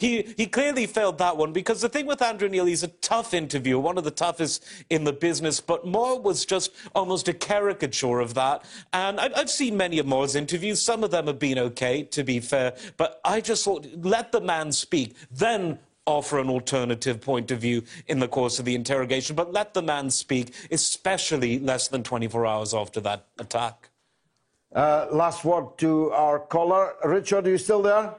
he, 0.00 0.22
he, 0.36 0.46
clearly 0.48 0.88
failed 0.88 1.18
that 1.18 1.36
one 1.36 1.52
because 1.52 1.80
the 1.80 1.88
thing 1.88 2.04
with 2.04 2.20
Andrew 2.20 2.48
Neil, 2.48 2.64
he's 2.64 2.82
a 2.82 2.88
tough 2.88 3.32
interviewer, 3.32 3.80
one 3.80 3.96
of 3.96 4.02
the 4.02 4.10
toughest 4.10 4.64
in 4.90 5.04
the 5.04 5.12
business. 5.12 5.60
But 5.60 5.86
Marr 5.86 6.18
was 6.18 6.44
just 6.44 6.72
almost 6.96 7.28
a 7.28 7.32
caricature 7.32 8.18
of 8.18 8.34
that. 8.34 8.64
And 8.92 9.20
I, 9.20 9.30
I've 9.36 9.50
seen 9.50 9.76
many 9.76 10.00
of 10.00 10.06
Marr's 10.08 10.34
interviews. 10.34 10.82
Some 10.82 11.04
of 11.04 11.12
them 11.12 11.28
have 11.28 11.38
been 11.38 11.60
okay, 11.60 12.02
to 12.02 12.24
be 12.24 12.40
fair. 12.40 12.74
But 12.96 13.20
I 13.24 13.40
just 13.40 13.64
thought, 13.64 13.86
let 13.98 14.32
the 14.32 14.40
man 14.40 14.72
speak. 14.72 15.14
Then 15.30 15.78
offer 16.06 16.40
an 16.40 16.50
alternative 16.50 17.20
point 17.20 17.52
of 17.52 17.60
view 17.60 17.84
in 18.08 18.18
the 18.18 18.26
course 18.26 18.58
of 18.58 18.64
the 18.64 18.74
interrogation, 18.74 19.36
but 19.36 19.52
let 19.52 19.74
the 19.74 19.82
man 19.82 20.10
speak, 20.10 20.52
especially 20.72 21.60
less 21.60 21.86
than 21.86 22.02
24 22.02 22.44
hours 22.44 22.74
after 22.74 23.00
that 23.00 23.26
attack. 23.38 23.91
Uh, 24.74 25.06
last 25.12 25.44
word 25.44 25.76
to 25.76 26.10
our 26.12 26.38
caller. 26.38 26.94
Richard, 27.04 27.46
are 27.46 27.50
you 27.50 27.58
still 27.58 27.82
there? 27.82 28.14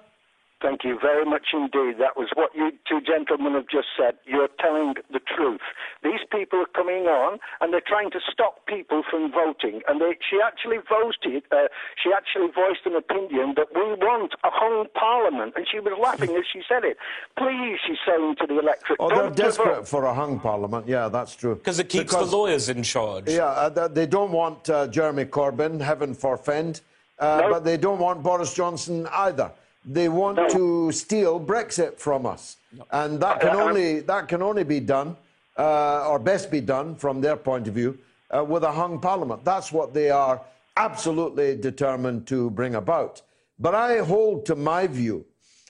Thank 0.64 0.86
you 0.86 0.98
very 0.98 1.26
much 1.26 1.48
indeed. 1.52 2.00
That 2.00 2.16
was 2.16 2.30
what 2.36 2.56
you 2.56 2.72
two 2.88 3.02
gentlemen 3.02 3.52
have 3.54 3.68
just 3.68 3.88
said. 4.00 4.16
You're 4.26 4.48
telling 4.64 4.94
the 5.12 5.20
truth. 5.20 5.60
These 6.04 6.24
people 6.32 6.60
are 6.64 6.72
coming 6.74 7.04
on 7.12 7.38
and 7.60 7.74
they're 7.74 7.84
trying 7.86 8.12
to 8.12 8.20
stop 8.32 8.66
people 8.66 9.04
from 9.12 9.30
voting. 9.30 9.82
And 9.90 10.00
they, 10.00 10.16
she 10.24 10.40
actually 10.40 10.78
voted, 10.88 11.44
uh, 11.52 11.68
she 12.02 12.12
actually 12.16 12.48
voiced 12.56 12.86
an 12.86 12.96
opinion 12.96 13.56
that 13.58 13.76
we 13.76 13.82
want 14.00 14.32
a 14.46 14.50
hung 14.50 14.88
parliament. 14.96 15.52
And 15.58 15.68
she 15.70 15.80
was 15.82 15.92
laughing 16.02 16.30
as 16.38 16.46
she 16.52 16.62
said 16.68 16.86
it. 16.86 16.96
Please, 17.38 17.78
she's 17.86 18.00
saying 18.08 18.36
to 18.40 18.48
the 18.48 18.60
electorate. 18.60 19.00
Oh, 19.02 19.10
they're 19.10 19.32
desperate 19.32 19.86
for 19.86 20.06
a 20.06 20.14
hung 20.14 20.40
parliament. 20.40 20.88
Yeah, 20.88 21.10
that's 21.10 21.36
true. 21.36 21.56
Because 21.56 21.80
it 21.80 21.90
keeps 21.90 22.06
Because- 22.06 22.32
the 22.32 22.38
lawyers 22.38 22.70
in 22.70 22.84
charge. 22.84 23.30
Yeah, 23.30 23.48
uh, 23.48 23.90
they 23.90 24.06
don't 24.06 24.32
want 24.32 24.70
uh, 24.70 24.88
Jeremy 24.88 25.26
Corbyn, 25.26 25.82
heaven 25.82 26.14
forfend, 26.14 26.80
uh, 27.20 27.50
but 27.50 27.66
they 27.66 27.76
don't 27.76 28.00
want 28.00 28.24
Boris 28.24 28.54
Johnson 28.54 29.08
either. 29.12 29.52
They 29.86 30.08
want 30.08 30.50
to 30.52 30.92
steal 30.92 31.40
Brexit 31.40 32.00
from 32.00 32.26
us, 32.26 32.58
and 32.92 33.20
that 33.20 33.42
can 33.42 33.56
only 33.56 34.00
that 34.02 34.28
can 34.28 34.42
only 34.42 34.64
be 34.64 34.80
done, 34.80 35.18
uh, 35.58 36.08
or 36.08 36.20
best 36.20 36.50
be 36.50 36.62
done 36.62 36.96
from 36.96 37.22
their 37.22 37.36
point 37.36 37.68
of 37.68 37.74
view, 37.74 37.98
uh, 38.36 38.44
with 38.44 38.64
a 38.64 38.72
hung 38.72 39.00
parliament. 39.00 39.44
That's 39.44 39.72
what 39.72 39.94
they 39.94 40.10
are 40.10 40.42
absolutely 40.78 41.56
determined 41.56 42.28
to 42.28 42.50
bring 42.50 42.76
about. 42.76 43.22
But 43.60 43.76
I 43.76 44.00
hold 44.00 44.46
to 44.48 44.56
my 44.56 44.88
view 44.88 45.26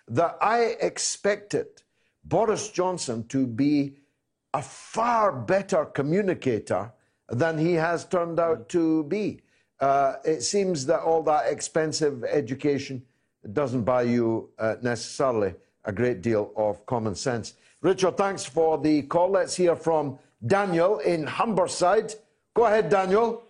that 0.07 0.38
I 0.41 0.76
expected 0.80 1.68
Boris 2.23 2.69
Johnson 2.69 3.27
to 3.27 3.48
be 3.48 3.98
a 4.53 4.61
far 4.61 5.31
better 5.31 5.85
communicator 5.85 6.91
than 7.30 7.57
he 7.57 7.73
has 7.73 8.06
turned 8.06 8.40
out 8.40 8.69
to 8.69 9.03
be. 9.06 9.41
Uh, 9.80 10.15
it 10.23 10.41
seems 10.41 10.85
that 10.85 11.02
all 11.02 11.23
that 11.23 11.52
expensive 11.52 12.23
education 12.23 13.03
doesn't 13.52 13.84
buy 13.84 14.03
you 14.03 14.49
uh, 14.57 14.76
necessarily 14.82 15.56
a 15.86 15.91
great 15.91 16.22
deal 16.22 16.52
of 16.56 16.86
common 16.86 17.15
sense. 17.15 17.56
Richard, 17.82 18.15
thanks 18.15 18.45
for 18.45 18.78
the 18.78 19.02
call. 19.03 19.32
Let's 19.32 19.56
hear 19.56 19.76
from 19.76 20.18
Daniel 20.45 20.99
in 20.99 21.26
Humberside. 21.26 22.15
Go 22.53 22.65
ahead, 22.65 22.90
Daniel. 22.90 23.44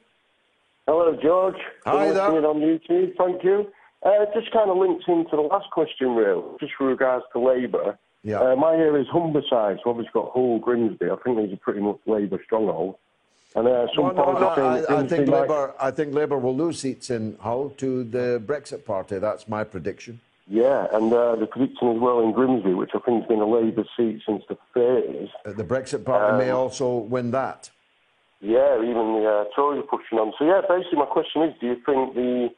Hello, 0.88 1.16
George. 1.22 1.56
Hi 1.86 2.06
Been 2.08 2.16
there. 2.16 2.48
on 2.48 2.60
YouTube. 2.60 3.16
Thank 3.18 3.44
you. 3.44 3.68
Uh, 4.04 4.26
just 4.34 4.52
kind 4.52 4.70
of 4.70 4.78
links 4.78 5.06
into 5.08 5.36
the 5.36 5.42
last 5.42 5.70
question, 5.72 6.16
really, 6.16 6.44
just 6.60 6.74
with 6.80 6.90
regards 6.90 7.24
to 7.34 7.40
Labour. 7.40 7.98
Yeah. 8.24 8.40
Uh, 8.40 8.56
my 8.56 8.74
area 8.74 9.02
is 9.02 9.08
Humberside, 9.08 9.78
so 9.84 9.92
obviously 9.92 10.12
got 10.14 10.32
Hull, 10.34 10.60
Grimsby. 10.60 11.06
I 11.10 11.16
think 11.24 11.38
these 11.38 11.54
are 11.54 11.58
pretty 11.58 11.82
much 11.82 12.00
Labour 12.06 12.42
stronghold. 12.44 12.96
And 13.56 13.68
uh, 13.68 13.88
some 13.96 14.06
Well, 14.06 14.14
no, 14.16 14.34
no, 14.34 14.48
I, 14.50 15.00
I 15.02 15.08
think 15.08 15.28
Labour. 15.28 15.74
I 15.80 15.92
think 15.92 16.14
Labour 16.14 16.40
will 16.40 16.56
lose 16.56 16.80
seats 16.80 17.10
in 17.10 17.38
Hull 17.40 17.70
to 17.78 18.04
the 18.04 18.42
Brexit 18.46 18.84
Party. 18.86 19.20
That's 19.20 19.48
my 19.48 19.64
prediction. 19.64 20.20
Yeah, 20.48 20.88
and 20.92 21.14
uh, 21.14 21.36
the 21.36 21.46
prediction 21.46 21.90
as 21.96 22.00
well 22.02 22.20
in 22.22 22.32
Grimsby, 22.34 22.74
which 22.74 22.92
I 22.94 23.00
think 23.00 23.22
has 23.22 23.28
been 23.30 23.40
a 23.40 23.46
Labour 23.48 23.86
seat 23.96 24.22
since 24.26 24.44
the 24.50 24.58
30s. 24.76 25.30
Uh, 25.46 25.54
The 25.54 25.64
Brexit 25.64 26.04
Party 26.04 26.38
may 26.44 26.52
Um, 26.52 26.58
also 26.58 26.98
win 26.98 27.32
that. 27.32 27.70
Yeah, 28.42 28.76
even 28.82 29.14
the 29.22 29.30
uh, 29.30 29.56
Tories 29.56 29.84
are 29.84 29.88
pushing 29.98 30.20
on. 30.20 30.34
So 30.38 30.46
yeah, 30.46 30.62
basically 30.68 30.98
my 31.00 31.06
question 31.06 31.44
is, 31.44 31.54
do 31.62 31.68
you 31.68 31.76
think 31.86 32.14
the 32.16 32.50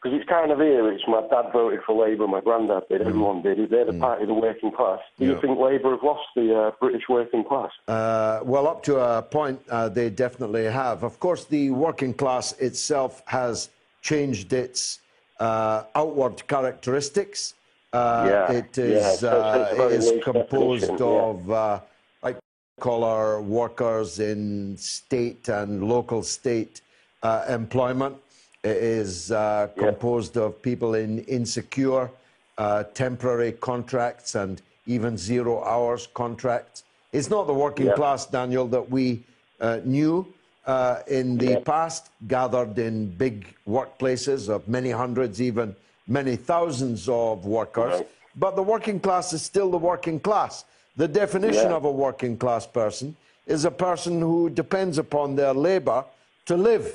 because 0.00 0.16
it's 0.18 0.28
kind 0.28 0.52
of 0.52 0.58
here, 0.58 0.90
it's 0.92 1.02
my 1.08 1.22
dad 1.28 1.50
voted 1.52 1.80
for 1.84 1.94
Labour, 2.06 2.28
my 2.28 2.40
granddad 2.40 2.84
did, 2.88 3.00
everyone 3.00 3.42
did. 3.42 3.68
They're 3.70 3.84
the 3.84 3.94
party 3.98 4.22
of 4.22 4.28
the 4.28 4.34
working 4.34 4.70
class. 4.70 5.00
Do 5.18 5.24
you 5.26 5.34
Mm. 5.34 5.40
Think 5.40 5.58
Labour 5.58 5.90
have 5.92 6.02
lost 6.04 6.26
the 6.36 6.54
uh, 6.56 6.70
British 6.80 7.08
working 7.08 7.42
class? 7.44 7.70
Uh, 7.88 8.40
well, 8.44 8.68
up 8.68 8.82
to 8.84 8.98
a 8.98 9.22
point, 9.22 9.60
uh, 9.70 9.88
they 9.88 10.08
definitely 10.08 10.64
have. 10.66 11.02
Of 11.02 11.18
course, 11.18 11.44
the 11.46 11.70
working 11.70 12.14
class 12.14 12.52
itself 12.60 13.22
has 13.26 13.70
changed 14.02 14.52
its 14.52 15.00
uh, 15.40 15.82
outward 15.96 16.46
characteristics. 16.46 17.54
Uh, 17.92 18.26
Yeah, 18.30 18.52
It 18.60 18.78
yeah, 18.78 18.84
is, 18.84 19.24
uh, 19.24 19.68
it's 19.72 19.80
it 19.80 20.14
is 20.16 20.24
composed 20.24 20.90
yeah. 21.00 21.06
of 21.28 21.50
uh, 21.50 21.80
like 22.22 22.36
collar 22.78 23.40
workers 23.42 24.20
in 24.20 24.76
state 24.76 25.48
and 25.48 25.82
local 25.88 26.22
state 26.22 26.82
uh, 27.24 27.44
employment. 27.48 28.14
It 28.64 28.76
is 28.76 29.30
uh, 29.30 29.68
composed 29.76 30.36
of 30.36 30.60
people 30.62 30.94
in 30.94 31.20
insecure, 31.20 32.10
uh, 32.56 32.82
temporary 32.94 33.52
contracts 33.52 34.34
and 34.34 34.60
even 34.86 35.16
zero 35.16 35.62
hours 35.62 36.08
contracts. 36.12 36.82
It's 37.12 37.30
not 37.30 37.46
the 37.46 37.54
working 37.54 37.86
Yeah. 37.86 37.94
class, 37.94 38.26
Daniel, 38.26 38.66
that 38.68 38.90
we 38.90 39.22
uh, 39.60 39.80
knew 39.84 40.26
uh, 40.66 41.02
in 41.06 41.38
the 41.38 41.56
past, 41.58 42.10
gathered 42.26 42.78
in 42.78 43.08
big 43.16 43.46
workplaces 43.66 44.48
of 44.48 44.68
many 44.68 44.90
hundreds, 44.90 45.40
even 45.40 45.74
many 46.06 46.36
thousands 46.36 47.08
of 47.08 47.46
workers. 47.46 48.02
But 48.36 48.54
the 48.56 48.62
working 48.62 49.00
class 49.00 49.32
is 49.32 49.42
still 49.42 49.70
the 49.70 49.78
working 49.78 50.20
class. 50.20 50.64
The 50.96 51.08
definition 51.08 51.70
Yeah. 51.70 51.76
of 51.76 51.84
a 51.84 51.90
working 51.90 52.36
class 52.36 52.66
person 52.66 53.16
is 53.46 53.64
a 53.64 53.70
person 53.70 54.20
who 54.20 54.50
depends 54.50 54.98
upon 54.98 55.36
their 55.36 55.54
labour 55.54 56.04
to 56.46 56.56
live, 56.56 56.92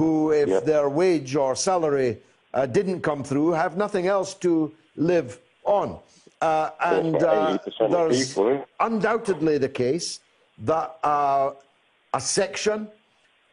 who, 0.00 0.32
if 0.32 0.64
their 0.64 0.88
wage 0.88 1.36
or 1.36 1.54
salary 1.54 2.18
uh, 2.54 2.64
didn't 2.64 3.02
come 3.02 3.22
through, 3.22 3.50
have 3.50 3.76
nothing 3.76 4.06
else 4.06 4.32
to 4.32 4.72
live 4.96 5.38
on. 5.64 5.98
Uh, 6.40 6.70
and 6.80 7.16
uh, 7.16 7.58
there's 7.90 8.28
people, 8.28 8.48
eh? 8.48 8.64
undoubtedly 8.80 9.58
the 9.58 9.68
case 9.68 10.20
that 10.56 10.98
uh, 11.04 11.50
a 12.14 12.20
section 12.20 12.88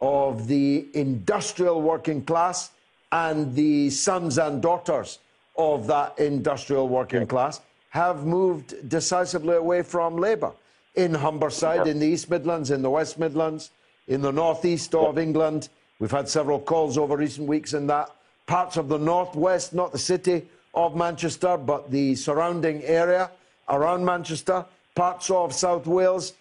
of 0.00 0.48
the 0.48 0.86
industrial 0.94 1.82
working 1.82 2.24
class 2.24 2.70
and 3.12 3.54
the 3.54 3.90
sons 3.90 4.38
and 4.38 4.62
daughters 4.62 5.18
of 5.58 5.86
that 5.86 6.18
industrial 6.18 6.88
working 6.88 7.26
class 7.26 7.60
have 7.90 8.24
moved 8.24 8.88
decisively 8.88 9.56
away 9.56 9.82
from 9.82 10.16
Labour. 10.16 10.52
In 10.94 11.12
Humberside, 11.12 11.86
in 11.86 11.98
the 11.98 12.06
East 12.06 12.30
Midlands, 12.30 12.70
in 12.70 12.80
the 12.80 12.90
West 12.90 13.18
Midlands, 13.18 13.70
in 14.06 14.22
the 14.22 14.32
northeast 14.32 14.94
of 14.94 15.18
England, 15.18 15.68
we've 15.98 16.10
had 16.10 16.28
several 16.28 16.58
calls 16.58 16.96
over 16.98 17.16
recent 17.16 17.48
weeks 17.48 17.74
in 17.74 17.86
that. 17.88 18.10
Parts 18.46 18.76
of 18.76 18.88
the 18.88 18.98
northwest, 18.98 19.74
not 19.74 19.92
the 19.92 19.98
city 19.98 20.46
of 20.74 20.96
Manchester, 20.96 21.56
but 21.56 21.90
the 21.90 22.14
surrounding 22.14 22.82
area 22.84 23.30
around 23.68 24.04
Manchester, 24.04 24.64
parts 24.94 25.30
of 25.30 25.52
South 25.52 25.86
Wales, 25.86 26.34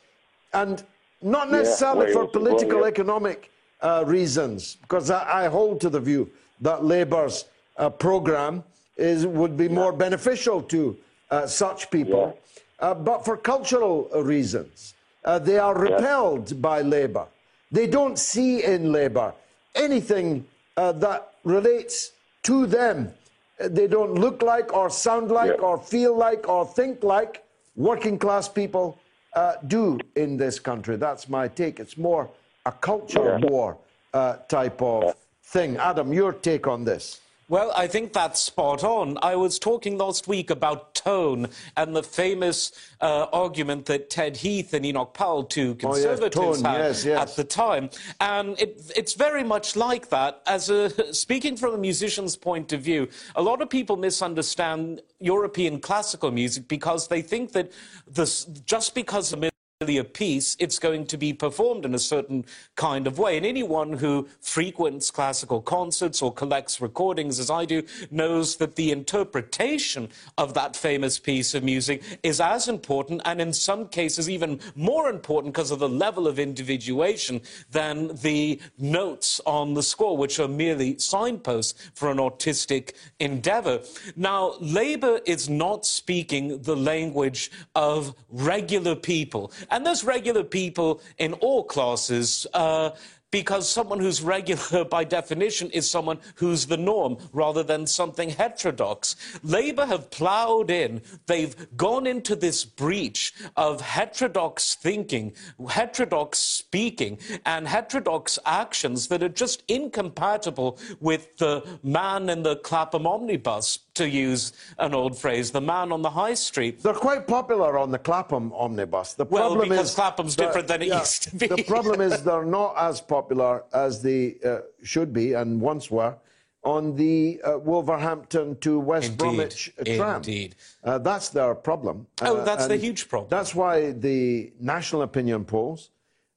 and 0.54 0.84
not 1.22 1.48
Yeah, 1.48 1.58
necessarily 1.58 2.14
for 2.14 2.20
Wales 2.20 2.30
as 2.30 2.36
well, 2.36 2.44
political 2.44 2.82
yeah. 2.82 2.88
economic 2.88 3.52
uh, 3.82 4.04
reasons, 4.08 4.78
because 4.82 5.10
I, 5.12 5.46
I 5.46 5.48
hold 5.48 5.82
to 5.82 5.90
the 5.90 6.00
view 6.00 6.30
that 6.62 6.84
Labour's 6.84 7.46
uh, 7.78 7.90
programme 7.90 8.64
is 8.96 9.28
would 9.28 9.56
be 9.58 9.70
more 9.70 9.92
beneficial 9.92 10.62
to 10.64 10.98
uh, 11.30 11.46
such 11.46 11.92
people, 11.92 12.40
uh, 12.80 12.94
but 12.94 13.26
for 13.26 13.38
cultural 13.38 14.10
reasons. 14.24 14.94
Uh, 15.26 15.38
they 15.38 15.60
are 15.60 15.78
repelled 15.78 16.62
by 16.62 16.82
Labour. 16.82 17.28
They 17.70 17.86
don't 17.86 18.18
see 18.18 18.64
in 18.64 18.94
Labour 18.94 19.34
anything 19.78 20.45
uh, 20.76 20.91
that 20.94 21.34
relates 21.44 22.12
to 22.44 22.66
them. 22.66 23.14
They 23.60 23.88
don't 23.88 24.16
look 24.16 24.44
like, 24.44 24.74
or 24.74 24.90
sound 24.90 25.32
like, 25.32 25.62
or 25.62 25.78
feel 25.80 26.16
like, 26.16 26.48
or 26.48 26.66
think 26.66 27.04
like 27.04 27.44
working 27.76 28.20
class 28.20 28.48
people 28.48 28.99
uh, 29.34 29.54
do 29.68 29.99
in 30.16 30.38
this 30.38 30.60
country. 30.60 30.95
That's 30.95 31.28
my 31.30 31.48
take. 31.48 31.80
It's 31.80 31.98
more 31.98 32.30
a 32.66 32.72
culture 32.72 33.40
war 33.41 33.78
uh, 34.14 34.38
type 34.48 34.82
of 34.82 35.16
thing. 35.44 35.78
Adam, 35.78 36.14
your 36.14 36.34
take 36.34 36.68
on 36.68 36.84
this? 36.84 37.22
Well, 37.49 37.72
I 37.78 37.88
think 37.88 38.11
that's 38.11 38.41
spot 38.41 38.84
on. 38.84 39.18
I 39.22 39.38
was 39.38 39.57
talking 39.57 39.98
last 39.98 40.28
week 40.28 40.49
about 40.49 40.94
tone 40.94 41.48
and 41.78 41.95
the 41.95 42.03
famous 42.03 42.74
uh, 42.99 43.28
argument 43.32 43.86
that 43.86 44.10
Ted 44.10 44.36
Heath 44.36 44.74
and 44.74 44.86
Enoch 44.86 45.14
Powell, 45.14 45.45
two 45.45 45.78
Oh, 45.82 45.95
yes, 45.95 46.03
conservatives, 46.03 46.61
tone, 46.61 46.65
had 46.65 46.80
yes, 46.80 47.06
yes. 47.06 47.22
at 47.22 47.36
the 47.38 47.45
time. 47.45 47.90
And 48.19 48.60
it, 48.60 48.91
it's 48.98 49.14
very 49.14 49.45
much 49.45 49.78
like 49.78 50.10
that. 50.10 50.41
As 50.45 50.69
a, 50.69 51.14
speaking 51.14 51.56
from 51.56 51.74
a 51.74 51.78
musician's 51.78 52.36
point 52.36 52.74
of 52.74 52.82
view, 52.82 53.07
a 53.38 53.41
lot 53.41 53.61
of 53.61 53.69
people 53.69 53.95
misunderstand 53.95 55.02
European 55.19 55.80
classical 55.80 56.32
music 56.32 56.68
because 56.68 57.07
they 57.07 57.22
think 57.22 57.53
that 57.53 57.72
this, 58.10 58.44
just 58.65 58.94
because 58.94 59.30
the 59.30 59.49
a 59.80 60.04
piece, 60.04 60.58
it's 60.58 60.80
going 60.80 61.06
to 61.06 61.18
be 61.18 61.32
performed 61.32 61.86
in 61.86 61.94
a 61.94 61.99
certain 61.99 62.44
kind 62.76 63.06
of 63.06 63.20
way. 63.20 63.38
And 63.38 63.45
anyone 63.45 63.94
who 63.94 64.28
frequents 64.41 65.12
classical 65.12 65.62
concerts 65.62 66.20
or 66.20 66.34
collects 66.34 66.82
recordings, 66.82 67.40
as 67.40 67.52
I 67.52 67.66
do, 67.66 67.84
knows 68.10 68.56
that 68.56 68.76
the 68.76 68.91
interpretation 68.91 70.10
of 70.36 70.56
that 70.56 70.76
famous 70.76 71.20
piece 71.20 71.54
of 71.54 71.64
music 71.64 72.02
is 72.24 72.41
as 72.41 72.68
important, 72.68 73.22
and 73.24 73.40
in 73.40 73.54
some 73.54 73.88
cases 73.88 74.28
even 74.28 74.60
more 74.76 75.12
important 75.12 75.54
because 75.54 75.70
of 75.70 75.78
the 75.78 75.88
level 75.88 76.28
of 76.28 76.40
individuation 76.40 77.40
than 77.70 78.16
the 78.16 78.60
notes 78.80 79.40
on 79.45 79.76
the 79.76 79.84
score, 79.84 80.18
which 80.18 80.40
are 80.40 80.48
merely 80.48 80.98
signposts 80.98 81.91
for 81.94 82.10
an 82.10 82.20
artistic 82.20 82.95
endeavor. 83.20 83.82
Now, 84.16 84.56
Labour 84.60 85.20
is 85.28 85.48
not 85.48 85.86
speaking 85.86 86.64
the 86.64 86.76
language 86.76 87.52
of 87.76 88.16
regular 88.32 88.95
people. 88.95 89.52
And 89.69 89.85
there's 89.85 90.03
regular 90.03 90.44
people 90.44 91.02
in 91.18 91.34
all 91.34 91.64
classes. 91.64 92.48
Uh, 92.53 92.91
because 93.31 93.68
someone 93.69 93.99
who's 93.99 94.22
regular 94.22 94.85
by 94.89 95.03
definition 95.03 95.69
is 95.72 95.89
someone 95.89 96.19
who's 96.35 96.65
the 96.65 96.77
norm 96.77 97.18
rather 97.34 97.64
than 97.64 97.85
something 97.85 98.30
heterodox. 98.30 99.15
Labour 99.44 99.85
have 99.85 100.10
ploughed 100.10 100.72
in, 100.72 101.02
they've 101.26 101.56
gone 101.76 102.07
into 102.07 102.35
this 102.35 102.64
breach 102.64 103.34
of 103.56 103.81
heterodox 103.81 104.76
thinking, 104.76 105.34
heterodox 105.69 106.39
speaking, 106.39 107.19
and 107.45 107.68
heterodox 107.68 108.39
actions 108.45 109.07
that 109.07 109.22
are 109.22 109.30
just 109.30 109.64
incompatible 109.68 110.80
with 110.99 111.38
the 111.38 111.64
man 111.84 112.30
in 112.30 112.44
the 112.44 112.56
Clapham 112.57 113.06
omnibus, 113.06 113.80
to 113.98 114.10
use 114.10 114.53
an 114.80 114.94
old 114.94 115.18
phrase, 115.18 115.52
the 115.52 115.61
man 115.61 115.91
on 115.91 116.02
the 116.02 116.10
high 116.10 116.34
street. 116.34 116.82
They're 116.82 116.94
quite 116.94 117.28
popular 117.28 117.78
on 117.78 117.91
the 117.91 117.99
Clapham 117.99 118.53
omnibus. 118.53 119.14
The 119.14 119.26
well, 119.26 119.48
problem 119.49 119.69
because 119.69 119.90
is 119.90 119.95
Clapham's 119.95 120.36
different 120.36 120.68
than 120.68 120.82
it 120.82 120.88
yeah, 120.90 120.99
used 120.99 121.24
to 121.24 121.36
be. 121.36 121.48
The 121.48 121.64
problem 121.64 122.02
is 122.02 122.24
they're 122.28 122.45
not 122.45 122.76
as 122.78 123.02
popular 123.02 123.64
as 123.74 124.02
they 124.02 124.38
uh, 124.45 124.60
should 124.84 125.14
be 125.14 125.34
and 125.34 125.60
once 125.61 125.91
were 125.91 126.15
on 126.64 126.95
the 126.95 127.41
uh, 127.44 127.57
Wolverhampton 127.60 128.57
to 128.60 128.80
West 128.80 129.06
Indeed, 129.11 129.18
Bromwich 129.18 129.74
uh, 129.80 129.84
tram. 129.84 130.15
indeed. 130.18 130.56
Uh, 130.84 130.98
that's 130.98 131.30
their 131.30 131.56
problem. 131.56 132.07
Oh, 132.22 132.38
Uh, 132.38 132.44
that's 132.44 132.68
the 132.68 132.76
huge 132.76 133.07
problem. 133.07 133.30
That's 133.30 133.56
why 133.56 133.91
the 133.91 134.52
national 134.60 135.02
opinion 135.03 135.45
polls, 135.45 135.91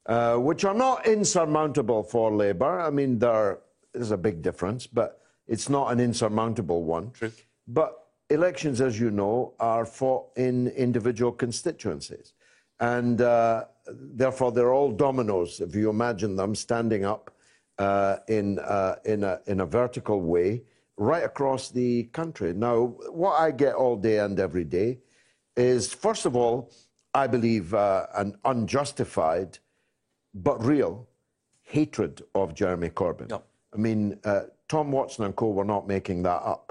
uh, 0.06 0.36
which 0.36 0.64
are 0.64 0.74
not 0.74 1.06
insurmountable 1.06 2.02
for 2.04 2.30
Labour, 2.30 2.80
I 2.80 2.90
mean, 2.90 3.18
there 3.18 3.58
is 3.92 4.12
a 4.12 4.16
big 4.16 4.40
difference, 4.40 4.86
but 4.86 5.20
it's 5.48 5.68
not 5.68 5.90
an 5.92 5.98
insurmountable 5.98 6.84
one. 6.84 7.10
True. 7.10 7.32
But 7.72 8.06
elections, 8.30 8.80
as 8.80 8.98
you 8.98 9.10
know, 9.10 9.54
are 9.60 9.84
fought 9.84 10.26
in 10.36 10.68
individual 10.68 11.32
constituencies. 11.32 12.32
And 12.80 13.20
uh, 13.20 13.64
therefore, 13.86 14.52
they're 14.52 14.72
all 14.72 14.90
dominoes, 14.90 15.60
if 15.60 15.74
you 15.74 15.90
imagine 15.90 16.34
them 16.36 16.54
standing 16.54 17.04
up 17.04 17.30
uh, 17.78 18.16
in, 18.28 18.58
uh, 18.58 18.96
in, 19.04 19.22
a, 19.24 19.40
in 19.46 19.60
a 19.60 19.66
vertical 19.66 20.20
way 20.20 20.62
right 20.96 21.24
across 21.24 21.70
the 21.70 22.04
country. 22.04 22.52
Now, 22.52 22.94
what 23.10 23.40
I 23.40 23.50
get 23.50 23.74
all 23.74 23.96
day 23.96 24.18
and 24.18 24.38
every 24.40 24.64
day 24.64 24.98
is, 25.56 25.92
first 25.92 26.26
of 26.26 26.34
all, 26.36 26.72
I 27.14 27.26
believe 27.26 27.74
uh, 27.74 28.06
an 28.14 28.36
unjustified 28.44 29.58
but 30.34 30.64
real 30.64 31.08
hatred 31.62 32.22
of 32.34 32.54
Jeremy 32.54 32.90
Corbyn. 32.90 33.32
I 33.72 33.76
mean, 33.76 34.18
uh, 34.24 34.42
Tom 34.68 34.92
Watson 34.92 35.24
and 35.24 35.36
co 35.36 35.50
were 35.50 35.64
not 35.64 35.86
making 35.86 36.22
that 36.24 36.42
up. 36.42 36.69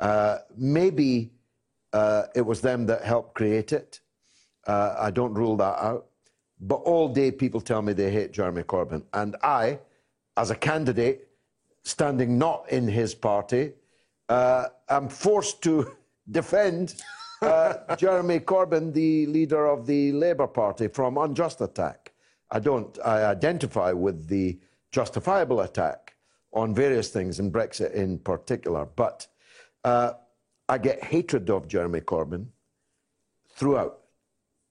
Uh, 0.00 0.38
maybe 0.56 1.32
uh, 1.92 2.24
it 2.34 2.42
was 2.42 2.60
them 2.60 2.86
that 2.86 3.04
helped 3.04 3.34
create 3.34 3.72
it. 3.72 4.00
Uh, 4.66 4.94
I 4.98 5.10
don't 5.10 5.34
rule 5.34 5.56
that 5.56 5.82
out. 5.82 6.06
But 6.60 6.76
all 6.76 7.08
day 7.08 7.30
people 7.30 7.60
tell 7.60 7.82
me 7.82 7.92
they 7.92 8.10
hate 8.10 8.32
Jeremy 8.32 8.62
Corbyn. 8.62 9.02
And 9.12 9.36
I, 9.42 9.78
as 10.36 10.50
a 10.50 10.56
candidate 10.56 11.28
standing 11.84 12.36
not 12.36 12.68
in 12.70 12.86
his 12.88 13.14
party, 13.14 13.72
uh, 14.28 14.66
am 14.88 15.08
forced 15.08 15.62
to 15.62 15.92
defend 16.30 16.96
uh, 17.42 17.96
Jeremy 17.96 18.40
Corbyn, 18.40 18.92
the 18.92 19.26
leader 19.26 19.66
of 19.66 19.86
the 19.86 20.12
Labour 20.12 20.48
Party, 20.48 20.88
from 20.88 21.16
unjust 21.16 21.60
attack. 21.60 22.12
I 22.50 22.58
don't. 22.58 22.98
I 23.04 23.24
identify 23.24 23.92
with 23.92 24.26
the 24.28 24.58
justifiable 24.90 25.60
attack 25.60 26.14
on 26.52 26.74
various 26.74 27.10
things, 27.10 27.38
and 27.38 27.52
Brexit 27.52 27.92
in 27.92 28.18
particular. 28.18 28.86
But 28.96 29.26
uh, 29.88 30.12
I 30.74 30.76
get 30.88 30.96
hatred 31.14 31.44
of 31.56 31.60
Jeremy 31.74 32.00
Corbyn 32.10 32.44
throughout 33.56 33.94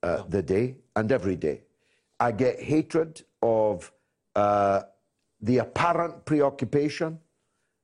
uh, 0.03 0.23
the 0.35 0.41
day 0.55 0.65
and 0.95 1.11
every 1.11 1.35
day. 1.47 1.57
I 2.27 2.29
get 2.43 2.55
hatred 2.73 3.11
of 3.41 3.91
uh, 4.35 4.79
the 5.49 5.57
apparent 5.65 6.15
preoccupation 6.25 7.11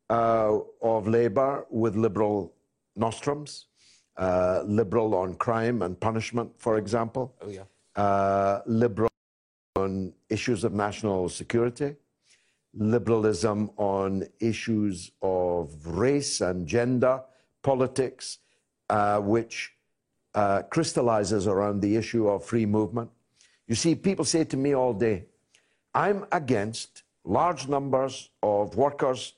uh, 0.10 0.58
of 0.82 1.08
Labour 1.08 1.52
with 1.70 1.94
liberal 1.96 2.54
nostrums, 2.96 3.52
uh, 4.18 4.62
liberal 4.66 5.10
on 5.16 5.30
crime 5.46 5.78
and 5.86 6.00
punishment, 6.10 6.50
for 6.66 6.74
example, 6.78 7.26
Oh, 7.42 7.50
yeah. 7.60 7.66
uh, 8.06 8.62
liberal 8.84 9.10
on 9.76 10.14
issues 10.30 10.64
of 10.64 10.72
national 10.74 11.30
security, 11.30 11.90
liberalism 12.74 13.70
on 13.78 14.28
issues 14.40 15.12
of 15.22 15.86
race 15.86 16.42
and 16.42 16.68
gender 16.68 17.22
politics, 17.62 18.40
uh, 18.90 19.20
which 19.20 19.74
uh, 20.36 20.64
crystallizes 20.64 21.48
around 21.48 21.80
the 21.82 21.96
issue 21.96 22.28
of 22.28 22.44
free 22.44 22.66
movement. 22.66 23.10
You 23.68 23.76
see, 23.76 23.96
people 23.96 24.26
say 24.26 24.44
to 24.46 24.58
me 24.58 24.74
all 24.74 24.94
day, 24.94 25.26
I'm 25.94 26.26
against 26.32 27.04
large 27.24 27.68
numbers 27.68 28.30
of 28.42 28.76
workers 28.76 29.34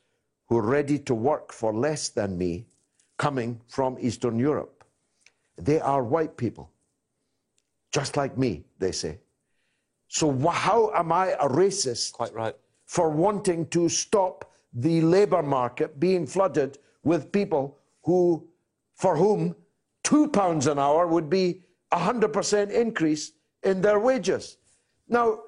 who 0.48 0.58
are 0.58 0.68
ready 0.68 0.98
to 1.00 1.14
work 1.14 1.52
for 1.52 1.74
less 1.74 2.10
than 2.10 2.38
me 2.38 2.66
coming 3.18 3.60
from 3.68 3.98
Eastern 4.00 4.40
Europe. 4.40 4.84
They 5.58 5.80
are 5.80 6.04
white 6.04 6.38
people, 6.38 6.72
just 7.92 8.18
like 8.18 8.38
me, 8.38 8.64
they 8.80 8.92
say. 8.92 9.20
So, 10.08 10.32
how 10.48 10.92
am 10.94 11.12
I 11.12 11.30
a 11.32 11.48
racist? 11.48 12.14
Quite 12.14 12.34
right. 12.34 12.56
For 12.86 13.10
wanting 13.10 13.68
to 13.68 13.90
stop 13.90 14.52
the 14.74 15.02
labor 15.02 15.42
market 15.42 16.00
being 16.00 16.28
flooded 16.28 16.78
with 17.04 17.32
people 17.32 17.78
who, 18.04 18.48
for 18.96 19.16
whom 19.16 19.56
two 20.04 20.28
pounds 20.28 20.68
an 20.68 20.78
hour 20.80 21.08
would 21.08 21.30
be 21.30 21.64
a 21.92 21.98
hundred 21.98 22.34
percent 22.34 22.72
increase 22.72 23.32
in 23.64 23.82
their 23.82 24.00
wages. 24.00 24.58
Now, 25.08 25.40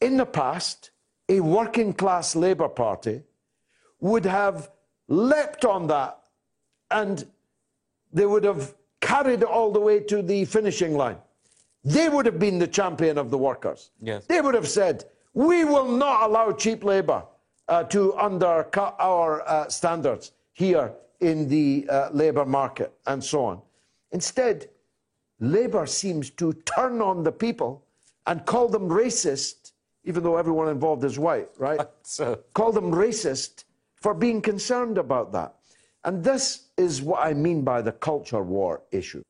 in 0.00 0.16
the 0.16 0.26
past, 0.26 0.90
a 1.28 1.40
working 1.40 1.92
class 1.92 2.36
Labour 2.36 2.68
Party 2.68 3.22
would 4.00 4.24
have 4.24 4.70
leapt 5.08 5.64
on 5.64 5.86
that 5.88 6.18
and 6.90 7.26
they 8.12 8.26
would 8.26 8.44
have 8.44 8.74
carried 9.00 9.42
it 9.42 9.48
all 9.48 9.72
the 9.72 9.80
way 9.80 10.00
to 10.00 10.22
the 10.22 10.44
finishing 10.44 10.96
line. 10.96 11.16
They 11.84 12.08
would 12.08 12.26
have 12.26 12.38
been 12.38 12.58
the 12.58 12.66
champion 12.66 13.18
of 13.18 13.30
the 13.30 13.38
workers. 13.38 13.90
Yes. 14.00 14.26
They 14.26 14.40
would 14.40 14.54
have 14.54 14.68
said, 14.68 15.04
We 15.36 15.64
will 15.64 15.88
not 15.88 16.22
allow 16.22 16.50
cheap 16.52 16.82
labour 16.82 17.22
uh, 17.68 17.84
to 17.84 18.16
undercut 18.16 18.96
our 18.98 19.46
uh, 19.46 19.68
standards 19.68 20.32
here 20.54 20.94
in 21.20 21.46
the 21.46 21.86
uh, 21.90 22.08
labour 22.10 22.46
market 22.46 22.94
and 23.06 23.22
so 23.22 23.44
on. 23.44 23.60
Instead, 24.12 24.70
Labour 25.38 25.84
seems 25.84 26.30
to 26.30 26.54
turn 26.64 27.02
on 27.02 27.22
the 27.22 27.32
people 27.32 27.84
and 28.26 28.46
call 28.46 28.66
them 28.66 28.88
racist, 28.88 29.72
even 30.04 30.22
though 30.22 30.38
everyone 30.38 30.68
involved 30.68 31.04
is 31.04 31.18
white, 31.18 31.50
right? 31.58 31.80
So, 32.02 32.38
call 32.54 32.72
them 32.72 32.90
racist 32.90 33.64
for 33.96 34.14
being 34.14 34.40
concerned 34.40 34.96
about 34.96 35.32
that. 35.32 35.56
And 36.04 36.24
this 36.24 36.68
is 36.78 37.02
what 37.02 37.20
I 37.22 37.34
mean 37.34 37.60
by 37.62 37.82
the 37.82 37.92
culture 37.92 38.42
war 38.42 38.80
issue. 38.90 39.22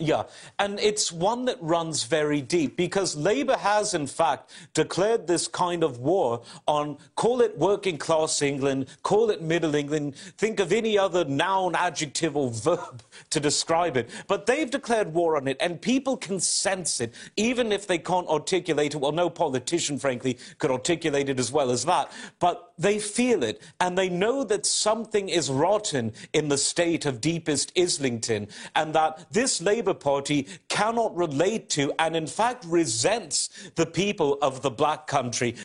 Yeah, 0.00 0.24
and 0.60 0.78
it's 0.78 1.10
one 1.10 1.46
that 1.46 1.56
runs 1.60 2.04
very 2.04 2.40
deep 2.40 2.76
because 2.76 3.16
Labour 3.16 3.56
has, 3.56 3.94
in 3.94 4.06
fact, 4.06 4.52
declared 4.72 5.26
this 5.26 5.48
kind 5.48 5.82
of 5.82 5.98
war 5.98 6.42
on, 6.68 6.98
call 7.16 7.40
it 7.40 7.58
working 7.58 7.98
class 7.98 8.40
England, 8.40 8.86
call 9.02 9.30
it 9.30 9.42
middle 9.42 9.74
England, 9.74 10.14
think 10.14 10.60
of 10.60 10.72
any 10.72 10.96
other 10.96 11.24
noun, 11.24 11.74
adjective, 11.74 12.36
or 12.36 12.50
verb 12.50 13.02
to 13.30 13.40
describe 13.40 13.96
it. 13.96 14.08
But 14.28 14.46
they've 14.46 14.70
declared 14.70 15.12
war 15.14 15.36
on 15.36 15.48
it, 15.48 15.56
and 15.58 15.82
people 15.82 16.16
can 16.16 16.38
sense 16.38 17.00
it, 17.00 17.12
even 17.36 17.72
if 17.72 17.88
they 17.88 17.98
can't 17.98 18.28
articulate 18.28 18.94
it. 18.94 18.98
Well, 18.98 19.10
no 19.10 19.28
politician, 19.28 19.98
frankly, 19.98 20.38
could 20.58 20.70
articulate 20.70 21.28
it 21.28 21.40
as 21.40 21.50
well 21.50 21.72
as 21.72 21.84
that. 21.86 22.12
But 22.38 22.72
they 22.78 23.00
feel 23.00 23.42
it, 23.42 23.60
and 23.80 23.98
they 23.98 24.08
know 24.08 24.44
that 24.44 24.64
something 24.64 25.28
is 25.28 25.50
rotten 25.50 26.12
in 26.32 26.48
the 26.48 26.58
state 26.58 27.04
of 27.04 27.20
deepest 27.20 27.72
Islington, 27.76 28.46
and 28.76 28.94
that 28.94 29.26
this 29.32 29.60
Labour 29.60 29.87
Party 29.94 30.46
cannot 30.68 31.16
relate 31.16 31.68
to, 31.70 31.92
and 31.98 32.16
in 32.16 32.26
fact 32.26 32.64
resents 32.66 33.70
the 33.74 33.86
people 33.86 34.38
of 34.42 34.62
the 34.62 34.70
black 34.70 35.06
country. 35.06 35.56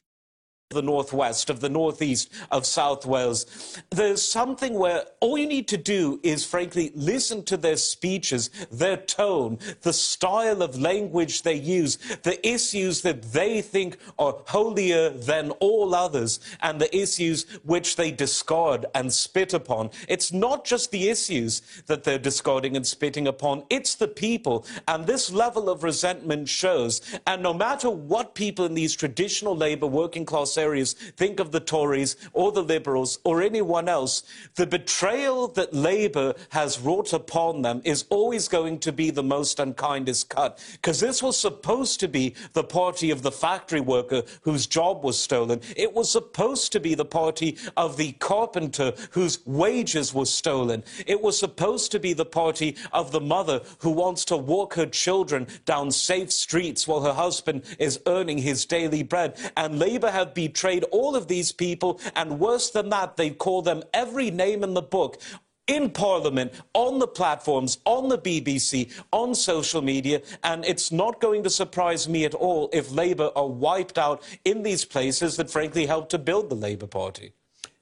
The 0.73 0.81
northwest, 0.81 1.49
of 1.49 1.59
the 1.59 1.69
northeast, 1.69 2.31
of 2.51 2.65
South 2.65 3.05
Wales. 3.05 3.79
There's 3.89 4.21
something 4.21 4.73
where 4.73 5.05
all 5.19 5.37
you 5.37 5.47
need 5.47 5.67
to 5.69 5.77
do 5.77 6.19
is, 6.23 6.45
frankly, 6.45 6.91
listen 6.95 7.43
to 7.45 7.57
their 7.57 7.77
speeches, 7.77 8.49
their 8.71 8.97
tone, 8.97 9.59
the 9.81 9.93
style 9.93 10.61
of 10.61 10.79
language 10.79 11.43
they 11.43 11.55
use, 11.55 11.97
the 12.23 12.45
issues 12.47 13.01
that 13.01 13.21
they 13.21 13.61
think 13.61 13.97
are 14.19 14.35
holier 14.47 15.09
than 15.09 15.51
all 15.51 15.95
others, 15.95 16.39
and 16.61 16.79
the 16.79 16.95
issues 16.95 17.45
which 17.63 17.95
they 17.95 18.11
discard 18.11 18.85
and 18.95 19.13
spit 19.13 19.53
upon. 19.53 19.89
It's 20.07 20.31
not 20.31 20.65
just 20.65 20.91
the 20.91 21.09
issues 21.09 21.61
that 21.87 22.03
they're 22.03 22.17
discarding 22.17 22.75
and 22.75 22.85
spitting 22.85 23.27
upon, 23.27 23.63
it's 23.69 23.95
the 23.95 24.07
people. 24.07 24.65
And 24.87 25.05
this 25.05 25.31
level 25.31 25.69
of 25.69 25.83
resentment 25.83 26.49
shows. 26.49 27.01
And 27.27 27.43
no 27.43 27.53
matter 27.53 27.89
what 27.89 28.35
people 28.35 28.65
in 28.65 28.73
these 28.73 28.95
traditional 28.95 29.55
Labour 29.55 29.87
working 29.87 30.25
class 30.25 30.57
think 30.71 31.39
of 31.39 31.51
the 31.51 31.59
Tories 31.59 32.15
or 32.33 32.51
the 32.51 32.63
Liberals 32.63 33.19
or 33.23 33.41
anyone 33.41 33.89
else, 33.89 34.23
the 34.55 34.67
betrayal 34.67 35.47
that 35.49 35.73
Labour 35.73 36.33
has 36.49 36.79
wrought 36.79 37.13
upon 37.13 37.61
them 37.61 37.81
is 37.83 38.05
always 38.09 38.47
going 38.47 38.79
to 38.79 38.91
be 38.91 39.09
the 39.09 39.23
most 39.23 39.59
unkindest 39.59 40.29
cut. 40.29 40.63
Because 40.73 40.99
this 40.99 41.21
was 41.21 41.37
supposed 41.37 41.99
to 41.99 42.07
be 42.07 42.35
the 42.53 42.63
party 42.63 43.11
of 43.11 43.21
the 43.21 43.31
factory 43.31 43.81
worker 43.81 44.23
whose 44.41 44.67
job 44.67 45.03
was 45.03 45.19
stolen. 45.19 45.61
It 45.75 45.93
was 45.93 46.09
supposed 46.09 46.71
to 46.71 46.79
be 46.79 46.95
the 46.95 47.05
party 47.05 47.57
of 47.75 47.97
the 47.97 48.13
carpenter 48.13 48.93
whose 49.11 49.45
wages 49.45 50.13
were 50.13 50.25
stolen. 50.25 50.83
It 51.05 51.21
was 51.21 51.37
supposed 51.37 51.91
to 51.91 51.99
be 51.99 52.13
the 52.13 52.25
party 52.25 52.75
of 52.91 53.11
the 53.11 53.21
mother 53.21 53.61
who 53.79 53.91
wants 53.91 54.25
to 54.25 54.37
walk 54.37 54.75
her 54.75 54.85
children 54.85 55.47
down 55.65 55.91
safe 55.91 56.31
streets 56.31 56.87
while 56.87 57.01
her 57.01 57.13
husband 57.13 57.63
is 57.79 57.99
earning 58.05 58.37
his 58.37 58.65
daily 58.65 59.03
bread. 59.03 59.37
And 59.57 59.79
Labour 59.79 60.11
have 60.11 60.33
betrayed 60.33 60.52
all 60.91 61.15
of 61.15 61.27
these 61.27 61.51
people, 61.51 61.99
and 62.15 62.39
worse 62.39 62.69
than 62.69 62.89
that, 62.89 63.17
they 63.17 63.29
call 63.29 63.61
them 63.61 63.83
every 63.93 64.31
name 64.31 64.63
in 64.63 64.73
the 64.73 64.81
book 64.81 65.21
in 65.67 65.89
Parliament, 65.89 66.51
on 66.73 66.99
the 66.99 67.07
platforms, 67.07 67.77
on 67.85 68.09
the 68.09 68.17
BBC, 68.17 68.91
on 69.11 69.33
social 69.33 69.81
media, 69.81 70.21
and 70.43 70.65
it's 70.65 70.91
not 70.91 71.21
going 71.21 71.43
to 71.43 71.49
surprise 71.49 72.09
me 72.09 72.25
at 72.25 72.33
all 72.33 72.69
if 72.73 72.91
Labour 72.91 73.31
are 73.35 73.47
wiped 73.47 73.97
out 73.97 74.21
in 74.43 74.63
these 74.63 74.83
places 74.83 75.37
that 75.37 75.49
frankly 75.49 75.85
helped 75.85 76.11
to 76.11 76.19
build 76.19 76.49
the 76.49 76.55
Labour 76.55 76.87
Party. 76.87 77.31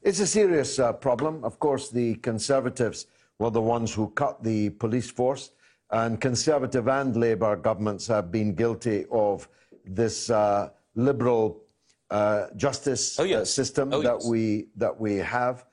It's 0.03 0.19
a 0.19 0.27
serious 0.27 0.77
uh, 0.79 0.93
problem. 0.93 1.43
Of 1.43 1.59
course, 1.59 1.89
the 1.89 2.15
Conservatives 2.15 3.07
were 3.39 3.49
the 3.49 3.61
ones 3.61 3.93
who 3.93 4.09
cut 4.09 4.43
the 4.43 4.69
police 4.69 5.09
force, 5.09 5.51
and 5.89 6.21
Conservative 6.21 6.87
and 6.87 7.15
Labour 7.15 7.55
governments 7.55 8.07
have 8.07 8.31
been 8.31 8.53
guilty 8.53 9.05
of 9.11 9.47
this 9.85 10.29
uh, 10.29 10.69
liberal 10.95 11.63
uh, 12.11 12.47
justice 12.57 13.19
oh, 13.19 13.23
uh, 13.23 13.45
system 13.45 13.93
oh, 13.93 14.01
that 14.01 14.17
yes. 14.19 14.27
we 14.27 14.67
that 14.75 14.99
we 14.99 15.15
have. 15.15 15.65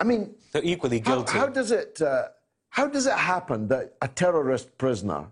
I 0.00 0.04
mean, 0.04 0.34
they're 0.52 0.64
equally 0.64 1.00
guilty. 1.00 1.32
How, 1.32 1.40
how 1.40 1.46
does 1.46 1.70
it 1.70 2.02
uh, 2.02 2.28
how 2.70 2.88
does 2.88 3.06
it 3.06 3.14
happen 3.14 3.68
that 3.68 3.94
a 4.02 4.08
terrorist 4.08 4.76
prisoner 4.76 5.26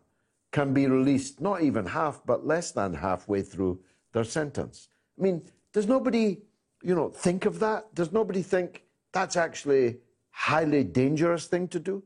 can 0.52 0.72
be 0.72 0.86
released 0.86 1.40
not 1.40 1.62
even 1.62 1.84
half, 1.84 2.22
but 2.24 2.46
less 2.46 2.70
than 2.70 2.94
halfway 2.94 3.42
through 3.42 3.80
their 4.12 4.24
sentence? 4.24 4.88
I 5.18 5.22
mean, 5.22 5.42
does 5.72 5.88
nobody, 5.88 6.42
you 6.82 6.94
know, 6.94 7.08
think 7.08 7.44
of 7.44 7.58
that? 7.58 7.92
Does 7.94 8.12
nobody 8.12 8.42
think 8.42 8.84
that's 9.10 9.36
actually 9.36 9.86
a 9.86 9.96
highly 10.30 10.84
dangerous 10.84 11.46
thing 11.46 11.66
to 11.68 11.80
do? 11.80 12.04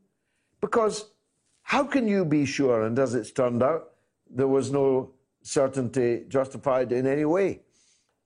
Because 0.62 1.10
how 1.62 1.84
can 1.84 2.08
you 2.08 2.24
be 2.24 2.46
sure? 2.46 2.86
And 2.86 2.98
as 2.98 3.14
it's 3.14 3.30
turned 3.30 3.62
out, 3.62 3.92
there 4.30 4.48
was 4.48 4.72
no 4.72 5.12
certainty 5.42 6.24
justified 6.28 6.92
in 6.92 7.06
any 7.06 7.24
way. 7.24 7.60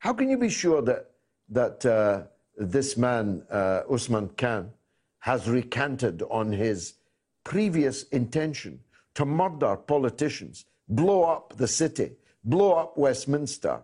How 0.01 0.15
can 0.15 0.31
you 0.31 0.39
be 0.39 0.49
sure 0.49 0.81
that 0.83 1.11
that 1.51 1.85
uh, 1.85 2.23
this 2.57 2.97
man, 2.97 3.43
uh, 3.51 3.83
Usman 3.91 4.31
Khan, 4.31 4.71
has 5.19 5.49
recanted 5.49 6.23
on 6.31 6.53
his 6.53 6.95
previous 7.45 8.05
intention 8.05 8.81
to 9.15 9.27
murder 9.27 9.77
politicians, 9.77 10.65
blow 10.89 11.25
up 11.25 11.55
the 11.57 11.69
city, 11.69 12.13
blow 12.45 12.73
up 12.73 12.97
Westminster 12.97 13.83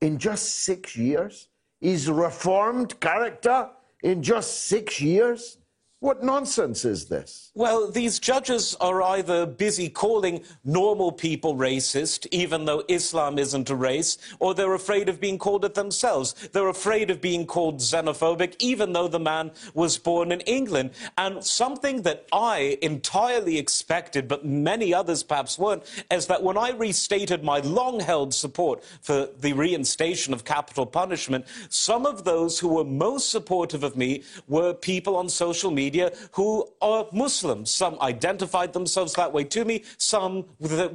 in 0.00 0.16
just 0.18 0.60
six 0.60 0.96
years? 0.96 1.48
He's 1.80 2.08
reformed 2.08 2.98
character 3.00 3.68
in 4.02 4.22
just 4.22 4.68
six 4.68 5.02
years? 5.02 5.57
What 6.00 6.22
nonsense 6.22 6.84
is 6.84 7.06
this? 7.06 7.50
Well, 7.56 7.90
these 7.90 8.20
judges 8.20 8.76
are 8.80 9.02
either 9.02 9.46
busy 9.46 9.88
calling 9.88 10.44
normal 10.64 11.10
people 11.10 11.56
racist, 11.56 12.28
even 12.30 12.66
though 12.66 12.84
Islam 12.86 13.36
isn't 13.36 13.68
a 13.68 13.74
race, 13.74 14.16
or 14.38 14.54
they're 14.54 14.74
afraid 14.74 15.08
of 15.08 15.20
being 15.20 15.38
called 15.38 15.64
it 15.64 15.74
themselves. 15.74 16.34
They're 16.52 16.68
afraid 16.68 17.10
of 17.10 17.20
being 17.20 17.46
called 17.46 17.78
xenophobic, 17.78 18.54
even 18.60 18.92
though 18.92 19.08
the 19.08 19.18
man 19.18 19.50
was 19.74 19.98
born 19.98 20.30
in 20.30 20.38
England. 20.42 20.92
And 21.16 21.42
something 21.42 22.02
that 22.02 22.28
I 22.32 22.78
entirely 22.80 23.58
expected, 23.58 24.28
but 24.28 24.46
many 24.46 24.94
others 24.94 25.24
perhaps 25.24 25.58
weren't, 25.58 25.82
is 26.12 26.28
that 26.28 26.44
when 26.44 26.56
I 26.56 26.70
restated 26.70 27.42
my 27.42 27.58
long 27.58 27.98
held 27.98 28.32
support 28.32 28.84
for 28.84 29.30
the 29.36 29.52
reinstation 29.52 30.32
of 30.32 30.44
capital 30.44 30.86
punishment, 30.86 31.44
some 31.70 32.06
of 32.06 32.22
those 32.22 32.60
who 32.60 32.68
were 32.68 32.84
most 32.84 33.30
supportive 33.30 33.82
of 33.82 33.96
me 33.96 34.22
were 34.46 34.72
people 34.72 35.16
on 35.16 35.28
social 35.28 35.72
media 35.72 35.87
media 35.88 36.12
who 36.32 36.68
are 36.82 37.06
Muslims. 37.12 37.70
Some 37.70 37.96
identified 38.02 38.74
themselves 38.74 39.14
that 39.14 39.32
way 39.32 39.44
to 39.44 39.64
me, 39.64 39.84
some 39.96 40.44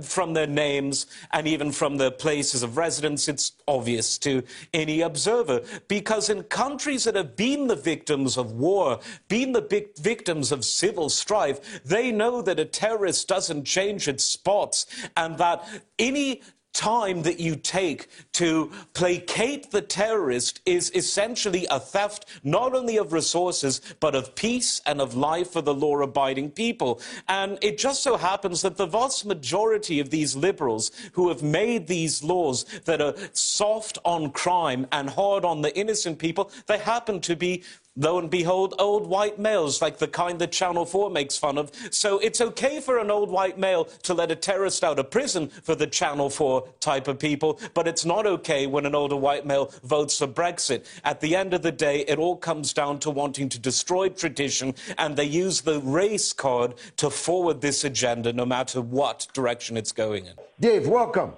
from 0.02 0.34
their 0.34 0.46
names 0.46 1.08
and 1.32 1.48
even 1.48 1.72
from 1.72 1.98
their 1.98 2.12
places 2.12 2.62
of 2.62 2.78
residence. 2.78 3.28
It's 3.28 3.54
obvious 3.68 4.20
to 4.20 4.44
any 4.72 5.02
observer. 5.02 5.62
Because 5.88 6.30
in 6.30 6.44
countries 6.44 7.06
that 7.06 7.16
have 7.16 7.36
been 7.36 7.68
the 7.68 7.76
victims 7.76 8.38
of 8.38 8.52
war, 8.52 9.00
been 9.28 9.54
the 9.54 9.90
victims 10.00 10.52
of 10.52 10.64
civil 10.64 11.10
strife, 11.10 11.82
they 11.84 12.12
know 12.12 12.44
that 12.44 12.60
a 12.60 12.66
terrorist 12.66 13.28
doesn't 13.28 13.66
change 13.66 14.08
its 14.08 14.24
spots 14.24 14.86
and 15.18 15.40
that 15.40 15.68
any 15.98 16.44
time 16.74 17.22
that 17.22 17.40
you 17.40 17.56
take 17.56 18.08
to 18.34 18.72
placate 18.94 19.72
the 19.72 19.82
terrorist 19.82 20.60
is 20.66 20.92
essentially 20.96 21.68
a 21.70 21.80
theft 21.80 22.26
not 22.44 22.74
only 22.74 22.98
of 22.98 23.14
resources 23.14 23.80
but 24.00 24.16
of 24.16 24.36
peace 24.36 24.82
and 24.86 25.00
of 25.00 25.16
life 25.16 25.52
for 25.52 25.62
the 25.62 25.74
law 25.74 25.98
abiding 26.02 26.50
people. 26.50 27.00
And 27.28 27.58
it 27.62 27.78
just 27.78 28.04
so 28.04 28.18
happens 28.18 28.62
that 28.64 28.78
the 28.78 28.86
vast 28.86 29.26
majority 29.26 30.00
of 30.00 30.10
these 30.10 30.36
liberals 30.36 30.92
who 31.14 31.30
have 31.30 31.44
made 31.44 31.88
these 31.88 32.24
laws 32.24 32.66
that 32.86 33.02
are 33.02 33.16
soft 33.34 33.98
on 34.04 34.32
crime 34.32 34.88
and 34.92 35.10
hard 35.10 35.46
on 35.46 35.62
the 35.62 35.76
innocent 35.78 36.20
people, 36.20 36.52
they 36.68 36.80
happen 36.80 37.22
to 37.22 37.36
be 37.36 37.64
lo 37.96 38.18
and 38.18 38.30
behold, 38.30 38.74
old 38.80 39.08
white 39.08 39.40
males, 39.40 39.82
like 39.82 39.98
the 39.98 40.08
kind 40.08 40.40
that 40.40 40.52
Channel 40.52 40.86
4 40.86 41.10
makes 41.10 41.38
fun 41.38 41.58
of. 41.58 41.72
So 41.92 42.20
it's 42.20 42.42
okay 42.42 42.80
for 42.80 42.98
an 42.98 43.12
old 43.12 43.30
white 43.30 43.58
male 43.58 43.86
to 44.04 44.14
let 44.14 44.32
a 44.32 44.36
terrorist 44.36 44.84
out 44.84 45.00
of 45.00 45.12
prison 45.12 45.50
for 45.50 45.76
the 45.76 45.88
Channel 45.88 46.30
4 46.30 46.68
type 46.80 47.08
of 47.08 47.20
people, 47.20 47.60
but 47.74 47.88
it's 47.88 48.06
not 48.06 48.26
okay 48.26 48.68
when 48.68 48.86
an 48.86 48.96
older 48.96 49.16
white 49.16 49.46
male 49.46 49.72
votes 49.84 50.18
for 50.18 50.28
Brexit. 50.28 50.86
At 51.04 51.22
the 51.22 51.36
end 51.36 51.54
of 51.54 51.62
the 51.62 51.72
day, 51.72 52.02
it 52.08 52.18
all 52.18 52.36
comes 52.36 52.74
down 52.74 53.00
to 53.00 53.10
wanting 53.10 53.50
to 53.50 53.60
destroy 53.60 54.10
tradition, 54.10 54.74
and 54.98 55.16
they 55.16 55.26
use 55.26 55.62
the 55.62 55.80
race 55.82 56.34
card 56.34 56.76
to 56.98 57.10
forward 57.10 57.62
this 57.62 57.84
agenda 57.84 58.34
no 58.34 58.46
matter 58.46 58.82
what 58.82 59.28
direction 59.34 59.78
it's 59.78 59.92
going 59.92 60.26
in. 60.26 60.34
Dave, 60.60 60.88
welcome. 60.88 61.34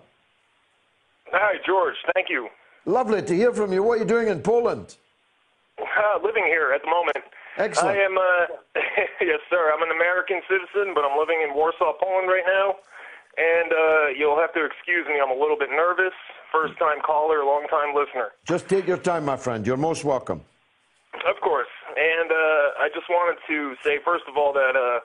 Hi, 1.32 1.56
George. 1.66 1.96
Thank 2.14 2.30
you. 2.30 2.48
Lovely 2.86 3.22
to 3.22 3.36
hear 3.36 3.52
from 3.52 3.74
you. 3.74 3.84
What 3.84 3.94
are 3.94 3.98
you 3.98 4.06
doing 4.06 4.28
in 4.28 4.42
Poland? 4.42 4.96
Uh, 5.80 6.24
living 6.24 6.46
here 6.46 6.72
at 6.74 6.82
the 6.84 6.90
moment. 6.90 7.20
Excellent. 7.58 7.98
I 7.98 8.04
am, 8.04 8.18
uh, 8.18 8.80
yes, 9.22 9.40
sir. 9.50 9.72
I'm 9.72 9.84
an 9.84 9.92
American 9.92 10.42
citizen, 10.48 10.94
but 10.96 11.04
I'm 11.04 11.18
living 11.20 11.44
in 11.44 11.54
Warsaw, 11.56 11.94
Poland 12.00 12.28
right 12.28 12.48
now. 12.48 12.76
And 13.38 13.72
uh, 13.72 14.08
you'll 14.18 14.40
have 14.40 14.54
to 14.54 14.64
excuse 14.64 15.06
me. 15.08 15.20
I'm 15.20 15.32
a 15.32 15.40
little 15.40 15.58
bit 15.58 15.70
nervous. 15.70 16.16
First 16.52 16.80
time 16.80 17.04
caller, 17.04 17.44
long 17.44 17.68
time 17.70 17.94
listener. 17.94 18.32
Just 18.46 18.70
take 18.70 18.88
your 18.88 18.98
time, 18.98 19.26
my 19.26 19.36
friend. 19.36 19.68
You're 19.68 19.76
most 19.76 20.06
welcome. 20.06 20.42
Of 21.28 21.42
course. 21.42 21.68
And 21.96 22.32
uh, 22.32 22.84
I 22.84 22.88
just 22.94 23.08
wanted 23.10 23.40
to 23.48 23.76
say, 23.84 24.00
first 24.04 24.24
of 24.28 24.38
all, 24.38 24.54
that 24.54 24.76
uh, 24.76 25.00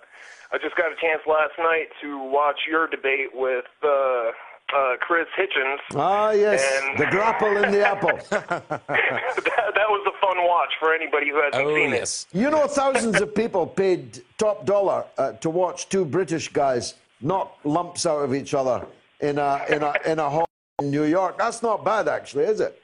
I 0.54 0.58
just 0.62 0.76
got 0.76 0.92
a 0.92 0.98
chance 1.00 1.22
last 1.26 1.58
night 1.58 1.90
to 2.02 2.18
watch 2.30 2.60
your 2.68 2.86
debate 2.86 3.30
with 3.34 3.66
uh, 3.82 4.30
uh, 4.74 4.96
Chris 5.00 5.26
Hitchens. 5.38 5.78
Ah, 5.94 6.30
yes, 6.32 6.62
and 6.82 6.98
the 6.98 7.06
grapple 7.06 7.56
in 7.62 7.70
the 7.70 7.86
apple. 7.86 8.18
that, 8.30 8.88
that 8.88 9.88
was 9.88 10.06
a 10.06 10.20
fun 10.20 10.36
watch 10.46 10.72
for 10.78 10.94
anybody 10.94 11.30
who 11.30 11.40
hasn't 11.42 11.66
oh, 11.66 11.74
seen 11.74 11.90
yes. 11.90 12.26
it. 12.32 12.38
You 12.38 12.50
know, 12.50 12.66
thousands 12.66 13.20
of 13.20 13.34
people 13.34 13.66
paid 13.66 14.22
top 14.38 14.66
dollar 14.66 15.04
uh, 15.18 15.32
to 15.32 15.50
watch 15.50 15.88
two 15.88 16.04
British 16.04 16.48
guys 16.48 16.94
knock 17.20 17.58
lumps 17.64 18.06
out 18.06 18.22
of 18.22 18.34
each 18.34 18.54
other 18.54 18.86
in 19.20 19.38
a 19.38 19.64
in 19.68 19.82
a 19.82 19.94
in 20.06 20.18
a 20.18 20.28
hall 20.28 20.48
in 20.80 20.90
New 20.90 21.04
York. 21.04 21.38
That's 21.38 21.62
not 21.62 21.84
bad, 21.84 22.08
actually, 22.08 22.44
is 22.44 22.60
it? 22.60 22.80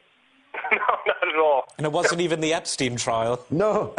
no, 0.72 0.78
not 0.78 1.28
at 1.28 1.38
all. 1.38 1.64
And 1.78 1.86
it 1.86 1.92
wasn't 1.92 2.20
even 2.20 2.40
the 2.40 2.52
Epstein 2.52 2.96
trial. 2.96 3.44
No, 3.50 3.94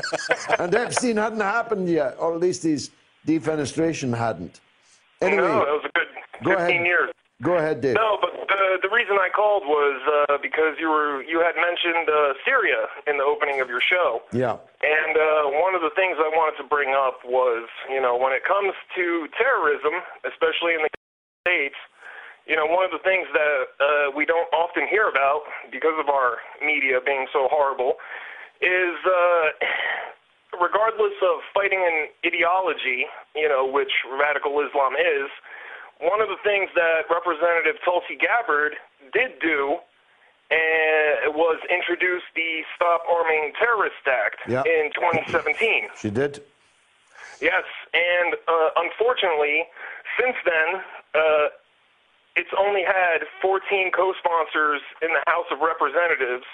and 0.59 0.73
Epstein 0.73 1.17
hadn't 1.17 1.41
happened 1.41 1.89
yet, 1.89 2.15
or 2.19 2.33
at 2.33 2.39
least 2.39 2.63
his 2.63 2.91
defenestration 3.25 4.15
hadn't. 4.15 4.61
Anyway, 5.21 5.41
no, 5.41 5.61
it 5.61 5.71
was 5.71 5.85
a 5.85 5.97
good 5.97 6.07
15 6.39 6.53
go 6.53 6.57
ahead. 6.57 6.85
years. 6.85 7.09
Go 7.43 7.53
ahead, 7.53 7.81
Dave. 7.81 7.93
No, 7.93 8.17
but 8.17 8.33
the 8.49 8.81
the 8.81 8.89
reason 8.89 9.13
I 9.21 9.29
called 9.29 9.61
was 9.69 10.01
uh, 10.09 10.41
because 10.41 10.73
you 10.81 10.89
were 10.89 11.21
you 11.21 11.37
had 11.37 11.53
mentioned 11.53 12.09
uh, 12.09 12.33
Syria 12.41 12.89
in 13.05 13.21
the 13.21 13.23
opening 13.23 13.61
of 13.61 13.69
your 13.69 13.81
show. 13.81 14.25
Yeah. 14.33 14.57
And 14.81 15.13
uh, 15.13 15.53
one 15.61 15.77
of 15.77 15.85
the 15.85 15.93
things 15.93 16.17
I 16.17 16.33
wanted 16.33 16.57
to 16.57 16.65
bring 16.65 16.97
up 16.97 17.21
was, 17.21 17.69
you 17.93 18.01
know, 18.01 18.17
when 18.17 18.33
it 18.33 18.41
comes 18.41 18.73
to 18.97 19.29
terrorism, 19.37 20.01
especially 20.25 20.73
in 20.73 20.81
the 20.81 20.89
States, 21.45 21.77
you 22.49 22.55
know, 22.55 22.65
one 22.65 22.89
of 22.89 22.91
the 22.91 23.03
things 23.05 23.29
that 23.37 23.57
uh, 23.77 23.85
we 24.17 24.25
don't 24.25 24.49
often 24.49 24.87
hear 24.89 25.05
about 25.05 25.45
because 25.69 25.93
of 26.01 26.09
our 26.09 26.41
media 26.65 26.97
being 27.05 27.27
so 27.29 27.45
horrible 27.53 28.01
is 28.65 28.97
uh, 29.05 29.45
regardless 30.57 31.13
of 31.21 31.45
fighting 31.53 31.85
an 31.85 32.09
ideology, 32.25 33.05
you 33.35 33.45
know, 33.45 33.61
which 33.61 33.91
radical 34.09 34.57
Islam 34.65 34.97
is, 34.97 35.29
one 35.99 36.21
of 36.21 36.29
the 36.29 36.37
things 36.43 36.69
that 36.75 37.09
Representative 37.09 37.75
Tulsi 37.83 38.15
Gabbard 38.19 38.73
did 39.13 39.39
do 39.41 39.77
uh, 40.49 41.31
was 41.33 41.59
introduce 41.69 42.23
the 42.35 42.61
Stop 42.75 43.03
Arming 43.09 43.51
Terrorists 43.59 44.05
Act 44.07 44.39
Yeah. 44.47 44.63
in 44.63 44.91
2017. 44.93 45.89
She 45.99 46.09
did. 46.09 46.41
Yes, 47.41 47.63
and 47.93 48.33
uh, 48.47 48.69
unfortunately, 48.77 49.65
since 50.19 50.35
then, 50.45 50.81
uh, 51.13 51.47
it's 52.35 52.49
only 52.57 52.81
had 52.83 53.25
14 53.41 53.91
co-sponsors 53.91 54.81
in 55.01 55.09
the 55.13 55.21
House 55.27 55.45
of 55.51 55.59
Representatives, 55.59 56.45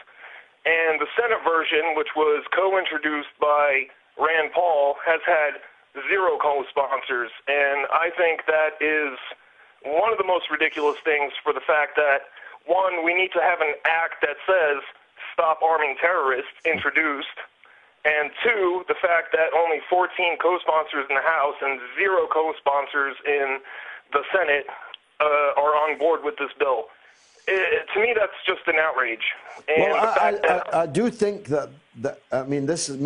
and 0.65 0.99
the 0.99 1.07
Senate 1.15 1.39
version, 1.43 1.95
which 1.95 2.15
was 2.15 2.43
co-introduced 2.55 3.31
by 3.39 3.87
Rand 4.17 4.51
Paul, 4.55 4.95
has 5.05 5.19
had 5.27 5.59
zero 6.09 6.37
co-sponsors, 6.41 7.29
and 7.47 7.85
I 7.93 8.09
think 8.17 8.45
that 8.47 8.81
is 8.81 9.17
one 9.85 10.11
of 10.11 10.17
the 10.17 10.25
most 10.25 10.49
ridiculous 10.49 10.97
things 11.03 11.33
for 11.43 11.53
the 11.53 11.61
fact 11.61 11.95
that 11.95 12.33
one, 12.65 13.03
we 13.03 13.13
need 13.13 13.31
to 13.33 13.41
have 13.41 13.59
an 13.59 13.75
act 13.85 14.23
that 14.23 14.39
says 14.47 14.81
stop 15.33 15.61
arming 15.61 15.95
terrorists 15.99 16.53
introduced, 16.65 17.37
and 18.05 18.31
two, 18.43 18.83
the 18.87 18.95
fact 18.95 19.31
that 19.33 19.53
only 19.55 19.79
14 19.89 20.37
co-sponsors 20.41 21.05
in 21.09 21.15
the 21.15 21.21
House 21.21 21.55
and 21.61 21.79
zero 21.97 22.27
co-sponsors 22.27 23.15
in 23.25 23.59
the 24.11 24.23
Senate 24.31 24.67
uh, 25.19 25.59
are 25.59 25.75
on 25.75 25.97
board 25.97 26.23
with 26.23 26.37
this 26.37 26.51
bill. 26.57 26.85
Uh 27.47 27.51
to 27.93 27.99
me, 27.99 28.15
that's 28.15 28.39
just 28.47 28.61
an 28.67 28.75
outrage. 28.79 29.23
And 29.67 29.91
well, 29.91 30.01
the 30.01 30.23
I, 30.23 30.31
that 30.31 30.73
I, 30.73 30.77
I, 30.77 30.81
I 30.83 30.85
do 30.85 31.09
think 31.09 31.45
that, 31.47 31.69
that, 31.97 32.19
I 32.31 32.43
mean, 32.43 32.65
this 32.65 32.87
is 32.87 32.97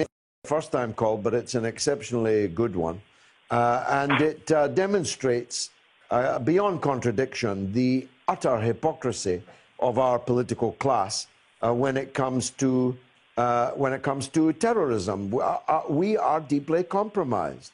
first 0.48 0.72
time 0.72 0.94
called, 0.94 1.24
but 1.24 1.34
it's 1.34 1.56
an 1.56 1.66
exceptionally 1.66 2.48
good 2.48 2.76
one. 2.76 3.02
Uh, 3.50 3.84
and 4.02 4.22
it 4.22 4.52
uh, 4.52 4.68
demonstrates, 4.68 5.72
uh, 6.12 6.40
beyond 6.40 6.82
contradiction, 6.82 7.72
the 7.74 8.08
utter 8.28 8.60
hypocrisy 8.60 9.42
of 9.80 9.98
our 10.00 10.20
political 10.20 10.72
class 10.74 11.28
uh, 11.62 11.74
when 11.74 11.96
it 11.98 12.14
comes 12.14 12.50
to 12.52 12.98
uh, 13.38 13.70
when 13.72 13.94
it 13.94 14.02
comes 14.02 14.28
to 14.28 14.52
terrorism. 14.54 15.30
We 15.30 15.42
are, 15.42 15.62
uh, 15.68 15.82
we 15.90 16.18
are 16.18 16.40
deeply 16.40 16.84
compromised 16.84 17.72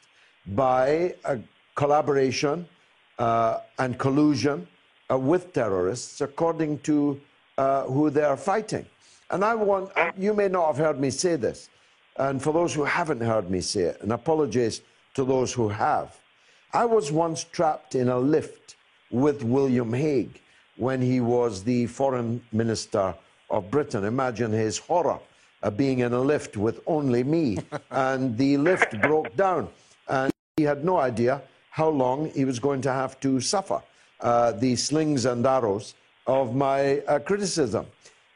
by 0.47 1.15
collaboration 1.75 2.67
and 3.17 3.97
collusion 3.97 4.67
with 5.09 5.53
terrorists 5.53 6.19
according 6.19 6.79
to 6.79 7.19
who 7.87 8.09
they 8.09 8.23
are 8.23 8.35
fighting. 8.35 8.85
And 9.31 9.43
I 9.45 9.55
want, 9.55 9.91
you 10.17 10.33
may 10.33 10.49
not 10.49 10.67
have 10.67 10.77
heard 10.85 10.99
me 10.99 11.09
say 11.09 11.37
this, 11.37 11.69
and 12.17 12.41
for 12.41 12.53
those 12.53 12.73
who 12.73 12.83
haven't 12.83 13.21
heard 13.21 13.49
me 13.49 13.61
say 13.61 13.81
it, 13.81 14.01
and 14.01 14.11
apologies 14.11 14.81
to 15.15 15.23
those 15.23 15.53
who 15.53 15.69
have, 15.69 16.17
I 16.73 16.85
was 16.85 17.11
once 17.11 17.43
trapped 17.43 17.95
in 17.95 18.09
a 18.09 18.19
lift 18.19 18.75
with 19.11 19.43
William 19.43 19.93
Hague 19.93 20.39
when 20.77 21.01
he 21.01 21.19
was 21.19 21.63
the 21.63 21.85
foreign 21.87 22.43
minister 22.51 23.13
of 23.49 23.69
Britain. 23.69 24.03
Imagine 24.05 24.51
his 24.51 24.77
horror 24.77 25.19
of 25.61 25.77
being 25.77 25.99
in 25.99 26.13
a 26.13 26.19
lift 26.19 26.57
with 26.57 26.81
only 26.87 27.23
me, 27.23 27.57
and 27.91 28.37
the 28.37 28.57
lift 28.57 28.99
broke 29.01 29.35
down, 29.35 29.69
and 30.07 30.31
he 30.57 30.63
had 30.63 30.83
no 30.83 30.97
idea 30.97 31.41
how 31.69 31.89
long 31.89 32.29
he 32.31 32.45
was 32.45 32.59
going 32.59 32.81
to 32.81 32.91
have 32.91 33.19
to 33.19 33.39
suffer 33.39 33.81
uh, 34.19 34.51
the 34.51 34.75
slings 34.75 35.25
and 35.25 35.45
arrows 35.45 35.95
of 36.27 36.55
my 36.55 36.99
uh, 36.99 37.19
criticism. 37.19 37.85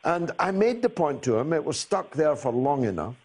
And 0.03 0.31
I 0.39 0.51
made 0.51 0.81
the 0.81 0.89
point 0.89 1.21
to 1.23 1.37
him, 1.37 1.53
it 1.53 1.63
was 1.63 1.79
stuck 1.79 2.11
there 2.11 2.35
for 2.35 2.51
long 2.51 2.85
enough, 2.85 3.15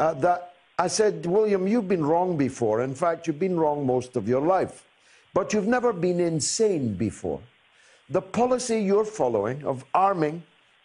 uh, 0.00 0.14
that 0.14 0.54
I 0.78 0.86
said, 0.86 1.26
William, 1.26 1.68
you've 1.68 1.88
been 1.88 2.04
wrong 2.04 2.38
before. 2.38 2.80
In 2.82 2.94
fact, 2.94 3.26
you've 3.26 3.38
been 3.38 3.60
wrong 3.60 3.86
most 3.86 4.16
of 4.16 4.26
your 4.26 4.40
life, 4.40 4.86
but 5.34 5.52
you've 5.52 5.66
never 5.66 5.92
been 5.92 6.18
insane 6.20 6.94
before. 6.94 7.40
The 8.08 8.22
policy 8.22 8.80
you're 8.80 9.04
following 9.04 9.62
of 9.64 9.84
arming 9.94 10.42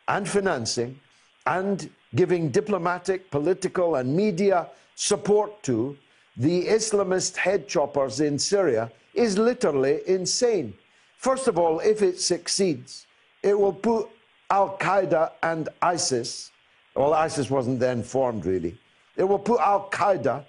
and 0.10 0.28
financing 0.28 1.00
and 1.48 1.90
giving 2.14 2.50
diplomatic, 2.50 3.32
political, 3.32 3.96
and 3.96 4.14
media 4.16 4.68
support 4.96 5.64
to 5.64 5.98
the 6.38 6.66
Islamist 6.66 7.38
head 7.38 7.68
choppers 7.68 8.20
in 8.20 8.38
Syria 8.38 8.92
is 9.14 9.38
literally 9.38 10.02
insane. 10.08 10.74
First 11.18 11.48
of 11.48 11.58
all, 11.58 11.80
if 11.80 12.02
it 12.02 12.20
succeeds, 12.20 13.08
it 13.42 13.58
will 13.58 13.74
put 13.74 14.10
Al 14.50 14.78
Qaeda 14.78 15.32
and 15.42 15.70
ISIS, 15.82 16.52
well, 16.96 17.14
ISIS 17.14 17.50
wasn't 17.50 17.80
then 17.80 18.04
formed 18.04 18.46
really, 18.46 18.78
it 19.18 19.24
will 19.24 19.40
put 19.40 19.60
Al 19.60 19.90
Qaeda 19.90 20.44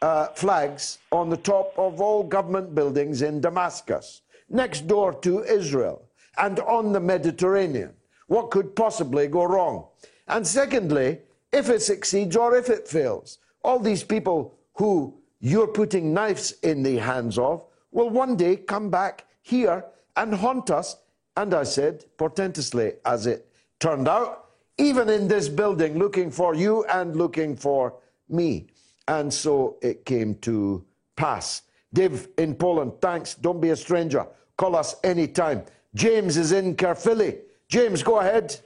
uh, 0.00 0.26
flags 0.28 0.98
on 1.10 1.30
the 1.30 1.36
top 1.36 1.72
of 1.78 2.00
all 2.00 2.22
government 2.24 2.74
buildings 2.74 3.22
in 3.22 3.40
Damascus, 3.40 4.22
next 4.48 4.86
door 4.86 5.14
to 5.20 5.44
Israel, 5.44 6.02
and 6.38 6.58
on 6.60 6.92
the 6.92 7.00
Mediterranean. 7.00 7.92
What 8.26 8.50
could 8.50 8.74
possibly 8.74 9.28
go 9.28 9.44
wrong? 9.44 9.86
And 10.28 10.46
secondly, 10.46 11.18
if 11.52 11.68
it 11.68 11.82
succeeds 11.82 12.36
or 12.36 12.56
if 12.56 12.70
it 12.70 12.88
fails, 12.88 13.38
all 13.62 13.78
these 13.78 14.02
people 14.02 14.54
who 14.74 15.14
you're 15.40 15.66
putting 15.66 16.14
knives 16.14 16.52
in 16.62 16.82
the 16.82 16.96
hands 16.96 17.38
of 17.38 17.64
will 17.90 18.10
one 18.10 18.36
day 18.36 18.56
come 18.56 18.90
back 18.90 19.26
here 19.42 19.84
and 20.16 20.34
haunt 20.34 20.70
us. 20.70 20.96
And 21.36 21.54
I 21.54 21.64
said, 21.64 22.04
portentously, 22.16 22.94
as 23.04 23.26
it 23.26 23.48
turned 23.78 24.08
out, 24.08 24.46
even 24.78 25.08
in 25.08 25.28
this 25.28 25.48
building, 25.48 25.98
looking 25.98 26.30
for 26.30 26.54
you 26.54 26.84
and 26.84 27.16
looking 27.16 27.56
for 27.56 27.94
me. 28.32 28.66
And 29.08 29.32
so 29.32 29.76
it 29.82 30.04
came 30.04 30.34
to 30.36 30.84
pass. 31.16 31.62
Dave 31.92 32.28
in 32.38 32.54
Poland, 32.54 32.92
thanks. 33.00 33.34
Don't 33.34 33.60
be 33.60 33.70
a 33.70 33.76
stranger. 33.76 34.26
Call 34.56 34.76
us 34.76 34.96
anytime. 35.04 35.64
James 35.94 36.36
is 36.36 36.52
in 36.52 36.74
Caerphilly. 36.74 37.38
James, 37.68 38.02
go 38.02 38.20
ahead. 38.20 38.58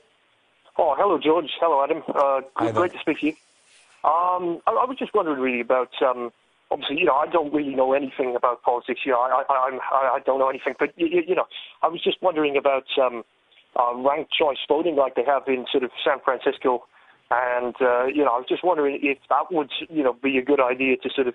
Oh, 0.79 0.95
hello, 0.97 1.19
George. 1.19 1.51
Hello, 1.61 1.83
Adam. 1.83 2.03
Uh, 2.09 2.43
good, 2.57 2.75
great 2.75 2.93
to 2.93 2.99
speak 3.01 3.21
to 3.21 3.27
you. 3.27 3.33
Um, 4.05 4.61
I, 4.67 4.73
I 4.73 4.85
was 4.85 4.97
just 4.99 5.15
wondering 5.15 5.41
really 5.41 5.61
about. 5.61 5.91
Um, 6.03 6.31
obviously, 6.71 6.99
you 6.99 7.05
know, 7.07 7.15
I 7.15 7.27
don't 7.27 7.53
really 7.53 7.75
know 7.75 7.93
anything 7.93 8.37
about 8.37 8.63
politics. 8.63 9.01
You 9.05 9.13
know, 9.13 9.21
I, 9.21 9.43
I 9.49 10.17
I 10.17 10.19
don't 10.25 10.39
know 10.39 10.49
anything. 10.49 10.75
But 10.79 10.93
you, 10.97 11.23
you 11.27 11.35
know, 11.35 11.47
I 11.83 11.89
was 11.89 12.03
just 12.03 12.19
wondering 12.23 12.57
about 12.57 12.85
um, 13.03 13.25
uh, 13.75 13.95
ranked 13.97 14.33
choice 14.33 14.59
voting, 14.69 14.97
like 14.97 15.15
they 15.15 15.25
have 15.25 15.43
in 15.49 15.67
sort 15.71 15.85
of 15.85 15.91
San 16.05 16.19
Francisco, 16.25 16.85
and 17.31 17.75
uh, 17.81 18.05
you 18.07 18.25
know, 18.25 18.31
I 18.31 18.39
was 18.39 18.47
just 18.49 18.65
wondering 18.65 18.99
if 19.03 19.19
that 19.29 19.51
would, 19.51 19.71
you 19.89 20.03
know, 20.03 20.13
be 20.13 20.39
a 20.39 20.43
good 20.43 20.61
idea 20.61 20.97
to 20.99 21.11
sort 21.15 21.27
of 21.29 21.35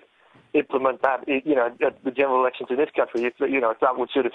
implement 0.54 1.02
that, 1.02 1.26
you 1.26 1.54
know, 1.54 1.74
at 1.86 2.02
the 2.04 2.10
general 2.10 2.40
elections 2.40 2.68
in 2.70 2.76
this 2.76 2.90
country. 2.94 3.24
If 3.24 3.34
you 3.40 3.60
know, 3.60 3.70
if 3.70 3.80
that 3.80 3.96
would 3.96 4.10
sort 4.10 4.26
of 4.26 4.32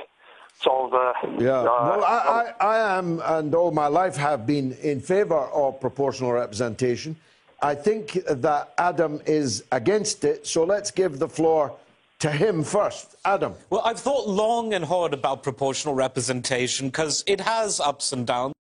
solve. 0.62 0.94
Uh, 0.94 1.14
Yeah. 1.40 1.60
uh, 1.60 1.64
well, 1.64 2.04
I, 2.04 2.54
I, 2.60 2.66
I 2.68 2.98
am, 2.98 3.22
and 3.24 3.54
all 3.54 3.72
my 3.72 3.88
life 3.88 4.16
have 4.16 4.46
been 4.48 4.74
in 4.82 5.00
favour 5.00 5.38
of 5.38 5.80
proportional 5.80 6.32
representation. 6.32 7.16
I 7.62 7.74
think 7.76 8.14
that 8.28 8.74
Adam 8.78 9.22
is 9.26 9.64
against 9.72 10.24
it, 10.24 10.46
so 10.46 10.64
let's 10.64 10.92
give 10.92 11.20
the 11.20 11.28
floor 11.28 11.76
to 12.20 12.32
him 12.32 12.64
first. 12.64 13.16
Adam. 13.26 13.54
Well, 13.70 13.82
I've 13.84 14.00
thought 14.00 14.28
long 14.28 14.74
and 14.74 14.86
hard 14.86 15.14
about 15.14 15.44
proportional 15.44 15.94
representation 15.96 16.88
because 16.88 17.24
it 17.28 17.42
has 17.42 17.80
ups 17.80 18.12
and 18.14 18.26
downs. 18.26 18.54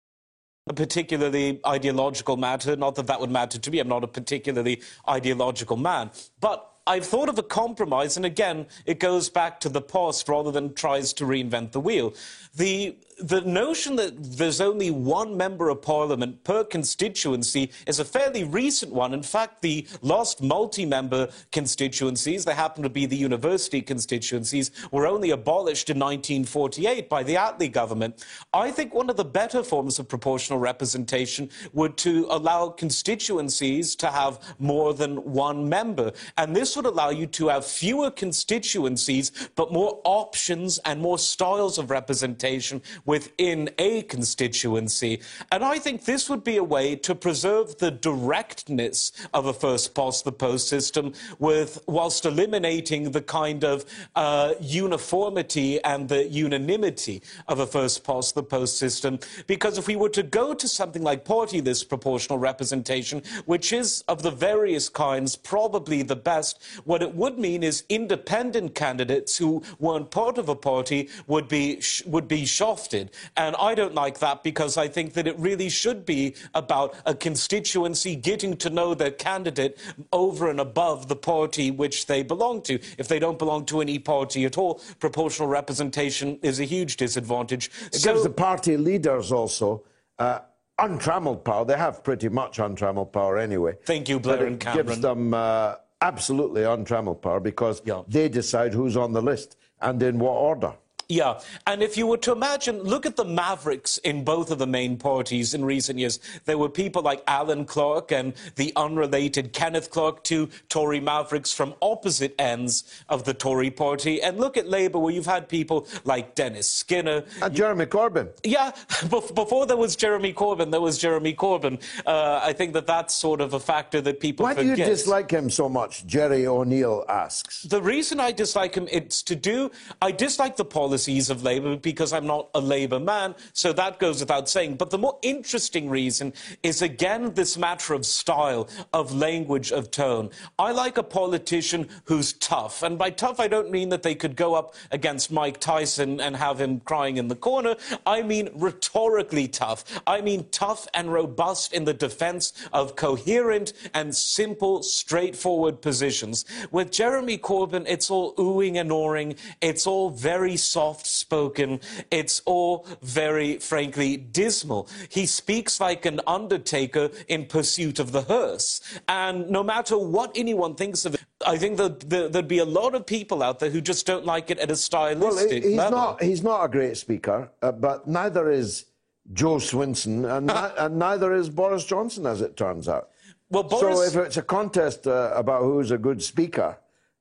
A 0.67 0.73
particularly 0.73 1.59
ideological 1.65 2.37
matter. 2.37 2.75
Not 2.75 2.95
that 2.95 3.07
that 3.07 3.19
would 3.19 3.31
matter 3.31 3.57
to 3.57 3.71
me. 3.71 3.79
I'm 3.79 3.87
not 3.87 4.03
a 4.03 4.07
particularly 4.07 4.81
ideological 5.07 5.77
man. 5.77 6.11
But 6.41 6.69
I've 6.85 7.05
thought 7.05 7.27
of 7.27 7.37
a 7.37 7.43
compromise, 7.43 8.15
and 8.15 8.25
again, 8.25 8.65
it 8.85 8.99
goes 8.99 9.29
back 9.29 9.59
to 9.59 9.69
the 9.69 9.81
past 9.81 10.29
rather 10.29 10.51
than 10.51 10.73
tries 10.73 11.11
to 11.13 11.25
reinvent 11.25 11.73
the 11.73 11.81
wheel. 11.81 12.13
The 12.55 12.97
the 13.19 13.41
notion 13.41 13.95
that 13.95 14.37
there's 14.37 14.61
only 14.61 14.91
one 14.91 15.35
member 15.35 15.69
of 15.69 15.81
parliament 15.81 16.43
per 16.43 16.63
constituency 16.63 17.71
is 17.87 17.99
a 17.99 18.05
fairly 18.05 18.43
recent 18.43 18.93
one. 18.93 19.13
In 19.13 19.23
fact, 19.23 19.61
the 19.61 19.87
last 20.01 20.41
multi-member 20.41 21.29
constituencies, 21.51 22.45
they 22.45 22.53
happen 22.53 22.83
to 22.83 22.89
be 22.89 23.05
the 23.05 23.15
university 23.15 23.81
constituencies, 23.81 24.69
were 24.91 25.07
only 25.07 25.31
abolished 25.31 25.89
in 25.89 25.97
1948 25.97 27.09
by 27.09 27.23
the 27.23 27.35
Attlee 27.35 27.71
government. 27.71 28.23
I 28.53 28.69
think 28.69 28.93
one 28.93 29.09
of 29.09 29.15
the 29.15 29.25
better 29.25 29.63
forms 29.63 29.97
of 29.97 30.07
proportional 30.07 30.59
representation 30.59 31.49
would 31.73 31.97
to 31.97 32.27
allow 32.29 32.69
constituencies 32.69 33.95
to 33.95 34.07
have 34.11 34.39
more 34.59 34.93
than 34.93 35.17
one 35.17 35.67
member. 35.67 36.11
And 36.37 36.55
this 36.55 36.75
would 36.75 36.85
allow 36.85 37.09
you 37.09 37.25
to 37.27 37.47
have 37.47 37.65
fewer 37.65 38.11
constituencies, 38.11 39.31
but 39.55 39.73
more 39.73 40.01
options 40.03 40.77
and 40.79 41.01
more 41.01 41.17
styles 41.17 41.79
of 41.79 41.89
representation 41.89 42.81
within 43.07 43.71
a 43.79 44.03
constituency. 44.03 45.19
And 45.51 45.63
I 45.63 45.79
think 45.79 46.05
this 46.05 46.29
would 46.29 46.43
be 46.43 46.57
a 46.57 46.63
way 46.63 46.95
to 46.97 47.15
preserve 47.15 47.79
the 47.79 47.89
directness 47.89 49.11
of 49.33 49.47
a 49.47 49.53
first 49.53 49.95
past 49.95 50.25
the 50.25 50.31
post 50.31 50.67
system 50.67 51.13
with 51.39 51.81
whilst 51.87 52.25
eliminating 52.25 53.11
the 53.11 53.21
kind 53.21 53.63
of 53.63 53.85
uh, 54.15 54.53
uniformity 54.59 55.83
and 55.83 56.09
the 56.09 56.27
unanimity 56.27 57.23
of 57.47 57.59
a 57.59 57.65
first 57.65 58.03
past 58.03 58.35
the 58.35 58.43
post 58.43 58.77
system. 58.77 59.19
Because 59.47 59.77
if 59.77 59.87
we 59.87 59.95
were 59.95 60.09
to 60.09 60.23
go 60.23 60.53
to 60.53 60.67
something 60.67 61.01
like 61.01 61.25
party 61.25 61.61
list 61.61 61.89
proportional 61.89 62.37
representation, 62.37 63.23
which 63.45 63.71
is 63.71 64.03
of 64.07 64.21
the 64.21 64.31
various 64.31 64.89
kinds 64.89 65.35
probably 65.37 66.03
the 66.03 66.15
best, 66.15 66.61
what 66.83 67.01
it 67.01 67.15
would 67.15 67.39
mean 67.39 67.63
is 67.63 67.83
independent 67.87 68.75
candidates 68.75 69.37
who 69.37 69.63
weren't 69.79 70.11
part 70.11 70.37
of 70.37 70.49
a 70.49 70.55
party 70.55 71.09
would 71.27 71.47
be 71.47 71.81
would 72.05 72.27
be 72.27 72.45
shafted. 72.45 72.96
And 73.35 73.55
I 73.57 73.75
don't 73.75 73.93
like 73.93 74.19
that 74.19 74.43
because 74.43 74.77
I 74.77 74.87
think 74.87 75.13
that 75.13 75.27
it 75.27 75.37
really 75.39 75.69
should 75.69 76.05
be 76.05 76.35
about 76.53 76.95
a 77.05 77.13
constituency 77.13 78.15
getting 78.15 78.57
to 78.57 78.69
know 78.69 78.93
their 78.93 79.11
candidate 79.11 79.77
over 80.11 80.49
and 80.49 80.59
above 80.59 81.07
the 81.07 81.15
party 81.15 81.71
which 81.71 82.05
they 82.07 82.23
belong 82.23 82.61
to. 82.63 82.79
If 82.97 83.07
they 83.07 83.19
don't 83.19 83.39
belong 83.39 83.65
to 83.67 83.81
any 83.81 83.99
party 83.99 84.45
at 84.45 84.57
all, 84.57 84.81
proportional 84.99 85.47
representation 85.47 86.39
is 86.41 86.59
a 86.59 86.65
huge 86.65 86.97
disadvantage. 86.97 87.69
It 87.87 87.95
so, 87.95 88.11
gives 88.11 88.23
the 88.23 88.29
party 88.29 88.77
leaders 88.77 89.31
also 89.31 89.83
uh, 90.19 90.39
untrammeled 90.79 91.43
power. 91.43 91.65
They 91.65 91.77
have 91.77 92.03
pretty 92.03 92.29
much 92.29 92.59
untrammeled 92.59 93.11
power 93.11 93.37
anyway. 93.37 93.77
Thank 93.85 94.09
you, 94.09 94.19
Blair 94.19 94.45
and 94.45 94.59
Cameron. 94.59 94.87
gives 94.87 94.99
them 94.99 95.33
uh, 95.33 95.75
absolutely 96.01 96.63
untrammeled 96.63 97.21
power 97.21 97.39
because 97.39 97.81
yeah. 97.85 98.01
they 98.07 98.29
decide 98.29 98.73
who's 98.73 98.97
on 98.97 99.13
the 99.13 99.21
list 99.21 99.57
and 99.81 100.01
in 100.01 100.19
what 100.19 100.33
order. 100.33 100.73
Yeah, 101.09 101.39
and 101.65 101.81
if 101.81 101.95
you 101.95 102.05
were 102.05 102.17
to 102.17 102.33
imagine, 102.33 102.83
look 102.83 103.05
at 103.05 103.15
the 103.15 103.23
mavericks 103.23 103.97
in 103.99 104.25
both 104.25 104.51
of 104.51 104.57
the 104.57 104.67
main 104.67 104.97
parties 104.97 105.53
in 105.53 105.63
recent 105.63 105.99
years. 105.99 106.19
There 106.43 106.57
were 106.57 106.67
people 106.67 107.01
like 107.01 107.23
Alan 107.27 107.63
Clark 107.63 108.11
and 108.11 108.33
the 108.57 108.73
unrelated 108.75 109.53
Kenneth 109.53 109.89
Clarke, 109.89 110.25
two 110.25 110.49
Tory 110.67 110.99
mavericks 110.99 111.53
from 111.53 111.75
opposite 111.81 112.35
ends 112.37 112.83
of 113.07 113.23
the 113.23 113.33
Tory 113.33 113.71
party. 113.71 114.21
And 114.21 114.37
look 114.37 114.57
at 114.57 114.67
Labour, 114.67 114.99
where 114.99 115.13
you've 115.13 115.25
had 115.25 115.47
people 115.47 115.87
like 116.03 116.35
Dennis 116.35 116.69
Skinner. 116.69 117.23
And 117.41 117.55
Jeremy 117.55 117.85
Corbyn. 117.85 118.27
Yeah, 118.43 118.71
before 119.09 119.65
there 119.65 119.77
was 119.77 119.95
Jeremy 119.95 120.33
Corbyn, 120.33 120.71
there 120.71 120.81
was 120.81 120.97
Jeremy 120.97 121.33
Corbyn. 121.33 121.81
Uh, 122.05 122.41
I 122.43 122.51
think 122.51 122.73
that 122.73 122.85
that's 122.85 123.13
sort 123.13 123.39
of 123.39 123.53
a 123.53 123.61
factor 123.61 124.01
that 124.01 124.19
people 124.19 124.43
Why 124.43 124.55
forget. 124.55 124.75
do 124.75 124.81
you 124.81 124.89
dislike 124.89 125.31
him 125.31 125.49
so 125.49 125.69
much? 125.69 126.05
Jerry 126.05 126.45
O'Neill 126.45 127.05
asks. 127.07 127.63
The 127.63 127.81
reason 127.81 128.19
I 128.19 128.33
dislike 128.33 128.75
him, 128.75 128.89
it's 128.91 129.23
to 129.23 129.35
do, 129.37 129.71
I 130.01 130.11
dislike 130.11 130.57
the 130.57 130.65
policy 130.65 130.96
of 131.29 131.43
Labour 131.43 131.75
because 131.75 132.11
I'm 132.11 132.25
not 132.25 132.49
a 132.55 132.59
Labour 132.59 132.99
man, 132.99 133.35
so 133.53 133.71
that 133.73 133.99
goes 133.99 134.19
without 134.19 134.49
saying. 134.49 134.75
But 134.75 134.89
the 134.89 134.97
more 134.97 135.19
interesting 135.21 135.89
reason 135.89 136.33
is, 136.63 136.81
again, 136.81 137.33
this 137.33 137.57
matter 137.57 137.93
of 137.93 138.05
style, 138.05 138.67
of 138.93 139.13
language, 139.13 139.71
of 139.71 139.91
tone. 139.91 140.31
I 140.57 140.71
like 140.71 140.97
a 140.97 141.03
politician 141.03 141.87
who's 142.05 142.33
tough. 142.33 142.83
And 142.83 142.97
by 142.97 143.09
tough, 143.11 143.39
I 143.39 143.47
don't 143.47 143.69
mean 143.69 143.89
that 143.89 144.03
they 144.03 144.15
could 144.15 144.35
go 144.35 144.55
up 144.55 144.73
against 144.91 145.31
Mike 145.31 145.59
Tyson 145.59 146.19
and 146.19 146.35
have 146.35 146.59
him 146.59 146.79
crying 146.79 147.17
in 147.17 147.27
the 147.27 147.35
corner. 147.35 147.75
I 148.05 148.21
mean 148.23 148.49
rhetorically 148.55 149.47
tough. 149.47 149.83
I 150.07 150.21
mean 150.21 150.47
tough 150.51 150.87
and 150.93 151.11
robust 151.11 151.73
in 151.73 151.85
the 151.85 151.93
defense 151.93 152.53
of 152.73 152.95
coherent 152.95 153.73
and 153.93 154.15
simple, 154.15 154.83
straightforward 154.83 155.81
positions. 155.81 156.45
With 156.71 156.91
Jeremy 156.91 157.37
Corbyn, 157.37 157.85
it's 157.87 158.09
all 158.09 158.33
oohing 158.35 158.79
and 158.79 158.91
awing. 158.91 159.35
It's 159.61 159.85
all 159.85 160.09
very 160.09 160.57
soft 160.57 160.86
soft 160.87 161.05
spoken. 161.05 161.81
It's 162.11 162.41
all 162.45 162.85
very, 163.01 163.57
frankly, 163.57 164.15
dismal. 164.15 164.87
He 165.09 165.25
speaks 165.25 165.81
like 165.81 166.05
an 166.05 166.21
undertaker 166.25 167.09
in 167.27 167.45
pursuit 167.45 167.99
of 167.99 168.13
the 168.13 168.21
hearse. 168.21 168.79
And 169.09 169.49
no 169.49 169.63
matter 169.63 169.97
what 169.97 170.31
anyone 170.35 170.75
thinks 170.75 171.05
of 171.05 171.15
it, 171.15 171.25
I 171.45 171.57
think 171.57 171.75
that 171.77 172.09
there'd 172.09 172.47
be 172.47 172.59
a 172.59 172.71
lot 172.81 172.95
of 172.95 173.05
people 173.05 173.43
out 173.43 173.59
there 173.59 173.69
who 173.69 173.81
just 173.81 174.05
don't 174.05 174.25
like 174.25 174.49
it 174.49 174.59
at 174.59 174.71
a 174.71 174.77
stylistic 174.77 175.63
well, 175.63 175.69
he's 175.71 175.77
level. 175.77 175.97
Not, 175.97 176.23
he's 176.23 176.43
not 176.43 176.63
a 176.63 176.69
great 176.69 176.95
speaker, 176.95 177.51
uh, 177.61 177.73
but 177.73 178.07
neither 178.07 178.49
is 178.49 178.85
Jo 179.33 179.57
Swinson, 179.57 180.25
and, 180.37 180.49
and, 180.77 180.97
neither 180.97 181.33
is 181.33 181.49
Boris 181.49 181.83
Johnson, 181.83 182.25
as 182.25 182.39
it 182.39 182.55
turns 182.55 182.87
out. 182.87 183.09
Well, 183.49 183.63
Boris... 183.63 183.97
So 183.97 184.03
if 184.03 184.15
it's 184.25 184.37
a 184.37 184.41
contest 184.41 185.05
uh, 185.05 185.33
about 185.35 185.63
who's 185.63 185.91
a 185.91 185.97
good 185.97 186.23
speaker, 186.23 186.77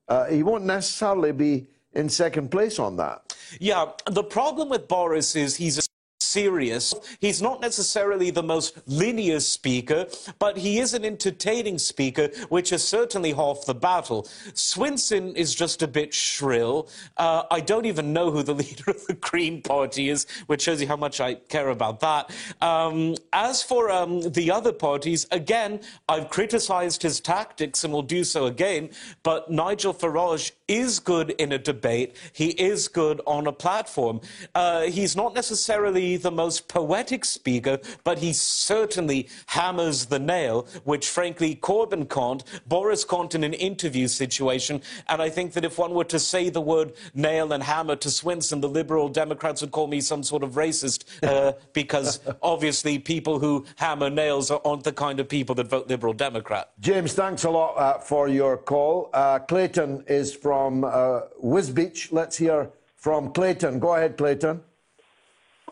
uh, 0.07 0.25
he 0.27 0.41
won't 0.41 0.63
necessarily 0.63 1.33
be 1.33 1.67
in 1.97 2.07
second 2.09 2.49
place 2.49 2.79
on 2.79 2.95
that. 2.97 3.35
Yeah, 3.59 3.87
the 4.05 4.23
problem 4.23 4.69
with 4.69 4.87
Boris 4.87 5.35
is 5.35 5.55
he's 5.55 5.77
a 5.77 5.81
serious. 6.27 6.93
He's 7.19 7.41
not 7.41 7.61
necessarily 7.61 8.29
the 8.31 8.43
most 8.43 8.77
linear 8.87 9.39
speaker, 9.39 10.07
but 10.39 10.57
he 10.57 10.79
is 10.79 10.93
an 10.93 11.05
entertaining 11.05 11.79
speaker, 11.79 12.29
which 12.49 12.71
is 12.71 12.83
certainly 12.83 13.33
half 13.33 13.65
the 13.65 13.75
battle. 13.75 14.23
Swinson 14.53 15.35
is 15.35 15.55
just 15.55 15.81
a 15.81 15.87
bit 15.87 16.13
shrill. 16.13 16.89
Uh, 17.17 17.43
I 17.49 17.61
don't 17.61 17.85
even 17.85 18.13
know 18.13 18.31
who 18.31 18.43
the 18.43 18.53
leader 18.63 18.91
of 18.91 19.05
the 19.07 19.13
Green 19.13 19.61
Party 19.61 20.09
is, 20.09 20.25
which 20.47 20.63
shows 20.63 20.81
you 20.81 20.87
how 20.87 20.97
much 20.97 21.19
I 21.21 21.35
care 21.35 21.69
about 21.69 21.99
that. 22.01 22.31
Um, 22.61 23.15
as 23.33 23.63
for 23.63 23.89
um, 23.89 24.21
the 24.21 24.51
other 24.51 24.73
parties, 24.73 25.25
again, 25.31 25.79
I've 26.09 26.29
criticized 26.29 27.01
his 27.03 27.19
tactics 27.19 27.83
and 27.83 27.93
will 27.93 28.01
do 28.01 28.23
so 28.23 28.45
again, 28.45 28.89
but 29.23 29.49
Nigel 29.49 29.93
Farage 29.93 30.51
is 30.67 30.99
good 30.99 31.31
in 31.31 31.51
a 31.51 31.57
debate. 31.57 32.15
He 32.33 32.49
is 32.49 32.87
good 32.87 33.21
on 33.25 33.47
a 33.47 33.51
platform. 33.51 34.21
Uh, 34.53 34.81
he's 34.83 35.15
not 35.15 35.33
necessarily 35.33 36.16
the 36.17 36.31
most 36.31 36.67
poetic 36.67 37.25
speaker, 37.25 37.79
but 38.03 38.19
he 38.19 38.33
certainly 38.33 39.29
hammers 39.47 40.05
the 40.05 40.19
nail, 40.19 40.67
which 40.83 41.07
frankly 41.09 41.55
Corbyn 41.55 42.09
can't. 42.09 42.43
Boris 42.67 43.03
can't 43.05 43.33
in 43.35 43.43
an 43.43 43.53
interview 43.53 44.07
situation. 44.07 44.81
And 45.07 45.21
I 45.21 45.29
think 45.29 45.53
that 45.53 45.65
if 45.65 45.77
one 45.77 45.93
were 45.93 46.03
to 46.05 46.19
say 46.19 46.49
the 46.49 46.61
word 46.61 46.93
nail 47.13 47.53
and 47.53 47.63
hammer 47.63 47.95
to 47.97 48.09
Swinson, 48.09 48.61
the 48.61 48.69
Liberal 48.69 49.09
Democrats 49.09 49.61
would 49.61 49.71
call 49.71 49.87
me 49.87 50.01
some 50.01 50.23
sort 50.23 50.43
of 50.43 50.51
racist 50.51 51.05
uh, 51.23 51.53
because 51.73 52.19
obviously 52.41 52.99
people 52.99 53.39
who 53.39 53.65
hammer 53.77 54.09
nails 54.09 54.51
aren't 54.51 54.83
the 54.83 54.93
kind 54.93 55.19
of 55.19 55.29
people 55.29 55.55
that 55.55 55.67
vote 55.67 55.87
Liberal 55.87 56.13
Democrat. 56.13 56.71
James, 56.79 57.13
thanks 57.13 57.43
a 57.43 57.49
lot 57.49 57.75
uh, 57.77 57.97
for 57.99 58.27
your 58.27 58.57
call. 58.57 59.09
Uh, 59.13 59.39
Clayton 59.39 60.03
is 60.07 60.33
from 60.33 60.83
uh, 60.83 61.21
Wisbech. 61.43 62.11
Let's 62.11 62.37
hear 62.37 62.71
from 62.95 63.31
Clayton. 63.31 63.79
Go 63.79 63.95
ahead, 63.95 64.17
Clayton. 64.17 64.61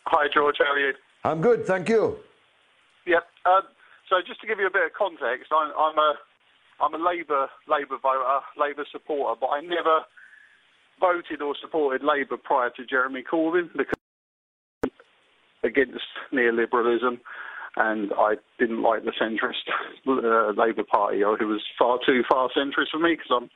Hi, 0.08 0.28
George. 0.34 0.56
How 0.60 0.74
are 0.74 0.80
you? 0.80 0.94
I'm 1.24 1.42
good, 1.42 1.66
thank 1.66 1.90
you. 1.90 2.18
Yep. 3.08 3.24
Um, 3.46 3.62
so, 4.10 4.18
just 4.26 4.40
to 4.42 4.48
give 4.48 4.60
you 4.60 4.68
a 4.68 4.72
bit 4.72 4.86
of 4.86 4.94
context, 4.94 5.52
I'm, 5.52 5.72
I'm 5.78 5.98
a 5.98 6.14
I'm 6.82 6.94
a 6.94 7.04
Labour 7.04 7.48
Labour 7.68 7.98
voter, 8.02 8.40
Labour 8.58 8.86
supporter, 8.92 9.40
but 9.40 9.48
I 9.48 9.62
never 9.62 10.06
voted 11.00 11.42
or 11.42 11.56
supported 11.60 12.06
Labour 12.06 12.38
prior 12.38 12.70
to 12.72 12.86
Jeremy 12.86 13.24
Corbyn 13.24 13.70
because 13.76 13.96
against 15.64 16.06
neoliberalism, 16.32 17.20
and 17.78 18.12
I 18.18 18.36
didn't 18.60 18.84
like 18.84 19.04
the 19.04 19.14
centrist 19.20 19.66
uh, 20.08 20.52
Labour 20.52 20.84
Party, 20.84 21.24
or 21.24 21.38
who 21.38 21.48
was 21.48 21.62
far 21.80 21.98
too 22.06 22.24
far 22.30 22.50
centrist 22.56 22.92
for 22.92 23.00
me 23.00 23.16
because 23.16 23.32
I'm 23.32 23.50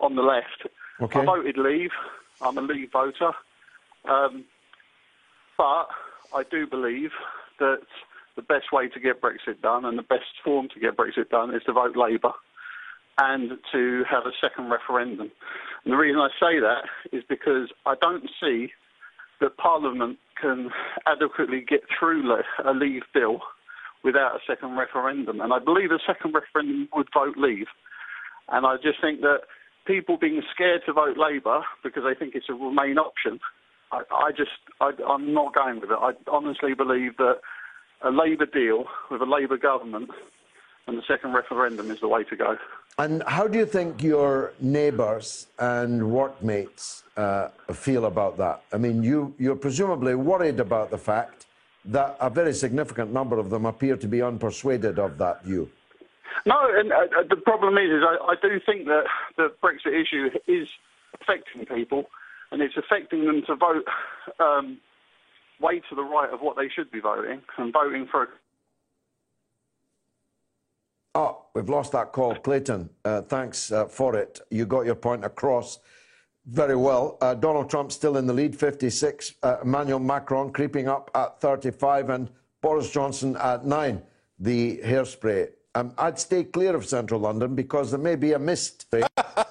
on 0.00 0.14
the 0.14 0.22
left. 0.22 0.68
Okay. 1.00 1.20
I 1.20 1.24
voted 1.24 1.58
Leave. 1.58 1.90
I'm 2.40 2.56
a 2.56 2.62
Leave 2.62 2.92
voter. 2.92 3.32
Um, 4.08 4.44
but 5.58 5.88
I 6.34 6.44
do 6.50 6.66
believe 6.66 7.10
that 7.58 7.80
the 8.36 8.42
best 8.42 8.72
way 8.72 8.88
to 8.88 9.00
get 9.00 9.20
Brexit 9.20 9.60
done 9.60 9.84
and 9.84 9.98
the 9.98 10.02
best 10.02 10.38
form 10.44 10.68
to 10.72 10.80
get 10.80 10.96
Brexit 10.96 11.28
done 11.28 11.54
is 11.54 11.62
to 11.66 11.72
vote 11.72 11.96
Labour 11.96 12.32
and 13.18 13.58
to 13.72 14.04
have 14.08 14.24
a 14.26 14.32
second 14.40 14.70
referendum. 14.70 15.32
And 15.84 15.92
the 15.92 15.96
reason 15.96 16.20
I 16.20 16.28
say 16.38 16.60
that 16.60 16.84
is 17.12 17.24
because 17.28 17.68
I 17.84 17.94
don't 18.00 18.30
see 18.40 18.68
that 19.40 19.56
Parliament 19.56 20.18
can 20.40 20.70
adequately 21.06 21.64
get 21.68 21.80
through 21.98 22.32
a 22.64 22.72
Leave 22.72 23.02
bill 23.12 23.40
without 24.04 24.36
a 24.36 24.38
second 24.46 24.76
referendum. 24.76 25.40
And 25.40 25.52
I 25.52 25.58
believe 25.58 25.90
a 25.90 25.98
second 26.06 26.34
referendum 26.34 26.88
would 26.94 27.08
vote 27.12 27.36
Leave. 27.36 27.66
And 28.48 28.64
I 28.64 28.76
just 28.76 29.00
think 29.00 29.20
that 29.22 29.40
people 29.84 30.16
being 30.16 30.42
scared 30.54 30.82
to 30.86 30.92
vote 30.92 31.18
Labour 31.18 31.62
because 31.82 32.04
they 32.06 32.16
think 32.16 32.36
it's 32.36 32.48
a 32.48 32.54
Remain 32.54 32.98
option 32.98 33.40
I, 33.92 34.02
I 34.10 34.32
just, 34.32 34.50
I, 34.80 34.92
I'm 35.08 35.32
not 35.32 35.54
going 35.54 35.80
with 35.80 35.90
it. 35.90 35.98
I 36.00 36.12
honestly 36.30 36.74
believe 36.74 37.16
that 37.18 37.40
a 38.02 38.10
Labour 38.10 38.46
deal 38.46 38.84
with 39.10 39.20
a 39.20 39.26
Labour 39.26 39.56
government 39.56 40.10
and 40.86 40.96
the 40.96 41.02
second 41.06 41.32
referendum 41.34 41.90
is 41.90 42.00
the 42.00 42.08
way 42.08 42.24
to 42.24 42.36
go. 42.36 42.56
And 42.98 43.22
how 43.26 43.46
do 43.46 43.58
you 43.58 43.66
think 43.66 44.02
your 44.02 44.52
neighbours 44.60 45.46
and 45.58 46.10
workmates 46.10 47.04
uh, 47.16 47.48
feel 47.72 48.06
about 48.06 48.36
that? 48.38 48.62
I 48.72 48.78
mean, 48.78 49.04
you, 49.04 49.34
you're 49.38 49.56
presumably 49.56 50.14
worried 50.14 50.58
about 50.58 50.90
the 50.90 50.98
fact 50.98 51.46
that 51.84 52.16
a 52.20 52.28
very 52.28 52.52
significant 52.52 53.12
number 53.12 53.38
of 53.38 53.50
them 53.50 53.66
appear 53.66 53.96
to 53.96 54.08
be 54.08 54.18
unpersuaded 54.18 54.98
of 54.98 55.16
that 55.18 55.44
view. 55.44 55.70
No, 56.44 56.56
and 56.74 56.92
uh, 56.92 57.22
the 57.28 57.36
problem 57.36 57.78
is, 57.78 57.90
is 57.90 58.02
I, 58.02 58.32
I 58.32 58.34
do 58.40 58.60
think 58.64 58.86
that 58.86 59.04
the 59.36 59.52
Brexit 59.62 60.00
issue 60.00 60.30
is 60.46 60.68
affecting 61.20 61.66
people, 61.66 62.06
and 62.50 62.62
it's 62.62 62.76
affecting 62.76 63.24
them 63.24 63.42
to 63.46 63.56
vote 63.56 63.84
um, 64.40 64.78
way 65.60 65.80
to 65.88 65.94
the 65.94 66.02
right 66.02 66.32
of 66.32 66.40
what 66.40 66.56
they 66.56 66.68
should 66.74 66.90
be 66.90 67.00
voting, 67.00 67.42
and 67.58 67.72
voting 67.72 68.06
for. 68.10 68.28
Oh, 71.14 71.46
we've 71.54 71.68
lost 71.68 71.92
that 71.92 72.12
call, 72.12 72.34
Clayton. 72.36 72.90
Uh, 73.04 73.22
thanks 73.22 73.72
uh, 73.72 73.86
for 73.86 74.14
it. 74.14 74.40
You 74.50 74.66
got 74.66 74.86
your 74.86 74.94
point 74.94 75.24
across 75.24 75.80
very 76.46 76.76
well. 76.76 77.18
Uh, 77.20 77.34
Donald 77.34 77.68
Trump 77.68 77.90
still 77.92 78.16
in 78.16 78.26
the 78.26 78.32
lead, 78.32 78.56
56. 78.56 79.34
Uh, 79.42 79.56
Emmanuel 79.62 79.98
Macron 79.98 80.52
creeping 80.52 80.88
up 80.88 81.10
at 81.14 81.40
35, 81.40 82.10
and 82.10 82.30
Boris 82.60 82.90
Johnson 82.90 83.36
at 83.36 83.66
nine. 83.66 84.02
The 84.38 84.78
hairspray 84.78 85.48
um, 85.78 85.92
I'd 85.98 86.18
stay 86.18 86.44
clear 86.44 86.74
of 86.74 86.84
central 86.84 87.20
London 87.20 87.54
because 87.54 87.90
there 87.90 88.00
may 88.00 88.16
be 88.16 88.32
a 88.32 88.38
mist, 88.38 88.86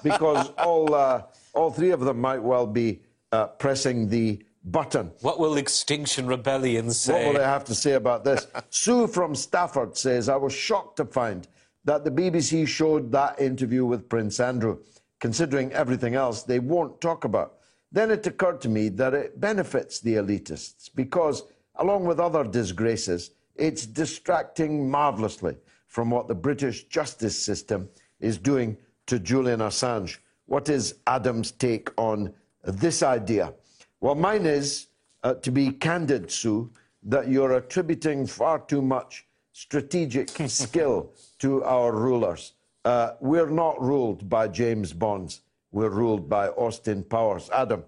because 0.03 0.49
all, 0.57 0.93
uh, 0.93 1.23
all 1.57 1.71
three 1.71 1.91
of 1.91 1.99
them 2.01 2.21
might 2.21 2.41
well 2.41 2.67
be 2.67 3.01
uh, 3.31 3.47
pressing 3.47 4.07
the 4.09 4.41
button. 4.63 5.11
What 5.21 5.39
will 5.39 5.57
Extinction 5.57 6.27
Rebellion 6.27 6.91
say? 6.91 7.13
What 7.13 7.25
will 7.25 7.39
they 7.39 7.45
have 7.45 7.65
to 7.65 7.75
say 7.75 7.93
about 7.93 8.23
this? 8.23 8.47
Sue 8.69 9.07
from 9.07 9.33
Stafford 9.33 9.97
says, 9.97 10.29
I 10.29 10.35
was 10.35 10.53
shocked 10.53 10.97
to 10.97 11.05
find 11.05 11.47
that 11.85 12.03
the 12.03 12.11
BBC 12.11 12.67
showed 12.67 13.11
that 13.11 13.39
interview 13.39 13.85
with 13.85 14.09
Prince 14.09 14.39
Andrew, 14.39 14.79
considering 15.19 15.71
everything 15.73 16.15
else 16.15 16.43
they 16.43 16.59
won't 16.59 16.99
talk 17.01 17.23
about. 17.23 17.53
Then 17.91 18.11
it 18.11 18.27
occurred 18.27 18.61
to 18.61 18.69
me 18.69 18.89
that 18.89 19.13
it 19.13 19.39
benefits 19.39 19.99
the 19.99 20.15
elitists 20.15 20.89
because, 20.93 21.43
along 21.75 22.05
with 22.05 22.19
other 22.19 22.43
disgraces, 22.43 23.31
it's 23.55 23.85
distracting 23.85 24.89
marvellously 24.89 25.57
from 25.87 26.09
what 26.11 26.27
the 26.27 26.35
British 26.35 26.83
justice 26.83 27.41
system 27.41 27.89
is 28.19 28.37
doing 28.37 28.77
to 29.07 29.17
Julian 29.17 29.61
Assange. 29.61 30.17
What 30.47 30.69
is 30.69 30.95
Adam's 31.05 31.51
take 31.51 31.89
on 31.97 32.33
this 32.63 33.03
idea? 33.03 33.53
Well, 33.99 34.15
mine 34.15 34.45
is, 34.45 34.87
uh, 35.23 35.35
to 35.35 35.51
be 35.51 35.71
candid, 35.71 36.31
Sue, 36.31 36.71
that 37.03 37.27
you're 37.27 37.53
attributing 37.53 38.25
far 38.25 38.59
too 38.59 38.81
much 38.81 39.27
strategic 39.51 40.29
skill 40.47 41.11
to 41.39 41.63
our 41.63 41.91
rulers. 41.91 42.53
Uh, 42.85 43.11
we're 43.19 43.49
not 43.49 43.81
ruled 43.81 44.29
by 44.29 44.47
James 44.47 44.93
Bonds. 44.93 45.41
We're 45.71 45.89
ruled 45.89 46.29
by 46.29 46.47
Austin 46.49 47.03
Powers. 47.03 47.49
Adam. 47.49 47.83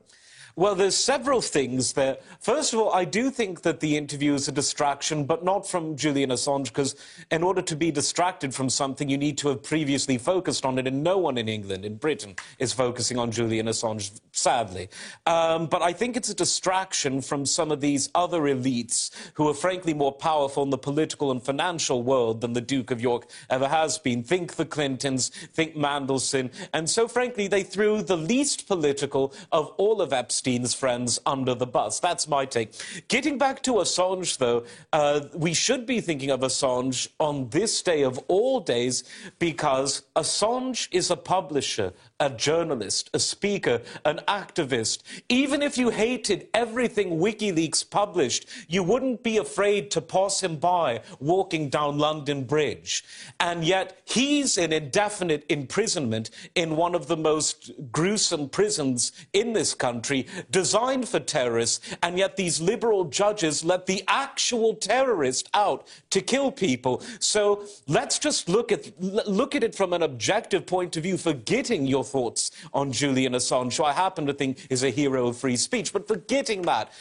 Well, 0.59 0.75
there's 0.75 0.97
several 0.97 1.41
things 1.41 1.93
there. 1.93 2.17
First 2.41 2.73
of 2.73 2.81
all, 2.81 2.91
I 2.91 3.05
do 3.05 3.31
think 3.31 3.61
that 3.61 3.79
the 3.79 3.95
interview 3.95 4.33
is 4.33 4.49
a 4.49 4.51
distraction, 4.51 5.23
but 5.23 5.41
not 5.41 5.65
from 5.65 5.95
Julian 5.95 6.31
Assange, 6.31 6.65
because 6.65 6.97
in 7.31 7.43
order 7.43 7.61
to 7.61 7.77
be 7.77 7.91
distracted 7.91 8.53
from 8.53 8.69
something, 8.69 9.07
you 9.07 9.17
need 9.17 9.37
to 9.37 9.47
have 9.47 9.63
previously 9.63 10.17
focused 10.17 10.65
on 10.65 10.77
it, 10.77 10.85
and 10.85 11.01
no 11.01 11.17
one 11.17 11.37
in 11.37 11.47
England, 11.47 11.85
in 11.85 11.95
Britain, 11.95 12.35
is 12.57 12.73
focusing 12.73 13.17
on 13.17 13.31
Julian 13.31 13.67
Assange, 13.67 14.19
sadly. 14.33 14.89
Um, 15.25 15.67
but 15.67 15.81
I 15.81 15.93
think 15.93 16.17
it's 16.17 16.27
a 16.27 16.35
distraction 16.35 17.21
from 17.21 17.45
some 17.45 17.71
of 17.71 17.79
these 17.79 18.09
other 18.13 18.41
elites 18.41 19.11
who 19.35 19.47
are 19.47 19.53
frankly 19.53 19.93
more 19.93 20.11
powerful 20.11 20.63
in 20.63 20.71
the 20.71 20.77
political 20.77 21.31
and 21.31 21.41
financial 21.41 22.03
world 22.03 22.41
than 22.41 22.51
the 22.51 22.59
Duke 22.59 22.91
of 22.91 22.99
York 22.99 23.29
ever 23.49 23.69
has 23.69 23.97
been. 23.97 24.23
Think 24.23 24.55
the 24.55 24.65
Clintons, 24.65 25.29
think 25.29 25.77
Mandelson. 25.77 26.51
And 26.73 26.89
so, 26.89 27.07
frankly, 27.07 27.47
they 27.47 27.63
threw 27.63 28.01
the 28.01 28.17
least 28.17 28.67
political 28.67 29.33
of 29.53 29.69
all 29.77 30.01
of 30.01 30.11
Epstein 30.11 30.48
Epstein's 30.49 30.73
friends 30.73 31.19
under 31.25 31.53
the 31.53 31.67
bus. 31.67 31.99
That's 31.99 32.27
my 32.27 32.45
take. 32.45 32.73
Getting 33.07 33.37
back 33.37 33.61
to 33.63 33.73
Assange, 33.73 34.37
though, 34.37 34.63
uh, 34.91 35.21
we 35.33 35.53
should 35.53 35.85
be 35.85 36.01
thinking 36.01 36.31
of 36.31 36.41
Assange 36.41 37.07
on 37.19 37.49
this 37.49 37.81
day 37.81 38.03
of 38.03 38.17
all 38.27 38.59
days 38.59 39.03
because 39.37 40.03
Assange 40.15 40.87
is 40.91 41.11
a 41.11 41.15
publisher, 41.15 41.93
a 42.19 42.29
journalist, 42.29 43.09
a 43.13 43.19
speaker, 43.19 43.81
an 44.05 44.21
activist. 44.27 45.03
Even 45.29 45.61
if 45.61 45.77
you 45.77 45.89
hated 45.89 46.47
everything 46.53 47.19
WikiLeaks 47.19 47.87
published, 47.89 48.47
you 48.67 48.81
wouldn't 48.81 49.23
be 49.23 49.37
afraid 49.37 49.91
to 49.91 50.01
pass 50.01 50.41
him 50.41 50.55
by 50.57 51.01
walking 51.19 51.69
down 51.69 51.97
London 51.99 52.43
Bridge. 52.43 53.03
And 53.39 53.63
yet 53.63 54.01
he's 54.05 54.57
in 54.57 54.73
indefinite 54.73 55.45
imprisonment 55.49 56.31
in 56.55 56.75
one 56.75 56.95
of 56.95 57.07
the 57.07 57.17
most 57.17 57.71
gruesome 57.91 58.49
prisons 58.49 59.11
in 59.33 59.53
this 59.53 59.73
country, 59.73 60.25
designed 60.51 61.07
for 61.07 61.19
terrorists. 61.19 61.95
And 62.03 62.17
yet 62.17 62.35
these 62.35 62.61
liberal 62.61 63.05
judges 63.05 63.63
let 63.63 63.85
the 63.85 64.03
actual 64.07 64.75
terrorist 64.75 65.49
out 65.53 65.87
to 66.11 66.21
kill 66.21 66.51
people. 66.51 67.01
So 67.19 67.65
let's 67.87 68.19
just 68.19 68.49
look 68.49 68.71
at, 68.71 68.91
look 69.01 69.55
at 69.55 69.63
it 69.63 69.75
from 69.75 69.93
an 69.93 70.03
objective 70.03 70.65
point 70.65 70.97
of 70.97 71.03
view, 71.03 71.17
forgetting 71.17 71.85
your 71.85 72.03
thoughts 72.03 72.51
on 72.73 72.91
Julian 72.91 73.33
Assange, 73.33 73.77
who 73.77 73.83
I 73.83 73.93
happen 73.93 74.25
to 74.25 74.33
think 74.33 74.67
is 74.69 74.83
a 74.83 74.89
hero 74.89 75.27
of 75.27 75.37
free 75.37 75.57
speech. 75.57 75.93
But 75.93 76.07
forgetting 76.07 76.63
that, 76.63 76.91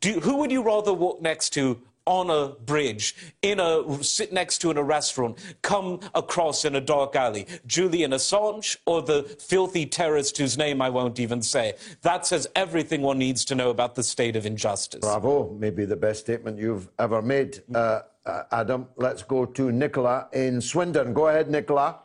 do, 0.00 0.20
who 0.20 0.36
would 0.36 0.50
you 0.50 0.62
rather 0.62 0.92
walk 0.92 1.22
next 1.22 1.50
to 1.50 1.80
on 2.10 2.28
a 2.28 2.48
bridge, 2.64 3.14
in 3.40 3.60
a 3.60 4.02
sit 4.02 4.32
next 4.32 4.58
to 4.58 4.70
in 4.72 4.76
a 4.76 4.82
restaurant, 4.82 5.38
come 5.62 6.00
across 6.12 6.64
in 6.64 6.74
a 6.74 6.80
dark 6.80 7.14
alley, 7.14 7.46
Julian 7.68 8.10
Assange 8.10 8.76
or 8.84 9.00
the 9.00 9.22
filthy 9.22 9.86
terrorist 9.86 10.36
whose 10.36 10.58
name 10.58 10.82
I 10.82 10.90
won't 10.90 11.20
even 11.20 11.40
say. 11.40 11.74
That 12.02 12.26
says 12.26 12.48
everything 12.56 13.02
one 13.02 13.18
needs 13.18 13.44
to 13.46 13.54
know 13.54 13.70
about 13.70 13.94
the 13.94 14.02
state 14.02 14.34
of 14.34 14.44
injustice. 14.44 15.00
Bravo, 15.00 15.54
maybe 15.54 15.84
the 15.84 15.96
best 15.96 16.18
statement 16.18 16.58
you've 16.58 16.88
ever 16.98 17.22
made, 17.22 17.62
uh, 17.72 18.00
uh, 18.26 18.42
Adam. 18.50 18.88
Let's 18.96 19.22
go 19.22 19.46
to 19.46 19.70
Nicola 19.70 20.28
in 20.32 20.60
Swindon. 20.60 21.14
Go 21.14 21.28
ahead, 21.28 21.48
Nicola. 21.48 22.00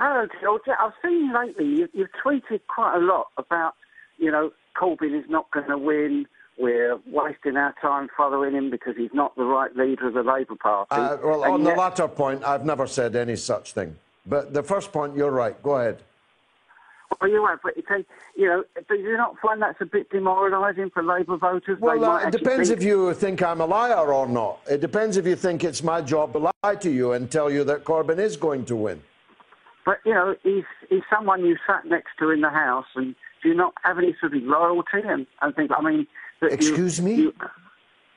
Hello, 0.00 0.26
George. 0.42 0.62
I've 0.66 0.92
seen 1.00 1.32
lately 1.32 1.66
you, 1.66 1.88
you've 1.92 2.10
tweeted 2.24 2.60
quite 2.66 2.96
a 2.96 3.00
lot 3.00 3.28
about, 3.36 3.74
you 4.18 4.32
know, 4.32 4.50
Corbyn 4.76 5.16
is 5.16 5.30
not 5.30 5.48
going 5.52 5.68
to 5.68 5.78
win. 5.78 6.26
We're 6.58 6.98
wasting 7.06 7.56
our 7.56 7.74
time 7.80 8.08
following 8.16 8.54
him 8.54 8.70
because 8.70 8.96
he's 8.96 9.14
not 9.14 9.36
the 9.36 9.44
right 9.44 9.74
leader 9.76 10.08
of 10.08 10.14
the 10.14 10.22
Labour 10.24 10.56
Party. 10.56 10.88
Uh, 10.90 11.16
well, 11.22 11.44
And 11.44 11.54
on 11.54 11.62
yet- 11.62 11.74
the 11.74 11.80
latter 11.80 12.08
point, 12.08 12.42
I've 12.44 12.64
never 12.64 12.86
said 12.86 13.14
any 13.14 13.36
such 13.36 13.72
thing. 13.72 13.96
But 14.26 14.52
the 14.52 14.62
first 14.62 14.92
point, 14.92 15.16
you're 15.16 15.30
right. 15.30 15.60
Go 15.62 15.76
ahead. 15.76 16.02
Well, 17.20 17.30
you're 17.30 17.42
right, 17.42 17.58
but 17.62 17.74
you 17.76 18.04
you 18.36 18.46
know, 18.46 18.64
do 18.88 18.94
you 18.94 19.16
not 19.16 19.38
find 19.40 19.62
that's 19.62 19.80
a 19.80 19.86
bit 19.86 20.10
demoralising 20.10 20.90
for 20.90 21.02
Labour 21.02 21.38
voters? 21.38 21.78
Well, 21.80 22.04
uh, 22.04 22.18
it 22.26 22.32
depends 22.32 22.68
think- 22.68 22.80
if 22.80 22.86
you 22.86 23.14
think 23.14 23.42
I'm 23.42 23.62
a 23.62 23.66
liar 23.66 24.12
or 24.12 24.28
not. 24.28 24.60
It 24.70 24.80
depends 24.82 25.16
if 25.16 25.26
you 25.26 25.34
think 25.34 25.64
it's 25.64 25.82
my 25.82 26.02
job 26.02 26.34
to 26.34 26.50
lie 26.62 26.74
to 26.76 26.90
you 26.90 27.12
and 27.12 27.30
tell 27.30 27.50
you 27.50 27.64
that 27.64 27.84
Corbyn 27.84 28.18
is 28.18 28.36
going 28.36 28.66
to 28.66 28.76
win. 28.76 29.02
But 29.86 30.00
you 30.04 30.12
know, 30.12 30.36
he's 30.42 30.64
he's 30.90 31.02
someone 31.08 31.46
you 31.46 31.56
sat 31.66 31.86
next 31.86 32.10
to 32.18 32.30
in 32.30 32.42
the 32.42 32.50
house, 32.50 32.86
and 32.94 33.14
do 33.42 33.48
you 33.48 33.54
not 33.54 33.72
have 33.84 33.96
any 33.98 34.14
sort 34.20 34.34
of 34.34 34.42
loyalty 34.42 35.00
and, 35.02 35.26
and 35.40 35.56
things? 35.56 35.70
I 35.74 35.80
mean, 35.80 36.06
that 36.40 36.50
you- 36.50 36.54
Excuse 36.56 37.00
me? 37.00 37.14
You, 37.14 37.34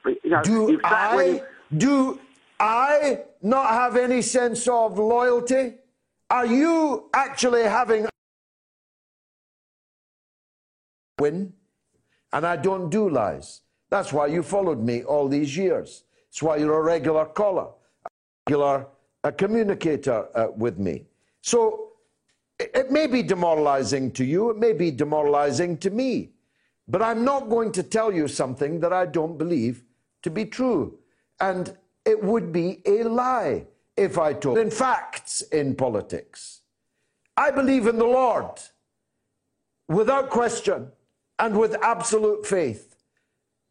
but, 0.04 0.24
you 0.24 0.30
know, 0.32 0.42
Do 0.44 0.80
I, 0.84 1.42
do 1.78 2.20
I 2.60 3.24
not 3.42 3.70
have 3.70 3.96
any 3.98 4.22
sense 4.22 4.68
of 4.68 4.98
loyalty? 4.98 5.76
Are 6.30 6.46
you 6.46 7.10
actually 7.14 7.64
having 7.64 8.08
win? 11.20 11.54
And 12.34 12.46
I 12.46 12.56
don't 12.56 12.90
do 12.90 13.10
lies. 13.10 13.62
That's 13.90 14.14
why 14.14 14.28
you 14.28 14.42
followed 14.42 14.80
me 14.80 15.04
all 15.04 15.28
these 15.28 15.56
years. 15.58 16.06
It's 16.30 16.42
why 16.42 16.58
you're 16.58 16.80
a 16.80 16.82
regular 16.82 17.26
caller, 17.26 17.68
a 18.06 18.10
regular 18.48 18.88
a 19.24 19.32
communicator 19.32 20.28
uh, 20.34 20.48
with 20.56 20.80
me. 20.80 21.06
So 21.42 21.90
it, 22.60 22.72
it 22.74 22.92
may 22.92 23.06
be 23.06 23.22
demoralizing 23.22 24.12
to 24.14 24.24
you, 24.24 24.50
it 24.50 24.58
may 24.58 24.74
be 24.74 24.90
demoralizing 24.90 25.78
to 25.80 25.90
me, 25.92 26.32
but 26.92 27.02
I'm 27.02 27.24
not 27.24 27.50
going 27.50 27.72
to 27.74 27.84
tell 27.84 28.12
you 28.12 28.28
something 28.28 28.82
that 28.82 28.92
I 28.92 29.06
don't 29.06 29.38
believe 29.38 29.84
to 30.24 30.30
be 30.30 30.44
true. 30.46 31.00
And 31.40 31.76
it 32.06 32.22
would 32.22 32.52
be 32.52 32.82
a 32.86 33.04
lie 33.04 33.66
if 33.96 34.18
I 34.18 34.34
told 34.34 34.58
in 34.58 34.70
facts 34.70 35.42
in 35.42 35.76
politics. 35.76 36.62
I 37.38 37.50
believe 37.50 37.88
in 37.88 37.98
the 37.98 38.06
Lord 38.06 38.60
without 39.88 40.30
question 40.30 40.92
and 41.40 41.58
with 41.58 41.82
absolute 41.82 42.46
faith. 42.46 42.98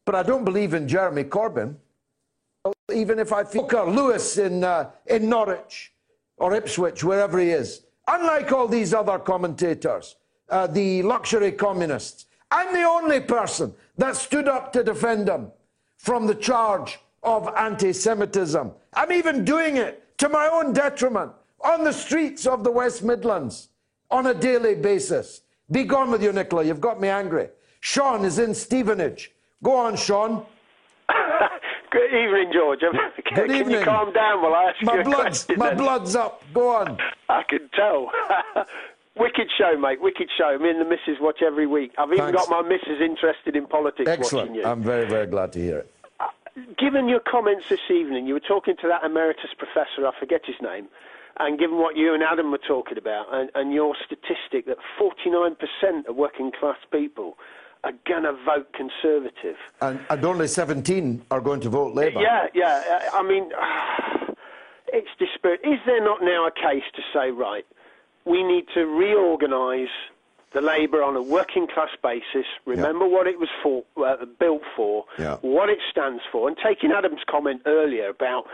But 0.07 0.15
I 0.15 0.23
don't 0.23 0.45
believe 0.47 0.73
in 0.73 0.89
Jeremy 0.89 1.25
Corbyn, 1.25 1.77
even 2.93 3.19
if 3.19 3.35
I 3.35 3.45
feel 3.45 3.63
Booker 3.63 3.85
Lewis 3.85 4.39
in, 4.39 4.65
uh, 4.65 4.91
in 5.07 5.29
Norwich 5.29 5.93
or 6.39 6.55
Ipswich, 6.55 7.05
wherever 7.05 7.39
he 7.39 7.51
is. 7.51 7.83
Unlike 8.09 8.51
all 8.53 8.67
these 8.67 8.95
other 8.95 9.19
commentators, 9.19 10.17
uh, 10.49 10.67
the 10.67 11.03
luxury 11.03 11.53
communists, 11.53 12.27
I'm 12.51 12.73
the 12.73 12.83
only 12.83 13.21
person 13.21 13.75
that 13.99 14.17
stood 14.17 14.49
up 14.49 14.73
to 14.73 14.83
defend 14.83 15.29
him 15.29 15.53
from 15.97 16.27
the 16.27 16.35
charge 16.35 16.99
of 17.23 17.49
anti 17.57 17.93
Semitism. 17.93 18.73
I'm 18.95 19.13
even 19.13 19.45
doing 19.45 19.77
it 19.77 20.03
to 20.19 20.29
my 20.29 20.49
own 20.53 20.73
detriment 20.73 21.33
on 21.63 21.85
the 21.85 21.93
streets 21.93 22.47
of 22.47 22.65
the 22.65 22.71
West 22.71 23.03
Midlands 23.03 23.69
on 24.11 24.27
a 24.27 24.35
daily 24.35 24.75
basis. 24.75 25.43
Be 25.71 25.85
gone 25.85 26.11
with 26.11 26.23
you, 26.23 26.33
Nicola. 26.33 26.65
You've 26.65 26.81
got 26.81 27.01
me 27.01 27.09
angry. 27.09 27.49
Sean 27.81 28.25
is 28.25 28.39
in 28.39 28.55
Stevenage. 28.55 29.31
Go 29.63 29.77
on, 29.77 29.97
Sean. 29.97 30.45
Good 31.91 32.15
evening, 32.15 32.51
George. 32.53 32.81
Can, 33.27 33.35
Good 33.35 33.49
can 33.49 33.57
evening. 33.57 33.79
you 33.81 33.85
calm 33.85 34.13
down 34.13 34.43
while 34.43 34.55
I 34.55 34.65
ask 34.71 34.83
My 34.83 34.97
you 34.99 35.05
blood's, 35.05 35.47
my 35.57 35.69
then? 35.69 35.79
blood's 35.79 36.17
up. 36.17 36.43
Go 36.55 36.69
on. 36.75 36.99
I 37.29 37.43
can 37.49 37.69
tell. 37.75 38.11
wicked 39.21 39.49
show, 39.57 39.79
mate. 39.79 40.01
Wicked 40.01 40.29
show. 40.37 40.59
Me 40.59 40.71
and 40.71 40.81
the 40.81 40.85
missus 40.85 41.21
watch 41.21 41.43
every 41.47 41.67
week. 41.67 41.93
I've 41.99 42.13
even 42.13 42.33
Thanks. 42.33 42.47
got 42.47 42.51
my 42.51 42.67
missus 42.67 43.01
interested 43.01 43.55
in 43.55 43.67
politics 43.67 44.11
Excellent. 44.11 44.51
watching 44.51 44.63
you. 44.63 44.69
I'm 44.69 44.83
very, 44.83 45.07
very 45.07 45.27
glad 45.27 45.53
to 45.53 45.61
hear 45.61 45.79
it. 45.79 45.95
Given 46.79 47.09
your 47.09 47.21
comments 47.21 47.67
this 47.69 47.91
evening, 47.91 48.27
you 48.27 48.35
were 48.35 48.41
talking 48.41 48.75
to 48.83 48.89
that 48.89 49.05
emeritus 49.05 49.51
professor, 49.57 50.07
I 50.07 50.13
forget 50.19 50.41
his 50.45 50.57
name, 50.61 50.89
and 51.39 51.59
given 51.59 51.79
what 51.79 51.97
you 51.97 52.13
and 52.13 52.23
Adam 52.23 52.51
were 52.51 52.59
talking 52.67 52.99
about, 52.99 53.27
and, 53.33 53.51
and 53.55 53.73
your 53.73 53.95
statistic 54.05 54.67
that 54.67 54.79
49% 55.01 55.57
of 56.09 56.17
working 56.17 56.51
class 56.59 56.77
people 56.91 57.39
are 57.85 57.93
going 58.07 58.25
to 58.25 58.33
vote 58.33 58.75
Conservative. 58.75 59.57
And, 59.81 60.01
and 60.11 60.25
only 60.25 60.49
17 60.49 61.25
are 61.31 61.41
going 61.41 61.61
to 61.61 61.69
vote 61.71 61.95
Labour. 61.95 62.21
Yeah, 62.21 62.47
yeah. 62.53 63.01
uh, 63.15 63.17
I 63.17 63.23
mean, 63.23 63.51
it's 64.89 65.09
disparate. 65.19 65.61
Is 65.65 65.79
there 65.87 66.03
not 66.03 66.21
now 66.21 66.47
a 66.47 66.51
case 66.51 66.85
to 66.97 67.03
say, 67.15 67.31
right, 67.31 67.65
we 68.25 68.43
need 68.43 68.67
to 68.75 68.85
reorganise 68.87 69.89
the 70.53 70.61
Labour 70.61 71.03
on 71.03 71.15
a 71.17 71.23
working 71.23 71.69
class 71.73 71.91
basis, 72.03 72.45
remember 72.67 73.07
what 73.07 73.27
it 73.29 73.39
was 73.39 73.49
for, 73.63 73.85
uh, 74.05 74.25
built 74.41 74.63
for, 74.75 75.05
Yeah. 75.19 75.37
what 75.43 75.71
it 75.71 75.79
stands 75.91 76.23
for, 76.33 76.49
and 76.49 76.57
taking 76.59 76.91
Adam's 76.91 77.23
comment 77.29 77.63
earlier 77.67 78.09
about 78.09 78.49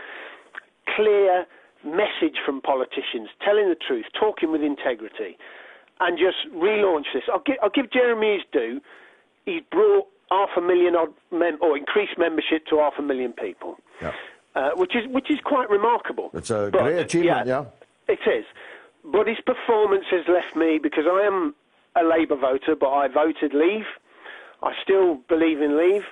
clear 0.95 1.45
message 1.83 2.37
from 2.45 2.61
politicians, 2.61 3.29
telling 3.43 3.69
the 3.69 3.75
truth, 3.75 4.05
talking 4.13 4.51
with 4.51 4.61
integrity, 4.61 5.37
and 5.99 6.17
just 6.19 6.37
relaunch 6.53 7.05
this. 7.13 7.23
I'll 7.31 7.39
give, 7.39 7.57
I'll 7.63 7.69
give 7.69 7.89
Jeremy 7.91 8.35
his 8.35 8.43
due. 8.51 8.81
He's 9.45 9.63
brought 9.71 10.07
half 10.29 10.49
a 10.55 10.61
million 10.61 10.95
odd 10.95 11.13
mem- 11.31 11.57
or 11.61 11.77
increased 11.77 12.17
membership 12.17 12.65
to 12.67 12.77
half 12.77 12.93
a 12.99 13.01
million 13.01 13.33
people, 13.33 13.79
Yeah. 14.01 14.11
uh, 14.55 14.71
which 14.75 14.95
is 14.95 15.07
which 15.07 15.31
is 15.31 15.39
quite 15.41 15.69
remarkable. 15.69 16.29
It's 16.33 16.51
a 16.51 16.69
But, 16.71 16.83
great 16.83 16.99
achievement, 16.99 17.47
yeah. 17.47 17.65
It 18.07 18.19
is. 18.27 18.45
But 19.11 19.27
his 19.27 19.37
performance 19.45 20.05
has 20.11 20.25
left 20.27 20.55
me, 20.55 20.79
because 20.81 21.05
I 21.09 21.25
am 21.25 21.55
a 21.95 22.03
Labour 22.03 22.35
voter, 22.35 22.75
but 22.75 22.89
I 22.89 23.07
voted 23.07 23.53
Leave. 23.53 23.85
I 24.61 24.73
still 24.83 25.19
believe 25.29 25.61
in 25.61 25.77
Leave 25.77 26.03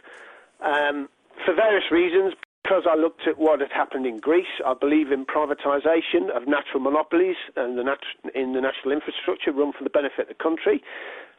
um, 0.61 1.09
for 1.45 1.53
various 1.53 1.91
reasons. 1.91 2.33
Because 2.63 2.85
I 2.89 2.95
looked 2.95 3.27
at 3.27 3.37
what 3.37 3.59
had 3.59 3.71
happened 3.71 4.07
in 4.07 4.17
Greece, 4.17 4.49
I 4.65 4.73
believe 4.73 5.11
in 5.11 5.23
privatisation 5.23 6.35
of 6.35 6.47
natural 6.47 6.79
monopolies 6.79 7.35
and 7.55 7.77
the 7.77 7.83
nat- 7.83 7.99
in 8.33 8.53
the 8.53 8.61
national 8.61 8.91
infrastructure 8.91 9.51
run 9.51 9.71
for 9.71 9.83
the 9.83 9.89
benefit 9.91 10.21
of 10.21 10.27
the 10.29 10.43
country. 10.43 10.81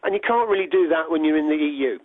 And 0.04 0.14
you 0.14 0.20
can't 0.24 0.48
really 0.48 0.68
do 0.68 0.88
that 0.88 1.10
when 1.10 1.24
you're 1.24 1.36
in 1.36 1.48
the 1.48 1.56
EU. 1.56 1.98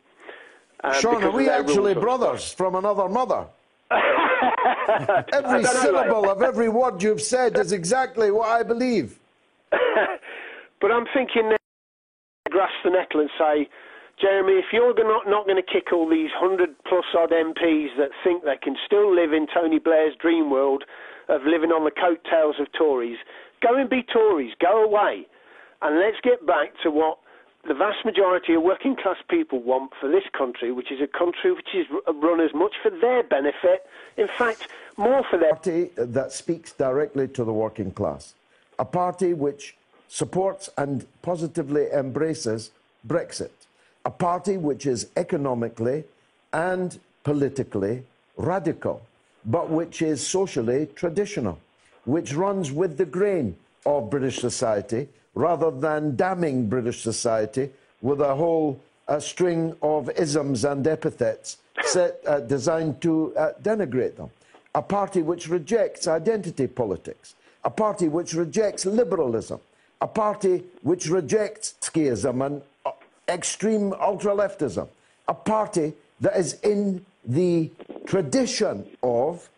uh, 0.83 0.93
Sean, 0.93 1.23
are 1.23 1.29
we 1.29 1.49
actually 1.49 1.93
brothers 1.93 2.51
from 2.51 2.73
another 2.73 3.07
mother? 3.07 3.45
Every 3.91 5.61
know, 5.61 5.69
syllable 5.69 6.23
mate. 6.23 6.31
of 6.31 6.41
every 6.41 6.69
word 6.69 7.03
you've 7.03 7.21
said 7.21 7.59
is 7.59 7.71
exactly 7.73 8.31
what 8.31 8.49
I 8.49 8.63
believe. 8.63 9.19
But 10.81 10.91
I'm 10.91 11.05
thinking 11.13 11.49
now, 11.49 11.57
grasp 12.49 12.73
the 12.83 12.89
nettle 12.89 13.21
and 13.21 13.29
say, 13.37 13.69
Jeremy, 14.19 14.53
if 14.53 14.65
you're 14.73 14.93
not, 14.97 15.29
not 15.29 15.45
going 15.45 15.61
to 15.61 15.65
kick 15.65 15.93
all 15.93 16.09
these 16.09 16.31
hundred 16.33 16.75
plus 16.89 17.05
odd 17.17 17.29
MPs 17.29 17.95
that 17.97 18.09
think 18.23 18.43
they 18.43 18.57
can 18.61 18.75
still 18.85 19.13
live 19.13 19.31
in 19.31 19.45
Tony 19.53 19.77
Blair's 19.77 20.15
dream 20.19 20.49
world 20.49 20.83
of 21.29 21.41
living 21.45 21.69
on 21.69 21.85
the 21.85 21.91
coattails 21.91 22.55
of 22.59 22.67
Tories, 22.77 23.17
go 23.61 23.77
and 23.77 23.89
be 23.89 24.03
Tories, 24.03 24.53
go 24.59 24.83
away. 24.83 25.27
And 25.83 25.99
let's 25.99 26.17
get 26.23 26.45
back 26.45 26.73
to 26.83 26.91
what 26.91 27.19
the 27.67 27.73
vast 27.73 28.03
majority 28.03 28.55
of 28.55 28.63
working 28.63 28.95
class 28.95 29.17
people 29.29 29.61
want 29.61 29.91
for 29.99 30.09
this 30.09 30.23
country, 30.35 30.71
which 30.71 30.91
is 30.91 30.99
a 30.99 31.07
country 31.07 31.53
which 31.53 31.69
is 31.75 31.85
run 32.21 32.41
as 32.41 32.53
much 32.53 32.73
for 32.81 32.89
their 32.89 33.23
benefit, 33.23 33.85
in 34.17 34.27
fact, 34.27 34.67
more 34.97 35.23
for 35.29 35.37
their 35.37 35.53
party 35.53 35.91
that 35.95 36.31
speaks 36.31 36.71
directly 36.73 37.27
to 37.27 37.43
the 37.43 37.53
working 37.53 37.91
class, 37.91 38.33
a 38.81 38.85
party 38.85 39.31
which 39.35 39.75
supports 40.09 40.67
and 40.75 41.05
positively 41.21 41.85
embraces 41.93 42.71
Brexit, 43.07 43.51
a 44.05 44.09
party 44.09 44.57
which 44.57 44.87
is 44.87 45.07
economically 45.15 46.03
and 46.51 46.99
politically 47.23 48.03
radical, 48.37 48.99
but 49.45 49.69
which 49.69 50.01
is 50.01 50.25
socially 50.25 50.87
traditional, 50.95 51.59
which 52.05 52.33
runs 52.33 52.71
with 52.71 52.97
the 52.97 53.05
grain 53.05 53.55
of 53.85 54.09
British 54.09 54.39
society 54.39 55.07
rather 55.35 55.69
than 55.69 56.15
damning 56.15 56.67
British 56.67 57.01
society 57.03 57.69
with 58.01 58.19
a 58.19 58.35
whole 58.35 58.79
string 59.19 59.75
of 59.83 60.09
isms 60.17 60.65
and 60.65 60.87
epithets 60.87 61.57
set, 61.83 62.19
uh, 62.25 62.39
designed 62.39 62.99
to 62.99 63.35
uh, 63.37 63.53
denigrate 63.61 64.15
them. 64.15 64.31
A 64.73 64.81
party 64.81 65.21
which 65.21 65.49
rejects 65.49 66.07
identity 66.07 66.65
politics, 66.65 67.35
a 67.63 67.69
party 67.69 68.07
which 68.07 68.33
rejects 68.33 68.85
liberalism, 68.85 69.59
a 70.01 70.07
party 70.07 70.63
which 70.81 71.07
rejects 71.07 71.75
Trotskyism 71.81 72.45
and 72.45 72.61
uh, 72.85 72.91
extreme 73.27 73.93
ultra 73.93 74.33
leftism, 74.33 74.87
a 75.27 75.33
party 75.33 75.93
that 76.19 76.35
is 76.37 76.53
in 76.61 77.05
the 77.25 77.69
tradition 78.05 78.85
of 79.03 79.49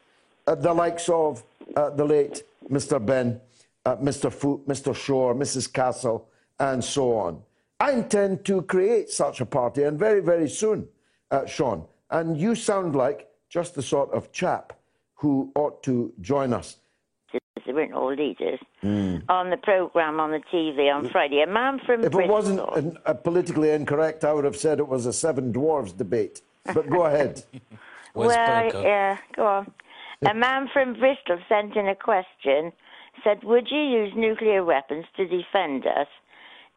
uh, 0.48 0.56
the 0.56 0.74
likes 0.74 1.08
of 1.10 1.44
uh, 1.76 1.90
the 1.92 2.04
late 2.04 2.44
Mr. 2.70 3.04
Benn, 3.04 3.40
uh, 3.86 3.96
Mr. 3.98 4.32
Foot, 4.32 4.68
Mr. 4.68 4.96
Shore, 4.96 5.34
Mrs. 5.34 5.72
Castle, 5.72 6.28
and 6.60 6.84
so 6.84 7.16
on. 7.16 7.42
I 7.80 7.92
intend 7.92 8.46
to 8.46 8.62
create 8.62 9.10
such 9.10 9.42
a 9.42 9.46
party, 9.46 9.84
and 9.84 9.98
very, 9.98 10.22
very 10.22 10.50
soon, 10.50 10.88
uh, 11.32 11.46
Sean. 11.46 11.86
And 12.10 12.38
you 12.38 12.56
sound 12.56 12.96
like 12.96 13.28
just 13.50 13.76
the 13.76 13.82
sort 13.82 14.12
of 14.12 14.32
chap 14.32 14.74
who 15.16 15.52
ought 15.56 15.84
to 15.84 16.14
join 16.22 16.54
us. 16.54 16.78
They 17.74 17.80
weren't 17.82 17.94
all 17.94 18.14
leaders. 18.14 18.60
On 18.84 19.50
the 19.50 19.58
programme 19.58 20.20
on 20.20 20.30
the 20.32 20.42
TV 20.54 20.94
on 20.94 21.10
Friday, 21.10 21.42
a 21.42 21.48
man 21.48 21.80
from 21.86 22.04
If 22.04 22.14
it 22.14 22.28
wasn't 22.28 22.60
an- 22.76 22.98
uh, 23.06 23.14
politically 23.16 23.72
incorrect, 23.72 24.24
I 24.24 24.32
would 24.34 24.46
have 24.46 24.56
said 24.56 24.80
it 24.80 24.88
was 24.88 25.06
a 25.08 25.14
Seven 25.14 25.52
Dwarves 25.52 25.98
debate. 25.98 26.42
But 26.72 26.88
go 26.90 27.06
ahead. 27.06 27.44
well, 28.14 28.84
yeah, 28.84 29.18
go 29.36 29.48
on. 29.48 29.72
A 30.30 30.34
man 30.36 30.70
from 30.72 30.94
Bristol 30.94 31.40
sent 31.50 31.76
in 31.76 31.88
a 31.88 31.96
question. 31.96 32.72
Said, 33.24 33.44
"Would 33.44 33.68
you 33.72 33.82
use 33.82 34.14
nuclear 34.16 34.64
weapons 34.64 35.06
to 35.18 35.26
defend 35.26 35.86
us 35.88 36.08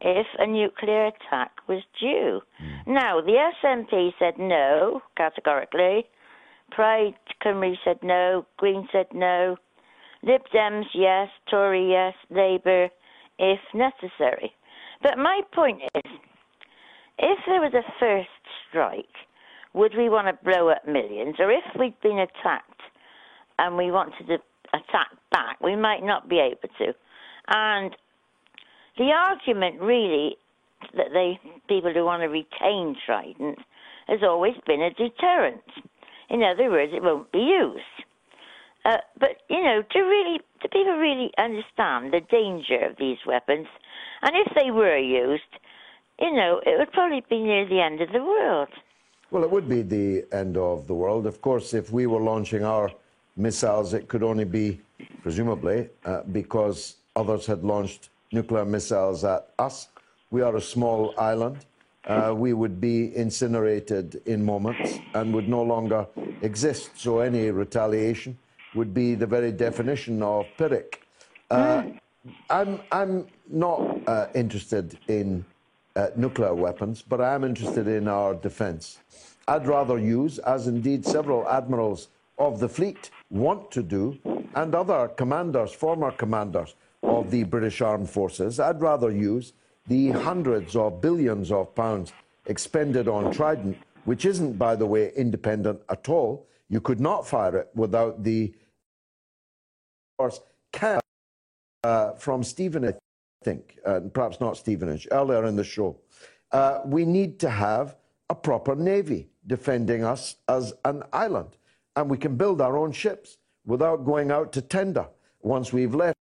if 0.01 0.27
a 0.39 0.47
nuclear 0.47 1.05
attack 1.07 1.51
was 1.67 1.83
due?" 1.99 2.41
Now, 2.87 3.21
the 3.21 3.37
SNP 3.63 4.13
said 4.17 4.37
no 4.39 5.01
categorically. 5.15 6.07
Plaid 6.71 7.15
Cymru 7.43 7.75
said 7.85 7.99
no. 8.01 8.45
Green 8.57 8.89
said 8.91 9.07
no. 9.13 9.57
Lib 10.23 10.41
Dems 10.53 10.85
yes. 10.93 11.29
Tory 11.49 11.91
yes. 11.91 12.13
Labour 12.29 12.89
if 13.39 13.59
necessary. 13.73 14.51
But 15.01 15.17
my 15.17 15.41
point 15.53 15.81
is, 15.95 16.11
if 17.19 17.39
there 17.45 17.61
was 17.61 17.73
a 17.73 17.83
first 17.99 18.29
strike, 18.67 19.05
would 19.73 19.95
we 19.95 20.09
want 20.09 20.27
to 20.27 20.43
blow 20.43 20.69
up 20.69 20.87
millions? 20.87 21.35
Or 21.39 21.51
if 21.51 21.63
we'd 21.77 21.99
been 22.01 22.19
attacked 22.19 22.81
and 23.59 23.77
we 23.77 23.91
wanted 23.91 24.27
to 24.27 24.37
attack 24.73 25.09
back, 25.31 25.61
we 25.61 25.75
might 25.75 26.03
not 26.03 26.27
be 26.27 26.39
able 26.39 26.69
to. 26.79 26.93
And 27.47 27.95
the 28.97 29.11
argument 29.11 29.81
really 29.81 30.37
that 30.95 31.07
they 31.13 31.39
people 31.67 31.93
who 31.93 32.05
want 32.05 32.21
to 32.21 32.27
retain 32.27 32.95
Trident 33.05 33.59
has 34.07 34.19
always 34.23 34.55
been 34.65 34.81
a 34.81 34.89
deterrent. 34.91 35.63
In 36.29 36.43
other 36.43 36.69
words, 36.69 36.91
it 36.93 37.03
won't 37.03 37.31
be 37.31 37.39
used. 37.39 38.06
Uh, 38.87 38.97
but 39.19 39.41
you 39.49 39.61
know, 39.61 39.83
do 39.93 39.99
really 39.99 40.39
people 40.71 40.97
really 40.97 41.29
understand 41.37 42.13
the 42.13 42.21
danger 42.31 42.79
of 42.89 42.95
these 42.97 43.17
weapons? 43.25 43.67
And 44.21 44.31
if 44.33 44.53
they 44.55 44.71
were 44.71 44.97
used, 44.97 45.51
you 46.19 46.33
know, 46.33 46.61
it 46.65 46.79
would 46.79 46.91
probably 46.93 47.21
be 47.29 47.39
near 47.43 47.67
the 47.67 47.81
end 47.81 47.99
of 48.01 48.13
the 48.13 48.23
world. 48.23 48.69
Well, 49.29 49.43
it 49.43 49.51
would 49.51 49.67
be 49.67 49.81
the 49.81 50.25
end 50.31 50.55
of 50.55 50.87
the 50.87 50.93
world. 50.93 51.27
Of 51.27 51.41
course, 51.41 51.73
if 51.73 51.91
we 51.91 52.07
were 52.07 52.21
launching 52.21 52.63
our 52.63 52.89
missiles, 53.35 53.93
it 53.93 54.07
could 54.07 54.23
only 54.23 54.45
be, 54.45 54.79
presumably, 55.21 55.89
uh, 56.05 56.21
because 56.31 56.95
others 57.13 57.45
had 57.45 57.65
launched 57.65 58.09
nuclear 58.31 58.63
missiles 58.63 59.25
at 59.25 59.49
us. 59.59 59.89
We 60.31 60.41
are 60.41 60.55
a 60.55 60.61
small 60.61 61.13
island. 61.17 61.65
Uh, 62.05 62.33
we 62.33 62.53
would 62.53 62.79
be 62.79 63.13
incinerated 63.17 64.21
in 64.25 64.45
moments 64.45 64.99
and 65.13 65.33
would 65.33 65.49
no 65.49 65.61
longer 65.61 66.07
exist. 66.41 66.91
So 66.95 67.19
any 67.19 67.51
retaliation 67.51 68.37
would 68.77 68.93
be 68.93 69.15
the 69.15 69.25
very 69.25 69.51
definition 69.51 70.21
of 70.21 70.45
Pyrrhic. 70.57 71.01
Uh, 71.49 71.83
I'm, 72.49 72.79
I'm 72.91 73.27
not 73.49 73.79
uh, 74.07 74.27
interested 74.35 74.97
in 75.07 75.43
uh, 75.95 76.09
nuclear 76.15 76.53
weapons, 76.53 77.01
but 77.01 77.19
I 77.19 77.33
am 77.33 77.43
interested 77.43 77.87
in 77.87 78.07
our 78.07 78.35
defence. 78.35 78.99
I'd 79.47 79.65
rather 79.65 79.97
use, 79.97 80.37
as 80.39 80.67
indeed 80.67 81.05
several 81.05 81.49
admirals 81.49 82.09
of 82.37 82.59
the 82.59 82.69
fleet 82.69 83.09
want 83.31 83.71
to 83.71 83.81
do, 83.81 84.19
and 84.55 84.75
other 84.75 85.07
commanders, 85.07 85.71
former 85.71 86.11
commanders 86.11 86.75
of 87.01 87.31
the 87.31 87.43
British 87.43 87.81
Armed 87.81 88.09
Forces, 88.09 88.59
I'd 88.59 88.81
rather 88.81 89.09
use 89.09 89.53
the 89.87 90.11
hundreds 90.11 90.75
of 90.75 91.01
billions 91.01 91.51
of 91.51 91.73
pounds 91.73 92.13
expended 92.45 93.07
on 93.07 93.31
Trident, 93.31 93.77
which 94.05 94.25
isn't, 94.25 94.57
by 94.57 94.75
the 94.75 94.85
way, 94.85 95.11
independent 95.15 95.81
at 95.89 96.09
all. 96.09 96.45
You 96.69 96.81
could 96.81 96.99
not 96.99 97.25
fire 97.25 97.57
it 97.57 97.69
without 97.73 98.23
the 98.23 98.53
course 100.17 100.41
uh, 101.83 102.11
from 102.13 102.43
Stevenage, 102.43 102.95
I 102.95 103.45
think, 103.45 103.79
uh, 103.85 104.01
perhaps 104.13 104.39
not 104.39 104.57
Stevenage, 104.57 105.07
earlier 105.11 105.45
in 105.45 105.55
the 105.55 105.63
show. 105.63 105.97
Uh, 106.51 106.81
we 106.85 107.05
need 107.05 107.39
to 107.39 107.49
have 107.49 107.95
a 108.29 108.35
proper 108.35 108.75
navy 108.75 109.29
defending 109.45 110.03
us 110.03 110.35
as 110.47 110.73
an 110.85 111.03
island, 111.13 111.57
and 111.95 112.09
we 112.09 112.17
can 112.17 112.35
build 112.35 112.61
our 112.61 112.77
own 112.77 112.91
ships 112.91 113.37
without 113.65 114.05
going 114.05 114.31
out 114.31 114.51
to 114.53 114.61
tender 114.61 115.07
once 115.41 115.71
we've 115.71 115.95
left 115.95 116.17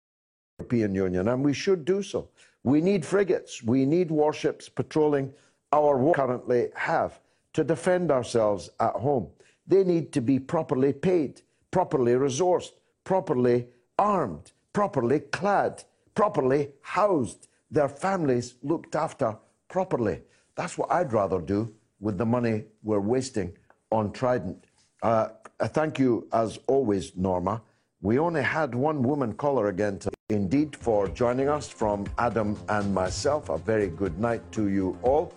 the 0.57 0.63
European 0.63 0.95
Union, 0.95 1.27
and 1.29 1.43
we 1.43 1.53
should 1.53 1.85
do 1.85 2.03
so. 2.03 2.29
We 2.63 2.81
need 2.81 3.05
frigates, 3.05 3.63
we 3.63 3.85
need 3.85 4.11
warships 4.11 4.69
patrolling 4.69 5.33
our 5.71 5.97
war 5.97 6.13
currently 6.13 6.69
have 6.75 7.19
to 7.53 7.63
defend 7.63 8.11
ourselves 8.11 8.69
at 8.79 8.93
home. 8.93 9.27
They 9.67 9.83
need 9.83 10.11
to 10.13 10.21
be 10.21 10.39
properly 10.39 10.93
paid, 10.93 11.41
properly 11.71 12.13
resourced, 12.13 12.71
properly 13.03 13.67
armed, 13.97 14.51
properly 14.73 15.19
clad, 15.19 15.83
properly 16.13 16.71
housed, 16.81 17.47
their 17.71 17.89
families 17.89 18.55
looked 18.63 18.95
after 18.95 19.37
properly. 19.67 20.21
That's 20.55 20.77
what 20.77 20.91
I'd 20.91 21.11
rather 21.13 21.41
do 21.41 21.73
with 21.99 22.17
the 22.17 22.25
money 22.25 22.65
we're 22.83 22.99
wasting 22.99 23.57
on 23.91 24.11
Trident. 24.11 24.65
Uh, 25.01 25.29
thank 25.59 25.99
you, 25.99 26.27
as 26.33 26.59
always, 26.67 27.15
Norma. 27.15 27.61
We 28.01 28.19
only 28.19 28.43
had 28.43 28.75
one 28.75 29.01
woman 29.03 29.33
caller 29.33 29.67
again 29.67 29.99
today. 29.99 30.11
Indeed, 30.29 30.75
for 30.75 31.07
joining 31.07 31.49
us 31.49 31.69
from 31.69 32.05
Adam 32.17 32.57
and 32.69 32.93
myself. 32.93 33.49
A 33.49 33.57
very 33.57 33.89
good 33.89 34.19
night 34.19 34.41
to 34.53 34.69
you 34.69 34.97
all. 35.03 35.33